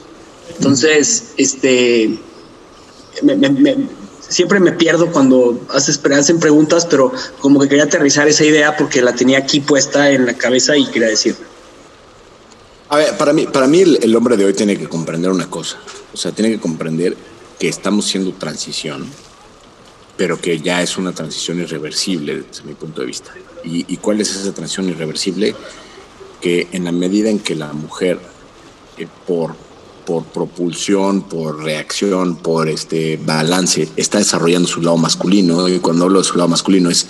Entonces, 0.55 1.34
este, 1.38 2.19
me, 3.23 3.35
me, 3.35 3.49
me, 3.49 3.88
siempre 4.30 4.60
me 4.60 4.73
pierdo 4.73 5.11
cuando 5.11 5.60
haces, 5.69 5.99
hacen 6.05 6.39
preguntas, 6.39 6.85
pero 6.85 7.11
como 7.39 7.60
que 7.60 7.68
quería 7.68 7.85
aterrizar 7.85 8.27
esa 8.27 8.45
idea 8.45 8.77
porque 8.77 9.01
la 9.01 9.15
tenía 9.15 9.39
aquí 9.39 9.60
puesta 9.60 10.11
en 10.11 10.27
la 10.27 10.35
cabeza 10.35 10.77
y 10.77 10.85
quería 10.85 11.07
decir. 11.07 11.35
A 12.89 12.97
ver, 12.97 13.18
para 13.18 13.34
mí, 13.34 13.47
para 13.47 13.68
mí 13.68 13.81
el, 13.81 13.99
el, 14.03 14.15
hombre 14.15 14.38
de 14.38 14.45
hoy 14.45 14.53
tiene 14.53 14.77
que 14.77 14.88
comprender 14.88 15.31
una 15.31 15.49
cosa. 15.49 15.77
O 16.14 16.18
sea, 16.18 16.31
tiene 16.31 16.51
que 16.51 16.60
comprender 16.60 17.18
que 17.60 17.68
estamos 17.68 18.05
siendo 18.05 18.34
transición, 18.34 19.07
pero 20.18 20.40
que 20.40 20.60
ya 20.60 20.81
es 20.81 20.98
una 20.98 21.11
transición 21.11 21.60
irreversible 21.60 22.44
desde 22.49 22.64
mi 22.64 22.73
punto 22.73 23.02
de 23.02 23.07
vista. 23.07 23.34
¿Y, 23.64 23.98
cuál 23.98 24.22
es 24.22 24.35
esa 24.35 24.53
transición 24.53 24.90
irreversible? 24.90 25.56
Que 26.41 26.68
en 26.72 26.84
la 26.84 26.91
medida 26.91 27.30
en 27.30 27.40
que 27.40 27.56
la 27.56 27.72
mujer, 27.73 28.19
eh, 28.98 29.07
por, 29.26 29.56
por 30.06 30.26
propulsión, 30.26 31.23
por 31.23 31.64
reacción, 31.64 32.35
por 32.35 32.68
este 32.68 33.18
balance, 33.18 33.90
está 33.95 34.18
desarrollando 34.18 34.68
su 34.68 34.81
lado 34.81 34.98
masculino, 34.98 35.68
y 35.69 35.80
cuando 35.80 36.06
hablo 36.06 36.19
de 36.19 36.26
su 36.26 36.38
lado 36.38 36.49
masculino 36.49 36.90
es 36.90 37.07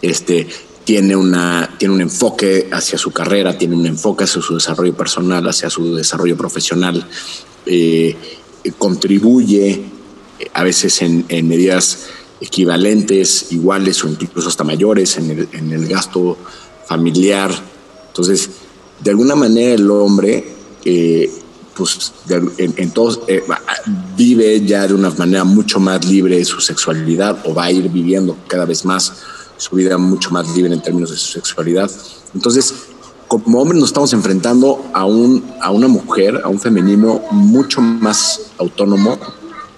este 0.00 0.48
tiene, 0.84 1.14
una, 1.14 1.76
tiene 1.78 1.94
un 1.94 2.00
enfoque 2.00 2.68
hacia 2.72 2.98
su 2.98 3.12
carrera, 3.12 3.56
tiene 3.56 3.76
un 3.76 3.86
enfoque 3.86 4.24
hacia 4.24 4.42
su 4.42 4.54
desarrollo 4.54 4.96
personal, 4.96 5.46
hacia 5.48 5.70
su 5.70 5.94
desarrollo 5.94 6.36
profesional, 6.36 7.06
eh, 7.66 8.16
contribuye 8.78 9.82
a 10.52 10.64
veces 10.64 11.02
en, 11.02 11.26
medidas 11.46 12.06
equivalentes, 12.42 13.52
iguales 13.52 14.02
o 14.04 14.08
incluso 14.08 14.48
hasta 14.48 14.64
mayores 14.64 15.16
en 15.16 15.30
el, 15.30 15.48
en 15.52 15.72
el 15.72 15.86
gasto 15.86 16.36
familiar. 16.86 17.50
Entonces, 18.08 18.50
de 19.00 19.10
alguna 19.10 19.34
manera 19.34 19.74
el 19.74 19.90
hombre, 19.90 20.44
eh, 20.84 21.30
pues 21.74 22.12
de, 22.26 22.36
eh, 22.58 23.42
vive 24.16 24.60
ya 24.64 24.86
de 24.86 24.94
una 24.94 25.10
manera 25.10 25.44
mucho 25.44 25.80
más 25.80 26.04
libre 26.04 26.44
su 26.44 26.60
sexualidad 26.60 27.38
o 27.46 27.54
va 27.54 27.64
a 27.64 27.72
ir 27.72 27.88
viviendo 27.88 28.36
cada 28.46 28.64
vez 28.64 28.84
más 28.84 29.12
su 29.56 29.76
vida 29.76 29.96
mucho 29.96 30.30
más 30.30 30.48
libre 30.54 30.74
en 30.74 30.82
términos 30.82 31.10
de 31.10 31.16
su 31.16 31.32
sexualidad. 31.32 31.90
Entonces, 32.34 32.74
como 33.28 33.62
hombre 33.62 33.78
nos 33.78 33.88
estamos 33.88 34.12
enfrentando 34.12 34.84
a, 34.92 35.06
un, 35.06 35.44
a 35.60 35.70
una 35.70 35.88
mujer, 35.88 36.40
a 36.44 36.48
un 36.48 36.60
femenino 36.60 37.22
mucho 37.30 37.80
más 37.80 38.52
autónomo, 38.58 39.18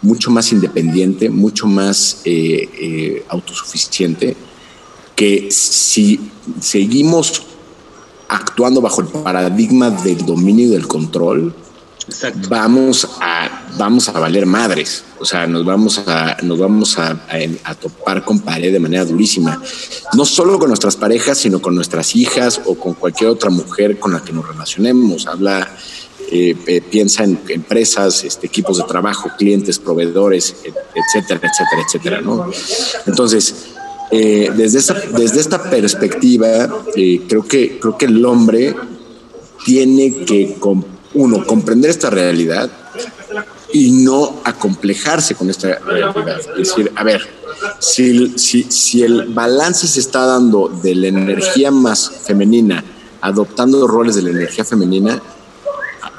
mucho 0.04 0.30
más 0.30 0.52
independiente, 0.52 1.30
mucho 1.30 1.66
más 1.66 2.20
eh, 2.24 2.68
eh, 2.78 3.24
autosuficiente, 3.28 4.36
que 5.16 5.48
si 5.50 6.30
seguimos 6.60 7.42
actuando 8.28 8.82
bajo 8.82 9.00
el 9.00 9.06
paradigma 9.06 9.88
del 9.90 10.26
dominio 10.26 10.66
y 10.66 10.70
del 10.70 10.86
control, 10.86 11.54
Exacto. 12.06 12.48
vamos 12.50 13.08
a 13.18 13.62
vamos 13.78 14.10
a 14.10 14.12
valer 14.12 14.44
madres, 14.44 15.04
o 15.18 15.24
sea, 15.24 15.46
nos 15.46 15.64
vamos 15.64 15.98
a 16.06 16.36
nos 16.42 16.58
vamos 16.58 16.98
a, 16.98 17.12
a, 17.12 17.70
a, 17.70 17.74
topar 17.74 18.26
con 18.26 18.40
pared 18.40 18.70
de 18.70 18.78
manera 18.78 19.06
durísima, 19.06 19.58
no 20.12 20.26
solo 20.26 20.58
con 20.58 20.68
nuestras 20.68 20.96
parejas, 20.96 21.38
sino 21.38 21.62
con 21.62 21.74
nuestras 21.74 22.14
hijas 22.14 22.60
o 22.66 22.74
con 22.74 22.92
cualquier 22.92 23.30
otra 23.30 23.48
mujer 23.48 23.98
con 23.98 24.12
la 24.12 24.22
que 24.22 24.34
nos 24.34 24.46
relacionemos. 24.46 25.26
Habla, 25.26 25.74
eh, 26.30 26.56
eh, 26.66 26.80
piensa 26.80 27.24
en 27.24 27.40
empresas, 27.48 28.24
este, 28.24 28.46
equipos 28.46 28.78
de 28.78 28.84
trabajo, 28.84 29.30
clientes, 29.36 29.78
proveedores, 29.78 30.54
etcétera, 30.64 31.40
etcétera, 31.50 31.82
etcétera, 31.86 32.20
¿no? 32.20 32.50
Entonces, 33.06 33.54
eh, 34.10 34.50
desde 34.54 35.40
esta 35.40 35.62
perspectiva, 35.62 36.68
eh, 36.94 37.22
creo 37.28 37.42
que 37.42 37.78
creo 37.80 37.98
que 37.98 38.04
el 38.04 38.24
hombre 38.24 38.74
tiene 39.64 40.24
que 40.24 40.56
uno, 41.14 41.44
comprender 41.44 41.90
esta 41.90 42.10
realidad 42.10 42.70
y 43.72 43.90
no 43.90 44.40
acomplejarse 44.44 45.34
con 45.34 45.50
esta 45.50 45.78
realidad. 45.80 46.38
Es 46.58 46.68
decir, 46.68 46.92
a 46.94 47.02
ver, 47.02 47.22
si, 47.80 48.38
si, 48.38 48.64
si 48.64 49.02
el 49.02 49.34
balance 49.34 49.88
se 49.88 50.00
está 50.00 50.26
dando 50.26 50.68
de 50.68 50.94
la 50.94 51.08
energía 51.08 51.70
más 51.70 52.08
femenina, 52.24 52.84
adoptando 53.20 53.86
roles 53.86 54.16
de 54.16 54.22
la 54.22 54.30
energía 54.30 54.64
femenina, 54.64 55.20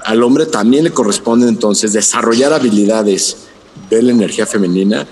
al 0.05 0.21
hombre 0.21 0.45
también 0.45 0.83
le 0.83 0.91
corresponde 0.91 1.47
entonces 1.47 1.93
desarrollar 1.93 2.53
habilidades 2.53 3.37
de 3.89 4.03
la 4.03 4.11
energía 4.11 4.45
femenina 4.45 5.07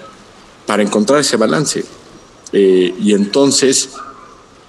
para 0.68 0.84
encontrar 0.84 1.20
ese 1.20 1.36
balance. 1.36 1.84
Eh, 2.52 2.94
y 3.00 3.14
entonces, 3.14 3.90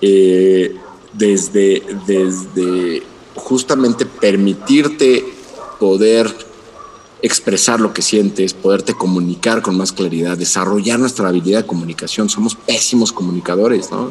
eh, 0.01 0.75
desde, 1.13 1.83
desde 2.07 3.03
justamente 3.35 4.07
permitirte 4.07 5.25
poder 5.79 6.35
expresar 7.21 7.81
lo 7.81 7.93
que 7.93 8.01
sientes, 8.01 8.55
poderte 8.55 8.95
comunicar 8.95 9.61
con 9.61 9.77
más 9.77 9.93
claridad, 9.93 10.39
desarrollar 10.39 10.99
nuestra 10.99 11.29
habilidad 11.29 11.61
de 11.61 11.67
comunicación. 11.67 12.31
Somos 12.31 12.55
pésimos 12.55 13.13
comunicadores, 13.13 13.91
¿no? 13.91 14.11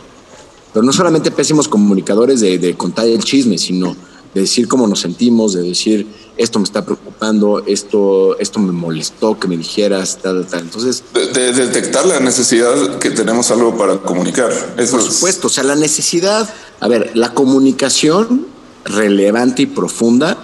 Pero 0.72 0.85
no 0.85 0.94
solamente 0.94 1.31
pésimos 1.31 1.68
comunicadores 1.68 2.40
de, 2.40 2.60
de 2.60 2.76
contar 2.76 3.07
el 3.07 3.23
chisme, 3.23 3.57
sino 3.57 3.95
de 4.34 4.41
decir 4.41 4.68
cómo 4.68 4.88
nos 4.88 5.01
sentimos, 5.01 5.53
de 5.53 5.61
decir 5.61 6.07
esto 6.35 6.60
me 6.60 6.65
está 6.65 6.84
preocupando, 6.84 7.64
esto, 7.65 8.38
esto 8.39 8.60
me 8.60 8.72
molestó 8.72 9.39
que 9.39 9.47
me 9.47 9.55
dijeras, 9.55 10.18
tal, 10.22 10.45
tal. 10.47 10.61
Entonces. 10.61 11.03
De, 11.14 11.27
de 11.27 11.53
detectar 11.53 12.05
la 12.05 12.19
necesidad 12.19 12.97
que 12.97 13.11
tenemos 13.11 13.51
algo 13.51 13.77
para 13.77 13.97
comunicar. 13.97 14.51
Eso 14.77 14.97
por 14.97 15.11
supuesto, 15.11 15.47
es... 15.47 15.53
o 15.53 15.55
sea, 15.55 15.64
la 15.64 15.76
necesidad. 15.76 16.51
A 16.80 16.88
ver, 16.88 17.11
la 17.14 17.34
comunicación 17.34 18.47
relevante 18.85 19.61
y 19.61 19.65
profunda 19.68 20.38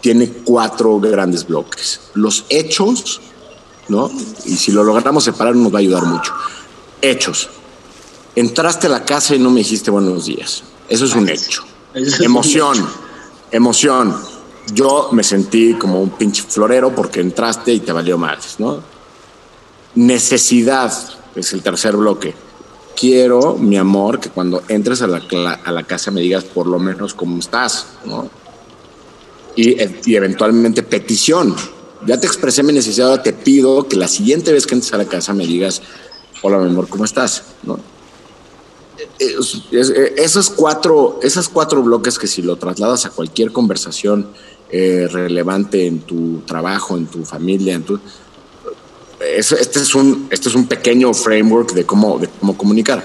tiene 0.00 0.28
cuatro 0.28 1.00
grandes 1.00 1.46
bloques. 1.46 2.00
Los 2.14 2.44
hechos, 2.50 3.20
¿no? 3.88 4.10
Y 4.44 4.56
si 4.56 4.70
lo 4.72 4.84
logramos 4.84 5.24
separar 5.24 5.56
nos 5.56 5.72
va 5.72 5.78
a 5.78 5.80
ayudar 5.80 6.04
mucho. 6.04 6.32
Hechos. 7.00 7.48
Entraste 8.36 8.86
a 8.86 8.90
la 8.90 9.04
casa 9.04 9.34
y 9.34 9.38
no 9.38 9.50
me 9.50 9.60
dijiste 9.60 9.90
buenos 9.90 10.26
días. 10.26 10.62
Eso 10.88 11.06
es 11.06 11.14
un 11.14 11.28
hecho. 11.28 11.64
Emoción. 12.20 12.86
Emoción. 13.52 14.16
Yo 14.74 15.10
me 15.12 15.22
sentí 15.22 15.74
como 15.74 16.00
un 16.00 16.10
pinche 16.10 16.42
florero 16.42 16.94
porque 16.94 17.20
entraste 17.20 17.72
y 17.72 17.80
te 17.80 17.92
valió 17.92 18.18
madres, 18.18 18.56
¿no? 18.58 18.82
Necesidad 19.94 20.92
es 21.34 21.52
el 21.52 21.62
tercer 21.62 21.96
bloque 21.96 22.34
quiero, 23.02 23.56
mi 23.56 23.76
amor, 23.76 24.20
que 24.20 24.30
cuando 24.30 24.62
entres 24.68 25.02
a 25.02 25.08
la, 25.08 25.20
a 25.64 25.72
la 25.72 25.82
casa 25.82 26.12
me 26.12 26.20
digas 26.20 26.44
por 26.44 26.68
lo 26.68 26.78
menos 26.78 27.14
cómo 27.14 27.38
estás, 27.38 27.86
¿no? 28.04 28.30
Y, 29.56 29.76
y, 30.06 30.14
eventualmente 30.14 30.84
petición. 30.84 31.54
Ya 32.06 32.18
te 32.18 32.28
expresé 32.28 32.62
mi 32.62 32.72
necesidad, 32.72 33.20
te 33.20 33.32
pido 33.32 33.88
que 33.88 33.96
la 33.96 34.06
siguiente 34.06 34.52
vez 34.52 34.66
que 34.68 34.74
entres 34.74 34.92
a 34.94 34.98
la 34.98 35.04
casa 35.06 35.34
me 35.34 35.46
digas, 35.46 35.82
hola, 36.42 36.58
mi 36.58 36.70
amor, 36.70 36.88
¿cómo 36.88 37.04
estás? 37.04 37.42
¿No? 37.64 37.78
Es, 39.18 39.62
es, 39.70 39.90
esos, 39.90 40.50
cuatro, 40.50 41.18
esos 41.22 41.48
cuatro 41.48 41.82
bloques 41.82 42.18
que 42.18 42.26
si 42.26 42.42
lo 42.42 42.56
trasladas 42.56 43.06
a 43.06 43.10
cualquier 43.10 43.52
conversación 43.52 44.28
eh, 44.70 45.08
relevante 45.10 45.86
en 45.86 46.00
tu 46.00 46.42
trabajo, 46.46 46.96
en 46.96 47.06
tu 47.06 47.24
familia, 47.24 47.74
en 47.74 47.82
tu, 47.82 47.98
este 49.20 49.80
es 49.80 49.94
un, 49.94 50.28
este 50.30 50.48
es 50.48 50.54
un 50.54 50.66
pequeño 50.66 51.12
framework 51.14 51.72
de 51.72 51.84
cómo, 51.84 52.18
de 52.18 52.28
cómo 52.28 52.56
comunicar. 52.56 53.04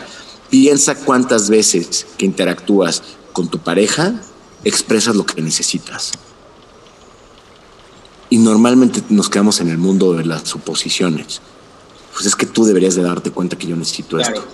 Piensa 0.49 0.95
cuántas 0.95 1.49
veces 1.49 2.07
que 2.17 2.25
interactúas 2.25 3.03
con 3.33 3.49
tu 3.49 3.59
pareja 3.59 4.13
expresas 4.63 5.15
lo 5.15 5.25
que 5.25 5.41
necesitas. 5.41 6.11
Y 8.29 8.37
normalmente 8.37 9.01
nos 9.09 9.29
quedamos 9.29 9.61
en 9.61 9.69
el 9.69 9.77
mundo 9.77 10.13
de 10.13 10.25
las 10.25 10.47
suposiciones. 10.47 11.41
Pues 12.13 12.25
es 12.25 12.35
que 12.35 12.45
tú 12.45 12.65
deberías 12.65 12.95
de 12.95 13.03
darte 13.03 13.31
cuenta 13.31 13.57
que 13.57 13.67
yo 13.67 13.75
necesito 13.75 14.17
claro. 14.17 14.35
esto. 14.35 14.47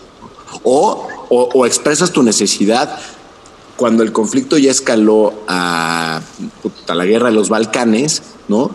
O, 0.63 1.07
o, 1.35 1.65
expresas 1.65 2.11
tu 2.11 2.23
necesidad 2.23 2.99
cuando 3.75 4.03
el 4.03 4.11
conflicto 4.11 4.57
ya 4.57 4.71
escaló 4.71 5.33
a, 5.47 6.21
a 6.87 6.95
la 6.95 7.05
guerra 7.05 7.29
de 7.29 7.35
los 7.35 7.49
Balcanes, 7.49 8.21
¿no? 8.47 8.71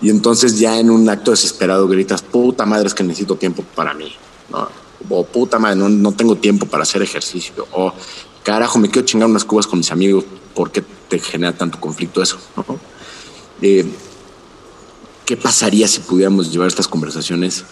Y 0.00 0.10
entonces 0.10 0.58
ya 0.58 0.78
en 0.78 0.90
un 0.90 1.08
acto 1.08 1.32
desesperado 1.32 1.88
gritas, 1.88 2.22
puta 2.22 2.64
madre, 2.64 2.86
es 2.86 2.94
que 2.94 3.02
necesito 3.04 3.36
tiempo 3.36 3.64
para 3.74 3.94
mí, 3.94 4.12
¿no? 4.50 4.68
O 5.08 5.24
puta 5.24 5.58
madre, 5.58 5.76
no, 5.76 5.88
no 5.88 6.12
tengo 6.12 6.36
tiempo 6.36 6.66
para 6.66 6.84
hacer 6.84 7.02
ejercicio. 7.02 7.66
O 7.72 7.92
carajo, 8.42 8.78
me 8.78 8.90
quiero 8.90 9.06
chingar 9.06 9.28
unas 9.28 9.44
cubas 9.44 9.66
con 9.66 9.78
mis 9.78 9.90
amigos. 9.90 10.24
¿Por 10.54 10.70
qué 10.70 10.82
te 11.08 11.18
genera 11.18 11.52
tanto 11.52 11.78
conflicto 11.80 12.22
eso? 12.22 12.38
¿no? 12.56 12.64
Eh, 13.60 13.86
¿Qué 15.24 15.36
pasaría 15.36 15.86
si 15.86 16.00
pudiéramos 16.00 16.50
llevar 16.50 16.68
estas 16.68 16.88
conversaciones 16.88 17.64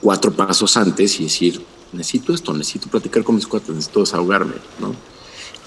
cuatro 0.00 0.32
pasos 0.32 0.76
antes 0.76 1.20
y 1.20 1.24
decir, 1.24 1.64
necesito 1.96 2.32
esto, 2.32 2.52
necesito 2.52 2.88
platicar 2.88 3.24
con 3.24 3.34
mis 3.34 3.46
cuates, 3.46 3.70
necesito 3.70 4.00
desahogarme, 4.00 4.54
¿no? 4.78 4.94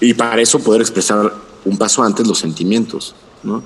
Y 0.00 0.14
para 0.14 0.40
eso 0.40 0.58
poder 0.60 0.80
expresar 0.80 1.34
un 1.64 1.76
paso 1.76 2.02
antes 2.02 2.26
los 2.26 2.38
sentimientos, 2.38 3.14
¿no? 3.42 3.62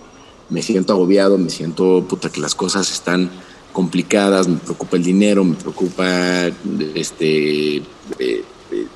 Me 0.50 0.62
siento 0.62 0.92
agobiado, 0.92 1.38
me 1.38 1.50
siento 1.50 2.04
puta 2.08 2.30
que 2.30 2.40
las 2.40 2.54
cosas 2.54 2.90
están 2.90 3.30
complicadas, 3.72 4.48
me 4.48 4.56
preocupa 4.56 4.96
el 4.96 5.04
dinero, 5.04 5.44
me 5.44 5.54
preocupa 5.54 6.46
este, 6.94 7.76
eh, 7.76 7.82
eh, 8.18 8.44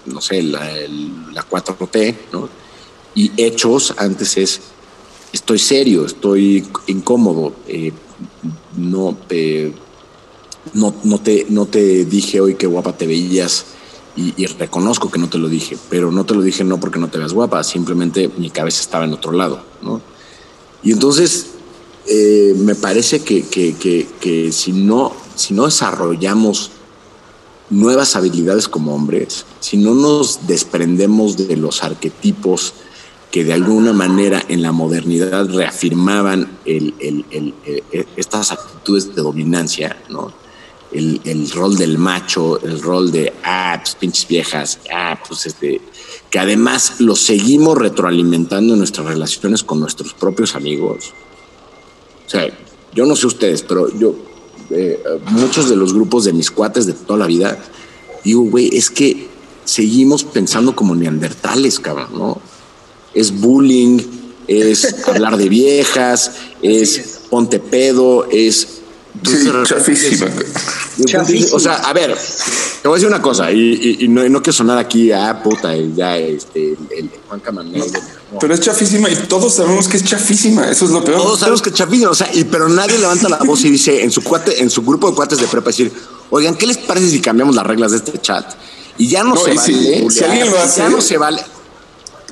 no 0.07 0.21
sé, 0.21 0.43
la, 0.43 0.65
la 1.33 1.49
4T, 1.49 2.15
¿no? 2.33 2.49
Y 3.15 3.33
hechos 3.37 3.95
antes 3.97 4.37
es, 4.37 4.61
estoy 5.33 5.59
serio, 5.59 6.07
estoy 6.07 6.67
incómodo, 6.87 7.55
eh, 7.67 7.93
no, 8.77 9.17
eh, 9.31 9.73
no, 10.75 10.95
no, 11.05 11.21
te, 11.21 11.47
no 11.49 11.67
te 11.67 12.05
dije 12.05 12.41
hoy 12.41 12.55
qué 12.55 12.67
guapa 12.67 12.97
te 12.97 13.07
veías 13.07 13.67
y, 14.17 14.47
reconozco 14.47 15.11
que 15.11 15.19
no 15.19 15.29
te 15.29 15.39
lo 15.39 15.49
dije, 15.49 15.79
pero 15.89 16.11
no 16.11 16.27
te 16.27 16.35
lo 16.35 16.43
dije 16.43 16.65
no 16.65 16.81
porque 16.81 16.99
no 16.99 17.09
te 17.09 17.19
veas 17.19 17.33
guapa, 17.33 17.63
simplemente 17.63 18.29
mi 18.37 18.51
cabeza 18.51 18.81
estaba 18.81 19.05
en 19.05 19.13
otro 19.13 19.31
lado, 19.31 19.63
¿no? 19.81 20.01
Y 20.83 20.91
entonces 20.93 21.47
eh, 22.07 22.55
me 22.57 22.75
parece 22.75 23.21
que, 23.21 23.47
que, 23.47 23.75
que, 23.77 24.09
que 24.21 24.51
si, 24.51 24.73
no, 24.73 25.13
si 25.37 25.55
no 25.55 25.67
desarrollamos 25.67 26.73
nuevas 27.71 28.17
habilidades 28.17 28.67
como 28.67 28.95
hombres, 28.95 29.45
si 29.61 29.77
no 29.77 29.95
nos 29.95 30.49
desprendemos 30.49 31.37
de 31.37 31.57
los 31.57 31.85
arquetipos 31.85 32.75
que 33.31 33.45
de 33.45 33.53
alguna 33.53 33.93
manera 33.93 34.43
en 34.49 34.63
la 34.63 34.73
modernidad 34.73 35.49
reafirmaban 35.49 36.59
estas 38.17 38.53
actitudes 38.53 39.15
de 39.15 39.23
dominancia, 39.23 40.03
¿no? 40.09 40.33
El, 40.91 41.21
el 41.25 41.51
rol 41.51 41.77
del 41.77 41.99
macho, 41.99 42.61
el 42.63 42.81
rol 42.81 43.13
de, 43.13 43.33
ah, 43.45 43.79
pues 43.83 43.95
pinches 43.95 44.27
viejas, 44.27 44.79
ah, 44.91 45.19
pues 45.27 45.45
este, 45.45 45.83
que 46.31 46.39
además 46.39 47.01
lo 47.01 47.15
seguimos 47.15 47.77
retroalimentando 47.77 48.73
en 48.73 48.79
nuestras 48.79 49.07
relaciones 49.07 49.63
con 49.63 49.81
nuestros 49.81 50.15
propios 50.15 50.55
amigos. 50.55 51.13
O 52.27 52.31
sea, 52.31 52.47
yo 52.95 53.07
no 53.07 53.17
sé 53.17 53.27
ustedes, 53.27 53.63
pero 53.63 53.89
yo, 53.99 54.15
eh, 54.71 55.03
muchos 55.31 55.69
de 55.69 55.77
los 55.77 55.95
grupos 55.95 56.25
de 56.25 56.33
mis 56.33 56.51
cuates 56.51 56.87
de 56.87 56.93
toda 56.93 57.19
la 57.19 57.27
vida, 57.27 57.59
digo, 58.25 58.43
güey, 58.43 58.71
es 58.77 58.91
que 58.91 59.29
seguimos 59.65 60.25
pensando 60.25 60.75
como 60.75 60.95
neandertales, 60.95 61.79
cabrón, 61.81 62.11
¿no? 62.15 62.41
Es 63.15 63.41
bullying, 63.41 63.99
es 64.47 65.07
hablar 65.09 65.37
de 65.37 65.49
viejas, 65.49 66.33
es 66.63 67.21
ponte 67.31 67.59
pedo, 67.59 68.29
es... 68.31 68.75
Sí, 69.25 69.51
chafísima. 69.75 70.31
O 71.57 71.59
sea, 71.61 71.75
a 71.77 71.93
ver, 71.93 72.17
te 72.83 72.89
voy 72.89 72.97
a 72.97 72.99
decir 72.99 73.09
una 73.09 73.23
cosa, 73.23 73.51
y, 73.53 73.59
y- 73.61 74.05
y 74.05 74.09
no, 74.09 74.29
no 74.29 74.43
quiero 74.43 74.53
sonar 74.53 74.79
aquí, 74.79 75.11
ah, 75.13 75.41
puta, 75.43 75.75
ya, 75.77 76.17
este, 76.17 76.71
el, 76.73 76.79
el 76.97 77.11
Juan 77.29 77.41
Camanel. 77.41 77.81
no. 78.33 78.39
Pero 78.39 78.53
es 78.55 78.61
chafísima 78.61 79.09
y 79.09 79.17
todos 79.17 79.55
sabemos 79.55 79.89
que 79.89 79.97
es 79.97 80.05
chafísima. 80.05 80.69
Eso 80.71 80.85
es 80.85 80.91
lo 80.91 81.03
peor. 81.05 81.23
Todos 81.23 81.41
sabemos 81.41 81.63
que 81.63 81.71
es 81.71 81.75
chapillo, 81.77 82.11
o 82.11 82.15
sea, 82.15 82.29
y, 82.35 82.45
pero 82.45 82.69
nadie 82.69 82.99
levanta 82.99 83.29
la 83.29 83.39
voz 83.39 83.65
y 83.65 83.71
dice 83.71 84.03
en 84.03 84.11
su 84.11 84.23
cuate, 84.23 84.61
en 84.63 84.69
su 84.71 84.83
grupo 84.83 85.09
de 85.09 85.17
cuates 85.17 85.39
de 85.39 85.47
prepa, 85.47 85.71
decir, 85.71 85.93
oigan, 86.31 86.55
¿qué 86.57 86.67
les 86.67 86.77
parece 86.79 87.09
si 87.09 87.21
cambiamos 87.21 87.55
las 87.57 87.67
reglas 87.67 87.93
de 87.93 87.99
este 87.99 88.19
chat? 88.21 88.45
Y 88.99 89.09
ya 89.09 89.23
no, 89.23 89.35
No, 89.35 89.41
se 89.41 89.55
vale. 89.55 89.61
si- 89.63 89.73
si 89.95 90.01
bullear, 90.03 90.31
alguien 90.31 90.51
lo 90.51 90.57
y 90.57 90.59
hace- 90.59 90.81
Ya 90.81 90.89
no 90.91 91.01
se 91.01 91.17
vale. 91.17 91.43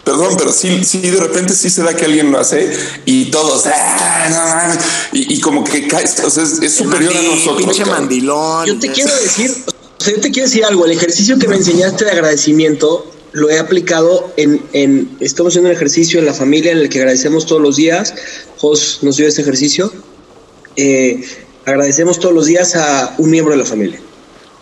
Perdón, 0.06 0.36
pero 0.38 0.52
sí, 0.52 0.84
sí, 0.84 1.00
de 1.00 1.18
repente 1.18 1.52
sí 1.52 1.68
se 1.68 1.82
da 1.82 1.92
que 1.96 2.04
alguien 2.04 2.30
lo 2.30 2.38
hace 2.38 2.70
y 3.06 3.24
todos, 3.24 3.64
"Ah, 3.66 4.28
no 4.30 4.36
mames", 4.36 4.78
y, 5.12 5.34
y 5.34 5.40
como 5.40 5.64
que 5.64 5.88
caes, 5.88 6.20
o 6.24 6.30
sea, 6.30 6.44
es, 6.44 6.62
es 6.62 6.74
superior 6.74 7.12
a 7.16 7.22
nosotros. 7.22 7.56
Pinche 7.58 7.84
mandilón. 7.84 8.66
Yo 8.66 8.78
te 8.78 8.92
quiero 8.92 9.12
decir, 9.16 9.50
o 9.66 10.04
sea, 10.04 10.14
yo 10.14 10.20
te 10.20 10.30
quiero 10.30 10.48
decir 10.48 10.64
algo. 10.64 10.86
El 10.86 10.92
ejercicio 10.92 11.36
que 11.40 11.48
me 11.48 11.56
enseñaste 11.56 12.04
de 12.04 12.12
agradecimiento 12.12 13.12
lo 13.32 13.50
he 13.50 13.58
aplicado 13.58 14.32
en, 14.36 14.62
en 14.72 15.16
estamos 15.18 15.50
haciendo 15.52 15.70
un 15.70 15.74
ejercicio 15.74 16.20
en 16.20 16.26
la 16.26 16.34
familia 16.34 16.70
en 16.70 16.78
el 16.78 16.88
que 16.88 17.00
agradecemos 17.00 17.44
todos 17.44 17.60
los 17.60 17.74
días. 17.74 18.14
Jos 18.58 19.00
nos 19.02 19.16
dio 19.16 19.26
este 19.26 19.42
ejercicio. 19.42 19.92
Eh, 20.76 21.20
agradecemos 21.64 22.20
todos 22.20 22.32
los 22.32 22.46
días 22.46 22.76
a 22.76 23.16
un 23.18 23.28
miembro 23.28 23.54
de 23.54 23.58
la 23.58 23.66
familia. 23.66 24.00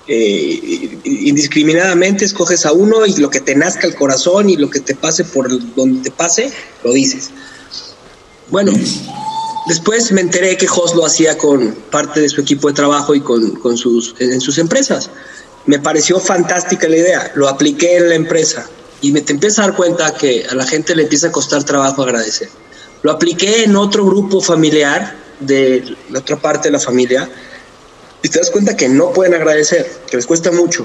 Eh, 0.07 0.99
indiscriminadamente 1.05 2.27
escoges 2.27 2.67
a 2.67 2.73
uno 2.73 3.07
y 3.07 3.17
lo 3.17 3.31
que 3.31 3.41
te 3.41 3.55
nazca 3.55 3.87
el 3.87 3.95
corazón 3.95 4.51
y 4.51 4.57
lo 4.57 4.69
que 4.69 4.81
te 4.81 4.95
pase 4.95 5.25
por 5.25 5.49
donde 5.75 6.03
te 6.03 6.11
pase, 6.11 6.53
lo 6.83 6.93
dices. 6.93 7.31
Bueno, 8.51 8.73
después 9.67 10.13
me 10.13 10.21
enteré 10.21 10.59
que 10.59 10.67
Jos 10.67 10.95
lo 10.95 11.07
hacía 11.07 11.39
con 11.39 11.73
parte 11.91 12.21
de 12.21 12.29
su 12.29 12.43
equipo 12.43 12.69
de 12.69 12.75
trabajo 12.75 13.15
y 13.15 13.21
con, 13.21 13.53
con 13.57 13.79
sus, 13.79 14.15
en 14.19 14.41
sus 14.41 14.59
empresas. 14.59 15.11
Me 15.65 15.79
pareció 15.79 16.21
fantástica 16.21 16.87
la 16.87 16.97
idea, 16.97 17.33
lo 17.35 17.49
apliqué 17.49 17.97
en 17.97 18.11
la 18.11 18.15
empresa 18.15 18.69
y 19.01 19.13
me 19.13 19.23
te 19.23 19.33
empiezas 19.33 19.61
a 19.61 19.63
dar 19.69 19.77
cuenta 19.77 20.15
que 20.15 20.45
a 20.51 20.55
la 20.55 20.67
gente 20.67 20.95
le 20.95 21.05
empieza 21.05 21.29
a 21.29 21.33
costar 21.33 21.65
trabajo 21.65 22.03
agradecer. 22.03 22.51
Lo 23.03 23.13
apliqué 23.13 23.65
en 23.65 23.77
otro 23.77 24.05
grupo 24.05 24.43
familiar 24.43 25.17
de 25.41 25.97
la 26.11 26.19
otra 26.19 26.37
parte 26.37 26.69
de 26.69 26.73
la 26.73 26.81
familia 26.81 27.29
y 28.25 28.29
te 28.31 28.39
das 28.41 28.51
cuenta 28.51 28.75
que 28.77 28.89
no 28.89 29.13
pueden 29.13 29.35
agradecer, 29.35 29.87
que 30.11 30.17
les 30.17 30.27
cuesta 30.27 30.51
mucho. 30.51 30.85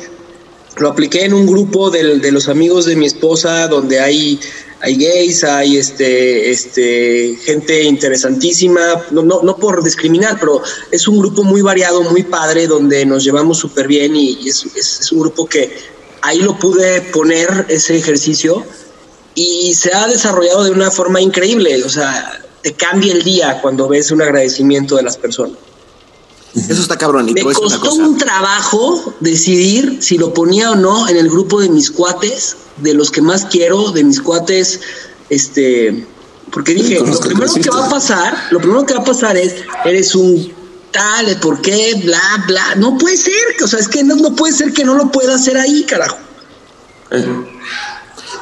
Lo 0.78 0.90
apliqué 0.90 1.24
en 1.24 1.34
un 1.34 1.48
grupo 1.48 1.90
del- 1.90 2.22
de, 2.22 2.32
los 2.32 2.50
amigos 2.50 2.86
de 2.86 2.96
mi 2.98 3.06
esposa 3.06 3.68
donde 3.70 4.00
hay, 4.02 4.40
hay 4.82 4.96
gays, 4.98 5.44
hay 5.46 5.78
este, 5.78 6.52
este, 6.52 7.38
gente 7.44 7.82
interesantísima, 7.84 9.06
no, 9.12 9.24
no, 9.24 9.42
no 9.42 9.56
por 9.56 9.82
discriminar, 9.84 10.38
pero 10.40 10.62
es 10.92 11.08
un 11.08 11.18
grupo 11.20 11.44
muy 11.44 11.62
variado, 11.62 12.04
muy 12.04 12.24
padre, 12.24 12.68
donde 12.68 13.06
nos 13.06 13.24
llevamos 13.24 13.58
súper 13.58 13.88
bien 13.88 14.16
y, 14.18 14.48
es- 14.50 14.66
es 14.76 15.12
un 15.14 15.22
grupo 15.22 15.48
que 15.48 15.72
ahí 16.22 16.40
lo 16.40 16.60
pude 16.60 17.02
poner 17.02 17.66
ese 17.70 17.96
ejercicio 17.98 18.66
y 19.34 19.74
se 19.76 19.94
ha 19.94 20.08
desarrollado 20.08 20.66
de 20.66 20.72
una 20.72 20.92
forma 20.92 21.22
increíble, 21.22 21.82
o 21.86 21.90
sea, 21.90 22.42
te 22.62 22.74
cambia 22.74 23.14
el 23.14 23.24
día 23.24 23.60
cuando 23.62 23.88
ves 23.88 24.12
un 24.12 24.22
agradecimiento 24.22 24.98
de 24.98 25.04
las 25.04 25.18
personas. 25.18 25.58
Eso 26.56 26.82
está 26.82 26.98
cabrón. 26.98 27.30
Y 27.30 27.34
Me 27.34 27.44
una 27.44 27.54
costó 27.54 27.80
cosa. 27.80 28.02
un 28.04 28.18
trabajo 28.18 29.14
decidir 29.20 30.00
si 30.02 30.18
lo 30.18 30.34
ponía 30.34 30.72
o 30.72 30.76
no 30.76 31.08
en 31.08 31.18
el 31.18 31.30
grupo 31.30 31.62
de 31.62 31.70
mis 31.70 31.92
cuates, 31.92 32.58
de 32.78 32.94
los 32.94 33.12
que 33.12 33.22
más 33.22 33.46
quiero, 33.46 33.92
de 33.92 34.04
mis 34.04 34.22
cuates, 34.22 34.80
este, 35.30 36.06
porque 36.52 36.74
dije, 36.74 37.00
lo 37.00 37.20
que 37.20 37.30
primero 37.30 37.54
que 37.54 37.70
va 37.70 37.86
a 37.86 37.90
pasar, 37.90 38.36
lo 38.52 38.60
primero 38.60 38.86
que 38.86 38.94
va 38.96 39.02
a 39.02 39.06
pasar 39.06 39.38
es, 39.38 39.56
eres 39.86 40.16
un 40.16 40.52
tal, 40.92 41.40
¿por 41.40 41.62
qué? 41.62 42.02
Bla, 42.04 42.44
bla. 42.48 42.76
No 42.78 42.98
puede 42.98 43.18
ser, 43.18 43.34
o 43.64 43.68
sea, 43.68 43.80
es 43.80 43.88
que 43.88 44.04
no, 44.04 44.16
no 44.16 44.36
puede 44.36 44.54
ser 44.54 44.74
que 44.74 44.84
no 44.84 44.96
lo 44.96 45.12
pueda 45.12 45.36
hacer 45.36 45.58
ahí, 45.58 45.84
carajo. 45.84 46.18
Eh, 47.12 47.26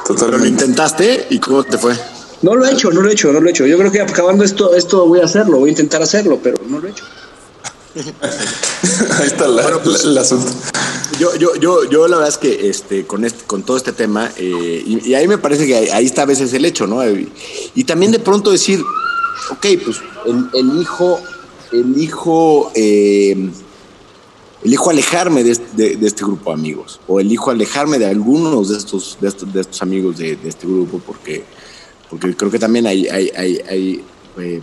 Pero 0.06 0.38
lo 0.38 0.46
intentaste 0.46 1.26
y 1.30 1.38
cómo 1.38 1.62
te 1.64 1.76
fue. 1.76 1.94
No 2.40 2.54
lo 2.54 2.64
he 2.64 2.72
hecho, 2.72 2.90
no 2.90 3.00
lo 3.00 3.10
he 3.10 3.12
hecho, 3.12 3.32
no 3.32 3.40
lo 3.40 3.48
he 3.48 3.50
hecho. 3.50 3.66
Yo 3.66 3.76
creo 3.76 3.90
que 3.90 4.00
acabando 4.00 4.44
esto, 4.44 4.74
esto 4.74 5.06
voy 5.06 5.20
a 5.20 5.24
hacerlo, 5.24 5.58
voy 5.58 5.68
a 5.68 5.72
intentar 5.72 6.02
hacerlo, 6.02 6.38
pero 6.42 6.58
no 6.66 6.78
lo 6.78 6.86
he 6.86 6.90
hecho. 6.90 7.04
Ahí 8.00 9.26
está 9.26 9.48
la- 9.48 9.62
Bueno, 9.62 9.80
pues- 9.82 10.04
la- 10.04 10.10
el 10.12 10.18
asunto. 10.18 10.50
Yo, 11.18 11.34
yo, 11.36 11.56
yo, 11.56 11.84
yo 11.90 12.06
la 12.06 12.16
verdad 12.18 12.28
es 12.32 12.38
que 12.38 12.68
este, 12.68 13.04
con 13.06 13.24
este, 13.24 13.44
con 13.44 13.62
todo 13.64 13.76
este 13.76 13.92
tema, 13.92 14.30
eh, 14.36 14.82
y, 14.86 15.08
y 15.10 15.14
ahí 15.14 15.26
me 15.26 15.38
parece 15.38 15.66
que 15.66 15.74
ahí, 15.74 15.88
ahí 15.88 16.06
está 16.06 16.22
a 16.22 16.26
veces 16.26 16.52
el 16.52 16.64
hecho, 16.64 16.86
¿no? 16.86 17.04
Y, 17.08 17.32
y 17.74 17.84
también 17.84 18.12
de 18.12 18.18
pronto 18.20 18.50
decir, 18.52 18.80
ok, 19.50 19.66
pues 19.84 19.96
el, 20.26 20.48
el 20.54 20.80
hijo, 20.80 21.18
el 21.72 22.00
hijo, 22.00 22.70
eh, 22.76 23.50
elijo 24.62 24.90
alejarme 24.90 25.42
de, 25.44 25.50
este- 25.52 25.76
de- 25.76 25.96
de 25.96 26.06
este 26.06 26.22
grupo 26.24 26.50
de 26.50 26.54
amigos, 26.54 27.00
o 27.08 27.18
elijo 27.20 27.50
alejarme 27.50 27.98
de 27.98 28.06
algunos 28.06 28.68
de 28.68 28.76
estos, 28.76 29.16
de 29.20 29.28
estos, 29.28 29.52
de 29.52 29.60
estos 29.62 29.82
amigos 29.82 30.18
de, 30.18 30.36
de 30.36 30.48
este 30.48 30.66
grupo, 30.66 31.00
porque, 31.04 31.44
porque 32.10 32.36
creo 32.36 32.50
que 32.50 32.58
también 32.60 32.86
hay, 32.86 33.08
hay, 33.08 33.30
hay, 33.36 33.60
hay, 33.68 34.04
eh, 34.38 34.60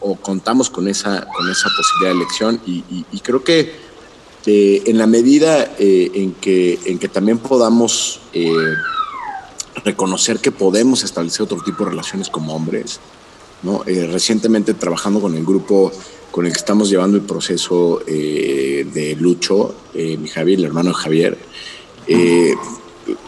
o, 0.00 0.16
contamos 0.16 0.70
con 0.70 0.88
esa, 0.88 1.26
con 1.26 1.50
esa 1.50 1.68
posibilidad 1.76 2.10
de 2.10 2.16
elección, 2.16 2.60
y, 2.66 3.20
creo 3.20 3.42
que 3.42 3.74
eh, 4.46 4.82
en 4.86 4.98
la 4.98 5.06
medida 5.06 5.74
eh, 5.78 6.10
en, 6.14 6.32
que, 6.32 6.78
en 6.84 6.98
que 6.98 7.08
también 7.08 7.38
podamos 7.38 8.20
eh, 8.32 8.54
reconocer 9.84 10.38
que 10.38 10.52
podemos 10.52 11.02
establecer 11.02 11.42
otro 11.42 11.58
tipo 11.64 11.84
de 11.84 11.90
relaciones 11.90 12.28
como 12.28 12.54
hombres, 12.54 13.00
¿no? 13.62 13.82
Recientemente 13.84 14.74
trabajando 14.74 15.20
con 15.20 15.34
el 15.34 15.44
grupo 15.44 15.90
con 16.30 16.44
el 16.44 16.52
que 16.52 16.58
estamos 16.58 16.90
llevando 16.90 17.16
el 17.16 17.22
proceso 17.22 18.02
de 18.06 19.16
Lucho, 19.18 19.74
mi 19.94 20.28
Javier, 20.28 20.58
el 20.58 20.66
hermano 20.66 20.90
de 20.90 20.94
Javier, 20.94 21.38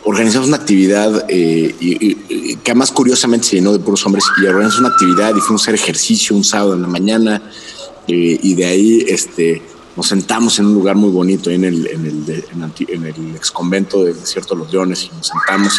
organizamos 0.04 0.48
una 0.48 0.56
actividad 0.56 1.24
eh, 1.28 1.74
y, 1.80 2.06
y- 2.10 2.56
que 2.56 2.70
además 2.72 2.90
curiosamente 2.92 3.46
se 3.46 3.56
llenó 3.56 3.72
de 3.72 3.78
puros 3.78 4.04
hombres 4.06 4.24
y 4.42 4.46
organizamos 4.46 4.80
una 4.80 4.88
actividad 4.88 5.34
y 5.36 5.40
fuimos 5.40 5.62
a 5.62 5.64
hacer 5.64 5.74
ejercicio 5.76 6.34
un 6.36 6.44
sábado 6.44 6.74
en 6.74 6.82
la 6.82 6.88
mañana 6.88 7.42
Eh, 8.10 8.40
y 8.42 8.54
de 8.54 8.64
ahí 8.64 9.04
este, 9.06 9.60
nos 9.94 10.06
sentamos 10.08 10.58
en 10.58 10.64
un 10.64 10.72
lugar 10.72 10.96
muy 10.96 11.10
bonito, 11.10 11.50
en 11.50 11.62
el, 11.64 11.86
en 11.88 12.06
el, 12.06 12.44
en 12.52 12.72
en 12.88 13.04
el 13.04 13.36
ex 13.36 13.50
convento 13.50 14.02
del 14.02 14.18
desierto 14.18 14.54
de 14.54 14.60
los 14.62 14.72
leones, 14.72 15.04
y 15.04 15.14
nos 15.14 15.26
sentamos 15.26 15.74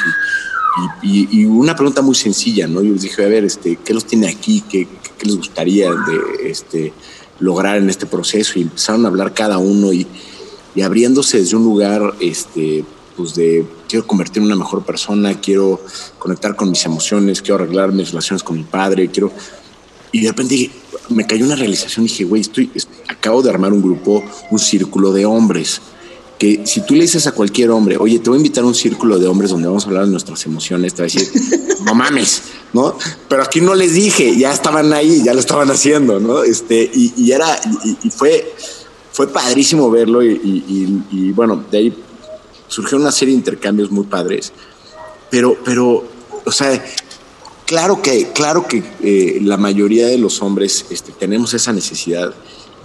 y, 1.02 1.08
y- 1.22 1.28
y 1.42 1.46
una 1.46 1.74
pregunta 1.76 2.04
muy 2.04 2.14
sencilla, 2.14 2.68
¿no? 2.68 2.84
Yo 2.84 2.94
les 2.94 3.02
dije, 3.02 3.26
a 3.26 3.28
ver, 3.28 3.46
este, 3.46 3.78
¿qué 3.84 3.96
los 3.96 4.06
tiene 4.06 4.28
aquí? 4.30 4.62
¿Qué, 4.70 4.86
qué- 4.86 5.10
qué 5.18 5.26
les 5.26 5.38
gustaría 5.38 5.90
de, 5.90 6.52
este, 6.52 6.94
lograr 7.40 7.78
en 7.78 7.90
este 7.90 8.06
proceso? 8.06 8.60
Y 8.60 8.62
empezaron 8.62 9.06
a 9.06 9.08
hablar 9.08 9.34
cada 9.34 9.58
uno 9.58 9.92
y, 9.92 10.06
y 10.76 10.82
abriéndose 10.84 11.40
desde 11.40 11.56
un 11.58 11.64
lugar, 11.64 12.14
este, 12.20 12.86
pues 13.20 13.36
de 13.36 13.66
quiero 13.90 14.08
convertirme 14.08 14.48
en 14.48 14.54
una 14.54 14.64
mejor 14.64 14.84
persona, 14.86 15.40
quiero 15.42 15.82
conectar 16.18 16.56
con 16.56 16.70
mis 16.70 16.86
emociones, 16.86 17.42
quiero 17.42 17.56
arreglar 17.56 17.92
mis 17.92 18.12
relaciones 18.12 18.44
con 18.44 18.56
mi 18.56 18.64
padre, 18.64 19.10
quiero... 19.12 19.30
Y 20.14 20.22
de 20.22 20.30
repente 20.30 20.56
dije, 20.56 20.72
me 21.10 21.28
cayó 21.28 21.44
una 21.46 21.58
realización, 21.58 22.06
dije, 22.06 22.24
güey, 22.24 22.42
estoy, 22.42 22.72
est- 22.74 22.90
acabo 23.10 23.42
de 23.42 23.50
armar 23.50 23.74
un 23.74 23.82
grupo, 23.82 24.24
un 24.52 24.58
círculo 24.58 25.12
de 25.12 25.26
hombres, 25.26 25.82
que 26.38 26.62
si 26.66 26.80
tú 26.86 26.96
le 26.96 27.02
dices 27.02 27.28
a 27.28 27.34
cualquier 27.34 27.72
hombre, 27.72 27.98
oye, 27.98 28.20
te 28.20 28.30
voy 28.30 28.38
a 28.38 28.40
invitar 28.40 28.64
a 28.64 28.68
un 28.68 28.74
círculo 28.74 29.20
de 29.20 29.28
hombres 29.28 29.50
donde 29.52 29.68
vamos 29.68 29.84
a 29.84 29.88
hablar 29.90 30.06
de 30.06 30.12
nuestras 30.12 30.46
emociones, 30.46 30.94
te 30.94 31.02
va 31.02 31.08
a 31.10 31.12
decir, 31.12 31.28
no 31.84 31.94
mames, 31.94 32.42
¿no? 32.72 32.96
Pero 33.28 33.44
aquí 33.44 33.60
no 33.60 33.76
les 33.76 33.94
dije, 33.96 34.38
ya 34.38 34.54
estaban 34.54 34.94
ahí, 34.94 35.22
ya 35.26 35.34
lo 35.34 35.42
estaban 35.42 35.70
haciendo, 35.70 36.22
¿no? 36.22 36.44
Este, 36.44 36.90
y, 36.94 37.14
y 37.18 37.32
era, 37.34 37.60
y, 37.84 38.08
y 38.08 38.10
fue, 38.10 38.56
fue 39.12 39.28
padrísimo 39.28 39.92
verlo 39.92 40.24
y, 40.24 40.30
y- 40.32 40.64
y- 40.70 41.04
y, 41.28 41.32
bueno, 41.34 41.62
de 41.70 41.78
ahí 41.78 41.94
surgió 42.70 42.98
una 42.98 43.12
serie 43.12 43.34
de 43.34 43.40
intercambios 43.40 43.92
muy 43.92 44.06
padres, 44.06 44.54
pero, 45.30 45.58
pero, 45.66 46.06
o 46.46 46.52
sea, 46.52 46.82
claro 47.66 48.02
que, 48.02 48.32
claro 48.32 48.66
que 48.66 48.82
eh, 49.02 49.40
la 49.44 49.58
mayoría 49.58 50.08
de 50.08 50.18
los 50.18 50.42
hombres 50.42 50.86
este, 50.90 51.12
tenemos 51.12 51.54
esa 51.54 51.74
necesidad 51.74 52.34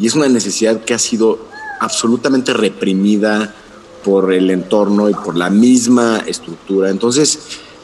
y 0.01 0.09
es 0.09 0.15
una 0.15 0.29
necesidad 0.29 0.83
que 0.85 0.93
ha 0.95 0.99
sido 0.99 1.39
absolutamente 1.81 2.53
reprimida 2.53 3.55
por 4.03 4.33
el 4.33 4.51
entorno 4.51 5.09
y 5.09 5.15
por 5.15 5.37
la 5.37 5.49
misma 5.49 6.19
estructura. 6.27 6.91
Entonces, 6.91 7.39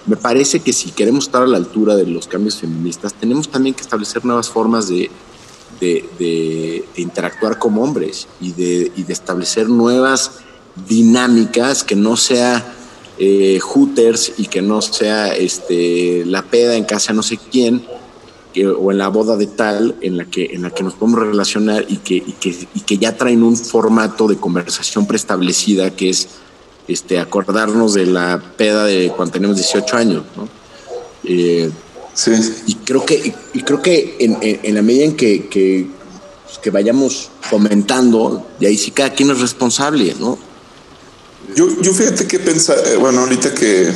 me 0.06 0.16
parece 0.16 0.60
que 0.60 0.72
si 0.72 0.90
queremos 0.90 1.24
estar 1.26 1.42
a 1.42 1.46
la 1.46 1.56
altura 1.56 1.94
de 1.96 2.06
los 2.06 2.26
cambios 2.26 2.56
feministas, 2.56 3.14
tenemos 3.14 3.48
también 3.50 3.74
que 3.74 3.82
establecer 3.82 4.24
nuevas 4.24 4.48
formas 4.50 4.88
de, 4.88 5.10
de, 5.80 6.04
de- 6.18 6.84
de 6.94 7.00
interactuar 7.02 7.58
como 7.58 7.82
hombres 7.82 8.26
y 8.40 8.52
de, 8.52 8.92
y 8.96 9.02
de 9.04 9.12
establecer 9.12 9.68
nuevas 9.68 10.32
dinámicas 10.88 11.84
que 11.84 11.96
no 11.96 12.16
sea 12.16 12.74
eh, 13.18 13.58
hooters 13.60 14.32
y 14.38 14.46
que 14.46 14.62
no 14.62 14.80
sea 14.82 15.34
este, 15.34 16.24
la 16.26 16.42
peda 16.42 16.76
en 16.76 16.84
casa 16.84 17.12
no 17.12 17.22
sé 17.22 17.38
quién 17.50 17.84
que- 18.52 18.66
o 18.66 18.90
en 18.90 18.98
la 18.98 19.08
boda 19.08 19.36
de 19.36 19.46
tal 19.46 19.96
en 20.00 20.16
la 20.16 20.24
que, 20.24 20.46
en 20.52 20.62
la 20.62 20.70
que 20.70 20.82
nos 20.82 20.94
podemos 20.94 21.20
relacionar 21.20 21.84
y 21.88 21.98
que, 21.98 22.14
y, 22.14 22.34
que, 22.40 22.48
y 22.74 22.80
que 22.80 22.98
ya 22.98 23.16
traen 23.16 23.42
un 23.42 23.56
formato 23.56 24.26
de 24.26 24.36
conversación 24.36 25.06
preestablecida 25.06 25.90
que 25.94 26.10
es 26.10 26.28
este, 26.88 27.18
acordarnos 27.20 27.94
de 27.94 28.06
la 28.06 28.42
peda 28.56 28.84
de 28.86 29.12
cuando 29.14 29.32
tenemos 29.32 29.56
18 29.56 29.96
años. 29.96 30.22
¿no? 30.36 30.48
Eh, 31.24 31.70
Sí. 32.12 32.32
y 32.66 32.74
creo 32.74 33.06
que, 33.06 33.32
y 33.54 33.62
creo 33.62 33.80
que 33.80 34.16
en, 34.18 34.36
en- 34.42 34.58
en 34.64 34.74
la 34.74 34.82
medida 34.82 35.04
en 35.04 35.14
que, 35.16 35.46
que, 35.48 35.86
pues, 36.44 36.58
que 36.58 36.70
vayamos 36.70 37.30
fomentando, 37.40 38.46
y 38.58 38.66
ahí 38.66 38.76
sí 38.76 38.90
cada 38.90 39.10
quien 39.10 39.30
es 39.30 39.40
responsable, 39.40 40.14
¿no? 40.18 40.36
Yo, 41.54 41.66
yo 41.80 41.92
fíjate 41.92 42.26
que 42.26 42.38
pensar, 42.38 42.78
bueno, 42.98 43.20
ahorita 43.20 43.52
que, 43.54 43.92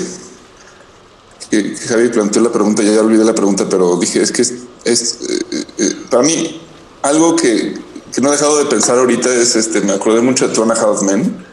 que, 1.50 1.76
Javi 1.76 2.08
planteó 2.08 2.42
la 2.42 2.50
pregunta, 2.50 2.82
ya 2.82 3.00
olvidé 3.00 3.24
la 3.24 3.34
pregunta, 3.34 3.66
pero 3.68 3.96
dije, 3.96 4.22
es 4.22 4.32
que 4.32 4.42
es, 4.42 4.52
eh, 4.84 5.64
eh, 5.78 5.92
para 6.10 6.22
mí, 6.24 6.60
algo 7.02 7.36
que, 7.36 7.74
que 8.12 8.20
no 8.20 8.28
he 8.28 8.32
dejado 8.32 8.58
de 8.58 8.64
pensar 8.66 8.98
ahorita 8.98 9.32
es, 9.32 9.54
este, 9.56 9.80
me 9.82 9.92
acordé 9.92 10.20
mucho 10.20 10.48
de 10.48 10.54
Two 10.54 10.62
and 10.64 10.72
a 10.72 10.74
Half 10.74 11.02
Men, 11.02 11.46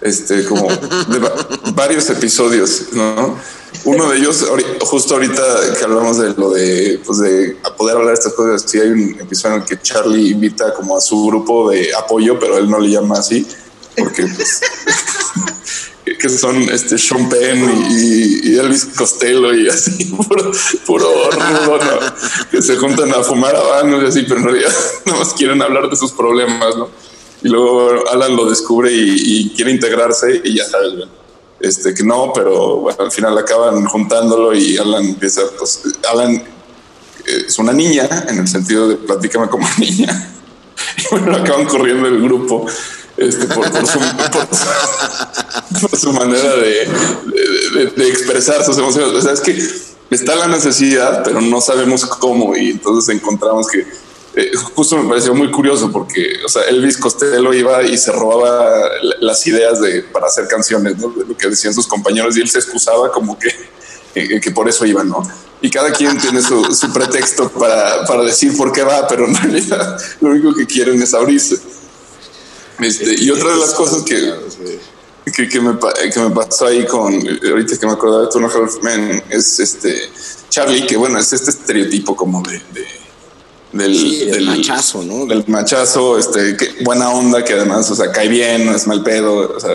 este, 0.00 0.44
como 0.46 0.68
de 0.68 1.18
va- 1.18 1.34
varios 1.74 2.08
episodios, 2.10 2.86
¿no? 2.92 3.36
Uno 3.84 4.08
de 4.10 4.16
ellos, 4.16 4.46
justo 4.80 5.14
ahorita 5.14 5.42
que 5.78 5.84
hablamos 5.84 6.16
de 6.18 6.32
lo 6.34 6.50
de, 6.50 7.00
pues 7.04 7.18
de 7.18 7.56
poder 7.76 7.96
hablar 7.96 8.10
de 8.10 8.14
estas 8.14 8.32
cosas, 8.32 8.64
sí 8.66 8.78
hay 8.78 8.88
un 8.88 9.20
episodio 9.20 9.56
en 9.56 9.62
el 9.62 9.68
que 9.68 9.80
Charlie 9.82 10.30
invita 10.30 10.72
como 10.72 10.96
a 10.96 11.00
su 11.00 11.26
grupo 11.26 11.70
de 11.70 11.94
apoyo, 11.94 12.38
pero 12.38 12.56
él 12.56 12.70
no 12.70 12.80
le 12.80 12.88
llama 12.90 13.16
así, 13.18 13.46
porque 13.96 14.26
pues, 14.26 14.60
que- 16.20 16.28
son 16.28 16.56
este 16.70 16.98
Sean 16.98 17.28
Penn 17.28 17.88
y, 17.90 18.50
y 18.50 18.58
Elvis 18.58 18.86
Costello 18.96 19.54
y 19.54 19.68
así, 19.68 20.04
puro, 20.16 20.52
puro 20.86 21.08
¿no? 21.32 21.78
que 22.50 22.62
se 22.62 22.76
juntan 22.76 23.10
a 23.12 23.22
fumar 23.22 23.54
habanos 23.54 24.02
y 24.02 24.06
así, 24.06 24.22
pero 24.22 24.40
en 24.40 24.44
realidad 24.46 24.72
nada 25.06 25.18
más 25.18 25.32
quieren 25.34 25.62
hablar 25.62 25.88
de 25.88 25.96
sus 25.96 26.12
problemas, 26.12 26.76
¿no? 26.76 26.88
Y 27.42 27.48
luego 27.48 28.08
Alan 28.10 28.34
lo 28.34 28.48
descubre 28.48 28.90
y, 28.92 29.52
quiere 29.54 29.70
integrarse 29.70 30.40
y 30.42 30.56
ya 30.56 30.64
sabes, 30.64 30.94
güey, 30.96 31.08
este 31.60 31.94
que 31.94 32.02
no, 32.02 32.32
pero 32.34 32.76
bueno, 32.76 33.04
al 33.04 33.12
final 33.12 33.36
acaban 33.38 33.84
juntándolo 33.86 34.54
y 34.54 34.76
Alan 34.78 35.04
empieza, 35.04 35.42
pues 35.58 35.82
Alan 36.10 36.34
eh, 36.34 37.44
es 37.46 37.58
una 37.58 37.72
niña 37.72 38.08
en 38.28 38.38
el 38.38 38.48
sentido 38.48 38.88
de 38.88 38.96
platícame 38.96 39.48
como 39.48 39.66
niña. 39.78 40.32
Y 40.98 41.02
bueno, 41.10 41.36
acaban 41.36 41.66
corriendo 41.66 42.08
el 42.08 42.22
grupo 42.22 42.66
este, 43.16 43.46
por, 43.46 43.66
su, 45.96 46.12
manera 46.12 46.56
de, 46.56 46.88
de- 47.96 48.08
expresar 48.08 48.64
sus 48.64 48.76
emociones. 48.78 49.12
O 49.14 49.20
sea, 49.20 49.32
es 49.32 49.40
que 49.40 49.56
está 50.10 50.34
la 50.36 50.46
necesidad, 50.48 51.22
pero 51.24 51.40
no 51.40 51.60
sabemos 51.60 52.04
cómo. 52.06 52.56
Y 52.56 52.70
entonces 52.72 53.14
encontramos 53.14 53.68
que 53.68 53.86
eh, 54.36 54.50
justo 54.74 54.96
me 54.98 55.08
pareció 55.08 55.34
muy 55.34 55.50
curioso 55.50 55.90
porque, 55.90 56.36
o 56.44 56.48
sea, 56.48 56.62
Elvis 56.64 56.98
Costello 56.98 57.54
iba 57.54 57.82
y 57.82 57.96
se 57.96 58.12
robaba 58.12 58.88
la- 59.02 59.16
las 59.20 59.46
ideas 59.46 59.80
de, 59.80 60.02
para 60.02 60.26
hacer 60.26 60.46
canciones, 60.46 60.98
¿no? 60.98 61.08
de 61.08 61.24
lo 61.24 61.36
que 61.36 61.48
decían 61.48 61.72
sus 61.72 61.86
compañeros 61.86 62.36
y 62.36 62.40
él 62.42 62.48
se 62.50 62.58
excusaba 62.58 63.10
como 63.10 63.38
que, 63.38 63.48
eh, 64.14 64.40
que 64.40 64.50
por 64.50 64.68
eso 64.68 64.84
iba, 64.84 65.02
¿no? 65.04 65.22
Y 65.62 65.70
cada 65.70 65.90
quien 65.90 66.18
tiene 66.18 66.42
su, 66.42 66.62
su 66.74 66.92
pretexto 66.92 67.48
para, 67.48 68.04
para 68.04 68.22
decir 68.24 68.54
por 68.58 68.72
qué 68.72 68.82
va, 68.82 69.08
pero 69.08 69.26
en 69.26 69.34
realidad 69.34 69.98
lo 70.20 70.28
único 70.30 70.54
que 70.54 70.66
quieren 70.66 71.00
es 71.00 71.14
abrirse. 71.14 71.56
Este, 72.80 73.14
y 73.22 73.30
otra 73.30 73.50
de 73.50 73.56
las 73.56 73.74
cosas 73.74 74.02
que, 74.02 74.34
que, 75.34 75.48
que 75.48 75.60
me, 75.60 75.76
que 76.12 76.20
me 76.20 76.30
pasó 76.30 76.66
ahí 76.66 76.84
con, 76.86 77.14
ahorita 77.14 77.78
que 77.78 77.86
me 77.86 77.92
acordaba 77.92 78.22
de 78.24 78.28
Turner 78.30 78.50
Half 78.50 78.82
Men, 78.82 79.22
es 79.30 79.58
este 79.60 80.10
Charlie, 80.50 80.86
que 80.86 80.96
bueno, 80.96 81.18
es 81.18 81.32
este 81.32 81.50
estereotipo 81.50 82.14
como 82.16 82.42
de, 82.42 82.60
de- 82.72 82.86
del, 83.72 83.94
Sí, 83.98 84.24
del 84.26 84.46
machazo, 84.46 85.02
¿no? 85.02 85.26
Del 85.26 85.44
machazo, 85.48 86.16
este, 86.18 86.56
que 86.56 86.82
buena 86.84 87.10
onda, 87.10 87.44
que 87.44 87.52
además, 87.54 87.90
o 87.90 87.94
sea, 87.96 88.10
cae 88.12 88.28
bien, 88.28 88.64
no 88.64 88.74
es 88.74 88.86
mal 88.86 89.02
pedo, 89.02 89.54
o 89.54 89.60
sea, 89.60 89.72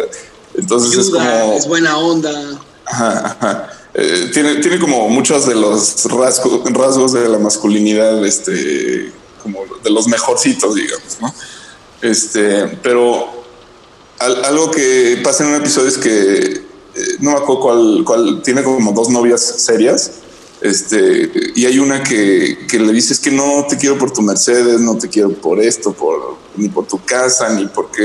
entonces 0.55 0.97
es 0.97 1.09
como... 1.11 1.53
es 1.53 1.67
buena 1.67 1.97
onda. 1.97 2.59
Ajá, 2.85 3.37
ajá. 3.39 3.69
Eh, 3.93 4.31
tiene, 4.33 4.55
tiene 4.55 4.79
como 4.79 5.07
muchos 5.09 5.45
de 5.45 5.53
los 5.55 6.05
rasgos, 6.05 6.61
rasgos 6.71 7.11
de 7.13 7.27
la 7.27 7.37
masculinidad, 7.37 8.25
este, 8.25 9.11
como 9.43 9.59
de 9.83 9.89
los 9.89 10.07
mejorcitos, 10.07 10.75
digamos, 10.75 11.17
¿no? 11.19 11.33
Este, 12.01 12.67
pero 12.81 13.27
al- 14.19 14.45
algo 14.45 14.71
que 14.71 15.19
pasa 15.23 15.43
en 15.43 15.51
un 15.51 15.55
episodio 15.61 15.87
es 15.89 15.97
que 15.97 16.11
eh, 16.13 16.61
no 17.19 17.31
me 17.31 17.37
acuerdo 17.37 17.61
cuál, 17.61 18.03
cuál 18.05 18.41
tiene 18.43 18.63
como 18.63 18.91
dos 18.91 19.09
novias 19.09 19.41
serias. 19.41 20.11
Este, 20.61 21.31
y 21.55 21.65
hay 21.65 21.79
una 21.79 22.03
que, 22.03 22.67
que 22.69 22.77
le 22.79 22.93
dice 22.93 23.13
es 23.13 23.19
que 23.19 23.31
no 23.31 23.65
te 23.67 23.77
quiero 23.77 23.97
por 23.97 24.11
tu 24.13 24.21
Mercedes, 24.21 24.79
no 24.79 24.95
te 24.95 25.09
quiero 25.09 25.31
por 25.31 25.59
esto, 25.59 25.91
por, 25.91 26.37
ni 26.55 26.69
por 26.69 26.85
tu 26.85 27.03
casa, 27.03 27.49
ni 27.49 27.65
porque 27.65 28.03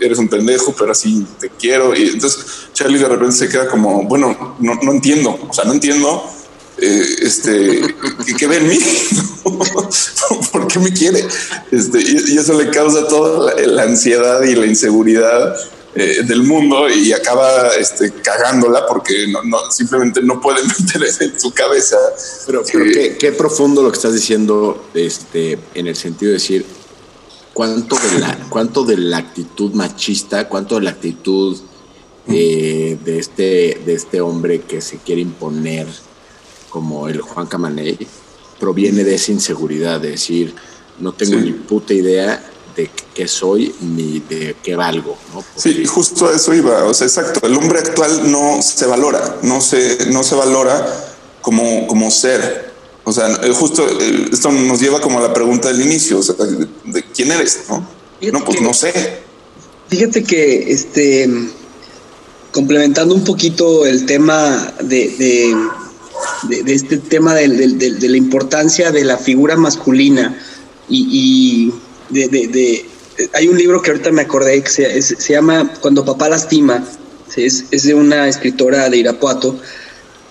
eres 0.00 0.18
un 0.18 0.28
pendejo, 0.28 0.72
pero 0.78 0.92
así 0.92 1.26
te 1.40 1.50
quiero. 1.50 1.96
Y 1.96 2.10
entonces 2.10 2.44
Charlie 2.74 2.98
de 3.00 3.08
repente 3.08 3.34
se 3.34 3.48
queda 3.48 3.66
como, 3.68 4.04
bueno, 4.04 4.54
no, 4.60 4.74
no 4.76 4.92
entiendo, 4.92 5.36
o 5.48 5.52
sea, 5.52 5.64
no 5.64 5.72
entiendo 5.72 6.22
eh, 6.80 7.16
este, 7.22 7.80
¿qué, 8.26 8.34
qué 8.34 8.46
ve 8.46 8.56
en 8.56 8.68
mí? 8.68 8.78
¿Por 10.52 10.66
qué 10.68 10.78
me 10.78 10.92
quiere? 10.92 11.26
Este, 11.70 12.00
y, 12.00 12.34
y 12.34 12.38
eso 12.38 12.60
le 12.60 12.70
causa 12.70 13.06
toda 13.08 13.54
la, 13.54 13.66
la 13.66 13.82
ansiedad 13.82 14.42
y 14.42 14.54
la 14.54 14.66
inseguridad 14.66 15.56
eh, 15.92 16.22
del 16.24 16.44
mundo 16.44 16.88
y 16.88 17.12
acaba 17.12 17.70
este, 17.70 18.12
cagándola 18.22 18.86
porque 18.86 19.26
no, 19.26 19.42
no, 19.42 19.58
simplemente 19.72 20.22
no 20.22 20.40
puede 20.40 20.62
meter 20.78 21.02
en 21.20 21.40
su 21.40 21.50
cabeza. 21.50 21.96
Pero, 22.46 22.62
pero 22.70 22.84
qué, 22.84 23.16
qué 23.18 23.32
profundo 23.32 23.82
lo 23.82 23.90
que 23.90 23.96
estás 23.96 24.14
diciendo, 24.14 24.88
este, 24.94 25.58
en 25.74 25.88
el 25.88 25.96
sentido 25.96 26.30
de 26.30 26.34
decir 26.34 26.64
cuánto 27.52 27.96
de 27.96 28.20
la, 28.20 28.38
cuánto 28.48 28.84
de 28.84 28.98
la 28.98 29.18
actitud 29.18 29.72
machista, 29.72 30.48
cuánto 30.48 30.76
de 30.76 30.82
la 30.82 30.90
actitud 30.90 31.58
eh, 32.28 32.96
de 33.04 33.18
este, 33.18 33.80
de 33.84 33.92
este 33.92 34.20
hombre 34.20 34.60
que 34.60 34.80
se 34.80 34.98
quiere 34.98 35.22
imponer 35.22 35.88
como 36.70 37.08
el 37.08 37.20
Juan 37.20 37.46
Camaney 37.46 37.98
proviene 38.58 39.04
de 39.04 39.14
esa 39.16 39.32
inseguridad, 39.32 40.00
de 40.00 40.12
decir 40.12 40.54
no 40.98 41.12
tengo 41.12 41.38
Sí. 41.38 41.44
ni 41.44 41.52
puta 41.52 41.92
idea 41.94 42.42
de 42.76 42.88
qué 43.14 43.26
soy 43.26 43.74
ni 43.80 44.20
de 44.20 44.54
qué 44.62 44.76
valgo, 44.76 45.16
¿no? 45.34 45.42
Sí, 45.56 45.84
justo 45.84 46.28
a 46.28 46.36
eso 46.36 46.54
iba. 46.54 46.84
O 46.84 46.94
sea, 46.94 47.06
exacto. 47.06 47.44
El 47.46 47.54
hombre 47.56 47.78
actual 47.80 48.30
no 48.30 48.60
se 48.62 48.86
valora, 48.86 49.38
no 49.42 49.60
se, 49.60 50.06
no 50.10 50.22
se 50.22 50.34
valora 50.36 50.86
como, 51.42 51.86
como 51.86 52.10
ser. 52.10 52.70
O 53.04 53.12
sea, 53.12 53.28
eh, 53.42 53.50
justo 53.52 53.84
eh, 54.00 54.28
esto 54.32 54.52
nos 54.52 54.78
lleva 54.80 55.00
como 55.00 55.18
a 55.18 55.22
la 55.22 55.32
pregunta 55.34 55.68
del 55.68 55.80
inicio, 55.80 56.18
o 56.18 56.22
sea, 56.22 56.34
de, 56.36 56.66
de 56.84 57.02
quién 57.14 57.32
eres, 57.32 57.60
¿no? 57.68 57.86
Fíjate 58.20 58.38
No, 58.38 58.44
pues 58.44 58.58
que- 58.58 58.64
no 58.64 58.74
sé. 58.74 58.92
Fíjate 59.88 60.22
que 60.22 60.70
este 60.70 61.28
complementando 62.52 63.14
un 63.14 63.24
poquito 63.24 63.86
el 63.86 64.06
tema 64.06 64.74
de, 64.82 65.08
de, 65.18 65.56
de- 66.48 66.74
este 66.74 66.98
tema 66.98 67.34
de, 67.34 67.48
la 67.48 68.16
importancia 68.16 68.90
de 68.90 69.04
la 69.04 69.18
figura 69.18 69.56
masculina. 69.56 70.36
Y, 70.88 71.72
hay 73.34 73.48
un 73.48 73.58
libro 73.58 73.82
que 73.82 73.90
ahorita 73.90 74.10
me 74.12 74.22
acordé 74.22 74.62
que 74.62 74.70
se, 74.70 75.32
llama 75.32 75.72
Cuando 75.80 76.04
papá 76.04 76.28
lastima, 76.28 76.84
es 77.36 77.82
de 77.82 77.94
una 77.94 78.28
escritora 78.28 78.88
de 78.88 78.96
Irapuato. 78.96 79.58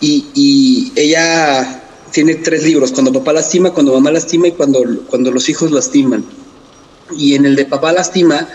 Y, 0.02 0.26
y 0.34 0.92
ella 0.96 1.84
tiene 2.12 2.36
tres 2.36 2.64
libros, 2.64 2.92
Cuando 2.92 3.14
papá 3.14 3.34
lastima, 3.34 3.72
Cuando 3.72 3.94
mamá 3.94 4.12
lastima 4.12 4.48
y 4.48 4.52
Cuando, 4.54 4.84
cuando 5.08 5.32
los 5.32 5.50
hijos 5.50 5.72
lastiman. 5.72 6.26
Y 7.18 7.36
en 7.36 7.46
el 7.46 7.56
de 7.56 7.66
Papá 7.66 7.92
Lastima 7.92 8.48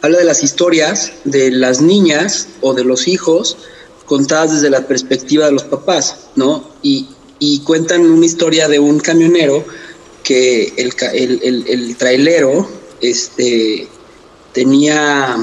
habla 0.00 0.18
de 0.18 0.24
las 0.24 0.42
historias 0.42 1.12
de 1.24 1.50
las 1.50 1.80
niñas 1.80 2.48
o 2.60 2.74
de 2.74 2.84
los 2.84 3.08
hijos 3.08 3.56
contadas 4.06 4.54
desde 4.54 4.70
la 4.70 4.86
perspectiva 4.86 5.46
de 5.46 5.52
los 5.52 5.64
papás, 5.64 6.28
¿no? 6.36 6.64
Y, 6.82 7.08
y 7.38 7.60
cuentan 7.60 8.02
una 8.02 8.26
historia 8.26 8.68
de 8.68 8.78
un 8.78 9.00
camionero 9.00 9.64
que 10.22 10.72
el, 10.76 10.92
el, 11.14 11.40
el- 11.42 11.64
el 11.68 11.96
trailero 11.96 12.68
este, 13.00 13.88
tenía, 14.52 15.36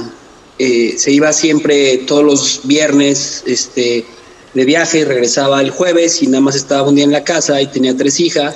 eh, 0.58 0.96
se 0.98 1.12
iba 1.12 1.34
siempre 1.34 1.98
todos 2.08 2.24
los 2.24 2.62
viernes 2.64 3.44
este, 3.46 4.06
de 4.54 4.66
viaje, 4.66 5.06
regresaba 5.06 5.62
el 5.62 5.72
jueves 5.72 6.22
y 6.24 6.28
nada 6.28 6.42
más 6.42 6.56
estaba 6.56 6.88
un 6.88 6.96
día 6.96 7.04
en 7.06 7.12
la 7.12 7.24
casa 7.24 7.62
y 7.62 7.68
tenía 7.68 7.96
tres 7.98 8.20
hijas 8.20 8.56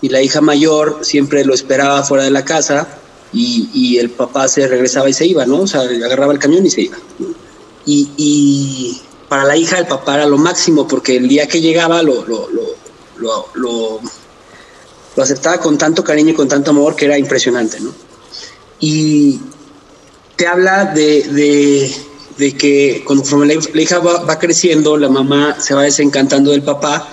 y 0.00 0.08
la 0.08 0.20
hija 0.22 0.40
mayor 0.40 1.00
siempre 1.02 1.44
lo 1.44 1.54
esperaba 1.54 2.02
fuera 2.02 2.24
de 2.24 2.30
la 2.30 2.44
casa 2.44 2.88
y, 3.32 3.68
y 3.72 3.98
el 3.98 4.10
papá 4.10 4.48
se 4.48 4.66
regresaba 4.66 5.08
y 5.08 5.12
se 5.12 5.26
iba, 5.26 5.46
¿no? 5.46 5.60
O 5.60 5.66
sea, 5.66 5.82
agarraba 5.82 6.32
el 6.32 6.38
camión 6.38 6.66
y 6.66 6.70
se 6.70 6.82
iba. 6.82 6.96
Y, 7.86 8.08
y 8.16 9.00
para 9.32 9.44
la 9.44 9.56
hija 9.56 9.78
el 9.78 9.86
papá 9.86 10.16
era 10.16 10.26
lo 10.26 10.36
máximo 10.36 10.86
porque 10.86 11.16
el 11.16 11.26
día 11.26 11.48
que 11.48 11.62
llegaba 11.62 12.02
lo, 12.02 12.22
lo, 12.26 12.50
lo, 12.50 12.76
lo, 13.16 13.48
lo- 13.54 15.22
aceptaba 15.22 15.58
con 15.58 15.78
tanto 15.78 16.04
cariño 16.04 16.32
y 16.32 16.34
con 16.34 16.48
tanto 16.48 16.72
amor 16.72 16.94
que 16.94 17.06
era 17.06 17.16
impresionante, 17.16 17.80
¿no? 17.80 17.94
Y 18.78 19.40
te 20.36 20.46
habla 20.46 20.84
de, 20.84 21.90
de, 22.36 22.56
que 22.58 23.02
conforme 23.06 23.46
la, 23.46 23.80
hija 23.80 24.00
va, 24.00 24.38
creciendo, 24.38 24.98
la 24.98 25.08
mamá 25.08 25.56
se 25.58 25.72
va 25.72 25.84
desencantando 25.84 26.50
del 26.50 26.62
papá 26.62 27.08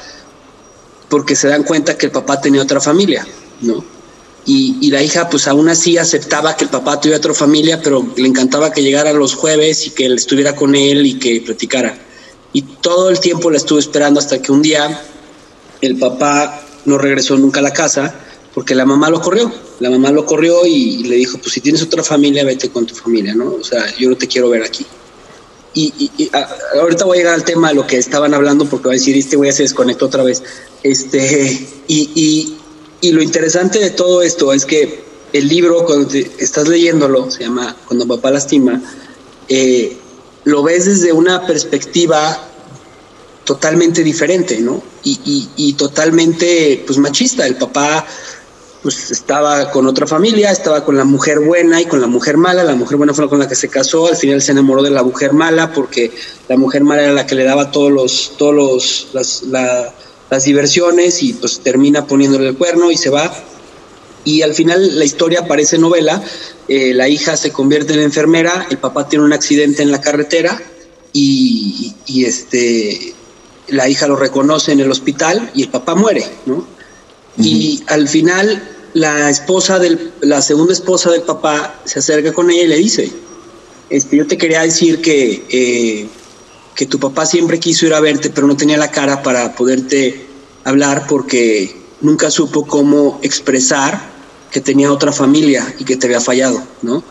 porque 1.08 1.38
se 1.38 1.48
dan 1.48 1.64
cuenta 1.64 1.98
que 1.98 2.08
el 2.08 2.12
papá 2.12 2.41
tenía 2.41 2.62
otra 2.62 2.82
familia, 2.82 3.26
¿no? 3.62 3.82
Y, 4.46 4.76
y 4.82 4.91
la 4.91 5.02
hija 5.02 5.30
pues 5.30 5.48
aún 5.48 5.70
así 5.70 5.98
aceptaba 5.98 6.58
que 6.58 6.66
el 6.66 6.70
papá 6.70 7.00
tuviera 7.00 7.20
otra 7.20 7.34
familia, 7.34 7.80
pero 7.82 8.06
le 8.18 8.28
encantaba 8.28 8.74
que 8.74 8.84
llegara 8.84 9.14
los 9.14 9.36
jueves 9.36 9.88
y 9.88 9.91
que 9.91 10.08
estuviera 10.08 10.54
con 10.54 10.76
él 10.76 11.06
y 11.06 11.18
que 11.18 11.40
platicara. 11.40 12.08
Y 12.54 12.62
todo 12.64 13.10
el 13.10 13.20
tiempo 13.20 13.52
la 13.52 13.58
estuve 13.58 13.80
esperando 13.80 14.20
hasta 14.20 14.42
que 14.42 14.52
un 14.52 14.62
día 14.62 15.02
el 15.82 15.98
papá 15.98 16.62
no 16.86 16.98
regresó 16.98 17.38
nunca 17.38 17.60
a 17.60 17.64
la 17.64 17.72
casa 17.74 18.14
porque 18.54 18.74
la 18.76 18.86
mamá 18.86 19.10
lo 19.10 19.22
corrió. 19.22 19.52
La 19.80 19.90
mamá 19.90 20.12
lo 20.12 20.26
corrió 20.26 20.66
y 20.66 21.04
le 21.04 21.16
dijo, 21.16 21.38
pues 21.38 21.54
si 21.54 21.62
tienes 21.62 21.82
otra 21.84 22.04
familia, 22.04 22.44
vete 22.44 22.70
con 22.70 22.86
tu 22.86 22.96
familia, 22.96 23.34
¿no? 23.36 23.54
O 23.54 23.64
sea, 23.64 23.86
yo 23.98 24.10
no 24.10 24.18
te 24.18 24.28
quiero 24.28 24.50
ver 24.50 24.64
aquí. 24.64 24.86
Y, 25.76 25.94
y- 26.00 26.24
y, 26.24 26.30
a- 26.36 26.50
ahorita 26.82 27.06
voy 27.06 27.18
a 27.18 27.22
llegar 27.22 27.36
al 27.36 27.44
tema 27.44 27.70
de 27.70 27.76
lo 27.76 27.86
que 27.88 27.98
estaban 27.98 28.34
hablando 28.34 28.66
porque 28.66 28.88
va 28.88 28.94
a 28.94 28.98
decir, 28.98 29.16
este 29.16 29.36
güey 29.38 29.52
se 29.52 29.64
desconectó 29.64 30.08
otra 30.08 30.24
vez. 30.24 30.42
Este, 30.84 31.68
y, 31.88 32.10
y- 32.16 32.58
y 33.02 33.12
lo 33.12 33.22
interesante 33.22 33.80
de 33.80 33.92
todo 33.92 34.22
esto 34.24 34.52
es 34.52 34.66
que 34.66 35.04
el 35.32 35.48
libro, 35.48 35.86
cuando 35.86 36.08
te- 36.08 36.30
estás 36.40 36.68
leyéndolo, 36.68 37.30
se 37.30 37.44
llama 37.44 37.76
Cuando 37.88 38.08
papá 38.08 38.32
lastima, 38.32 38.82
eh, 39.48 39.96
lo 40.45 40.64
ves 40.64 40.86
desde 40.86 41.11
una 41.11 41.45
perspectiva 41.45 42.45
totalmente 43.44 44.03
diferente, 44.03 44.60
¿no? 44.60 44.82
Y, 45.03 45.74
totalmente, 45.74 46.84
pues, 46.86 46.99
machista. 46.99 47.48
El 47.48 47.56
papá, 47.56 48.06
pues, 48.84 49.10
estaba 49.11 49.72
con 49.72 49.88
otra 49.88 50.06
familia, 50.06 50.52
estaba 50.52 50.86
con 50.86 50.95
la 50.98 51.03
mujer 51.03 51.40
buena 51.40 51.82
y 51.82 51.86
con 51.86 51.99
la 51.99 52.07
mujer 52.07 52.38
mala. 52.38 52.64
La 52.64 52.76
mujer 52.76 52.98
buena 52.98 53.14
fue 53.14 53.28
con 53.28 53.40
la 53.40 53.48
que 53.48 53.56
se 53.56 53.70
casó. 53.70 54.07
Al 54.07 54.16
final 54.18 54.41
se 54.41 54.52
enamoró 54.52 54.84
de 54.84 54.91
la 54.91 55.03
mujer 55.03 55.34
mala 55.34 55.74
porque 55.74 56.11
la 56.48 56.57
mujer 56.57 56.84
mala 56.84 57.03
era 57.03 57.14
la 57.14 57.26
que 57.26 57.36
le 57.36 57.44
daba 57.44 57.72
todos 57.72 57.91
los, 57.91 58.34
todos 58.38 58.53
los, 58.53 59.07
las, 59.14 59.44
la- 59.44 59.94
las 60.30 60.44
diversiones 60.44 61.24
y, 61.24 61.34
pues, 61.34 61.60
termina 61.61 62.06
poniéndole 62.06 62.49
el 62.49 62.56
cuerno 62.57 62.91
y 62.91 62.98
se 62.98 63.10
va. 63.10 63.34
Y 64.30 64.43
al 64.43 64.53
final 64.53 64.99
la 64.99 65.06
historia 65.06 65.47
parece 65.47 65.80
novela. 65.80 66.22
eh, 66.68 66.93
la 66.93 67.10
hija 67.10 67.35
se 67.35 67.51
convierte 67.51 67.95
en 67.95 68.01
enfermera, 68.01 68.68
el 68.69 68.77
papá 68.77 69.10
tiene 69.10 69.26
un 69.26 69.34
accidente 69.34 69.81
en 69.81 69.89
la 69.89 69.99
carretera 69.99 70.61
y, 71.14 71.95
y, 72.06 72.26
este 72.26 73.15
la 73.69 73.89
hija 73.89 74.06
lo 74.07 74.15
reconoce 74.15 74.72
en 74.72 74.81
el 74.81 74.91
hospital 74.91 75.49
y 75.56 75.64
el 75.64 75.69
papá 75.69 75.95
muere, 75.95 76.23
¿no? 76.45 76.64
Y 77.38 77.81
al 77.88 78.07
final 78.07 78.61
la 78.93 79.31
esposa 79.31 79.80
del, 79.80 80.11
la 80.22 80.43
segunda 80.43 80.73
esposa 80.73 81.10
del 81.10 81.23
papá 81.23 81.81
se 81.85 81.97
acerca 81.97 82.31
con 82.31 82.51
ella 82.51 82.64
y 82.64 82.68
le 82.68 82.77
dice, 82.77 83.11
este, 83.89 84.18
yo 84.18 84.27
te 84.27 84.38
quería 84.38 84.61
decir 84.61 85.01
que, 85.01 85.43
eh, 85.49 86.07
que 86.76 86.85
tu 86.85 86.99
papá 86.99 87.26
siempre 87.26 87.60
quiso 87.60 87.88
ir 87.88 87.95
a 87.95 87.99
verte, 87.99 88.30
pero 88.30 88.45
no 88.45 88.56
tenía 88.56 88.77
la 88.77 88.91
cara 88.91 89.23
para 89.23 89.56
poderte 89.56 90.27
hablar 90.65 91.07
porque 91.07 91.76
nunca 92.01 92.30
supo 92.30 92.68
cómo 92.68 93.19
expresar 93.23 94.09
que 94.52 94.62
tenía 94.62 94.92
otra 94.92 95.12
familia 95.12 95.74
y 95.80 95.84
que 95.84 95.96
te 95.98 96.08
había 96.08 96.22
fallado, 96.22 96.62
¿no? 96.82 97.04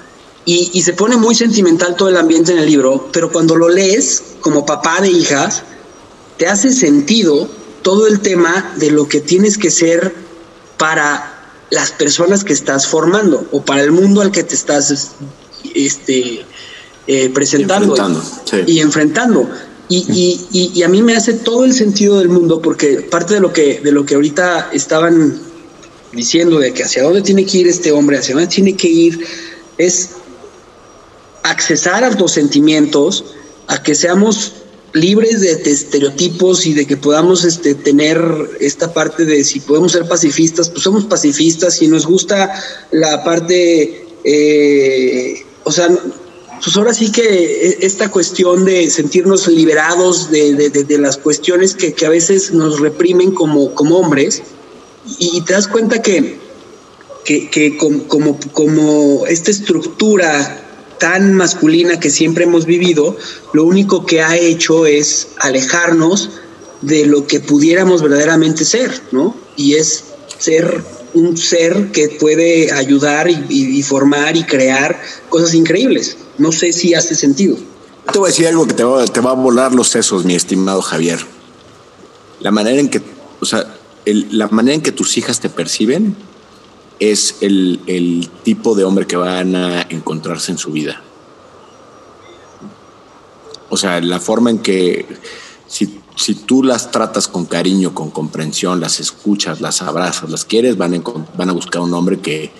Y, 0.44 0.70
y 0.72 0.82
se 0.82 0.92
pone 0.94 1.16
muy 1.16 1.34
sentimental 1.34 1.94
todo 1.96 2.08
el 2.08 2.16
ambiente 2.16 2.52
en 2.52 2.58
el 2.58 2.66
libro, 2.66 3.08
pero 3.12 3.30
cuando 3.30 3.54
lo 3.54 3.68
lees 3.68 4.22
como 4.40 4.64
papá 4.64 5.00
de 5.00 5.10
hijas, 5.10 5.62
te 6.38 6.46
hace 6.46 6.72
sentido 6.72 7.48
todo 7.82 8.06
el 8.06 8.20
tema 8.20 8.72
de 8.76 8.90
lo 8.90 9.06
que 9.08 9.20
tienes 9.20 9.58
que 9.58 9.70
ser 9.70 10.14
para 10.78 11.34
las 11.70 11.90
personas 11.92 12.44
que 12.44 12.52
estás 12.54 12.86
formando 12.86 13.46
o 13.52 13.62
para 13.62 13.82
el 13.82 13.92
mundo 13.92 14.20
al 14.22 14.30
que 14.32 14.42
te 14.42 14.54
estás 14.54 15.10
este, 15.74 16.44
eh, 17.06 17.28
presentando 17.30 17.94
Enfrentando, 17.96 18.22
sí. 18.44 18.56
y 18.66 18.80
enfrentando. 18.80 19.50
Y- 19.90 20.70
y 20.74 20.82
a 20.82 20.88
mí 20.88 21.02
me 21.02 21.16
hace 21.16 21.32
todo 21.34 21.64
el 21.64 21.72
sentido 21.72 22.18
del 22.18 22.28
mundo 22.28 22.60
porque 22.60 23.00
parte 23.00 23.34
de 23.34 23.40
lo 23.40 23.52
que, 23.52 23.80
de 23.80 23.90
lo 23.92 24.04
que 24.04 24.14
ahorita 24.16 24.68
estaban 24.72 25.40
diciendo 26.12 26.58
de 26.58 26.72
que 26.72 26.84
hacia 26.84 27.02
dónde 27.02 27.22
tiene 27.22 27.44
que 27.44 27.58
ir 27.58 27.68
este 27.68 27.92
hombre, 27.92 28.18
hacia 28.18 28.34
dónde 28.34 28.48
tiene 28.48 28.74
que 28.76 28.88
ir, 28.88 29.24
es 29.76 30.10
accesar 31.42 32.04
a 32.04 32.10
los 32.10 32.32
sentimientos, 32.32 33.24
a 33.66 33.82
que 33.82 33.94
seamos 33.94 34.54
libres 34.94 35.40
de, 35.40 35.52
estereotipos 35.70 36.66
y 36.66 36.72
de 36.74 36.86
que 36.86 36.96
podamos 36.96 37.44
este, 37.44 37.74
tener 37.74 38.18
esta 38.60 38.92
parte 38.94 39.24
de 39.24 39.44
si 39.44 39.60
podemos 39.60 39.92
ser 39.92 40.08
pacifistas, 40.08 40.70
pues 40.70 40.82
somos 40.82 41.04
pacifistas, 41.04 41.76
si 41.76 41.88
nos 41.88 42.06
gusta 42.06 42.52
la 42.90 43.22
parte, 43.22 44.06
eh, 44.24 45.42
o 45.64 45.70
sea, 45.70 45.88
pues 46.64 46.76
ahora 46.76 46.92
sí 46.94 47.12
que 47.12 47.22
e- 47.22 47.78
esta 47.82 48.10
cuestión 48.10 48.64
de 48.64 48.90
sentirnos 48.90 49.46
liberados 49.46 50.30
de, 50.30 50.54
de- 50.54 50.70
de- 50.70 50.84
de 50.84 50.98
las 50.98 51.16
cuestiones 51.18 51.74
que, 51.74 51.92
que 51.92 52.06
a 52.06 52.10
veces 52.10 52.50
nos 52.52 52.80
reprimen 52.80 53.32
como, 53.32 53.74
como 53.74 53.98
hombres, 53.98 54.42
y, 55.18 55.40
te 55.42 55.52
das 55.52 55.68
cuenta 55.68 56.02
que, 56.02 56.38
que, 57.24 57.48
que 57.50 57.76
com- 57.76 58.00
como, 58.00 58.38
como 58.52 59.26
esta 59.26 59.50
estructura 59.50 60.64
tan 60.98 61.34
masculina 61.34 62.00
que 62.00 62.10
siempre 62.10 62.44
hemos 62.44 62.66
vivido, 62.66 63.16
lo 63.52 63.64
único 63.64 64.04
que 64.04 64.20
ha 64.20 64.36
hecho 64.36 64.86
es 64.86 65.28
alejarnos 65.38 66.30
de 66.82 67.06
lo 67.06 67.26
que 67.26 67.40
pudiéramos 67.40 68.02
verdaderamente 68.02 68.64
ser, 68.64 69.00
¿no? 69.12 69.36
Y 69.56 69.74
es 69.74 70.04
ser 70.38 70.84
un 71.14 71.36
ser 71.36 71.90
que 71.92 72.08
puede 72.08 72.72
ayudar 72.72 73.28
y 73.30 73.82
formar 73.82 74.36
y 74.36 74.44
crear 74.44 75.00
cosas 75.28 75.54
increíbles. 75.54 76.16
No 76.36 76.52
sé 76.52 76.72
si 76.72 76.94
hace 76.94 77.14
sentido. 77.14 77.56
Te 78.12 78.18
voy 78.18 78.28
a 78.28 78.30
decir 78.30 78.46
algo 78.46 78.66
que 78.66 78.72
te 78.72 78.84
va, 78.84 79.04
te 79.04 79.20
va 79.20 79.32
a 79.32 79.34
volar 79.34 79.74
los 79.74 79.88
sesos, 79.88 80.24
mi 80.24 80.34
estimado 80.34 80.80
Javier. 80.80 81.18
La 82.40 82.50
manera 82.50 82.80
en 82.80 82.88
que, 82.88 83.02
o 83.40 83.44
sea, 83.44 83.77
la 84.04 84.48
manera 84.48 84.74
en 84.74 84.82
que 84.82 84.92
tus 84.92 85.18
hijas 85.18 85.40
te 85.40 85.48
perciben 85.48 86.16
es 86.98 87.36
el, 87.40 87.80
el 87.86 88.28
tipo 88.42 88.74
de 88.74 88.84
hombre 88.84 89.06
que 89.06 89.16
van 89.16 89.54
a 89.54 89.82
encontrarse 89.82 90.52
en 90.52 90.58
su 90.58 90.72
vida. 90.72 91.02
O 93.70 93.76
sea, 93.76 94.00
la 94.00 94.18
forma 94.18 94.50
en 94.50 94.58
que 94.58 95.06
si, 95.66 96.00
si 96.16 96.34
tú 96.34 96.62
las 96.62 96.90
tratas 96.90 97.28
con 97.28 97.46
cariño, 97.46 97.94
con 97.94 98.10
comprensión, 98.10 98.80
las 98.80 98.98
escuchas, 98.98 99.60
las 99.60 99.82
abrazas, 99.82 100.30
las 100.30 100.44
quieres, 100.44 100.76
van 100.76 100.94
a, 100.94 101.02
van 101.36 101.50
a 101.50 101.52
buscar 101.52 101.82
un 101.82 101.92
hombre 101.94 102.18
que, 102.18 102.50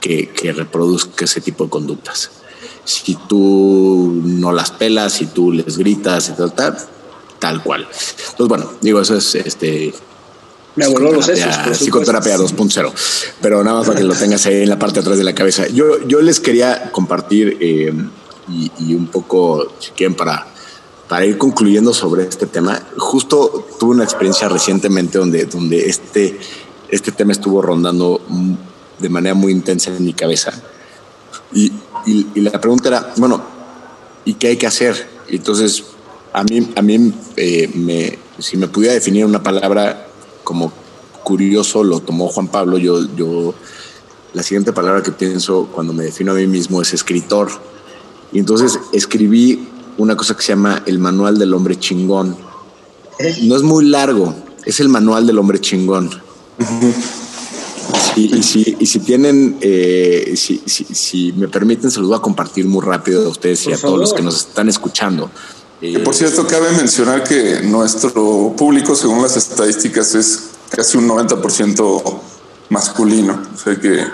que, 0.00 0.28
que 0.28 0.52
reproduzca 0.52 1.24
ese 1.24 1.40
tipo 1.40 1.64
de 1.64 1.70
conductas. 1.70 2.30
Si 2.84 3.16
tú 3.28 4.22
no 4.24 4.52
las 4.52 4.70
pelas, 4.70 5.14
si 5.14 5.26
tú 5.26 5.50
les 5.50 5.76
gritas 5.76 6.32
tal, 6.54 6.76
tal 7.40 7.62
cual. 7.62 7.82
Entonces, 8.30 8.48
bueno, 8.48 8.70
digo, 8.80 9.00
eso 9.00 9.16
es 9.16 9.34
este 9.34 9.92
Me 10.76 10.86
voló 10.88 11.12
los 11.12 11.26
sesos. 11.26 11.56
Psicoterapia 11.78 12.36
2.0. 12.36 12.92
Pero 13.40 13.64
nada 13.64 13.78
más 13.78 13.86
para 13.86 13.98
que 13.98 14.04
lo 14.04 14.14
tengas 14.14 14.44
ahí 14.46 14.62
en 14.62 14.68
la 14.68 14.78
parte 14.78 14.96
de 14.96 15.00
atrás 15.00 15.18
de 15.18 15.24
la 15.24 15.34
cabeza. 15.34 15.66
Yo, 15.68 16.06
yo 16.06 16.20
les 16.20 16.38
quería 16.38 16.90
compartir 16.92 17.56
eh, 17.60 17.92
y, 18.48 18.94
un 18.94 19.08
poco, 19.08 19.72
si 19.78 19.90
quieren, 19.92 20.14
para, 20.14 20.46
para 21.08 21.24
ir 21.24 21.38
concluyendo 21.38 21.94
sobre 21.94 22.24
este 22.24 22.46
tema. 22.46 22.80
Justo 22.98 23.66
tuve 23.80 23.92
una 23.92 24.04
experiencia 24.04 24.48
recientemente 24.48 25.18
donde, 25.18 25.46
donde 25.46 25.86
este, 25.86 26.38
este 26.90 27.12
tema 27.12 27.32
estuvo 27.32 27.62
rondando 27.62 28.20
de 28.98 29.08
manera 29.08 29.34
muy 29.34 29.52
intensa 29.52 29.90
en 29.90 30.04
mi 30.04 30.12
cabeza. 30.12 30.52
Y, 31.52 31.72
y, 32.06 32.40
la 32.40 32.60
pregunta 32.60 32.88
era, 32.88 33.14
bueno, 33.16 33.42
¿y 34.24 34.34
qué 34.34 34.48
hay 34.48 34.56
que 34.56 34.66
hacer? 34.66 35.16
entonces, 35.28 35.82
a 36.32 36.44
mí, 36.44 36.70
a 36.76 36.82
mí 36.82 37.12
eh, 37.36 37.70
me, 37.74 38.18
si 38.38 38.56
me 38.56 38.68
pudiera 38.68 38.94
definir 38.94 39.24
una 39.24 39.42
palabra 39.42 40.05
como 40.46 40.72
curioso, 41.24 41.82
lo 41.82 41.98
tomó 41.98 42.28
Juan 42.28 42.46
Pablo, 42.46 42.78
yo, 42.78 43.04
yo, 43.16 43.52
la 44.32 44.44
siguiente 44.44 44.72
palabra 44.72 45.02
que 45.02 45.10
pienso 45.10 45.68
cuando 45.74 45.92
me 45.92 46.04
defino 46.04 46.30
a 46.30 46.36
mí 46.36 46.46
mismo 46.46 46.80
es 46.80 46.94
escritor. 46.94 47.48
Y 48.32 48.38
entonces 48.38 48.78
escribí 48.92 49.68
una 49.98 50.16
cosa 50.16 50.36
que 50.36 50.42
se 50.42 50.52
llama 50.52 50.84
el 50.86 51.00
Manual 51.00 51.36
del 51.36 51.52
Hombre 51.52 51.76
Chingón. 51.76 52.36
No 53.42 53.56
es 53.56 53.62
muy 53.62 53.86
largo, 53.86 54.36
es 54.64 54.78
el 54.78 54.88
Manual 54.88 55.26
del 55.26 55.38
Hombre 55.40 55.60
Chingón. 55.60 56.10
Y, 58.14 58.42
si, 58.42 58.76
y 58.78 58.86
si 58.86 59.00
tienen, 59.00 59.58
eh, 59.60 60.32
si, 60.36 60.62
si, 60.66 61.32
me 61.32 61.48
permiten, 61.48 61.90
se 61.90 61.98
los 61.98 62.08
voy 62.08 62.18
a 62.18 62.22
compartir 62.22 62.66
muy 62.66 62.84
rápido 62.84 63.26
a 63.26 63.28
ustedes 63.28 63.66
y 63.66 63.72
a 63.72 63.78
todos 63.78 63.98
los 63.98 64.14
que 64.14 64.22
nos 64.22 64.36
están 64.36 64.68
escuchando. 64.68 65.28
Por 66.04 66.14
cierto, 66.14 66.46
cabe 66.46 66.70
mencionar 66.72 67.22
que 67.22 67.60
nuestro 67.62 68.54
público, 68.56 68.94
según 68.94 69.22
las 69.22 69.36
estadísticas, 69.36 70.14
es 70.14 70.50
casi 70.70 70.96
un 70.96 71.08
90% 71.08 72.20
masculino. 72.70 73.42
O 73.54 73.58
sea 73.58 73.76
que. 73.76 74.04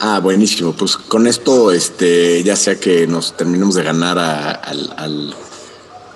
Ah, 0.00 0.18
buenísimo. 0.20 0.72
Pues 0.72 0.96
con 0.96 1.26
esto, 1.26 1.70
este, 1.70 2.42
ya 2.42 2.56
sea 2.56 2.78
que 2.78 3.06
nos 3.06 3.36
terminemos 3.36 3.76
de 3.76 3.82
ganar 3.82 4.18
al, 4.18 4.92
al, 4.96 5.34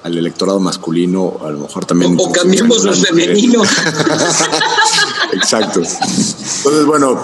al, 0.03 0.19
electorado 0.19 0.61
masculino, 0.61 1.39
a 1.43 1.51
lo 1.51 1.61
mejor 1.61 1.87
también. 1.87 2.17
O, 2.19 2.31
cambiemos 2.33 2.85
los 2.85 3.07
femeninos. 3.07 3.69
Exacto. 5.33 5.81
Entonces, 5.81 6.85
bueno, 6.85 7.23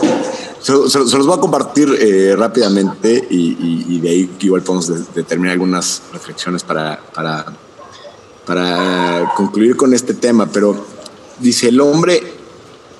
se, 0.61 0.73
los 0.73 1.27
voy 1.27 1.37
a 1.37 1.41
compartir 1.41 1.89
eh, 1.99 2.35
rápidamente 2.37 3.27
y, 3.31 3.99
de 4.01 4.09
ahí 4.09 4.31
igual 4.41 4.62
podemos 4.62 5.15
determinar 5.15 5.53
algunas 5.53 6.03
reflexiones 6.12 6.65
para, 6.65 7.01
para, 7.15 7.47
para 8.45 9.33
concluir 9.37 9.77
con 9.77 9.95
este 9.95 10.15
tema. 10.15 10.47
Pero 10.47 10.77
dice 11.39 11.69
el 11.69 11.81
hombre, 11.81 12.23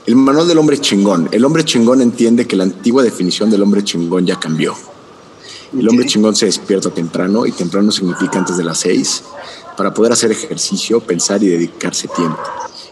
el 0.07 0.17
manual 0.17 0.47
del 0.49 0.59
hombre 0.59 0.79
chingón. 0.79 1.29
El 1.33 1.45
hombre 1.45 1.65
chingón 1.65 2.01
entiende 2.01 2.47
que 2.47 2.57
la 2.57 2.65
antigua 2.65 3.03
definición 3.03 3.51
del 3.51 3.63
hombre 3.63 3.83
chingón 3.83 4.27
ya 4.27 4.39
cambió. 4.39 4.75
El 5.77 5.89
hombre 5.89 6.07
chingón 6.07 6.37
se 6.37 6.47
despierta 6.47 6.91
temprano 6.91 7.45
y 7.45 7.53
temprano 7.53 7.91
significa 7.91 8.39
antes 8.39 8.57
de 8.57 8.65
las 8.65 8.79
seis 8.79 9.25
para 9.77 9.93
poder 9.93 10.13
hacer 10.13 10.31
ejercicio, 10.31 11.01
pensar 11.01 11.43
y 11.43 11.49
dedicarse 11.49 12.09
tiempo. 12.09 12.39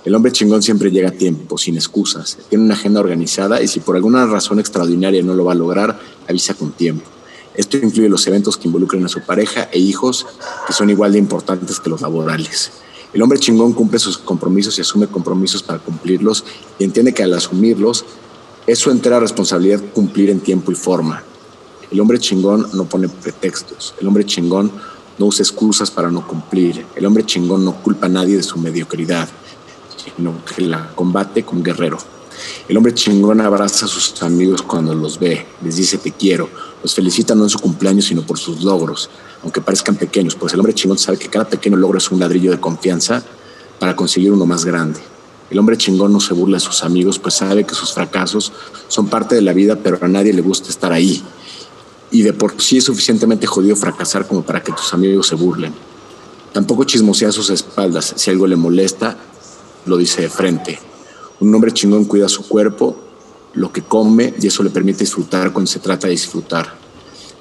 El 0.04 0.14
hombre 0.14 0.32
chingón 0.32 0.62
siempre 0.62 0.90
llega 0.90 1.08
a 1.08 1.12
tiempo, 1.12 1.56
sin 1.56 1.76
excusas. 1.76 2.36
Tiene 2.50 2.64
una 2.64 2.74
agenda 2.74 3.00
organizada 3.00 3.62
y 3.62 3.68
si 3.68 3.80
por 3.80 3.96
alguna 3.96 4.26
razón 4.26 4.60
extraordinaria 4.60 5.22
no 5.22 5.32
lo 5.32 5.46
va 5.46 5.52
a 5.52 5.54
lograr, 5.54 5.98
avisa 6.28 6.52
con 6.52 6.72
tiempo. 6.72 7.06
Esto 7.54 7.78
incluye 7.78 8.10
los 8.10 8.26
eventos 8.26 8.58
que 8.58 8.68
involucren 8.68 9.02
a 9.06 9.08
su 9.08 9.22
pareja 9.22 9.70
e 9.72 9.78
hijos, 9.78 10.26
que 10.66 10.74
son 10.74 10.90
igual 10.90 11.12
de 11.12 11.20
importantes 11.20 11.80
que 11.80 11.88
los 11.88 12.02
laborales. 12.02 12.70
El 13.14 13.22
hombre 13.22 13.38
chingón 13.38 13.72
cumple 13.72 13.98
sus 13.98 14.18
compromisos 14.18 14.76
y 14.76 14.82
asume 14.82 15.06
compromisos 15.06 15.62
para 15.62 15.78
cumplirlos 15.78 16.44
y 16.78 16.84
entiende 16.84 17.14
que 17.14 17.22
al 17.22 17.32
asumirlos 17.32 18.04
es 18.66 18.78
su 18.80 18.90
entera 18.90 19.20
responsabilidad 19.20 19.80
cumplir 19.94 20.28
en 20.28 20.40
tiempo 20.40 20.70
y 20.70 20.74
forma. 20.74 21.22
El 21.90 21.98
hombre 22.00 22.18
chingón 22.18 22.66
no 22.74 22.84
pone 22.84 23.08
pretextos. 23.08 23.94
El 23.98 24.06
hombre 24.06 24.26
chingón 24.26 24.70
no 25.18 25.26
usa 25.26 25.44
excusas 25.44 25.90
para 25.90 26.10
no 26.10 26.26
cumplir. 26.26 26.84
El 26.94 27.06
hombre 27.06 27.24
chingón 27.24 27.64
no 27.64 27.82
culpa 27.82 28.04
a 28.04 28.10
nadie 28.10 28.36
de 28.36 28.42
su 28.42 28.58
mediocridad 28.58 29.28
sino 29.96 30.44
que 30.44 30.62
la 30.62 30.90
combate 30.94 31.44
con 31.44 31.62
guerrero. 31.62 31.98
El 32.68 32.76
hombre 32.76 32.94
chingón 32.94 33.40
abraza 33.40 33.86
a 33.86 33.88
sus 33.88 34.22
amigos 34.22 34.62
cuando 34.62 34.94
los 34.94 35.18
ve, 35.18 35.46
les 35.62 35.76
dice 35.76 35.98
te 35.98 36.12
quiero, 36.12 36.48
los 36.82 36.94
felicita 36.94 37.34
no 37.34 37.44
en 37.44 37.50
su 37.50 37.58
cumpleaños, 37.58 38.06
sino 38.06 38.22
por 38.22 38.38
sus 38.38 38.62
logros, 38.62 39.10
aunque 39.42 39.60
parezcan 39.60 39.96
pequeños, 39.96 40.34
pues 40.34 40.52
el 40.52 40.60
hombre 40.60 40.74
chingón 40.74 40.98
sabe 40.98 41.18
que 41.18 41.28
cada 41.28 41.48
pequeño 41.48 41.76
logro 41.76 41.98
es 41.98 42.10
un 42.10 42.20
ladrillo 42.20 42.50
de 42.50 42.60
confianza 42.60 43.22
para 43.78 43.94
conseguir 43.94 44.32
uno 44.32 44.46
más 44.46 44.64
grande. 44.64 45.00
El 45.50 45.58
hombre 45.58 45.76
chingón 45.76 46.12
no 46.12 46.20
se 46.20 46.34
burla 46.34 46.56
de 46.56 46.60
sus 46.60 46.82
amigos, 46.82 47.18
pues 47.18 47.34
sabe 47.34 47.64
que 47.64 47.74
sus 47.74 47.92
fracasos 47.92 48.52
son 48.88 49.08
parte 49.08 49.34
de 49.34 49.42
la 49.42 49.52
vida, 49.52 49.78
pero 49.82 49.98
a 50.00 50.08
nadie 50.08 50.32
le 50.32 50.42
gusta 50.42 50.70
estar 50.70 50.92
ahí. 50.92 51.22
Y 52.10 52.22
de 52.22 52.32
por 52.32 52.60
sí 52.60 52.78
es 52.78 52.84
suficientemente 52.84 53.46
jodido 53.46 53.76
fracasar 53.76 54.26
como 54.26 54.42
para 54.42 54.62
que 54.62 54.72
tus 54.72 54.92
amigos 54.94 55.26
se 55.28 55.34
burlen. 55.34 55.74
Tampoco 56.52 56.84
chismosea 56.84 57.32
sus 57.32 57.50
espaldas. 57.50 58.14
Si 58.16 58.30
algo 58.30 58.46
le 58.46 58.56
molesta, 58.56 59.16
lo 59.86 59.96
dice 59.96 60.22
de 60.22 60.28
frente. 60.28 60.78
Un 61.40 61.54
hombre 61.54 61.72
chingón 61.72 62.04
cuida 62.04 62.28
su 62.28 62.46
cuerpo, 62.46 62.96
lo 63.54 63.72
que 63.72 63.82
come, 63.82 64.34
y 64.40 64.46
eso 64.46 64.62
le 64.62 64.70
permite 64.70 65.00
disfrutar 65.00 65.52
cuando 65.52 65.70
se 65.70 65.80
trata 65.80 66.06
de 66.06 66.12
disfrutar. 66.12 66.74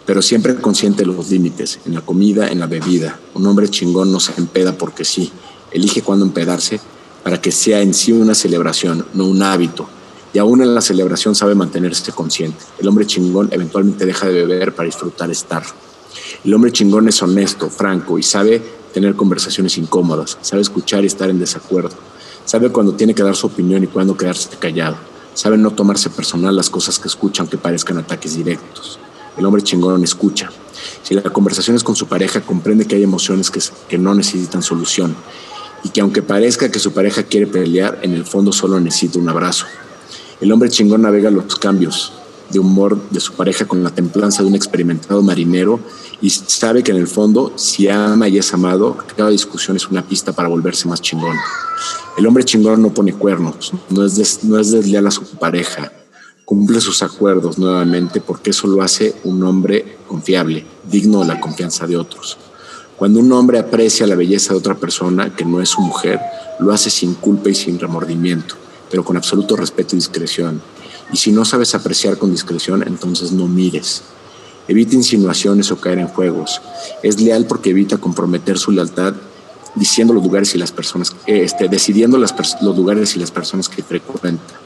Pero 0.06 0.22
siempre 0.22 0.56
consciente 0.56 1.03
de 1.03 1.07
los 1.07 1.30
límites, 1.30 1.80
en 1.86 1.94
la 1.94 2.02
comida, 2.02 2.49
en 2.49 2.60
la 2.60 2.68
bebida. 2.68 3.20
Un 3.34 3.48
hombre 3.48 3.70
chingón 3.70 4.11
no 4.11 4.20
se 4.20 4.34
empeda 4.38 4.78
porque 4.78 5.06
sí. 5.06 5.32
Elige 5.72 6.02
cuándo 6.02 6.26
empedarse 6.26 6.80
para 7.24 7.40
que 7.40 7.52
sea 7.52 7.82
en 7.82 7.94
sí 7.94 8.11
una 8.11 8.36
celebración, 8.36 9.06
no 9.14 9.26
un 9.26 9.41
hábito. 9.41 9.88
Y 10.34 10.40
aún 10.40 10.61
en 10.61 10.76
la 10.76 10.82
celebración 10.82 11.36
sabe 11.36 11.56
mantenerse 11.56 12.11
consciente. 12.11 12.57
El 12.80 12.88
hombre 12.88 13.06
chingón 13.06 13.48
eventualmente 13.52 14.06
deja 14.06 14.28
de 14.28 14.45
beber 14.45 14.76
para 14.76 14.88
disfrutar 14.88 15.32
estar. 15.32 15.64
El 16.44 16.53
hombre 16.53 16.72
chingón 16.72 17.07
es 17.07 17.22
honesto, 17.22 17.70
franco 17.70 18.20
y 18.20 18.24
sabe 18.24 18.61
tener 18.94 19.15
conversaciones 19.15 19.78
incómodas, 19.78 20.38
sabe 20.41 20.61
escuchar 20.61 21.03
y 21.03 21.07
estar 21.07 21.30
en 21.30 21.40
desacuerdo 21.40 21.95
Sabe 22.45 22.70
cuando 22.70 22.94
tiene 22.94 23.15
que 23.15 23.24
dar 23.24 23.36
su 23.36 23.48
opinión 23.48 23.84
y 23.84 23.88
cuándo 23.88 24.18
quedarse 24.18 24.49
callado. 24.57 24.98
Sabe 25.34 25.57
no 25.57 25.72
tomarse 25.72 26.10
personal 26.10 26.56
las 26.56 26.70
cosas 26.70 26.99
que 26.99 27.07
escucha 27.07 27.41
aunque 27.41 27.57
parezcan 27.57 27.98
ataques 27.98 28.36
directos. 28.36 28.99
El 29.38 29.45
hombre 29.45 29.64
chingón 29.64 30.03
escucha. 30.03 30.52
Si 31.02 31.15
la 31.15 31.24
conversación 31.24 31.76
es 31.76 31.84
con 31.84 31.95
su 31.95 32.07
pareja, 32.07 32.41
comprende 32.41 32.86
que 32.86 32.95
hay 32.95 33.03
emociones 33.03 33.49
que, 33.49 33.60
que 33.88 33.98
no 33.98 34.14
necesitan 34.14 34.61
solución 34.61 35.15
y 35.84 35.90
que 35.90 36.02
aunque 36.02 36.22
parezca 36.22 36.70
que 36.70 36.80
su 36.80 36.94
pareja 36.94 37.24
quiere 37.24 37.48
pelear, 37.48 37.99
en 38.03 38.14
el 38.14 38.26
fondo 38.26 38.52
solo 38.52 38.80
necesita 38.80 39.20
un 39.20 39.30
abrazo. 39.30 39.65
El 40.40 40.52
hombre 40.52 40.70
chingón 40.70 41.02
navega 41.02 41.32
los 41.32 41.56
cambios 41.56 42.14
de 42.49 42.60
humor 42.60 42.98
de 43.10 43.20
su 43.20 43.34
pareja 43.34 43.65
con 43.65 43.84
la 43.84 43.90
templanza 43.90 44.44
de 44.44 44.49
un 44.49 44.56
experimentado 44.56 45.22
marinero 45.24 45.80
y 46.24 46.30
sabe 46.30 46.84
que 46.84 46.91
en 46.91 46.98
el 46.98 47.08
fondo, 47.08 47.52
si 47.58 47.90
ama 47.90 48.30
y 48.30 48.38
es 48.38 48.54
amado, 48.54 48.95
cada 49.18 49.30
discusión 49.30 49.76
es 49.76 49.90
una 49.90 50.08
pista 50.08 50.32
para 50.32 50.48
volverse 50.48 50.88
más 50.88 51.02
chingón. 51.02 51.36
El 52.18 52.26
hombre 52.26 52.45
chingón 52.45 52.82
no 52.82 52.94
pone 52.94 53.12
cuernos, 53.12 53.74
no 53.90 54.06
es, 54.06 54.41
no 54.45 54.58
es 54.58 54.72
desleal 54.72 55.06
a 55.06 55.12
su 55.12 55.26
pareja, 55.26 55.91
cumple 56.45 56.80
sus 56.80 57.04
acuerdos 57.04 57.58
nuevamente 57.58 58.22
porque 58.22 58.52
eso 58.52 58.68
lo 58.68 58.82
hace 58.82 59.14
un 59.26 59.44
hombre 59.44 59.98
confiable, 60.08 60.66
digno 60.90 61.20
de 61.20 61.28
la 61.28 61.41
confianza 61.41 61.88
de 61.88 61.98
otros. 61.98 62.38
Cuando 62.95 63.20
un 63.20 63.30
hombre 63.34 63.60
aprecia 63.60 64.08
la 64.08 64.16
belleza 64.16 64.54
de 64.54 64.60
otra 64.60 64.76
persona 64.76 65.36
que 65.36 65.44
no 65.44 65.60
es 65.60 65.68
su 65.68 65.82
mujer, 65.82 66.22
lo 66.58 66.72
hace 66.72 66.90
sin 66.90 67.16
culpa 67.16 67.50
y 67.50 67.56
sin 67.56 67.78
remordimiento, 67.78 68.56
pero 68.90 69.04
con 69.04 69.18
absoluto 69.18 69.58
respeto 69.58 69.98
y 69.98 70.00
discreción. 70.00 70.62
Y 71.12 71.18
si 71.18 71.34
no 71.34 71.44
sabes 71.44 71.76
apreciar 71.76 72.18
con 72.18 72.32
discreción, 72.32 72.82
entonces 72.88 73.34
no 73.34 73.45
mires. 73.50 74.04
Evita 74.68 74.95
insinuaciones 74.95 75.72
o 75.72 75.77
caer 75.77 75.99
en 75.99 76.07
juegos. 76.07 76.61
Es 77.02 77.19
leal 77.19 77.45
porque 77.45 77.72
evita 77.72 77.98
comprometer 77.98 78.57
su 78.57 78.72
lealtad 78.72 79.14
diciendo 79.76 80.14
los 80.14 80.23
lugares 80.23 80.53
y 80.56 80.57
las 80.57 80.72
personas, 80.72 81.15
este, 81.26 81.68
decidiendo 81.68 82.18
los 82.18 82.77
lugares 82.77 83.15
y 83.15 83.19
las 83.19 83.31
personas 83.31 83.69
que 83.69 83.84
frecuenta. 83.84 84.60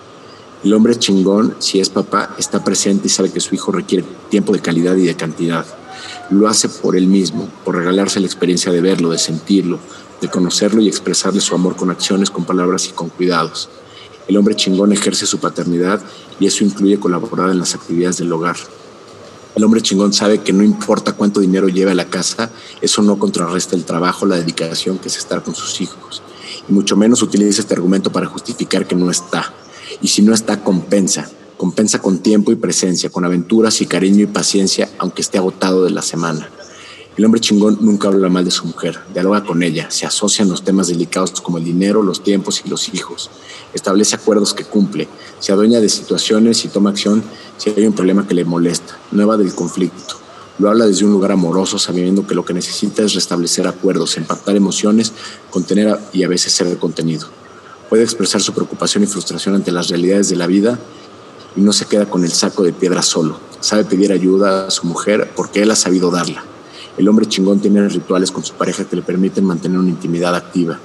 El 0.64 0.74
hombre 0.74 0.98
chingón, 0.98 1.56
si 1.60 1.80
es 1.80 1.90
papá, 1.90 2.36
está 2.38 2.64
presente 2.64 3.08
y 3.08 3.10
sabe 3.10 3.32
que 3.32 3.40
su 3.40 3.56
hijo 3.56 3.72
requiere 3.72 4.04
tiempo 4.30 4.54
de 4.54 4.60
calidad 4.60 4.96
y 4.96 5.06
de 5.06 5.16
cantidad. 5.16 5.66
Lo 6.30 6.48
hace 6.48 6.68
por 6.68 6.98
él 6.98 7.08
mismo, 7.08 7.48
por 7.64 7.76
regalarse 7.76 8.20
la 8.20 8.26
experiencia 8.26 8.72
de 8.72 8.82
verlo, 8.82 9.12
de 9.12 9.18
sentirlo, 9.18 9.80
de 10.20 10.30
conocerlo 10.30 10.82
y 10.82 10.88
expresarle 10.88 11.42
su 11.42 11.56
amor 11.56 11.76
con 11.76 11.92
acciones, 11.92 12.32
con 12.32 12.44
palabras 12.44 12.88
y 12.88 12.92
con 12.92 13.10
cuidados. 13.10 13.70
El 14.28 14.36
hombre 14.36 14.56
chingón 14.56 14.92
ejerce 14.92 15.26
su 15.26 15.40
paternidad 15.40 16.02
y 16.40 16.48
eso 16.48 16.66
incluye 16.66 17.00
colaborar 17.00 17.50
en 17.50 17.60
las 17.60 17.76
actividades 17.76 18.18
del 18.18 18.34
hogar. 18.34 18.58
El 19.56 19.64
hombre 19.64 19.82
chingón 19.82 20.14
sabe 20.14 20.40
que 20.40 20.54
no 20.54 20.64
importa 20.64 21.14
cuánto 21.14 21.40
dinero 21.40 21.68
lleve 21.68 21.92
a 21.92 21.96
la 21.96 22.10
casa, 22.10 22.52
eso 22.82 23.02
no 23.02 23.18
contrarresta 23.18 23.76
el 23.76 23.86
trabajo, 23.86 24.26
la 24.26 24.36
dedicación 24.36 25.00
que 25.00 25.08
es 25.08 25.18
estar 25.18 25.44
con 25.44 25.56
sus 25.56 25.82
hijos. 25.82 26.22
Y 26.70 26.74
mucho 26.74 26.96
menos 26.96 27.22
utiliza 27.22 27.62
este 27.62 27.74
argumento 27.74 28.12
para 28.12 28.28
justificar 28.28 28.88
que 28.88 28.96
no 28.96 29.10
está. 29.10 29.54
Y 30.02 30.10
si 30.10 30.22
no 30.22 30.34
está, 30.34 30.64
compensa. 30.64 31.30
Compensa 31.58 32.00
con 32.00 32.20
tiempo 32.20 32.52
y 32.52 32.56
presencia, 32.56 33.10
con 33.10 33.26
aventuras 33.26 33.82
y 33.82 33.88
cariño 33.88 34.24
y 34.24 34.28
paciencia, 34.28 34.90
aunque 35.00 35.22
esté 35.22 35.40
agotado 35.40 35.84
de 35.84 35.90
la 35.90 36.04
semana. 36.04 36.50
El 37.18 37.26
hombre 37.26 37.42
chingón 37.42 37.80
nunca 37.82 38.10
habla 38.10 38.30
mal 38.30 38.46
de 38.46 38.52
su 38.52 38.68
mujer, 38.68 39.00
dialoga 39.12 39.44
con 39.44 39.64
ella, 39.64 39.90
se 39.90 40.06
asocia 40.06 40.44
en 40.44 40.50
los 40.50 40.64
temas 40.64 40.88
delicados 40.88 41.42
como 41.42 41.58
el 41.58 41.64
dinero, 41.64 42.04
los 42.04 42.22
tiempos 42.22 42.62
y 42.64 42.70
los 42.70 42.94
hijos, 42.94 43.32
establece 43.74 44.16
acuerdos 44.16 44.54
que 44.54 44.64
cumple, 44.64 45.08
se 45.40 45.52
adueña 45.52 45.80
de 45.80 45.90
situaciones 45.90 46.64
y 46.66 46.68
toma 46.68 46.90
acción 46.90 47.24
si 47.58 47.70
hay 47.70 47.86
un 47.86 47.94
problema 47.94 48.28
que 48.28 48.34
le 48.34 48.46
molesta, 48.46 48.98
nueva 49.12 49.38
del 49.38 49.54
conflicto. 49.54 50.16
Lo 50.60 50.70
habla 50.70 50.88
desde 50.88 51.06
un 51.06 51.12
lugar 51.12 51.32
amoroso, 51.32 51.78
sabiendo 51.78 52.26
que 52.26 52.34
lo 52.34 52.44
que 52.44 52.54
necesita 52.54 53.04
es 53.04 53.14
restablecer 53.14 53.68
acuerdos, 53.68 54.18
empatar 54.18 54.56
emociones, 54.56 55.14
contener 55.52 56.00
y 56.14 56.24
a 56.24 56.28
veces 56.28 56.54
ser 56.54 56.76
contenido. 56.78 57.28
Puede 57.90 58.04
expresar 58.04 58.42
su 58.42 58.54
preocupación 58.54 59.04
y 59.04 59.08
frustración 59.08 59.54
ante 59.54 59.72
las 59.72 59.90
realidades 59.90 60.30
de 60.30 60.36
la 60.36 60.48
vida 60.48 60.80
y 61.56 61.62
no 61.62 61.74
se 61.74 61.86
queda 61.86 62.08
con 62.08 62.24
el 62.24 62.32
saco 62.32 62.64
de 62.64 62.74
piedra 62.74 63.04
solo. 63.04 63.40
Sabe 63.60 63.86
pedir 63.86 64.12
ayuda 64.12 64.68
a 64.68 64.72
su 64.72 64.88
mujer 64.88 65.32
porque 65.36 65.62
él 65.62 65.72
ha 65.72 65.76
sabido 65.76 66.10
darla. 66.10 66.44
El 66.98 67.08
hombre 67.08 67.28
chingón 67.28 67.60
tiene 67.60 67.88
rituales 67.88 68.32
con 68.32 68.44
su 68.44 68.56
pareja 68.56 68.86
que 68.86 68.96
le 68.96 69.04
permiten 69.04 69.46
mantener 69.46 69.78
una 69.78 69.90
intimidad 69.90 70.36
activa, 70.36 70.80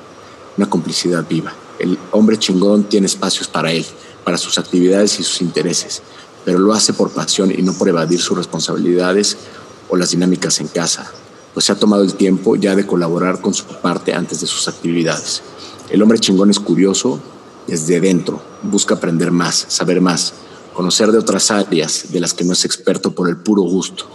una 0.58 0.68
complicidad 0.68 1.26
viva. 1.26 1.54
El 1.82 1.98
hombre 2.12 2.38
chingón 2.38 2.84
tiene 2.84 3.06
espacios 3.06 3.46
para 3.46 3.70
él, 3.70 3.84
para 4.24 4.38
sus 4.38 4.56
actividades 4.56 5.20
y 5.20 5.22
sus 5.22 5.42
intereses, 5.42 6.00
pero 6.46 6.58
lo 6.58 6.72
hace 6.72 6.94
por 6.94 7.10
pasión 7.10 7.52
y 7.52 7.60
no 7.60 7.74
por 7.74 7.90
evadir 7.90 8.20
sus 8.20 8.38
responsabilidades 8.38 9.36
o 9.90 9.96
las 9.96 10.12
dinámicas 10.12 10.60
en 10.60 10.68
casa, 10.68 11.12
pues 11.52 11.66
se 11.66 11.72
ha 11.72 11.74
tomado 11.76 12.02
el 12.02 12.14
tiempo 12.14 12.56
ya 12.56 12.74
de 12.74 12.86
colaborar 12.86 13.42
con 13.42 13.52
su 13.52 13.66
parte 13.66 14.14
antes 14.14 14.40
de 14.40 14.46
sus 14.46 14.66
actividades. 14.68 15.42
El 15.90 16.00
hombre 16.00 16.18
chingón 16.18 16.48
es 16.48 16.58
curioso 16.58 17.20
desde 17.66 18.00
dentro, 18.00 18.40
busca 18.62 18.94
aprender 18.94 19.30
más, 19.30 19.66
saber 19.68 20.00
más, 20.00 20.32
conocer 20.72 21.12
de 21.12 21.18
otras 21.18 21.50
áreas 21.50 22.12
de 22.12 22.20
las 22.20 22.32
que 22.32 22.44
no 22.44 22.54
es 22.54 22.64
experto 22.64 23.12
por 23.12 23.28
el 23.28 23.36
puro 23.36 23.60
gusto 23.62 24.08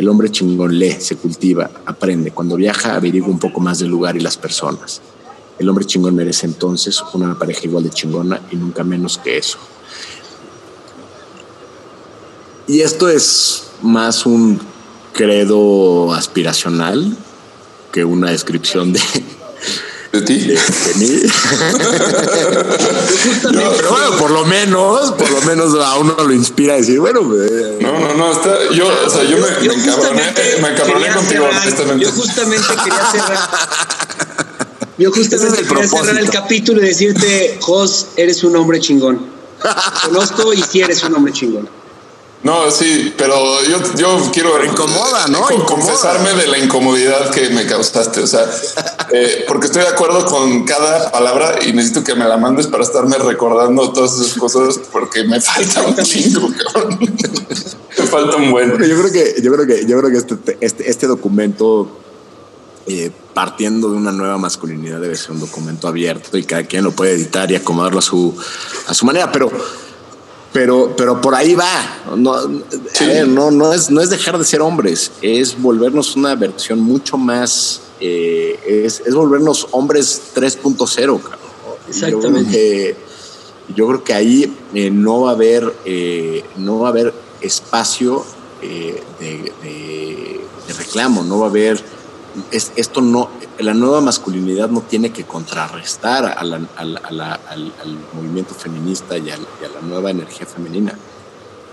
el 0.00 0.08
hombre 0.08 0.30
chingón 0.30 0.78
lee, 0.78 0.96
se 0.98 1.16
cultiva, 1.16 1.70
aprende. 1.84 2.30
Cuando 2.30 2.56
viaja, 2.56 2.94
averigua 2.94 3.28
un 3.28 3.38
poco 3.38 3.60
más 3.60 3.80
del 3.80 3.90
lugar 3.90 4.16
y 4.16 4.20
las 4.20 4.38
personas. 4.38 5.02
El 5.60 5.68
hombre 5.68 5.84
chingón 5.84 6.14
merece 6.16 6.46
entonces 6.46 7.02
una 7.12 7.38
pareja 7.38 7.60
igual 7.64 7.84
de 7.84 7.90
chingona 7.90 8.40
y 8.50 8.56
nunca 8.56 8.82
menos 8.82 9.18
que 9.18 9.36
eso. 9.36 9.58
Y 12.66 12.80
esto 12.80 13.10
es 13.10 13.64
más 13.82 14.24
un 14.24 14.58
credo 15.12 16.14
aspiracional 16.14 17.14
que 17.92 18.06
una 18.06 18.30
descripción 18.30 18.94
de, 18.94 19.02
¿De 20.12 20.22
ti? 20.22 20.38
de, 20.38 20.54
de 20.54 20.94
mí. 20.96 21.08
Pero 23.42 23.90
bueno, 23.90 24.16
por 24.18 24.30
lo 24.30 24.46
menos, 24.46 25.12
por 25.12 25.30
lo 25.30 25.42
menos 25.42 25.74
a 25.84 25.98
uno 25.98 26.14
lo 26.26 26.32
inspira 26.32 26.72
a 26.74 26.76
decir, 26.78 27.00
bueno, 27.00 27.20
eh, 27.38 27.78
No, 27.82 27.98
no, 27.98 28.14
no, 28.14 28.32
está, 28.32 28.56
yo, 28.72 28.86
o 29.06 29.10
sea, 29.10 29.24
yo, 29.24 29.36
me, 29.36 29.48
Yo 29.66 29.74
me 29.76 29.82
encabroné, 29.82 30.32
me 30.62 30.68
encabroné 30.70 31.08
contigo, 31.12 31.44
cerrar- 31.44 31.62
honestamente. 31.62 32.04
Yo 32.06 32.12
justamente 32.12 32.66
quería 32.82 33.10
cerrar. 33.12 33.50
Yo 35.00 35.08
es 35.08 35.16
justamente 35.16 35.62
el 35.62 35.66
quería 35.66 35.88
cerrar 35.88 36.18
el 36.18 36.28
capítulo 36.28 36.82
y 36.82 36.84
decirte, 36.84 37.56
Jos, 37.62 38.08
eres 38.16 38.44
un 38.44 38.54
hombre 38.54 38.80
chingón. 38.80 39.18
Conozco 40.04 40.52
y 40.52 40.60
sí 40.60 40.82
eres 40.82 41.02
un 41.04 41.14
hombre 41.14 41.32
chingón. 41.32 41.66
No, 42.42 42.70
sí, 42.70 43.14
pero 43.16 43.62
yo, 43.64 43.78
yo 43.96 44.30
quiero 44.30 44.62
incomoda, 44.62 45.26
¿no? 45.28 45.40
Incomoda. 45.50 45.64
confesarme 45.66 46.34
de 46.34 46.48
la 46.48 46.58
incomodidad 46.58 47.30
que 47.30 47.48
me 47.48 47.64
causaste. 47.64 48.20
O 48.20 48.26
sea, 48.26 48.44
eh, 49.12 49.46
porque 49.48 49.68
estoy 49.68 49.82
de 49.82 49.88
acuerdo 49.88 50.26
con 50.26 50.64
cada 50.64 51.10
palabra 51.10 51.60
y 51.66 51.72
necesito 51.72 52.04
que 52.04 52.14
me 52.14 52.26
la 52.26 52.36
mandes 52.36 52.66
para 52.66 52.82
estarme 52.82 53.16
recordando 53.16 53.92
todas 53.92 54.20
esas 54.20 54.34
cosas 54.34 54.80
porque 54.92 55.24
me 55.24 55.40
falta 55.40 55.80
un 55.80 55.96
chingo, 56.02 56.46
cabrón. 56.72 56.98
me 57.98 58.06
falta 58.06 58.36
un 58.36 58.50
buen. 58.50 58.72
Yo 58.72 58.76
creo 59.00 59.12
que, 59.12 59.40
yo 59.40 59.50
creo 59.50 59.66
que, 59.66 59.86
yo 59.86 59.98
creo 59.98 60.10
que 60.10 60.18
este, 60.18 60.58
este, 60.60 60.90
este 60.90 61.06
documento, 61.06 61.90
eh, 62.98 63.12
partiendo 63.34 63.90
de 63.90 63.96
una 63.96 64.12
nueva 64.12 64.38
masculinidad, 64.38 65.00
debe 65.00 65.16
ser 65.16 65.32
un 65.32 65.40
documento 65.40 65.86
abierto 65.88 66.36
y 66.36 66.44
cada 66.44 66.64
quien 66.64 66.84
lo 66.84 66.92
puede 66.92 67.12
editar 67.12 67.50
y 67.50 67.54
acomodarlo 67.56 67.98
a 67.98 68.02
su, 68.02 68.34
a 68.86 68.94
su 68.94 69.04
manera, 69.06 69.30
pero, 69.30 69.50
pero, 70.52 70.94
pero 70.96 71.20
por 71.20 71.34
ahí 71.34 71.54
va. 71.54 72.14
No, 72.16 72.34
ver, 73.00 73.28
no, 73.28 73.50
no 73.50 73.72
es, 73.72 73.90
no 73.90 74.00
es 74.00 74.10
dejar 74.10 74.38
de 74.38 74.44
ser 74.44 74.60
hombres, 74.62 75.12
es 75.22 75.60
volvernos 75.60 76.16
una 76.16 76.34
versión 76.34 76.80
mucho 76.80 77.16
más, 77.16 77.82
eh, 78.00 78.58
es, 78.84 79.00
es 79.06 79.14
volvernos 79.14 79.68
hombres 79.70 80.22
3.0, 80.34 81.20
cabrón. 81.22 81.38
Exactamente. 81.88 82.10
Yo 82.16 82.20
creo 82.20 82.50
que, 82.50 82.96
yo 83.76 83.86
creo 83.88 84.04
que 84.04 84.14
ahí 84.14 84.56
eh, 84.74 84.90
no 84.90 85.22
va 85.22 85.30
a 85.30 85.34
haber, 85.34 85.72
eh, 85.84 86.44
no 86.56 86.80
va 86.80 86.88
a 86.88 86.90
haber 86.90 87.14
espacio 87.40 88.24
de, 88.60 89.02
de- 89.20 89.52
de 90.66 90.72
reclamo, 90.74 91.24
no 91.24 91.38
va 91.40 91.46
a 91.46 91.50
haber, 91.50 91.82
es- 92.50 92.72
esto 92.76 93.00
no, 93.00 93.28
la 93.58 93.74
nueva 93.74 94.00
masculinidad 94.00 94.68
no 94.70 94.80
tiene 94.82 95.10
que 95.12 95.24
contrarrestar 95.24 96.24
al, 96.38 96.68
al 96.76 97.98
movimiento 98.12 98.54
feminista 98.54 99.16
y, 99.18 99.30
a 99.30 99.36
la 99.36 99.80
nueva 99.82 100.10
energía 100.10 100.46
femenina. 100.46 100.94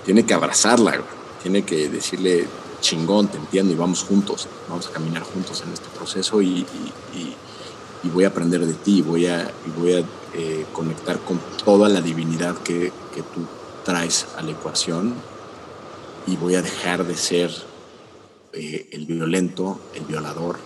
Tiene 0.06 0.26
que 0.26 0.34
abrazarla, 0.34 1.02
tiene 1.42 1.64
que 1.64 1.90
decirle 1.90 2.48
chingón, 2.82 3.28
te 3.28 3.38
entiendo 3.38 3.74
y 3.74 3.76
vamos 3.76 4.04
juntos, 4.04 4.48
vamos 4.70 4.88
a 4.88 4.92
caminar 4.92 5.24
juntos 5.24 5.64
en 5.66 5.74
este 5.74 5.88
proceso 5.98 6.42
y, 6.42 6.66
y- 7.14 7.36
voy 8.14 8.24
a 8.24 8.30
aprender 8.30 8.66
de 8.66 8.74
ti, 8.74 9.02
voy 9.02 9.26
a, 9.28 9.52
voy 9.78 9.96
a 9.96 10.00
eh, 10.34 10.66
conectar 10.72 11.20
con 11.20 11.42
toda 11.66 11.90
la 11.90 12.00
divinidad 12.00 12.56
que, 12.60 12.94
que 13.14 13.22
tú 13.22 13.42
traes 13.84 14.28
a 14.38 14.44
la 14.44 14.52
ecuación 14.52 15.14
y 16.26 16.38
voy 16.38 16.56
a 16.56 16.62
dejar 16.62 17.06
de 17.06 17.18
ser 17.18 17.52
eh, 18.60 18.88
el 18.90 19.06
violento, 19.06 19.80
el 19.94 20.06
violador, 20.06 20.58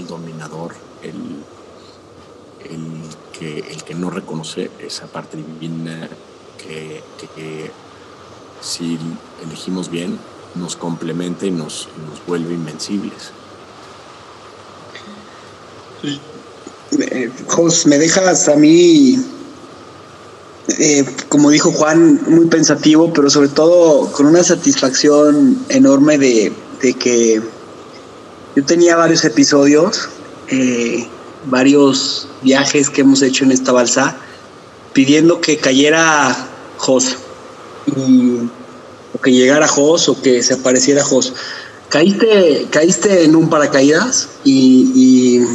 el 0.00 0.06
dominador, 0.08 0.74
el, 1.04 1.14
el, 2.68 3.02
que, 3.38 3.72
el 3.72 3.84
que 3.84 3.94
no 3.94 4.10
reconoce 4.10 4.68
esa 4.80 5.06
parte 5.06 5.36
divina 5.36 6.08
que, 6.58 7.70
si 8.60 8.98
elegimos 9.44 9.90
bien 9.90 10.18
nos 10.56 10.74
complementa 10.74 11.46
y 11.46 11.52
nos, 11.52 11.88
nos 12.08 12.26
vuelve 12.26 12.54
invencibles. 12.54 13.30
Eh, 16.98 17.30
Jos, 17.46 17.86
me 17.86 17.98
dejas 17.98 18.48
a 18.48 18.56
mí, 18.56 19.24
eh, 20.80 21.04
como 21.28 21.50
dijo 21.50 21.70
Juan, 21.70 22.22
muy 22.26 22.46
pensativo, 22.46 23.12
pero 23.12 23.30
sobre 23.30 23.50
todo 23.50 24.10
con 24.10 24.26
una 24.26 24.42
satisfacción 24.42 25.64
enorme 25.68 26.18
de, 26.18 26.52
de 26.80 26.94
que 26.94 27.40
yo 28.54 28.64
tenía 28.64 28.96
varios 28.96 29.24
episodios, 29.24 30.08
eh, 30.48 31.06
varios 31.46 32.28
viajes 32.42 32.90
que 32.90 33.02
hemos 33.02 33.22
hecho 33.22 33.44
en 33.44 33.52
esta 33.52 33.72
balsa, 33.72 34.16
pidiendo 34.92 35.40
que 35.40 35.56
cayera 35.58 36.36
Jos, 36.78 37.16
o 39.14 39.20
que 39.20 39.32
llegara 39.32 39.68
Jos, 39.68 40.08
o 40.08 40.20
que 40.20 40.42
se 40.42 40.54
apareciera 40.54 41.02
Jos. 41.04 41.34
Caíste, 41.88 42.66
caíste 42.70 43.24
en 43.24 43.36
un 43.36 43.48
paracaídas 43.48 44.28
y- 44.44 44.90
y 44.94 45.46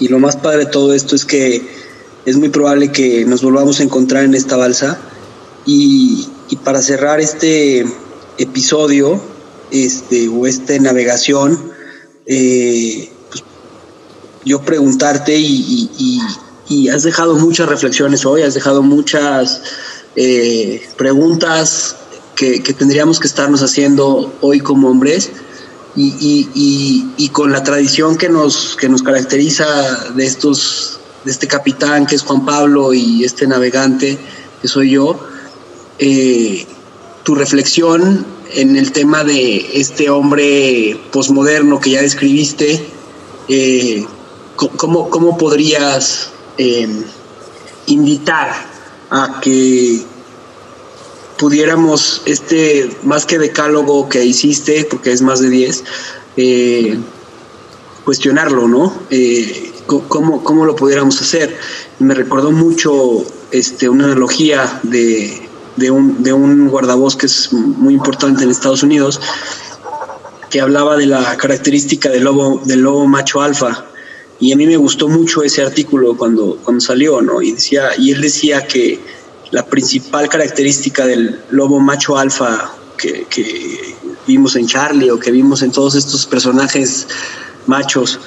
y 0.00 0.08
lo 0.08 0.18
más 0.18 0.34
padre 0.36 0.64
de 0.64 0.66
todo 0.66 0.94
esto 0.94 1.14
es 1.14 1.24
que 1.24 1.64
es 2.26 2.36
muy 2.36 2.48
probable 2.48 2.90
que 2.90 3.24
nos 3.24 3.40
volvamos 3.42 3.78
a 3.78 3.84
encontrar 3.84 4.24
en 4.24 4.34
esta 4.34 4.56
balsa. 4.56 4.98
Y, 5.64 6.28
y 6.48 6.56
para 6.56 6.82
cerrar 6.82 7.20
este 7.20 7.86
episodio, 8.36 9.20
este, 9.72 10.28
o 10.28 10.46
esta 10.46 10.78
navegación, 10.78 11.72
eh, 12.26 13.10
pues, 13.30 13.44
yo 14.44 14.60
preguntarte 14.62 15.36
y, 15.36 16.20
has 16.90 17.02
dejado 17.02 17.34
muchas 17.34 17.68
reflexiones 17.68 18.24
hoy, 18.24 18.42
has 18.42 18.54
dejado 18.54 18.82
muchas 18.82 19.62
eh, 20.16 20.82
preguntas 20.96 21.96
que, 22.34 22.60
tendríamos 22.60 23.20
que 23.20 23.26
estarnos 23.26 23.62
haciendo 23.62 24.32
hoy 24.40 24.60
como 24.60 24.88
hombres 24.88 25.30
y 25.94 27.28
con 27.32 27.52
la 27.52 27.62
tradición 27.62 28.16
que 28.16 28.30
nos, 28.30 28.76
que 28.76 28.88
nos 28.88 29.02
caracteriza 29.02 29.66
de 30.14 30.24
estos, 30.24 30.98
de 31.24 31.30
este 31.30 31.46
capitán 31.46 32.06
que 32.06 32.14
es 32.14 32.22
Juan 32.22 32.44
Pablo 32.46 32.94
y 32.94 33.24
este 33.24 33.46
navegante 33.46 34.18
que 34.62 34.68
soy 34.68 34.90
yo, 34.92 35.18
eh, 35.98 36.66
tu 37.24 37.34
reflexión 37.34 38.24
en 38.54 38.76
el 38.76 38.92
tema 38.92 39.24
de 39.24 39.80
este 39.80 40.10
hombre 40.10 40.98
posmoderno 41.10 41.80
que 41.80 41.90
ya 41.90 42.02
describiste, 42.02 42.84
eh, 43.48 44.04
¿cómo, 44.56 45.10
cómo 45.10 45.38
podrías 45.38 46.30
eh, 46.58 46.88
invitar 47.86 48.50
a 49.10 49.40
que 49.40 50.02
pudiéramos 51.38 52.22
este 52.24 52.88
más 53.02 53.26
que 53.26 53.38
decálogo 53.38 54.08
que 54.08 54.24
hiciste, 54.24 54.86
porque 54.88 55.12
es 55.12 55.22
más 55.22 55.40
de 55.40 55.50
10, 55.50 55.84
eh, 56.36 56.98
cuestionarlo, 58.04 58.68
¿no? 58.68 58.94
Eh, 59.10 59.72
¿cómo, 59.86 60.44
¿Cómo 60.44 60.64
lo 60.64 60.76
pudiéramos 60.76 61.20
hacer? 61.20 61.56
Me 61.98 62.14
recordó 62.14 62.52
mucho 62.52 63.24
este, 63.50 63.88
una 63.88 64.04
analogía 64.04 64.80
de, 64.84 65.48
de 65.76 65.90
un, 65.90 66.22
de 66.22 66.32
un 66.32 66.68
guardabosques 66.68 67.52
muy 67.52 67.94
importante 67.94 68.44
en 68.44 68.50
Estados 68.50 68.82
Unidos, 68.82 69.20
que 70.50 70.60
hablaba 70.60 70.96
de 70.96 71.06
la 71.06 71.36
característica 71.36 72.10
del 72.10 72.24
lobo, 72.24 72.60
del 72.64 72.80
lobo 72.80 73.06
macho 73.06 73.40
alfa. 73.40 73.86
Y 74.38 74.52
a 74.52 74.56
mí 74.56 74.66
me 74.66 74.76
gustó 74.76 75.08
mucho 75.08 75.42
ese 75.42 75.62
artículo 75.62 76.16
cuando, 76.16 76.58
cuando 76.62 76.80
salió, 76.80 77.22
¿no? 77.22 77.40
Y, 77.40 77.52
decía, 77.52 77.90
y 77.96 78.10
él 78.10 78.20
decía 78.20 78.66
que 78.66 79.00
la 79.50 79.64
principal 79.64 80.28
característica 80.28 81.06
del 81.06 81.40
lobo 81.50 81.80
macho 81.80 82.18
alfa 82.18 82.74
que, 82.98 83.26
que 83.30 83.94
vimos 84.26 84.56
en 84.56 84.66
Charlie 84.66 85.10
o 85.10 85.18
que 85.18 85.30
vimos 85.30 85.62
en 85.62 85.70
todos 85.70 85.94
estos 85.94 86.26
personajes 86.26 87.06
machos 87.66 88.18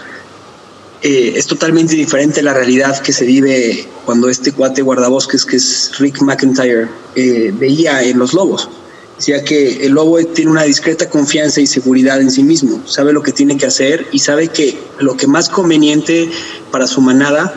eh, 1.06 1.38
es 1.38 1.46
totalmente 1.46 1.96
diferente 1.96 2.42
la 2.42 2.56
realidad 2.56 3.00
que 3.00 3.14
se 3.14 3.26
vive 3.26 3.88
cuando 4.06 4.28
este 4.28 4.52
cuate 4.54 4.82
guardabosques, 4.82 5.46
que 5.46 5.58
es 5.58 5.92
Rick 6.00 6.24
McIntyre, 6.24 6.88
eh, 7.14 7.54
veía 7.54 8.02
en 8.02 8.18
los 8.18 8.34
lobos. 8.34 8.68
Decía 9.16 9.44
que 9.44 9.86
el 9.86 9.92
lobo 9.92 10.18
tiene 10.34 10.50
una 10.50 10.64
discreta 10.64 11.08
confianza 11.08 11.62
y 11.62 11.68
seguridad 11.68 12.20
en 12.20 12.32
sí 12.32 12.42
mismo, 12.42 12.82
sabe 12.88 13.14
lo 13.14 13.22
que 13.22 13.32
tiene 13.32 13.56
que 13.56 13.68
hacer 13.68 14.08
y 14.12 14.18
sabe 14.18 14.48
que 14.48 14.80
lo 14.98 15.16
que 15.16 15.28
más 15.28 15.48
conveniente 15.48 16.28
para 16.72 16.88
su 16.88 17.02
manada, 17.02 17.54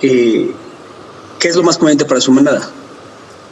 eh, 0.00 0.50
¿qué 1.40 1.48
es 1.48 1.56
lo 1.56 1.64
más 1.64 1.76
conveniente 1.76 2.06
para 2.06 2.22
su 2.22 2.32
manada? 2.32 2.70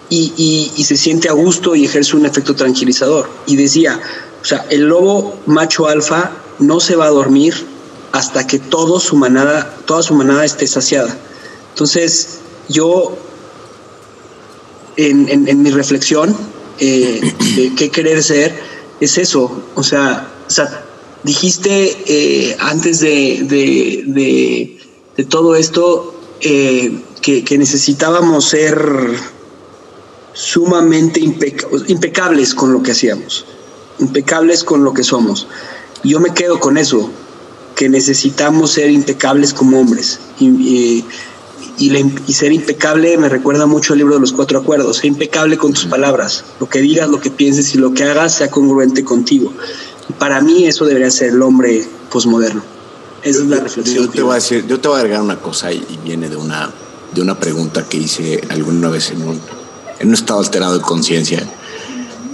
Y, 0.08 0.72
y, 0.74 0.82
se 0.84 0.96
siente 0.96 1.28
a 1.28 1.32
gusto 1.32 1.76
y 1.76 1.84
ejerce 1.84 2.16
un 2.16 2.24
efecto 2.24 2.56
tranquilizador. 2.56 3.28
Y 3.46 3.56
decía, 3.56 4.00
o 4.40 4.44
sea, 4.46 4.64
el 4.70 4.88
lobo 4.88 5.38
macho 5.44 5.88
alfa 5.88 6.32
no 6.58 6.80
se 6.80 6.96
va 6.96 7.04
a 7.04 7.10
dormir 7.10 7.54
hasta 8.12 8.46
que 8.46 8.58
todo 8.58 9.00
su 9.00 9.16
manada, 9.16 9.76
toda 9.86 10.02
su 10.02 10.14
manada 10.14 10.44
esté 10.44 10.66
saciada. 10.66 11.16
Entonces, 11.70 12.40
yo, 12.68 13.16
en, 14.96 15.28
en, 15.28 15.62
mi 15.62 15.70
reflexión 15.70 16.36
eh, 16.78 17.20
de 17.56 17.74
qué 17.74 17.90
querer 17.90 18.22
ser, 18.22 18.54
es 19.00 19.18
eso. 19.18 19.62
O 19.74 19.82
sea, 19.82 20.28
dijiste 21.22 21.96
eh, 22.06 22.56
antes 22.58 23.00
de, 23.00 23.44
de, 23.44 24.78
de, 25.16 25.24
todo 25.24 25.54
esto 25.54 26.14
eh, 26.40 26.98
que, 27.20 27.58
necesitábamos 27.58 28.46
ser 28.46 28.78
sumamente 30.32 31.20
impecables 31.20 32.54
con 32.54 32.72
lo 32.72 32.82
que 32.82 32.92
hacíamos, 32.92 33.44
impecables 33.98 34.64
con 34.64 34.82
lo 34.82 34.94
que 34.94 35.04
somos. 35.04 35.46
Yo 36.02 36.18
me 36.20 36.32
quedo 36.32 36.58
con 36.58 36.78
eso 36.78 37.10
que 37.80 37.88
necesitamos 37.88 38.72
ser 38.72 38.90
impecables 38.90 39.54
como 39.54 39.80
hombres. 39.80 40.20
Y, 40.38 41.02
y, 41.78 42.34
ser 42.34 42.52
impecable 42.52 43.16
me 43.16 43.30
recuerda 43.30 43.64
mucho 43.64 43.94
el 43.94 44.00
libro 44.00 44.16
de 44.16 44.20
los 44.20 44.34
cuatro 44.34 44.58
acuerdos. 44.58 44.98
Ser 44.98 45.06
impecable 45.06 45.56
con 45.56 45.72
tus 45.72 45.86
palabras. 45.86 46.44
Lo 46.60 46.68
que 46.68 46.82
digas, 46.82 47.08
lo 47.08 47.22
que 47.22 47.30
pienses 47.30 47.74
y 47.74 47.78
lo 47.78 47.94
que 47.94 48.04
hagas 48.04 48.34
sea 48.34 48.50
congruente 48.50 49.02
contigo. 49.02 49.54
Y 50.10 50.12
para 50.12 50.42
mí 50.42 50.66
eso 50.66 50.84
debería 50.84 51.10
ser 51.10 51.30
el 51.30 51.40
hombre 51.40 51.82
posmoderno. 52.12 52.62
Esa 53.22 53.38
es 53.38 53.46
la 53.46 53.60
reflexión. 53.60 54.04
Yo, 54.04 54.10
te 54.10 54.20
voy 54.20 54.32
a 54.32 54.34
decir, 54.34 54.66
yo 54.66 54.78
te 54.78 54.88
voy 54.88 54.98
a 54.98 55.00
agregar 55.00 55.22
una 55.22 55.40
cosa 55.40 55.72
y, 55.72 55.82
viene 56.04 56.28
de 56.28 56.36
una, 56.36 56.70
de 57.14 57.22
una 57.22 57.40
pregunta 57.40 57.88
que 57.88 57.96
hice 57.96 58.42
alguna 58.50 58.90
vez 58.90 59.10
en 59.10 59.22
un, 59.22 59.40
en 60.00 60.08
un 60.08 60.12
estado 60.12 60.40
alterado 60.40 60.76
de 60.76 60.82
conciencia 60.82 61.50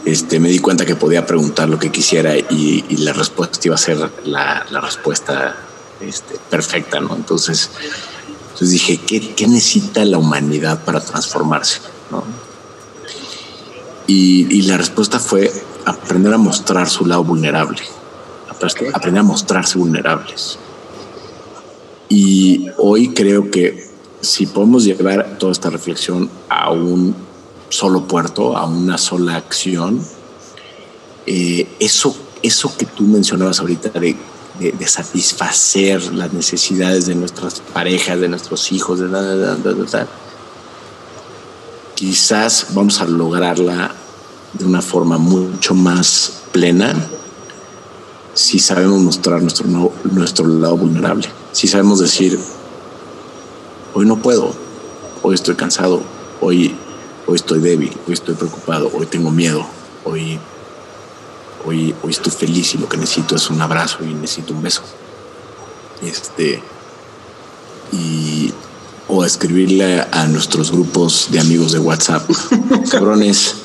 este, 0.07 0.39
me 0.39 0.49
di 0.49 0.61
cuenta 0.61 0.87
que 0.87 0.95
podía 0.95 1.27
preguntar 1.27 1.69
lo 1.69 1.81
que 1.81 1.91
quisiera 1.91 2.37
y, 2.37 2.85
la 2.99 3.13
respuesta 3.13 3.59
iba 3.65 3.75
a 3.75 3.79
ser 3.79 3.99
la, 4.25 4.65
respuesta 4.81 5.57
este, 6.01 6.37
perfecta, 6.49 7.01
¿no? 7.01 7.17
Entonces, 7.17 7.71
entonces 8.53 8.71
dije, 8.71 8.99
¿qué, 8.99 9.49
necesita 9.49 10.05
la 10.05 10.19
humanidad 10.19 10.85
para 10.85 11.01
transformarse? 11.01 11.81
Y, 14.07 14.63
la 14.63 14.77
respuesta 14.77 15.19
fue 15.19 15.53
aprender 15.85 16.33
a 16.33 16.39
mostrar 16.39 16.89
su 16.89 17.05
lado 17.05 17.25
vulnerable, 17.25 17.83
aprender 18.49 19.21
a 19.21 19.25
mostrarse 19.25 19.77
vulnerables. 19.77 20.57
Y 22.09 22.69
hoy 22.79 23.13
creo 23.13 23.51
que 23.51 23.91
si 24.21 24.47
podemos 24.47 24.85
llevar 24.85 25.37
toda 25.39 25.51
esta 25.51 25.69
reflexión 25.69 26.31
a 26.49 26.71
un 26.71 27.26
solo 27.69 28.07
puerto, 28.07 28.57
a 28.57 28.67
una 28.67 28.99
sola 28.99 29.37
acción, 29.37 30.01
eh, 31.27 31.67
eso, 31.81 32.17
eso 32.43 32.77
que 32.77 32.87
tú 32.87 33.03
mencionabas 33.05 33.61
ahorita 33.61 33.89
de, 33.91 34.17
de, 34.59 34.87
satisfacer 34.87 36.13
las 36.15 36.33
necesidades 36.33 37.07
de 37.07 37.15
nuestras 37.15 37.61
parejas, 37.73 38.21
de 38.21 38.29
nuestros 38.29 38.73
hijos, 38.73 39.01
de, 39.01 39.09
de, 39.09 40.07
quizás 41.95 42.69
vamos 42.71 43.01
a 43.01 43.07
lograrla 43.07 43.95
de 44.53 44.65
una 44.65 44.83
forma 44.83 45.19
mucho 45.19 45.75
más 45.75 46.43
plena 46.53 46.95
si 48.35 48.59
sabemos 48.59 49.01
mostrar 49.01 49.41
nuestro, 49.41 49.67
nuestro 50.13 50.47
lado 50.47 50.77
vulnerable, 50.77 51.27
si 51.53 51.67
sabemos 51.67 52.01
decir, 52.01 52.39
hoy 53.95 54.05
no 54.05 54.17
puedo, 54.19 54.55
hoy 55.23 55.35
estoy 55.35 55.55
cansado, 55.55 56.03
hoy 56.43 56.77
hoy 57.27 57.37
estoy 57.37 57.61
débil, 57.61 57.97
hoy 58.07 58.15
estoy 58.15 58.35
preocupado, 58.35 58.91
hoy 58.95 59.07
tengo 59.07 59.31
miedo, 59.31 59.67
hoy, 60.05 60.39
hoy, 61.65 61.95
hoy 62.03 62.11
estoy 62.11 62.33
feliz 62.33 62.75
y 62.75 62.79
lo 62.79 62.89
que 62.89 62.97
necesito 62.97 63.37
es 63.37 63.51
un 63.51 63.61
abrazo 63.61 63.99
y 64.05 64.15
necesito 64.15 64.55
un 64.55 64.63
beso. 64.63 64.83
Este, 66.03 66.63
y, 67.93 68.53
o 69.09 69.25
escribirle 69.25 70.01
a 70.11 70.27
nuestros 70.27 70.71
grupos 70.71 71.29
de 71.31 71.41
amigos 71.41 71.73
de 71.73 71.79
WhatsApp, 71.79 72.29
cabrones, 72.91 73.57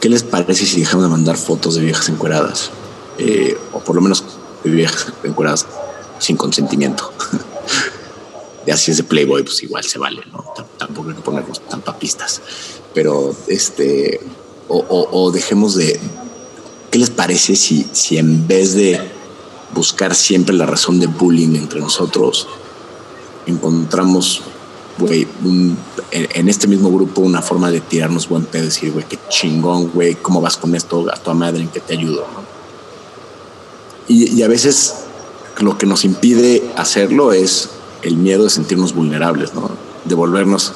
¿qué 0.00 0.08
les 0.08 0.22
parece 0.22 0.66
si 0.66 0.80
dejamos 0.80 1.04
de 1.04 1.10
mandar 1.10 1.36
fotos 1.36 1.76
de 1.76 1.82
viejas 1.82 2.08
encueradas? 2.08 2.70
Eh, 3.18 3.56
o 3.72 3.80
por 3.80 3.94
lo 3.94 4.02
menos 4.02 4.24
de 4.62 4.70
viejas 4.70 5.12
encueradas 5.22 5.66
sin 6.18 6.36
consentimiento. 6.36 7.12
de 8.66 8.72
así 8.72 8.92
de 8.92 9.02
Playboy, 9.02 9.42
pues 9.42 9.62
igual 9.62 9.84
se 9.84 9.98
vale, 9.98 10.22
¿no? 10.32 10.44
Tampoco 10.78 11.10
hay 11.10 11.16
que 11.16 11.22
ponernos 11.22 11.60
tan 11.68 11.82
papistas. 11.82 12.40
Pero 12.92 13.34
este, 13.48 14.20
o, 14.68 15.30
dejemos 15.32 15.74
de. 15.74 15.98
¿Qué 16.90 16.98
les 16.98 17.10
parece 17.10 17.56
si, 17.56 17.86
si 17.92 18.18
en 18.18 18.46
vez 18.46 18.74
de 18.74 19.00
buscar 19.74 20.14
siempre 20.14 20.54
la 20.54 20.66
razón 20.66 21.00
de 21.00 21.06
bullying 21.06 21.56
entre 21.56 21.80
nosotros, 21.80 22.46
encontramos, 23.46 24.42
güey, 24.98 25.26
en, 26.12 26.48
este 26.48 26.68
mismo 26.68 26.90
grupo 26.92 27.20
una 27.20 27.42
forma 27.42 27.72
de 27.72 27.80
tirarnos 27.80 28.28
buen 28.28 28.44
pedo, 28.44 28.64
decir, 28.66 28.92
güey, 28.92 29.04
qué 29.08 29.18
chingón, 29.28 29.90
güey, 29.92 30.14
¿cómo 30.14 30.40
vas 30.40 30.56
con 30.56 30.76
esto? 30.76 31.04
A 31.12 31.16
tu 31.16 31.34
madre, 31.34 31.62
¿en 31.62 31.68
qué 31.68 31.80
te 31.80 31.94
ayudo? 31.94 32.24
Y, 34.06 34.32
y 34.32 34.42
a 34.44 34.48
veces 34.48 34.94
lo 35.58 35.76
que 35.76 35.86
nos 35.86 36.04
impide 36.04 36.62
hacerlo 36.76 37.32
es 37.32 37.70
el 38.04 38.16
miedo 38.16 38.44
de 38.44 38.50
sentirnos 38.50 38.94
vulnerables, 38.94 39.54
¿no? 39.54 39.70
De 40.04 40.14
volvernos 40.14 40.72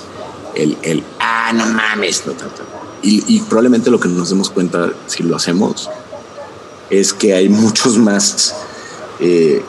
el, 0.54 0.76
el 0.82 1.04
ah, 1.20 1.52
no 1.54 1.66
mames, 1.66 2.24
no, 2.26 2.32
Y, 3.02 3.40
probablemente 3.42 3.90
lo 3.90 4.00
que 4.00 4.08
nos 4.08 4.30
demos 4.30 4.50
cuenta 4.50 4.92
si 5.06 5.22
lo 5.22 5.36
hacemos 5.36 5.88
es 6.90 7.12
que 7.12 7.34
hay 7.34 7.48
muchos 7.48 7.98
más 7.98 8.54
eh, 9.20 9.62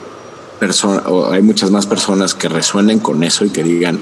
personas, 0.59 1.03
o 1.05 1.31
hay 1.31 1.41
muchas 1.41 1.69
más 1.69 1.85
personas 1.85 2.33
que 2.33 2.49
resuenen 2.49 2.99
con 2.99 3.23
eso 3.23 3.45
y 3.45 3.49
que 3.49 3.63
digan, 3.63 3.99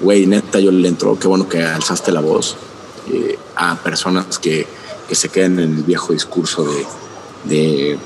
güey, 0.00 0.26
neta, 0.26 0.58
yo 0.58 0.72
le 0.72 0.88
entro, 0.88 1.18
qué 1.18 1.28
bueno 1.28 1.48
que 1.48 1.62
alzaste 1.62 2.12
la 2.12 2.20
voz, 2.20 2.56
eh, 3.12 3.38
a 3.54 3.76
personas 3.76 4.38
que, 4.38 4.66
que, 5.08 5.14
se 5.14 5.28
queden 5.28 5.60
en 5.60 5.76
el 5.76 5.82
viejo 5.84 6.12
discurso 6.12 6.66
de, 7.44 7.98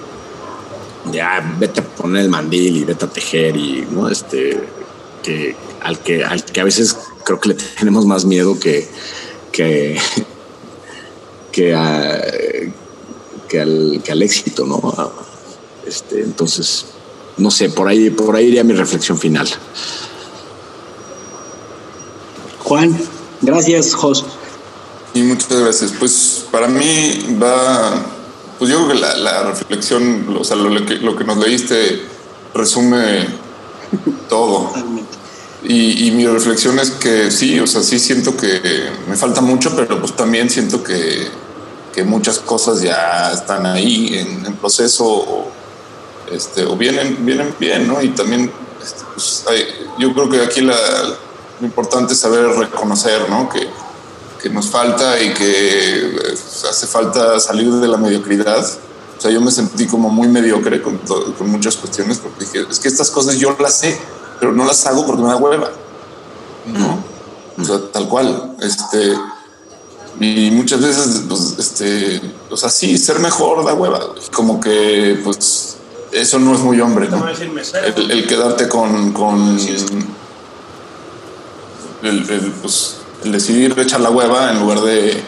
de 1.05 1.20
ah, 1.20 1.56
vete 1.59 1.81
a 1.81 1.85
poner 1.85 2.22
el 2.22 2.28
mandil 2.28 2.77
y 2.77 2.85
vete 2.85 3.05
a 3.05 3.09
tejer 3.09 3.56
y 3.56 3.86
no 3.90 4.09
este 4.09 4.60
que 5.22 5.56
al 5.82 5.98
que 5.98 6.24
al 6.24 6.44
que 6.44 6.60
a 6.60 6.64
veces 6.64 6.97
creo 7.24 7.40
que 7.40 7.51
le 7.51 7.55
tenemos 7.55 8.06
más 8.06 8.24
miedo 8.24 8.59
que 8.59 8.89
que 9.52 9.98
que, 11.51 12.72
que, 13.48 13.60
al, 13.60 14.01
que 14.02 14.12
al 14.12 14.22
éxito, 14.22 14.64
¿no? 14.64 14.81
Este, 15.86 16.22
entonces, 16.22 16.86
no 17.36 17.51
sé, 17.51 17.68
por 17.70 17.89
ahí, 17.89 18.10
por 18.10 18.36
ahí 18.36 18.47
iría 18.47 18.64
mi 18.64 18.74
reflexión 18.74 19.18
final. 19.18 19.48
Juan, 22.62 22.97
gracias, 23.40 23.94
Jos. 23.94 24.24
Y 25.14 25.22
muchas 25.22 25.52
gracias. 25.52 25.93
Pues 25.98 26.47
para 26.51 26.68
mí 26.68 27.36
va, 27.43 28.06
pues 28.61 28.70
yo 28.70 28.85
creo 28.85 28.89
que 28.95 29.01
la, 29.01 29.16
la 29.16 29.43
reflexión, 29.45 30.37
o 30.39 30.45
sea, 30.45 30.55
lo, 30.55 30.69
lo, 30.69 30.85
que, 30.85 30.97
lo 30.97 31.16
que 31.16 31.24
nos 31.24 31.39
leíste 31.39 32.03
resume 32.53 33.27
todo. 34.28 34.70
Y, 35.62 36.11
mi 36.11 36.27
reflexión 36.27 36.78
es 36.78 36.91
que 36.91 37.31
sí, 37.31 37.59
o 37.59 37.66
sea, 37.66 37.82
sí 37.82 37.99
siento 37.99 38.37
que 38.37 38.91
me 39.09 39.16
falta 39.16 39.41
mucho, 39.41 39.74
pero 39.74 39.99
pues 39.99 40.15
también 40.15 40.51
siento 40.51 40.82
que, 40.82 41.27
que 41.95 42.05
muchas 42.05 42.39
cosas 42.39 42.82
ya 42.82 43.32
están 43.32 43.65
ahí 43.65 44.11
en, 44.15 44.55
proceso 44.57 45.07
o, 45.07 45.51
este, 46.31 46.66
o 46.66 46.77
vienen, 46.77 47.24
vienen 47.24 47.55
bien, 47.59 47.89
¿no? 47.89 48.03
Y 48.03 48.11
también 48.11 48.53
este, 48.82 49.05
pues, 49.15 49.45
yo 49.99 50.12
creo 50.12 50.28
que 50.28 50.43
aquí 50.43 50.61
la, 50.61 50.77
lo 51.61 51.66
importante 51.66 52.12
es 52.12 52.20
saber 52.20 52.47
reconocer, 52.59 53.31
¿no? 53.31 53.49
Que, 53.49 53.70
que 54.42 54.48
nos 54.50 54.68
falta 54.70 55.20
y 55.22 55.32
que 55.34 56.16
pues, 56.20 56.64
hace 56.68 56.86
falta 56.86 57.38
salir 57.40 57.72
de 57.72 57.88
la 57.88 57.96
mediocridad 57.98 58.64
O 59.18 59.20
sea, 59.20 59.30
yo 59.30 59.40
me 59.40 59.50
sentí 59.50 59.86
como 59.86 60.08
muy 60.08 60.28
mediocre 60.28 60.80
con, 60.80 60.98
todo- 60.98 61.34
con 61.34 61.50
muchas 61.50 61.76
cuestiones 61.76 62.18
porque 62.18 62.44
dije, 62.44 62.64
es 62.70 62.78
que 62.78 62.88
estas 62.88 63.10
cosas 63.10 63.36
yo 63.36 63.54
las 63.60 63.78
sé, 63.78 64.00
pero 64.38 64.52
no 64.52 64.64
las 64.64 64.86
hago 64.86 65.04
porque 65.06 65.22
me 65.22 65.28
da 65.28 65.36
hueva. 65.36 65.70
¿No? 66.66 67.04
O 67.60 67.64
sea, 67.64 67.78
tal 67.92 68.08
cual. 68.08 68.56
Este, 68.60 69.14
y 70.20 70.50
muchas 70.52 70.80
veces, 70.80 71.22
pues, 71.28 71.54
este, 71.58 72.20
o 72.50 72.56
sea, 72.56 72.70
sí, 72.70 72.96
ser 72.96 73.18
mejor 73.18 73.62
da 73.64 73.74
hueva. 73.74 74.00
Como 74.32 74.58
que, 74.58 75.20
pues, 75.22 75.76
eso 76.12 76.38
no 76.38 76.54
es 76.54 76.60
muy 76.60 76.80
hombre, 76.80 77.08
¿no? 77.08 77.18
El, 77.96 78.10
el 78.10 78.26
quedarte 78.26 78.68
con, 78.68 79.12
con 79.12 79.58
el, 82.02 82.30
el, 82.30 82.52
pues, 82.62 82.96
decidir 83.24 83.78
echar 83.78 84.01
la 84.01 84.10
hueva 84.10 84.51
en 84.51 84.60
lugar 84.60 84.80
de, 84.80 85.22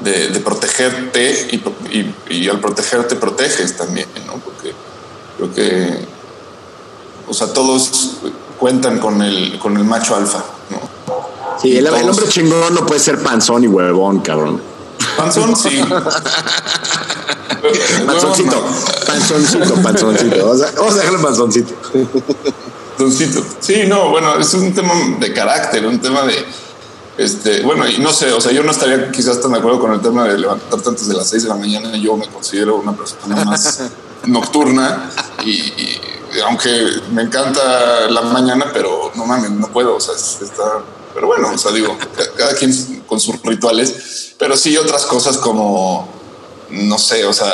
de, 0.00 0.28
de 0.28 0.40
protegerte 0.40 1.48
y, 1.50 1.56
y, 1.96 2.14
y 2.30 2.48
al 2.48 2.60
protegerte 2.60 3.16
proteges 3.16 3.76
también, 3.76 4.08
¿no? 4.26 4.34
Porque 4.34 4.72
creo 5.36 5.54
que, 5.54 5.98
o 7.28 7.34
sea, 7.34 7.52
todos 7.52 8.12
cuentan 8.58 8.98
con 8.98 9.22
el, 9.22 9.58
con 9.58 9.76
el 9.76 9.84
macho 9.84 10.16
alfa, 10.16 10.44
¿no? 10.70 10.80
Sí, 11.60 11.76
el, 11.76 11.86
el 11.86 12.08
hombre 12.08 12.28
chingón 12.28 12.74
no 12.74 12.84
puede 12.84 13.00
ser 13.00 13.22
panzón 13.22 13.64
y 13.64 13.66
huevón, 13.66 14.20
cabrón. 14.20 14.60
Panzón, 15.16 15.56
sí. 15.56 15.80
Panzoncito, 18.06 18.64
panzoncito, 19.06 19.74
panzoncito. 19.82 20.50
O 20.50 20.56
sea, 20.56 20.70
vamos 20.76 20.94
a 20.94 20.98
dejarlo 20.98 21.22
panzoncito. 21.22 21.74
Doncito. 22.98 23.44
Sí, 23.60 23.84
no, 23.86 24.10
bueno, 24.10 24.38
es 24.38 24.52
un 24.54 24.72
tema 24.72 24.92
de 25.18 25.32
carácter, 25.32 25.86
un 25.86 26.00
tema 26.00 26.22
de. 26.22 26.44
Este, 27.18 27.62
bueno, 27.62 27.88
y 27.88 27.98
no 27.98 28.12
sé, 28.12 28.32
o 28.32 28.40
sea, 28.40 28.52
yo 28.52 28.62
no 28.62 28.70
estaría 28.70 29.10
quizás 29.10 29.40
tan 29.40 29.52
de 29.52 29.58
acuerdo 29.58 29.80
con 29.80 29.92
el 29.92 30.00
tema 30.00 30.24
de 30.28 30.36
levantarte 30.38 30.88
antes 30.88 31.08
de 31.08 31.14
las 31.14 31.28
6 31.30 31.44
de 31.44 31.48
la 31.48 31.54
mañana. 31.56 31.96
Yo 31.96 32.16
me 32.16 32.26
considero 32.28 32.76
una 32.76 32.92
persona 32.92 33.42
más 33.44 33.82
nocturna 34.26 35.10
y, 35.44 35.50
y 35.50 36.00
aunque 36.46 36.70
me 37.12 37.22
encanta 37.22 38.10
la 38.10 38.20
mañana, 38.22 38.66
pero 38.72 39.12
no 39.14 39.24
mames, 39.24 39.50
no 39.52 39.68
puedo, 39.68 39.96
o 39.96 40.00
sea, 40.00 40.14
es- 40.14 40.38
está. 40.42 40.64
Pero 41.14 41.28
bueno, 41.28 41.50
o 41.54 41.56
sea, 41.58 41.72
digo, 41.72 41.96
ca- 41.98 42.30
cada 42.36 42.54
quien 42.54 43.02
con 43.06 43.18
sus 43.18 43.40
rituales, 43.42 44.34
pero 44.38 44.54
sí 44.54 44.76
otras 44.76 45.06
cosas 45.06 45.38
como, 45.38 46.06
no 46.68 46.98
sé, 46.98 47.24
o 47.24 47.32
sea, 47.32 47.50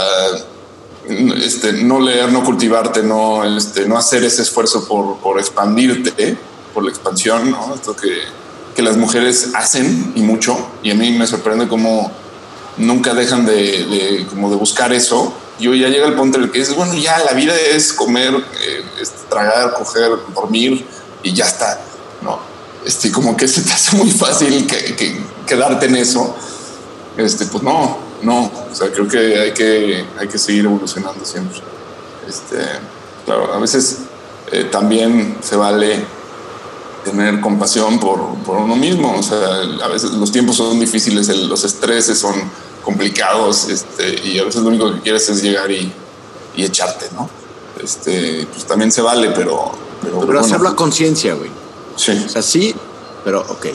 este, 1.37 1.73
no 1.85 2.01
leer, 2.01 2.33
no 2.33 2.43
cultivarte, 2.45 3.03
no, 3.03 3.45
este, 3.57 3.87
no 3.87 3.97
hacer 3.99 4.25
ese 4.25 4.43
esfuerzo 4.43 4.87
por, 4.89 5.19
por 5.19 5.39
expandirte, 5.39 6.37
por 6.75 6.83
la 6.85 6.91
expansión, 6.91 7.51
¿no? 7.53 7.75
Esto 7.75 7.95
que, 7.95 8.09
que 8.75 8.83
las 8.83 8.97
mujeres 8.97 9.51
hacen 9.55 10.13
y 10.15 10.23
mucho, 10.23 10.57
y 10.83 10.91
a 10.91 10.95
mí 10.95 11.11
me 11.13 11.27
sorprende 11.27 11.69
cómo 11.69 12.11
nunca 12.79 13.13
dejan 13.15 13.45
de, 13.45 13.55
de- 13.87 14.27
como 14.29 14.49
de 14.51 14.57
buscar 14.57 14.93
eso. 14.93 15.33
Y 15.59 15.69
hoy 15.69 15.81
ya 15.81 15.89
llega 15.89 16.07
el 16.09 16.15
punto 16.15 16.39
en 16.39 16.45
el 16.45 16.51
que 16.51 16.61
dices, 16.61 16.75
bueno, 16.75 16.95
ya 16.95 17.19
la 17.19 17.33
vida 17.35 17.55
es 17.55 17.93
comer, 17.93 18.35
eh, 18.35 18.83
este, 19.01 19.19
tragar, 19.29 19.75
coger, 19.75 20.11
dormir 20.35 20.85
y 21.23 21.33
ya 21.35 21.45
está, 21.45 21.79
¿no? 22.23 22.41
Este, 22.85 23.13
como 23.13 23.37
que 23.37 23.47
se 23.47 23.61
te 23.63 23.73
hace 23.73 23.97
muy 23.97 24.11
fácil 24.11 24.67
que, 24.67 24.97
que- 24.97 25.21
quedarte 25.47 25.87
en 25.87 25.97
eso. 25.97 26.35
Este, 27.17 27.45
pues 27.47 27.63
no, 27.63 27.99
no. 28.23 28.51
O 28.71 28.75
sea, 28.75 28.91
creo 28.91 29.07
que 29.07 29.39
hay 29.39 29.53
que, 29.53 30.05
hay 30.19 30.27
que 30.29 30.39
seguir 30.39 30.65
evolucionando 30.65 31.25
siempre. 31.25 31.61
Este, 32.27 32.57
claro, 33.27 33.53
a 33.53 33.59
veces 33.59 33.99
eh, 34.51 34.65
también 34.65 35.37
se 35.43 35.57
vale 35.57 36.03
tener 37.05 37.41
compasión 37.41 37.99
por, 37.99 38.35
por 38.45 38.59
uno 38.59 38.77
mismo. 38.77 39.17
O 39.19 39.23
sea, 39.23 39.39
a 39.83 39.89
veces 39.89 40.13
los 40.13 40.31
tiempos 40.33 40.57
son 40.57 40.79
difíciles, 40.81 41.29
el- 41.29 41.49
los 41.49 41.65
estreses 41.65 42.19
son 42.19 42.35
complicados, 42.85 43.69
este, 43.69 44.21
y 44.29 44.39
a 44.39 44.45
veces 44.45 44.63
lo 44.63 44.69
único 44.69 44.93
que 44.95 45.01
quieres 45.01 45.29
es 45.29 45.43
llegar 45.43 45.71
y, 45.71 45.93
y 46.57 46.65
echarte, 46.65 47.07
¿no? 47.15 47.29
Este, 47.83 48.47
pues 48.53 48.65
también 48.67 48.93
se 48.93 49.03
vale, 49.03 49.31
pero. 49.31 49.73
Pero, 50.03 50.15
Pero 50.15 50.27
bueno, 50.27 50.41
hacerlo 50.41 50.69
a 50.69 50.75
conciencia, 50.77 51.35
güey. 51.35 51.51
Sí. 51.97 52.23
O 52.27 52.29
sea, 52.29 52.43
sí, 52.43 52.75
pero 53.25 53.41
ok. 53.43 53.67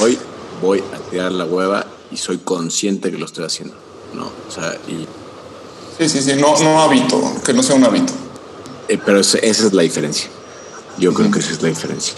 Hoy 0.00 0.18
voy 0.60 0.82
a 0.92 0.98
tirar 1.10 1.30
la 1.32 1.44
hueva 1.44 1.86
y 2.10 2.16
soy 2.16 2.38
consciente 2.38 3.10
que 3.12 3.18
lo 3.18 3.26
estoy 3.26 3.44
haciendo. 3.44 3.74
No, 4.14 4.24
o 4.26 4.50
sea, 4.50 4.74
y, 4.88 5.06
Sí, 5.98 6.08
sí, 6.08 6.22
sí, 6.22 6.34
no, 6.40 6.56
no 6.60 6.80
hábito, 6.80 7.20
que 7.44 7.52
no 7.52 7.62
sea 7.62 7.74
un 7.76 7.84
hábito. 7.84 8.12
eh, 8.88 8.98
pero 9.04 9.18
esa 9.20 9.38
es 9.38 9.72
la 9.72 9.82
diferencia. 9.82 10.28
Yo 10.98 11.12
creo 11.14 11.30
que 11.30 11.38
esa 11.38 11.52
es 11.52 11.62
la 11.62 11.68
diferencia. 11.68 12.14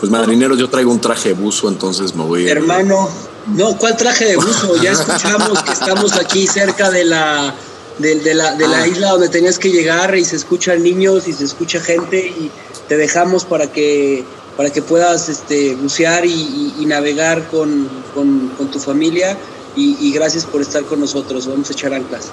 Pues 0.00 0.10
marineros, 0.12 0.58
yo 0.58 0.68
traigo 0.70 0.92
un 0.92 1.00
traje 1.00 1.30
de 1.30 1.34
buzo, 1.34 1.68
entonces 1.68 2.14
me 2.14 2.24
voy 2.24 2.48
a... 2.48 2.52
Hermano, 2.52 3.08
no, 3.48 3.76
¿cuál 3.78 3.96
traje 3.96 4.26
de 4.26 4.36
buzo? 4.36 4.76
Ya 4.82 4.92
escuchamos 4.92 5.62
que 5.62 5.72
estamos 5.72 6.12
aquí 6.12 6.46
cerca 6.46 6.90
de 6.90 7.04
la 7.04 7.54
de, 7.98 8.14
de 8.20 8.32
la, 8.34 8.54
de 8.54 8.68
la 8.68 8.82
Ah. 8.82 8.86
isla 8.86 9.10
donde 9.10 9.28
tenías 9.28 9.58
que 9.58 9.70
llegar 9.70 10.14
y 10.16 10.24
se 10.24 10.36
escuchan 10.36 10.84
niños 10.84 11.26
y 11.26 11.32
se 11.32 11.44
escucha 11.44 11.80
gente 11.80 12.18
y 12.28 12.48
te 12.88 12.96
dejamos 12.96 13.44
para 13.44 13.72
que 13.72 14.24
para 14.56 14.70
que 14.70 14.82
puedas 14.82 15.28
este, 15.28 15.74
bucear 15.76 16.24
y, 16.24 16.30
y- 16.32 16.74
y 16.80 16.86
navegar 16.86 17.48
con, 17.48 17.88
con- 18.14 18.48
con 18.56 18.68
tu 18.70 18.78
familia 18.80 19.36
y, 19.76 19.96
y 20.00 20.12
gracias 20.12 20.44
por 20.44 20.60
estar 20.62 20.84
con 20.84 21.00
nosotros. 21.00 21.46
Vamos 21.48 21.70
a 21.70 21.72
echar 21.72 21.92
anclas. 21.94 22.26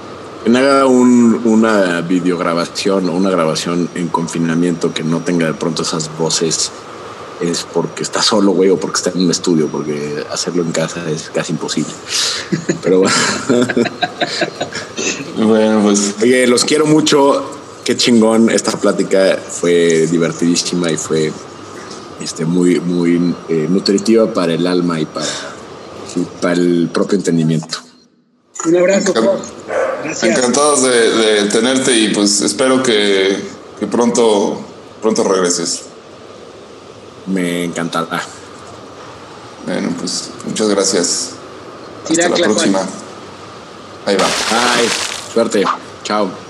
Que 0.45 0.51
me 0.51 0.59
haga 0.59 0.85
un- 0.85 1.41
una 1.43 2.01
videograbación 2.01 3.09
o 3.09 3.13
una 3.13 3.31
grabación 3.31 3.89
en 3.95 4.09
confinamiento 4.09 4.93
que 4.93 5.03
no 5.03 5.21
tenga 5.21 5.47
de 5.47 5.55
pronto 5.55 5.81
esas 5.81 6.15
voces 6.19 6.69
es 7.41 7.65
porque 7.73 8.03
está 8.03 8.21
solo, 8.21 8.51
güey, 8.51 8.69
o 8.69 8.77
porque 8.77 8.97
está 8.97 9.09
en 9.09 9.25
un 9.25 9.31
estudio, 9.31 9.67
porque 9.67 10.23
hacerlo 10.31 10.61
en 10.61 10.71
casa 10.71 11.09
es 11.09 11.31
casi 11.33 11.51
imposible. 11.53 11.91
Pero 12.83 12.99
bueno. 12.99 13.15
Bueno, 15.37 15.81
pues 15.83 16.13
Oye, 16.21 16.45
los 16.47 16.63
quiero 16.63 16.85
mucho. 16.85 17.43
Qué 17.83 17.97
chingón. 17.97 18.49
Esta 18.51 18.71
plática 18.77 19.37
fue 19.49 20.07
divertidísima 20.07 20.91
y 20.91 20.97
fue 20.97 21.31
este, 22.21 22.45
muy, 22.45 22.79
muy 22.79 23.33
eh, 23.49 23.67
nutritiva 23.69 24.31
para 24.31 24.53
el 24.53 24.65
alma 24.67 24.99
y 24.99 25.05
para, 25.05 25.25
y 26.15 26.21
para 26.39 26.53
el 26.53 26.89
propio 26.93 27.17
entendimiento. 27.17 27.79
Un 28.65 28.77
abrazo. 28.77 29.11
Gracias. 30.05 30.37
encantados 30.37 30.83
de, 30.83 31.09
de 31.11 31.49
tenerte 31.49 31.91
y 31.91 32.13
pues 32.13 32.41
espero 32.41 32.83
que, 32.83 33.43
que 33.79 33.87
pronto, 33.87 34.61
pronto 35.01 35.23
regreses. 35.23 35.81
Me 37.25 37.63
encantará. 37.63 38.21
Bueno, 39.65 39.89
pues 39.99 40.29
muchas 40.45 40.69
gracias. 40.69 41.31
Hasta 42.03 42.13
Tira, 42.13 42.29
la 42.29 42.35
próxima. 42.35 42.87
Ahí 44.05 44.15
va. 44.15 44.27
Ay, 44.51 44.87
suerte. 45.33 45.63
Chao. 46.03 46.44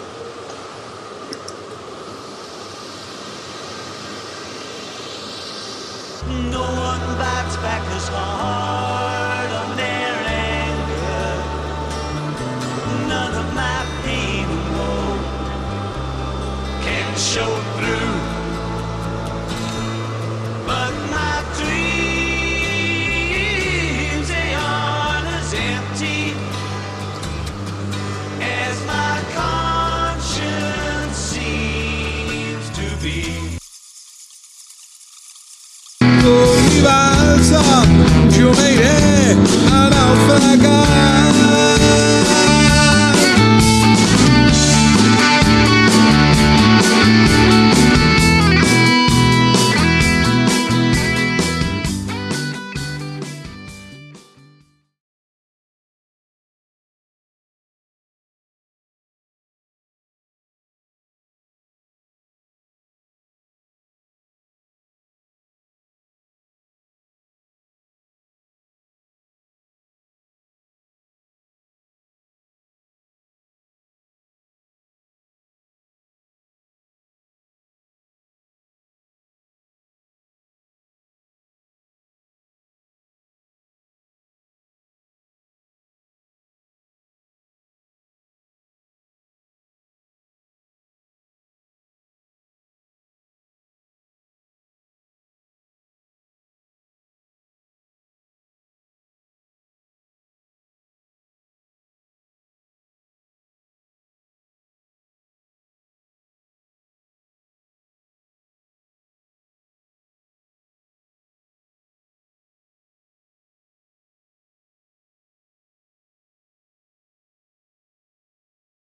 lady. 38.58 39.15